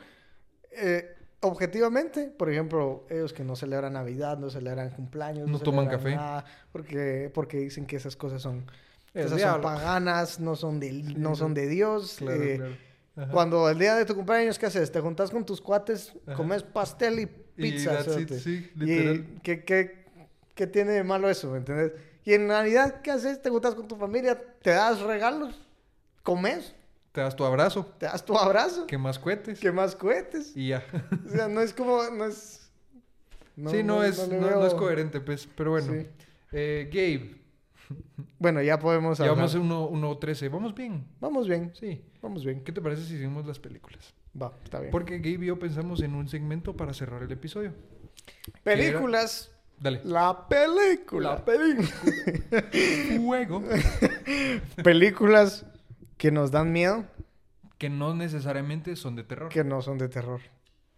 Eh, 0.72 1.14
objetivamente, 1.42 2.28
por 2.28 2.50
ejemplo, 2.50 3.06
ellos 3.10 3.34
que 3.34 3.44
no 3.44 3.56
celebran 3.56 3.94
Navidad, 3.94 4.38
no 4.38 4.50
celebran 4.50 4.90
cumpleaños, 4.92 5.48
No 5.50 5.60
toman 5.60 5.86
celebran 5.86 6.04
café. 6.14 6.16
nada, 6.16 6.46
porque 6.72 7.32
porque 7.34 7.58
dicen 7.58 7.86
que 7.86 7.96
esas 7.98 8.16
cosas 8.16 8.42
son 8.42 8.66
El 9.14 9.26
esas 9.26 9.38
diablo. 9.38 9.64
son 9.68 9.74
paganas, 9.76 10.40
no 10.40 10.56
son 10.56 10.80
de 10.80 10.92
no 10.94 11.36
son 11.36 11.54
de 11.54 11.68
Dios. 11.68 12.16
Claro, 12.20 12.44
eh, 12.44 12.58
claro. 12.58 13.32
Cuando 13.32 13.70
el 13.70 13.78
día 13.78 13.96
de 13.96 14.06
tu 14.06 14.16
cumpleaños, 14.16 14.58
¿qué 14.58 14.68
haces? 14.68 14.90
Te 14.92 15.02
juntas 15.02 15.30
con 15.32 15.46
tus 15.46 15.60
cuates, 15.60 16.14
Ajá. 16.26 16.36
comes 16.38 16.64
pastel 16.64 17.20
y 17.20 17.24
Y 17.24 17.28
pizza. 17.72 17.92
that's 18.04 18.18
it, 18.18 18.32
sí, 18.40 18.72
Y 18.76 18.80
literal. 18.80 19.26
¿qué, 19.44 19.64
qué, 19.66 20.06
qué 20.56 20.68
tiene 20.68 20.92
de 20.94 21.04
malo 21.04 21.30
eso? 21.30 21.52
¿Me 21.52 21.58
entiendes? 21.58 21.92
Y 22.30 22.36
en 22.36 22.46
Navidad, 22.46 23.02
¿qué 23.02 23.10
haces? 23.10 23.42
Te 23.42 23.50
juntas 23.50 23.74
con 23.74 23.88
tu 23.88 23.96
familia, 23.96 24.40
te 24.62 24.70
das 24.70 25.00
regalos, 25.00 25.60
comes, 26.22 26.76
Te 27.12 27.22
das 27.22 27.36
tu 27.36 27.44
abrazo, 27.44 27.88
te 27.98 28.06
das 28.06 28.24
tu 28.24 28.38
abrazo, 28.38 28.86
que 28.86 29.00
más 29.00 29.18
cohetes. 29.18 29.60
¿qué 29.60 29.72
más 29.72 29.96
cohetes? 29.96 30.56
Y 30.56 30.68
ya. 30.68 30.84
O 31.26 31.30
sea, 31.30 31.48
no 31.48 31.60
es 31.60 31.74
como, 31.74 32.04
no 32.12 32.26
es... 32.26 32.70
sí, 33.56 33.82
no, 33.82 34.04
es, 34.04 34.30
no, 34.30 34.40
no 34.42 34.64
es 34.68 34.76
coherente, 34.76 35.22
pues. 35.22 35.50
Pero 35.56 35.72
bueno. 35.72 35.92
Sí. 35.92 36.06
Eh, 36.52 36.88
Gabe, 36.94 37.42
Bueno, 38.38 38.62
ya 38.62 38.78
podemos 38.78 39.20
hablar. 39.20 39.36
llevamos 39.50 39.56
1.13. 40.22 40.52
Vamos 40.52 40.76
bien. 40.76 41.08
Vamos 41.20 41.48
bien, 41.48 41.72
Sí. 41.74 42.06
vamos 42.22 42.46
bien. 42.46 42.64
¿Qué 42.64 42.72
te 42.72 42.80
parece 42.80 43.02
si 43.06 43.14
seguimos 43.14 43.48
las 43.48 43.58
películas? 43.58 44.14
Va, 44.40 44.54
está 44.64 44.80
bien. 44.82 44.92
Porque 44.92 45.18
Gabe 45.18 45.46
y 45.46 45.48
yo 45.48 45.58
pensamos 45.58 46.00
en 46.04 46.14
un 46.14 46.28
segmento 46.28 46.78
para 46.78 46.94
cerrar 46.94 47.24
el 47.24 47.32
episodio. 47.32 47.74
Películas. 48.62 49.52
Dale. 49.80 50.02
La 50.04 50.48
película. 50.48 51.30
La 51.36 51.46
película. 51.46 51.90
Fuego. 53.18 53.64
Películas 54.84 55.66
que 56.18 56.32
nos 56.32 56.52
dan 56.52 56.72
miedo, 56.72 57.06
Que 57.78 57.90
no 57.90 58.14
necesariamente 58.14 58.96
son 58.96 59.16
de 59.16 59.24
terror. 59.24 59.50
que 59.50 59.64
no 59.64 59.82
son 59.82 59.98
de 59.98 60.10
terror. 60.10 60.42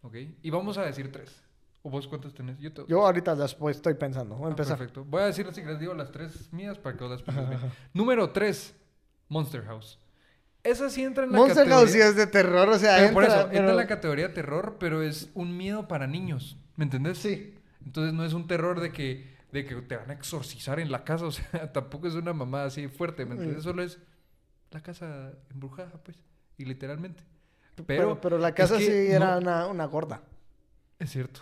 Ok. 0.01 0.15
Y 0.41 0.49
vamos 0.49 0.77
a 0.77 0.83
decir 0.83 1.11
tres. 1.11 1.43
¿O 1.83 1.89
vos 1.89 2.07
cuántas 2.07 2.33
tenés? 2.33 2.59
Yo 2.59 2.71
te... 2.73 2.83
Yo 2.87 3.05
ahorita 3.05 3.35
las 3.35 3.53
pues, 3.55 3.77
estoy 3.77 3.93
pensando. 3.95 4.35
Voy 4.35 4.45
a 4.45 4.47
Ah, 4.47 4.51
empezar. 4.51 4.77
Perfecto. 4.77 5.03
Voy 5.05 5.21
a 5.21 5.25
decir 5.25 5.45
les 5.45 5.79
digo 5.79 5.93
las 5.93 6.11
tres 6.11 6.51
mías 6.53 6.77
para 6.77 6.95
que 6.97 7.03
vos 7.03 7.11
las 7.11 7.21
pienses 7.23 7.49
bien. 7.49 7.61
Número 7.93 8.29
tres, 8.31 8.73
Monster 9.29 9.63
House. 9.65 9.99
Esa 10.63 10.89
sí 10.91 11.03
entra 11.03 11.23
en 11.23 11.31
la 11.31 11.37
Monster 11.37 11.63
categoría... 11.65 11.79
House 11.79 11.91
sí 11.91 11.99
es 11.99 12.15
de 12.15 12.27
terror, 12.27 12.69
o 12.69 12.77
sea, 12.77 12.97
Pero 12.97 13.13
por 13.13 13.23
entra, 13.23 13.39
eso, 13.41 13.47
entra 13.51 13.69
en 13.71 13.77
la 13.77 13.87
categoría 13.87 14.33
terror, 14.33 14.77
pero 14.79 15.01
es 15.01 15.29
un 15.33 15.57
miedo 15.57 15.87
para 15.87 16.05
niños. 16.05 16.55
¿Me 16.75 16.83
entendés? 16.83 17.17
Sí. 17.17 17.55
Entonces 17.85 18.13
no 18.13 18.23
es 18.25 18.33
un 18.33 18.47
terror 18.47 18.79
de 18.79 18.91
que, 18.91 19.35
de 19.51 19.65
que 19.65 19.75
te 19.81 19.95
van 19.97 20.09
a 20.09 20.13
exorcizar 20.13 20.79
en 20.79 20.91
la 20.91 21.03
casa. 21.03 21.25
O 21.27 21.31
sea, 21.31 21.71
tampoco 21.73 22.07
es 22.07 22.15
una 22.15 22.33
mamada 22.33 22.65
así 22.65 22.87
fuerte. 22.87 23.25
¿Me 23.25 23.31
entiendes? 23.35 23.59
Mm. 23.59 23.63
Solo 23.67 23.83
es 23.83 23.99
la 24.71 24.81
casa 24.81 25.33
embrujada, 25.51 25.91
pues. 26.03 26.17
Y 26.57 26.65
literalmente. 26.65 27.23
Pero, 27.75 27.85
Pero, 27.85 28.21
pero, 28.21 28.37
la 28.37 28.53
casa 28.53 28.77
sí 28.77 28.85
era 28.91 29.33
no- 29.35 29.37
una, 29.39 29.67
una 29.67 29.85
gorda. 29.85 30.21
Es 30.99 31.09
cierto. 31.11 31.41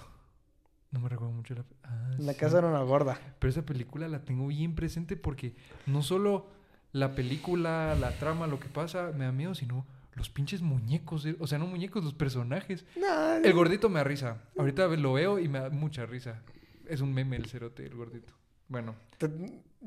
No 0.91 0.99
me 0.99 1.09
recuerdo 1.09 1.33
mucho 1.33 1.53
la... 1.53 1.65
Ah, 1.83 2.11
La 2.17 2.33
sí. 2.33 2.39
casa 2.39 2.59
era 2.59 2.67
una 2.67 2.81
gorda. 2.81 3.19
Pero 3.39 3.49
esa 3.51 3.63
película 3.65 4.07
la 4.07 4.23
tengo 4.23 4.47
bien 4.47 4.73
presente 4.75 5.15
porque 5.17 5.55
no 5.85 6.01
solo 6.01 6.47
la 6.93 7.13
película, 7.13 7.95
la 7.99 8.17
trama, 8.17 8.47
lo 8.47 8.59
que 8.59 8.69
pasa 8.69 9.11
me 9.15 9.25
da 9.25 9.31
miedo, 9.31 9.53
sino 9.53 9.85
los 10.19 10.29
pinches 10.29 10.61
muñecos. 10.61 11.25
eh, 11.25 11.35
O 11.39 11.47
sea, 11.47 11.57
no 11.57 11.65
muñecos, 11.65 12.03
los 12.03 12.13
personajes. 12.13 12.85
No, 12.95 13.33
El 13.35 13.53
gordito 13.53 13.89
me 13.89 13.99
da 13.99 14.03
risa. 14.03 14.37
Ahorita 14.57 14.85
lo 14.87 15.13
veo 15.13 15.39
y 15.39 15.47
me 15.47 15.59
da 15.59 15.69
mucha 15.71 16.05
risa. 16.05 16.41
Es 16.87 17.01
un 17.01 17.13
meme 17.13 17.37
el 17.37 17.47
cerote, 17.47 17.85
el 17.85 17.95
gordito. 17.95 18.31
Bueno, 18.67 18.95
te, 19.17 19.27
te 19.29 19.39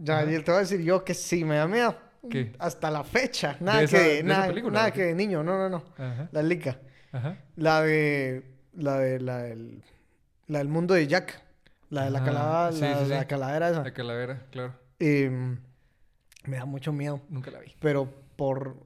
voy 0.02 0.54
a 0.56 0.59
decir 0.59 0.80
yo 0.82 1.04
que 1.04 1.14
sí 1.14 1.44
me 1.44 1.56
da 1.56 1.68
miedo. 1.68 1.96
¿Qué? 2.30 2.52
Hasta 2.59 2.90
la 2.90 3.04
fecha. 3.04 3.56
Nada 3.60 3.82
esa- 3.82 3.98
que, 3.98 4.02
de 4.04 4.18
esa 4.18 4.26
nada, 4.26 4.46
película, 4.48 4.72
nada 4.78 4.90
que 4.92 5.02
de 5.02 5.14
niño. 5.14 5.42
No, 5.44 5.56
no, 5.59 5.68
no. 5.68 5.84
ajá, 5.98 6.28
La 6.32 6.42
lica. 6.42 6.78
ajá. 7.12 7.36
La 7.56 7.82
de... 7.82 8.42
La 8.74 8.98
de... 8.98 9.20
La 9.20 9.38
del... 9.42 9.82
La 10.46 10.59
del 10.59 10.68
mundo 10.68 10.94
de 10.94 11.06
Jack. 11.06 11.42
La 11.90 12.04
de 12.04 12.10
la, 12.10 12.20
Ah, 12.20 12.24
calada, 12.24 12.72
sí, 12.72 12.80
la, 12.80 12.98
sí, 12.98 13.04
sí. 13.04 13.10
la 13.10 13.26
calavera 13.26 13.70
esa. 13.70 13.82
La 13.82 13.92
calavera, 13.92 14.46
claro. 14.50 14.74
Em, 14.98 15.59
me 16.46 16.56
da 16.56 16.64
mucho 16.64 16.92
miedo. 16.92 17.20
Nunca 17.28 17.50
la 17.50 17.59
vi. 17.60 17.74
Pero 17.80 18.09
por... 18.36 18.76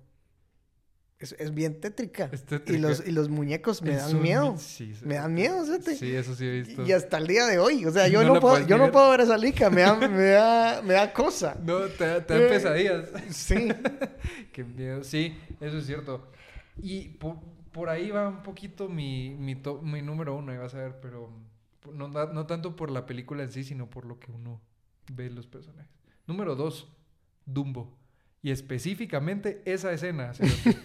es, 1.19 1.33
es 1.39 1.55
bien 1.55 1.81
tétrica. 1.81 2.29
Es 2.33 2.43
Y 2.43 2.45
tétrica. 2.45 2.89
los, 2.89 3.07
y 3.07 3.11
los 3.13 3.29
muñecos 3.29 3.81
me 3.83 3.97
dan 3.97 4.17
un- 4.17 4.23
miedo. 4.23 4.57
Sí, 4.59 4.95
sí. 4.95 5.05
Me 5.07 5.15
dan 5.15 5.33
miedo, 5.33 5.65
fíjate. 5.65 5.97
Sí, 5.97 6.15
eso 6.15 6.35
sí 6.35 6.45
he 6.47 6.63
visto. 6.63 6.85
Y 6.85 6.93
hasta 6.93 7.17
el 7.19 7.27
día 7.27 7.47
de 7.47 7.59
hoy, 7.59 7.85
o 7.87 7.91
sea, 7.91 8.07
yo 8.09 8.23
No 8.23 8.39
puedo, 8.41 8.67
yo 8.67 8.77
no 8.77 8.85
ver. 8.85 8.93
puedo 8.93 9.11
ver 9.11 9.21
esa 9.21 9.39
lica, 9.39 9.71
me 9.71 9.81
da, 9.83 9.95
me 9.97 10.25
da, 10.31 10.83
me 10.83 10.95
da 10.95 11.13
cosa. 11.13 11.57
No, 11.65 11.81
te, 11.87 12.21
te 12.21 12.35
dan 12.35 12.43
Eh. 12.43 12.49
pesadillas. 12.49 13.09
Sí. 13.31 13.69
Qué 14.53 14.65
miedo. 14.65 15.03
Sí, 15.05 15.37
eso 15.61 15.79
es 15.79 15.87
cierto. 15.87 16.31
Y 16.77 17.09
por, 17.09 17.37
por 17.73 17.89
ahí 17.89 18.11
va 18.11 18.29
un 18.29 18.43
poquito 18.43 18.89
mi, 18.89 19.31
mi, 19.39 19.55
mi 19.83 20.03
número 20.03 20.35
uno, 20.37 20.59
vas 20.61 20.75
a 20.75 20.79
ver, 20.79 21.01
pero 21.01 21.31
no, 21.93 22.09
no 22.09 22.47
tanto 22.47 22.77
por 22.77 22.91
la 22.91 23.07
película 23.07 23.43
en 23.43 23.51
sí, 23.53 23.65
sino 23.65 23.89
por 23.89 24.05
lo 24.05 24.19
que 24.19 24.31
uno 24.33 24.61
ve 25.13 25.27
en 25.27 25.35
los 25.35 25.47
personajes. 25.47 25.91
Número 26.27 26.57
dos, 26.57 26.93
Dumbo. 27.47 27.97
Y 28.43 28.51
específicamente 28.51 29.63
esa 29.65 29.93
escena. 29.93 30.33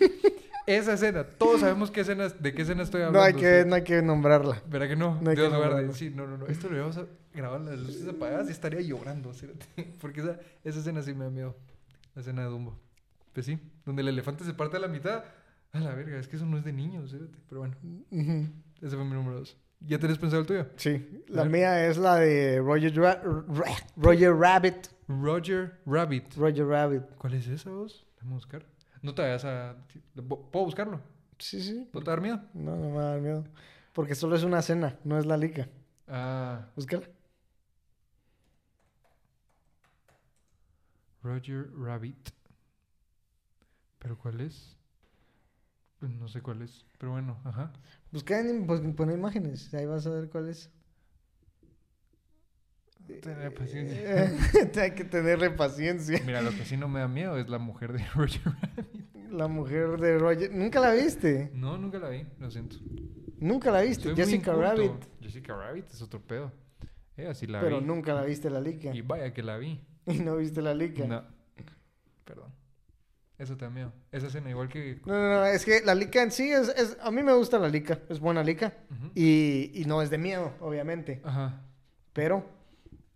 esa 0.65 0.94
escena. 0.94 1.23
Todos 1.23 1.61
sabemos 1.61 1.91
qué 1.91 2.02
escena, 2.02 2.30
de 2.30 2.53
qué 2.53 2.61
escena 2.61 2.84
estoy 2.84 3.02
hablando. 3.02 3.19
No 3.19 3.26
hay, 3.26 3.34
que, 3.34 3.65
no 3.65 3.76
hay 3.76 3.84
que 3.84 4.02
nombrarla. 4.02 4.61
¿Verdad 4.68 4.88
que 4.88 4.95
no? 4.95 5.19
No 5.22 5.30
hay 5.30 5.36
que 5.36 5.48
guarde. 5.48 5.94
Sí, 5.94 6.11
no, 6.15 6.28
no, 6.28 6.38
no. 6.38 6.48
Esto 6.48 6.69
lo 6.69 6.78
íbamos 6.78 6.98
a 6.98 7.06
grabar 7.34 7.61
las 7.61 7.80
luces 7.80 8.07
apagadas 8.07 8.48
y 8.48 8.52
estaría 8.52 8.82
llorando, 8.82 9.34
cerote. 9.34 9.65
Porque 10.02 10.22
esa, 10.22 10.40
esa 10.64 10.80
escena 10.80 11.02
sí 11.02 11.14
me 11.14 11.26
da 11.26 11.30
miedo. 11.30 11.56
La 12.15 12.22
escena 12.22 12.44
de 12.44 12.49
Dumbo. 12.49 12.80
Pues 13.34 13.45
sí, 13.45 13.60
donde 13.86 14.02
el 14.02 14.10
elefante 14.10 14.44
se 14.44 14.53
parte 14.53 14.78
a 14.78 14.80
la 14.80 14.88
mitad. 14.88 15.23
A 15.73 15.80
la 15.80 15.94
verga, 15.95 16.19
es 16.19 16.28
que 16.28 16.36
eso 16.36 16.45
no 16.45 16.57
es 16.57 16.65
de 16.65 16.73
niños. 16.73 17.15
Pero 17.48 17.61
bueno, 17.61 17.76
ese 18.82 18.95
fue 18.95 19.06
mi 19.06 19.11
número 19.14 19.40
dos. 19.40 19.56
¿Ya 19.80 19.98
tenés 19.98 20.18
pensado 20.18 20.41
el 20.41 20.48
tuyo? 20.48 20.68
Sí, 20.76 21.23
la 21.28 21.45
mía 21.45 21.88
es 21.88 21.98
la 21.98 22.18
de 22.18 22.60
Roger, 22.60 22.94
Ra- 22.95 23.22
Roger 23.95 24.36
Rabbit. 24.36 24.76
Roger 25.21 25.79
Rabbit. 25.85 26.35
Roger 26.35 26.65
Rabbit. 26.65 27.03
¿Cuál 27.17 27.33
es 27.33 27.47
esa 27.47 27.69
voz? 27.69 28.05
Vamos 28.21 28.33
a 28.33 28.35
buscar. 28.35 28.65
No 29.01 29.13
te 29.15 29.21
vayas 29.21 29.45
a... 29.45 29.75
¿Puedo 30.15 30.65
buscarlo? 30.65 31.01
Sí, 31.39 31.61
sí. 31.61 31.89
¿No 31.93 32.01
te 32.01 32.11
da 32.11 32.17
miedo? 32.17 32.39
No, 32.53 32.75
no 32.75 32.89
me 32.89 32.95
va 32.95 33.01
a 33.01 33.11
dar 33.11 33.21
miedo. 33.21 33.43
Porque 33.93 34.15
solo 34.15 34.35
es 34.35 34.43
una 34.43 34.59
escena, 34.59 34.97
no 35.03 35.17
es 35.17 35.25
la 35.25 35.38
lica. 35.38 35.67
Ah, 36.07 36.67
Búscala. 36.75 37.07
Roger 41.23 41.69
Rabbit. 41.75 42.29
¿Pero 43.99 44.17
cuál 44.17 44.41
es? 44.41 44.77
No 45.99 46.27
sé 46.27 46.41
cuál 46.41 46.61
es. 46.63 46.85
Pero 46.97 47.11
bueno, 47.11 47.39
ajá. 47.43 47.71
Busca 48.11 48.39
en 48.39 48.65
pues, 48.65 48.81
pon 48.95 49.11
imágenes, 49.11 49.71
ahí 49.73 49.85
vas 49.85 50.07
a 50.07 50.09
ver 50.09 50.29
cuál 50.29 50.49
es. 50.49 50.71
Tener 53.21 53.53
paciencia. 53.53 53.99
Eh, 54.25 54.71
Hay 54.81 54.91
que 54.91 55.03
tenerle 55.03 55.49
paciencia. 55.51 56.21
Mira, 56.25 56.41
lo 56.41 56.51
que 56.51 56.65
sí 56.65 56.77
no 56.77 56.88
me 56.88 56.99
da 57.01 57.07
miedo 57.07 57.38
es 57.38 57.49
la 57.49 57.57
mujer 57.59 57.93
de 57.93 58.05
Roger 58.15 58.41
Rabbit. 58.45 59.31
La 59.31 59.47
mujer 59.47 59.97
de 59.99 60.17
Roger. 60.17 60.51
¿Nunca 60.53 60.79
la 60.79 60.91
viste? 60.93 61.51
No, 61.53 61.77
nunca 61.77 61.99
la 61.99 62.09
vi, 62.09 62.25
lo 62.39 62.51
siento. 62.51 62.77
Nunca 63.39 63.71
la 63.71 63.81
viste. 63.81 64.03
Soy 64.03 64.15
Jessica. 64.15 64.53
Rabbit. 64.53 64.91
Jessica 65.21 65.55
Rabbit 65.55 65.89
es 65.89 66.01
otro 66.01 66.21
pedo. 66.21 66.51
Eh, 67.17 67.27
así 67.27 67.47
la 67.47 67.59
Pero 67.61 67.79
vi. 67.79 67.85
nunca 67.85 68.13
la 68.13 68.23
viste 68.23 68.49
la 68.49 68.59
lica. 68.61 68.93
Y 68.93 69.01
vaya 69.01 69.33
que 69.33 69.41
la 69.43 69.57
vi. 69.57 69.81
Y 70.07 70.19
no 70.19 70.38
viste 70.38 70.61
la 70.61 70.73
lica. 70.73 71.05
No. 71.05 71.23
Perdón. 72.25 72.51
Eso 73.38 73.57
te 73.57 73.65
da 73.65 73.71
miedo. 73.71 73.91
Esa 74.11 74.27
escena, 74.27 74.49
igual 74.49 74.67
que. 74.69 75.01
No, 75.05 75.13
no, 75.13 75.29
no, 75.39 75.45
es 75.45 75.65
que 75.65 75.81
la 75.81 75.95
lica 75.95 76.21
en 76.21 76.31
sí 76.31 76.51
es, 76.51 76.69
es- 76.69 76.97
A 77.01 77.09
mí 77.09 77.23
me 77.23 77.33
gusta 77.33 77.57
la 77.57 77.69
lica, 77.69 77.99
es 78.09 78.19
buena 78.19 78.43
lica. 78.43 78.73
Y, 79.15 79.71
y 79.73 79.85
no 79.85 80.01
es 80.01 80.09
de 80.09 80.17
miedo, 80.17 80.53
obviamente. 80.59 81.21
Ajá. 81.23 81.61
Pero 82.13 82.45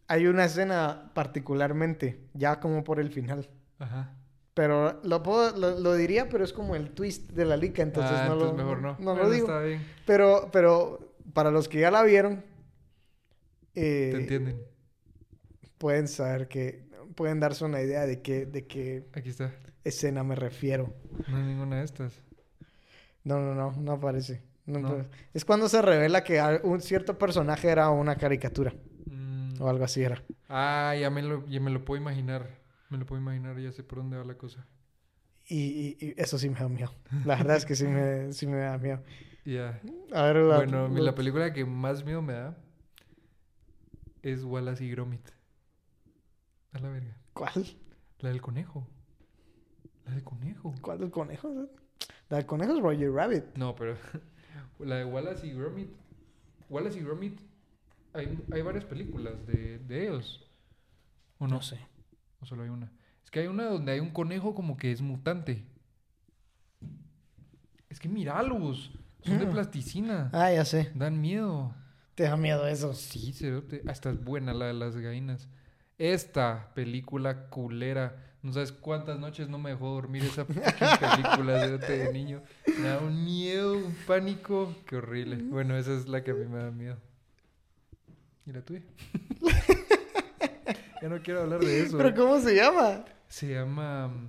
hay 0.07 0.27
una 0.27 0.45
escena 0.45 1.11
particularmente, 1.13 2.19
ya 2.33 2.59
como 2.59 2.83
por 2.83 2.99
el 2.99 3.11
final. 3.11 3.49
Ajá. 3.79 4.13
Pero 4.53 5.01
lo, 5.03 5.21
puedo, 5.21 5.55
lo, 5.57 5.79
lo 5.79 5.93
diría, 5.95 6.29
pero 6.29 6.43
es 6.45 6.53
como 6.53 6.75
el 6.75 6.91
twist 6.91 7.31
de 7.31 7.43
la 7.45 7.57
lica, 7.57 7.81
entonces 7.83 8.13
Ah, 8.15 8.27
no 8.27 8.33
entonces 8.33 8.57
lo, 8.57 8.63
mejor 8.63 8.81
no. 8.81 8.97
no 8.99 9.15
lo 9.15 9.29
digo. 9.29 9.47
Está 9.47 9.59
bien. 9.61 9.81
Pero, 10.05 10.49
pero 10.51 11.13
para 11.33 11.51
los 11.51 11.67
que 11.67 11.79
ya 11.81 11.91
la 11.91 12.03
vieron, 12.03 12.43
eh, 13.73 14.11
Te 14.13 14.21
entienden. 14.21 14.61
pueden 15.77 16.07
saber 16.07 16.47
que, 16.47 16.85
pueden 17.15 17.39
darse 17.41 17.65
una 17.65 17.81
idea 17.81 18.05
de 18.05 18.21
qué, 18.21 18.45
de 18.45 18.65
qué 18.65 19.05
Aquí 19.13 19.29
está. 19.29 19.51
escena 19.83 20.23
me 20.23 20.35
refiero. 20.35 20.93
No 21.27 21.37
hay 21.37 21.43
ninguna 21.43 21.77
de 21.79 21.83
estas. 21.85 22.13
No, 23.25 23.39
no, 23.39 23.53
no, 23.55 23.71
no 23.73 23.91
aparece. 23.93 24.41
No 24.65 24.79
No. 24.79 24.87
aparece. 24.87 25.09
Es 25.33 25.43
cuando 25.43 25.67
se 25.67 25.81
revela 25.81 26.23
que 26.23 26.41
un 26.63 26.79
cierto 26.81 27.17
personaje 27.17 27.67
era 27.69 27.89
una 27.89 28.15
caricatura. 28.15 28.73
O 29.59 29.69
algo 29.69 29.83
así 29.83 30.03
era. 30.03 30.21
Ah, 30.49 30.95
ya 30.99 31.09
me, 31.09 31.21
lo, 31.21 31.45
ya 31.47 31.59
me 31.59 31.71
lo 31.71 31.83
puedo 31.85 32.01
imaginar. 32.01 32.47
Me 32.89 32.97
lo 32.97 33.05
puedo 33.05 33.21
imaginar, 33.21 33.57
ya 33.59 33.71
sé 33.71 33.83
por 33.83 33.99
dónde 33.99 34.17
va 34.17 34.23
la 34.23 34.37
cosa. 34.37 34.65
Y, 35.47 35.57
y- 35.57 35.97
y 35.99 36.13
eso 36.17 36.37
sí 36.37 36.49
me 36.49 36.59
da 36.59 36.67
miedo. 36.69 36.91
La 37.25 37.35
verdad 37.35 37.57
es 37.57 37.65
que 37.65 37.75
sí 37.75 37.85
me, 37.87 38.31
sí 38.33 38.47
me 38.47 38.57
da 38.57 38.77
miedo. 38.77 39.01
Ya. 39.45 39.79
A 40.13 40.23
ver, 40.23 40.37
la, 40.37 40.57
Bueno, 40.57 40.87
la- 40.87 41.01
la 41.01 41.15
película 41.15 41.53
que 41.53 41.65
más 41.65 42.03
miedo 42.03 42.21
me 42.21 42.33
da 42.33 42.57
es 44.23 44.43
Wallace 44.43 44.83
y 44.83 44.89
Gromit. 44.91 45.27
A 46.73 46.79
la 46.79 46.89
verga. 46.89 47.15
¿Cuál? 47.33 47.65
La 48.19 48.29
del 48.29 48.41
conejo. 48.41 48.87
La 50.05 50.11
del 50.13 50.23
conejo. 50.23 50.73
¿Cuál 50.81 50.99
del 50.99 51.11
conejo? 51.11 51.67
La 52.29 52.37
del 52.37 52.45
conejo 52.45 52.73
es 52.75 52.81
Roger 52.81 53.11
Rabbit. 53.11 53.43
No, 53.55 53.75
pero 53.75 53.95
la 54.79 54.97
de 54.97 55.05
Wallace 55.05 55.47
y 55.47 55.53
Gromit. 55.53 55.89
Wallace 56.69 56.99
y 56.99 57.03
Gromit. 57.03 57.39
Hay, 58.15 58.39
hay 58.51 58.61
varias 58.61 58.85
películas 58.85 59.33
de, 59.45 59.79
de 59.79 60.03
ellos. 60.03 60.49
¿O 61.37 61.47
no? 61.47 61.61
sé. 61.61 61.77
¿O 62.39 62.45
solo 62.45 62.63
hay 62.63 62.69
una? 62.69 62.91
Es 63.23 63.29
que 63.31 63.39
hay 63.41 63.47
una 63.47 63.65
donde 63.65 63.91
hay 63.91 63.99
un 63.99 64.11
conejo 64.11 64.55
como 64.55 64.77
que 64.77 64.91
es 64.91 65.01
mutante. 65.01 65.65
Es 67.89 67.99
que 67.99 68.07
míralos. 68.09 68.91
Son 69.23 69.39
de 69.39 69.45
Mm. 69.45 69.51
plasticina. 69.51 70.29
Ah, 70.33 70.51
ya 70.51 70.65
sé. 70.65 70.91
Dan 70.95 71.19
miedo. 71.19 71.73
Te 72.13 72.23
da 72.23 72.37
miedo 72.37 72.67
eso. 72.67 72.93
Sí, 72.93 73.33
cerote. 73.33 73.81
Hasta 73.87 74.11
es 74.11 74.23
buena 74.23 74.53
la 74.53 74.67
de 74.67 74.73
las 74.73 74.95
gallinas. 74.95 75.47
Esta 75.97 76.71
película 76.75 77.49
culera. 77.49 78.21
No 78.43 78.53
sabes 78.53 78.71
cuántas 78.71 79.17
noches 79.19 79.49
no 79.49 79.57
me 79.57 79.71
dejó 79.71 79.89
dormir 79.95 80.23
esa 80.23 80.45
película 80.47 81.59
cerote, 81.59 81.97
de 81.97 82.13
niño. 82.13 82.43
Me 82.79 82.87
da 82.89 82.99
un 82.99 83.25
miedo, 83.25 83.73
un 83.77 83.95
pánico. 84.05 84.73
Qué 84.85 84.97
horrible. 84.97 85.37
Bueno, 85.37 85.75
esa 85.77 85.93
es 85.95 86.07
la 86.07 86.23
que 86.23 86.31
a 86.31 86.35
mí 86.35 86.45
me 86.45 86.59
da 86.59 86.71
miedo. 86.71 86.97
¿Y 88.45 88.51
la 88.51 88.61
tuya? 88.61 88.81
ya 91.01 91.09
no 91.09 91.21
quiero 91.21 91.41
hablar 91.41 91.59
de 91.61 91.81
eso. 91.81 91.97
¿Pero 91.97 92.13
cómo 92.15 92.39
se 92.39 92.55
llama? 92.55 93.05
Se 93.27 93.53
llama 93.53 94.07
mm, 94.07 94.27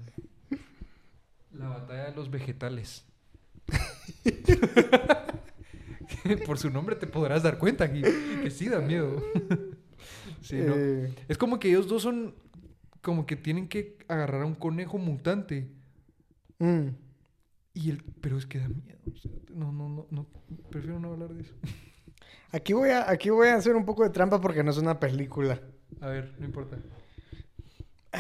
La 1.59 1.69
batalla 1.69 2.11
de 2.11 2.17
los 2.17 2.31
vegetales. 2.31 3.05
Por 6.47 6.59
su 6.59 6.71
nombre 6.71 6.97
te 6.97 7.07
podrás 7.07 7.43
dar 7.43 7.59
cuenta 7.59 7.93
que, 7.93 8.01
que 8.43 8.51
sí 8.51 8.69
da 8.69 8.81
miedo. 8.81 9.23
sí, 10.41 10.57
¿no? 10.57 10.75
Eh, 10.77 11.13
Es 11.29 11.39
como 11.39 11.59
que 11.59 11.69
ellos 11.69 11.89
dos 11.89 12.03
son 12.03 12.35
como 13.03 13.27
que 13.27 13.37
tienen 13.37 13.69
que 13.69 13.99
agarrar 14.09 14.43
a 14.43 14.47
un 14.47 14.55
conejo 14.55 14.99
mutante. 14.99 15.69
mm. 16.59 16.89
Y 17.75 17.91
el, 17.91 18.03
pero 18.23 18.39
es 18.39 18.47
que 18.47 18.59
da 18.59 18.69
miedo. 18.69 18.99
o 19.13 19.17
sea, 19.19 19.31
no, 19.55 19.71
no, 19.71 19.89
no, 19.91 20.07
no. 20.11 20.27
Prefiero 20.71 20.99
no 20.99 21.13
hablar 21.13 21.35
de 21.35 21.43
eso. 21.43 21.55
Aquí 22.53 22.73
voy, 22.73 22.91
a, 22.91 23.11
aquí 23.11 23.31
voy 23.31 23.49
a 23.49 23.57
hacer 23.57 23.75
un 23.77 23.85
poco 23.85 24.05
de 24.05 24.11
trampa 24.11 24.41
porque 24.41 24.63
no 24.63 24.71
es 24.71 24.79
una 24.79 24.99
película. 24.99 25.61
A 26.01 26.09
ver, 26.09 26.33
no 26.39 26.47
importa. 26.47 26.77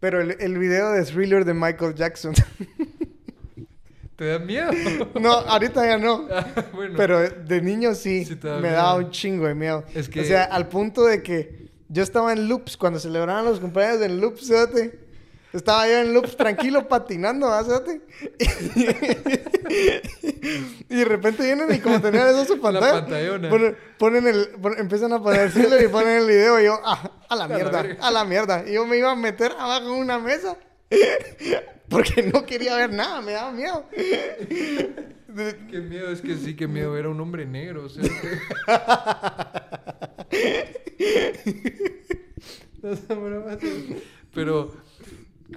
Pero 0.00 0.20
el, 0.20 0.36
el 0.40 0.58
video 0.58 0.92
de 0.92 1.04
Thriller 1.04 1.44
de 1.44 1.54
Michael 1.54 1.94
Jackson. 1.94 2.34
¿Te 4.16 4.26
da 4.26 4.38
miedo? 4.38 4.70
no, 5.20 5.32
ahorita 5.32 5.86
ya 5.86 5.98
no. 5.98 6.26
Ah, 6.30 6.46
bueno. 6.72 6.94
Pero 6.96 7.20
de 7.28 7.60
niño 7.60 7.94
sí, 7.94 8.24
Sí 8.24 8.36
te 8.36 8.48
da 8.48 8.58
me 8.60 8.70
daba 8.70 8.94
miedo. 8.94 9.06
un 9.06 9.12
chingo 9.12 9.46
de 9.46 9.54
miedo. 9.54 9.84
Es 9.94 10.08
que- 10.08 10.20
O 10.20 10.24
sea, 10.24 10.44
al 10.44 10.68
punto 10.68 11.04
de 11.04 11.22
que 11.22 11.66
yo 11.88 12.02
estaba 12.02 12.32
en 12.32 12.48
loops 12.48 12.76
cuando 12.76 12.98
celebraban 12.98 13.44
los 13.44 13.60
cumpleaños 13.60 14.00
en 14.02 14.20
loops, 14.20 14.48
fíjate. 14.48 15.05
Estaba 15.56 15.88
yo 15.88 15.98
en 15.98 16.12
loops 16.12 16.36
tranquilo 16.36 16.86
patinando, 16.86 17.48
¿ah, 17.48 17.64
fíjate. 17.64 18.00
y 20.90 20.96
de 20.96 21.04
repente 21.04 21.42
vienen 21.44 21.74
y 21.74 21.78
como 21.78 22.00
tenían 22.00 22.28
eso 22.28 22.40
en 22.40 22.46
su 22.46 22.56
La 22.56 22.80
pantalla, 22.80 23.38
ponen, 23.48 23.76
ponen 23.98 24.26
el, 24.26 24.50
empiezan 24.78 25.12
a 25.14 25.22
poner 25.22 25.50
thriller 25.52 25.82
y 25.82 25.88
ponen 25.88 26.18
el 26.22 26.26
video 26.26 26.60
y 26.60 26.64
yo, 26.64 26.78
ah, 26.84 27.10
a 27.28 27.36
la 27.36 27.48
mierda, 27.48 27.84
a 28.00 28.10
la 28.10 28.24
mierda. 28.24 28.64
Y 28.68 28.74
yo 28.74 28.86
me 28.86 28.98
iba 28.98 29.10
a 29.10 29.16
meter 29.16 29.52
abajo 29.58 29.86
de 29.86 30.00
una 30.00 30.18
mesa 30.18 30.56
porque 31.88 32.22
no 32.22 32.44
quería 32.44 32.76
ver 32.76 32.92
nada, 32.92 33.22
me 33.22 33.32
daba 33.32 33.50
miedo. 33.52 33.86
Qué 33.90 35.80
miedo, 35.80 36.10
es 36.10 36.20
que 36.20 36.36
sí, 36.36 36.54
qué 36.56 36.66
miedo. 36.66 36.96
Era 36.96 37.08
un 37.08 37.20
hombre 37.20 37.46
negro, 37.46 37.84
o 37.84 37.88
sea. 37.88 38.02
que- 40.30 41.96
Pero, 44.34 44.74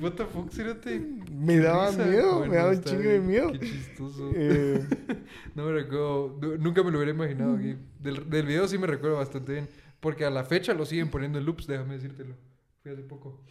what 0.02 0.14
the 0.14 0.26
fuck, 0.26 0.52
cerote? 0.52 0.99
Me 1.32 1.57
daba 1.57 1.90
risa. 1.90 2.06
miedo, 2.06 2.38
Bueno, 2.40 2.52
me 2.52 2.57
daba 2.57 2.70
un 2.72 2.84
chingo 2.84 3.02
de 3.10 3.20
miedo. 3.20 3.52
Qué 3.53 3.60
chistoso. 3.60 4.32
Eh, 4.36 4.86
No 5.56 5.66
me 5.66 5.72
recuerdo, 5.74 6.38
nu- 6.41 6.57
nunca 6.57 6.84
me 6.84 6.91
lo 6.91 6.98
hubiera 6.99 7.11
imaginado 7.14 7.56
aquí. 7.56 7.76
Del, 7.99 8.30
del 8.30 8.45
video 8.45 8.68
sí 8.68 8.78
me 8.78 8.88
recuerdo 8.88 9.18
bastante 9.18 9.53
bien. 9.53 9.68
Porque 9.99 10.24
a 10.26 10.30
la 10.30 10.44
fecha 10.45 10.74
lo 10.74 10.86
siguen 10.86 11.10
poniendo 11.10 11.40
en 11.40 11.45
loops, 11.45 11.68
déjame 11.68 11.95
decírtelo. 11.95 12.36
Fui 12.84 12.91
hace 12.91 13.02
poco. 13.03 13.41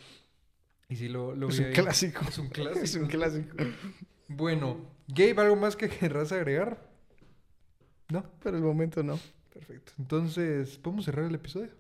Y 0.88 0.96
sí 0.96 1.08
lo, 1.08 1.34
lo 1.34 1.48
es 1.48 1.58
vi 1.58 1.66
un 1.66 1.72
clásico. 1.72 2.22
Es 2.26 2.38
un 2.38 2.48
clásico. 2.48 2.80
Es 2.84 2.94
un 2.94 3.06
clásico. 3.06 3.56
Bueno, 4.28 4.78
Gabe, 5.08 5.34
¿algo 5.42 5.56
más 5.56 5.76
que 5.76 5.88
querrás 5.88 6.32
agregar? 6.32 6.88
¿No? 8.10 8.22
Por 8.40 8.54
el 8.54 8.62
momento 8.62 9.02
no. 9.02 9.18
Perfecto. 9.52 9.92
Entonces, 9.98 10.78
podemos 10.78 11.04
cerrar 11.04 11.26
el 11.26 11.34
episodio. 11.34 11.70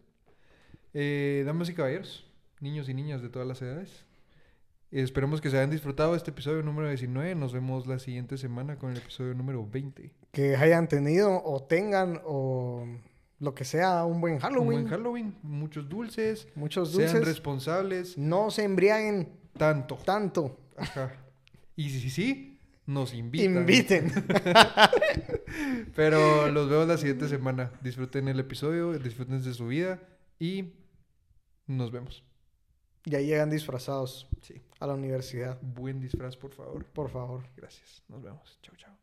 Eh, 0.92 1.42
damas 1.46 1.68
y 1.70 1.74
caballeros, 1.74 2.26
niños 2.60 2.88
y 2.88 2.94
niñas 2.94 3.22
de 3.22 3.28
todas 3.30 3.46
las 3.48 3.62
edades. 3.62 4.04
Esperemos 4.90 5.40
que 5.42 5.50
se 5.50 5.58
hayan 5.58 5.70
disfrutado 5.70 6.14
este 6.14 6.30
episodio 6.30 6.62
número 6.62 6.88
19. 6.88 7.34
Nos 7.34 7.52
vemos 7.52 7.86
la 7.86 7.98
siguiente 7.98 8.38
semana 8.38 8.78
con 8.78 8.90
el 8.90 8.96
episodio 8.98 9.34
número 9.34 9.66
20. 9.66 10.10
Que 10.32 10.56
hayan 10.56 10.88
tenido 10.88 11.42
o 11.44 11.62
tengan 11.62 12.20
o 12.24 12.86
lo 13.38 13.54
que 13.54 13.64
sea 13.64 14.04
un 14.06 14.20
buen 14.22 14.38
Halloween. 14.38 14.60
Un 14.62 14.66
buen 14.84 14.88
Halloween, 14.88 15.34
muchos 15.42 15.88
dulces. 15.88 16.48
Muchos 16.54 16.92
Sean 16.92 17.02
dulces. 17.12 17.24
responsables. 17.26 18.16
No 18.16 18.50
se 18.50 18.64
embriaguen 18.64 19.28
Tanto. 19.58 19.96
tanto. 19.96 20.58
Ajá. 20.76 21.12
Y 21.76 21.90
si 21.90 22.08
sí, 22.08 22.58
nos 22.86 23.12
invitan. 23.12 23.56
Inviten. 23.56 24.10
Pero 25.94 26.48
los 26.50 26.68
veo 26.70 26.86
la 26.86 26.96
siguiente 26.96 27.28
semana. 27.28 27.72
Disfruten 27.82 28.26
el 28.28 28.40
episodio, 28.40 28.98
disfruten 28.98 29.42
de 29.42 29.52
su 29.52 29.66
vida 29.66 30.00
y 30.38 30.72
nos 31.66 31.92
vemos. 31.92 32.24
ya 33.04 33.20
llegan 33.20 33.50
disfrazados 33.50 34.27
Sí. 34.42 34.60
a 34.80 34.86
la 34.86 34.94
universidad. 34.94 35.58
Buen 35.62 36.00
disfraz, 36.00 36.36
por 36.36 36.52
favor. 36.52 36.84
Por 36.86 37.10
favor. 37.10 37.44
Gracias. 37.56 38.02
Nos 38.08 38.22
vemos. 38.22 38.58
Chao, 38.62 38.76
chao. 38.76 38.97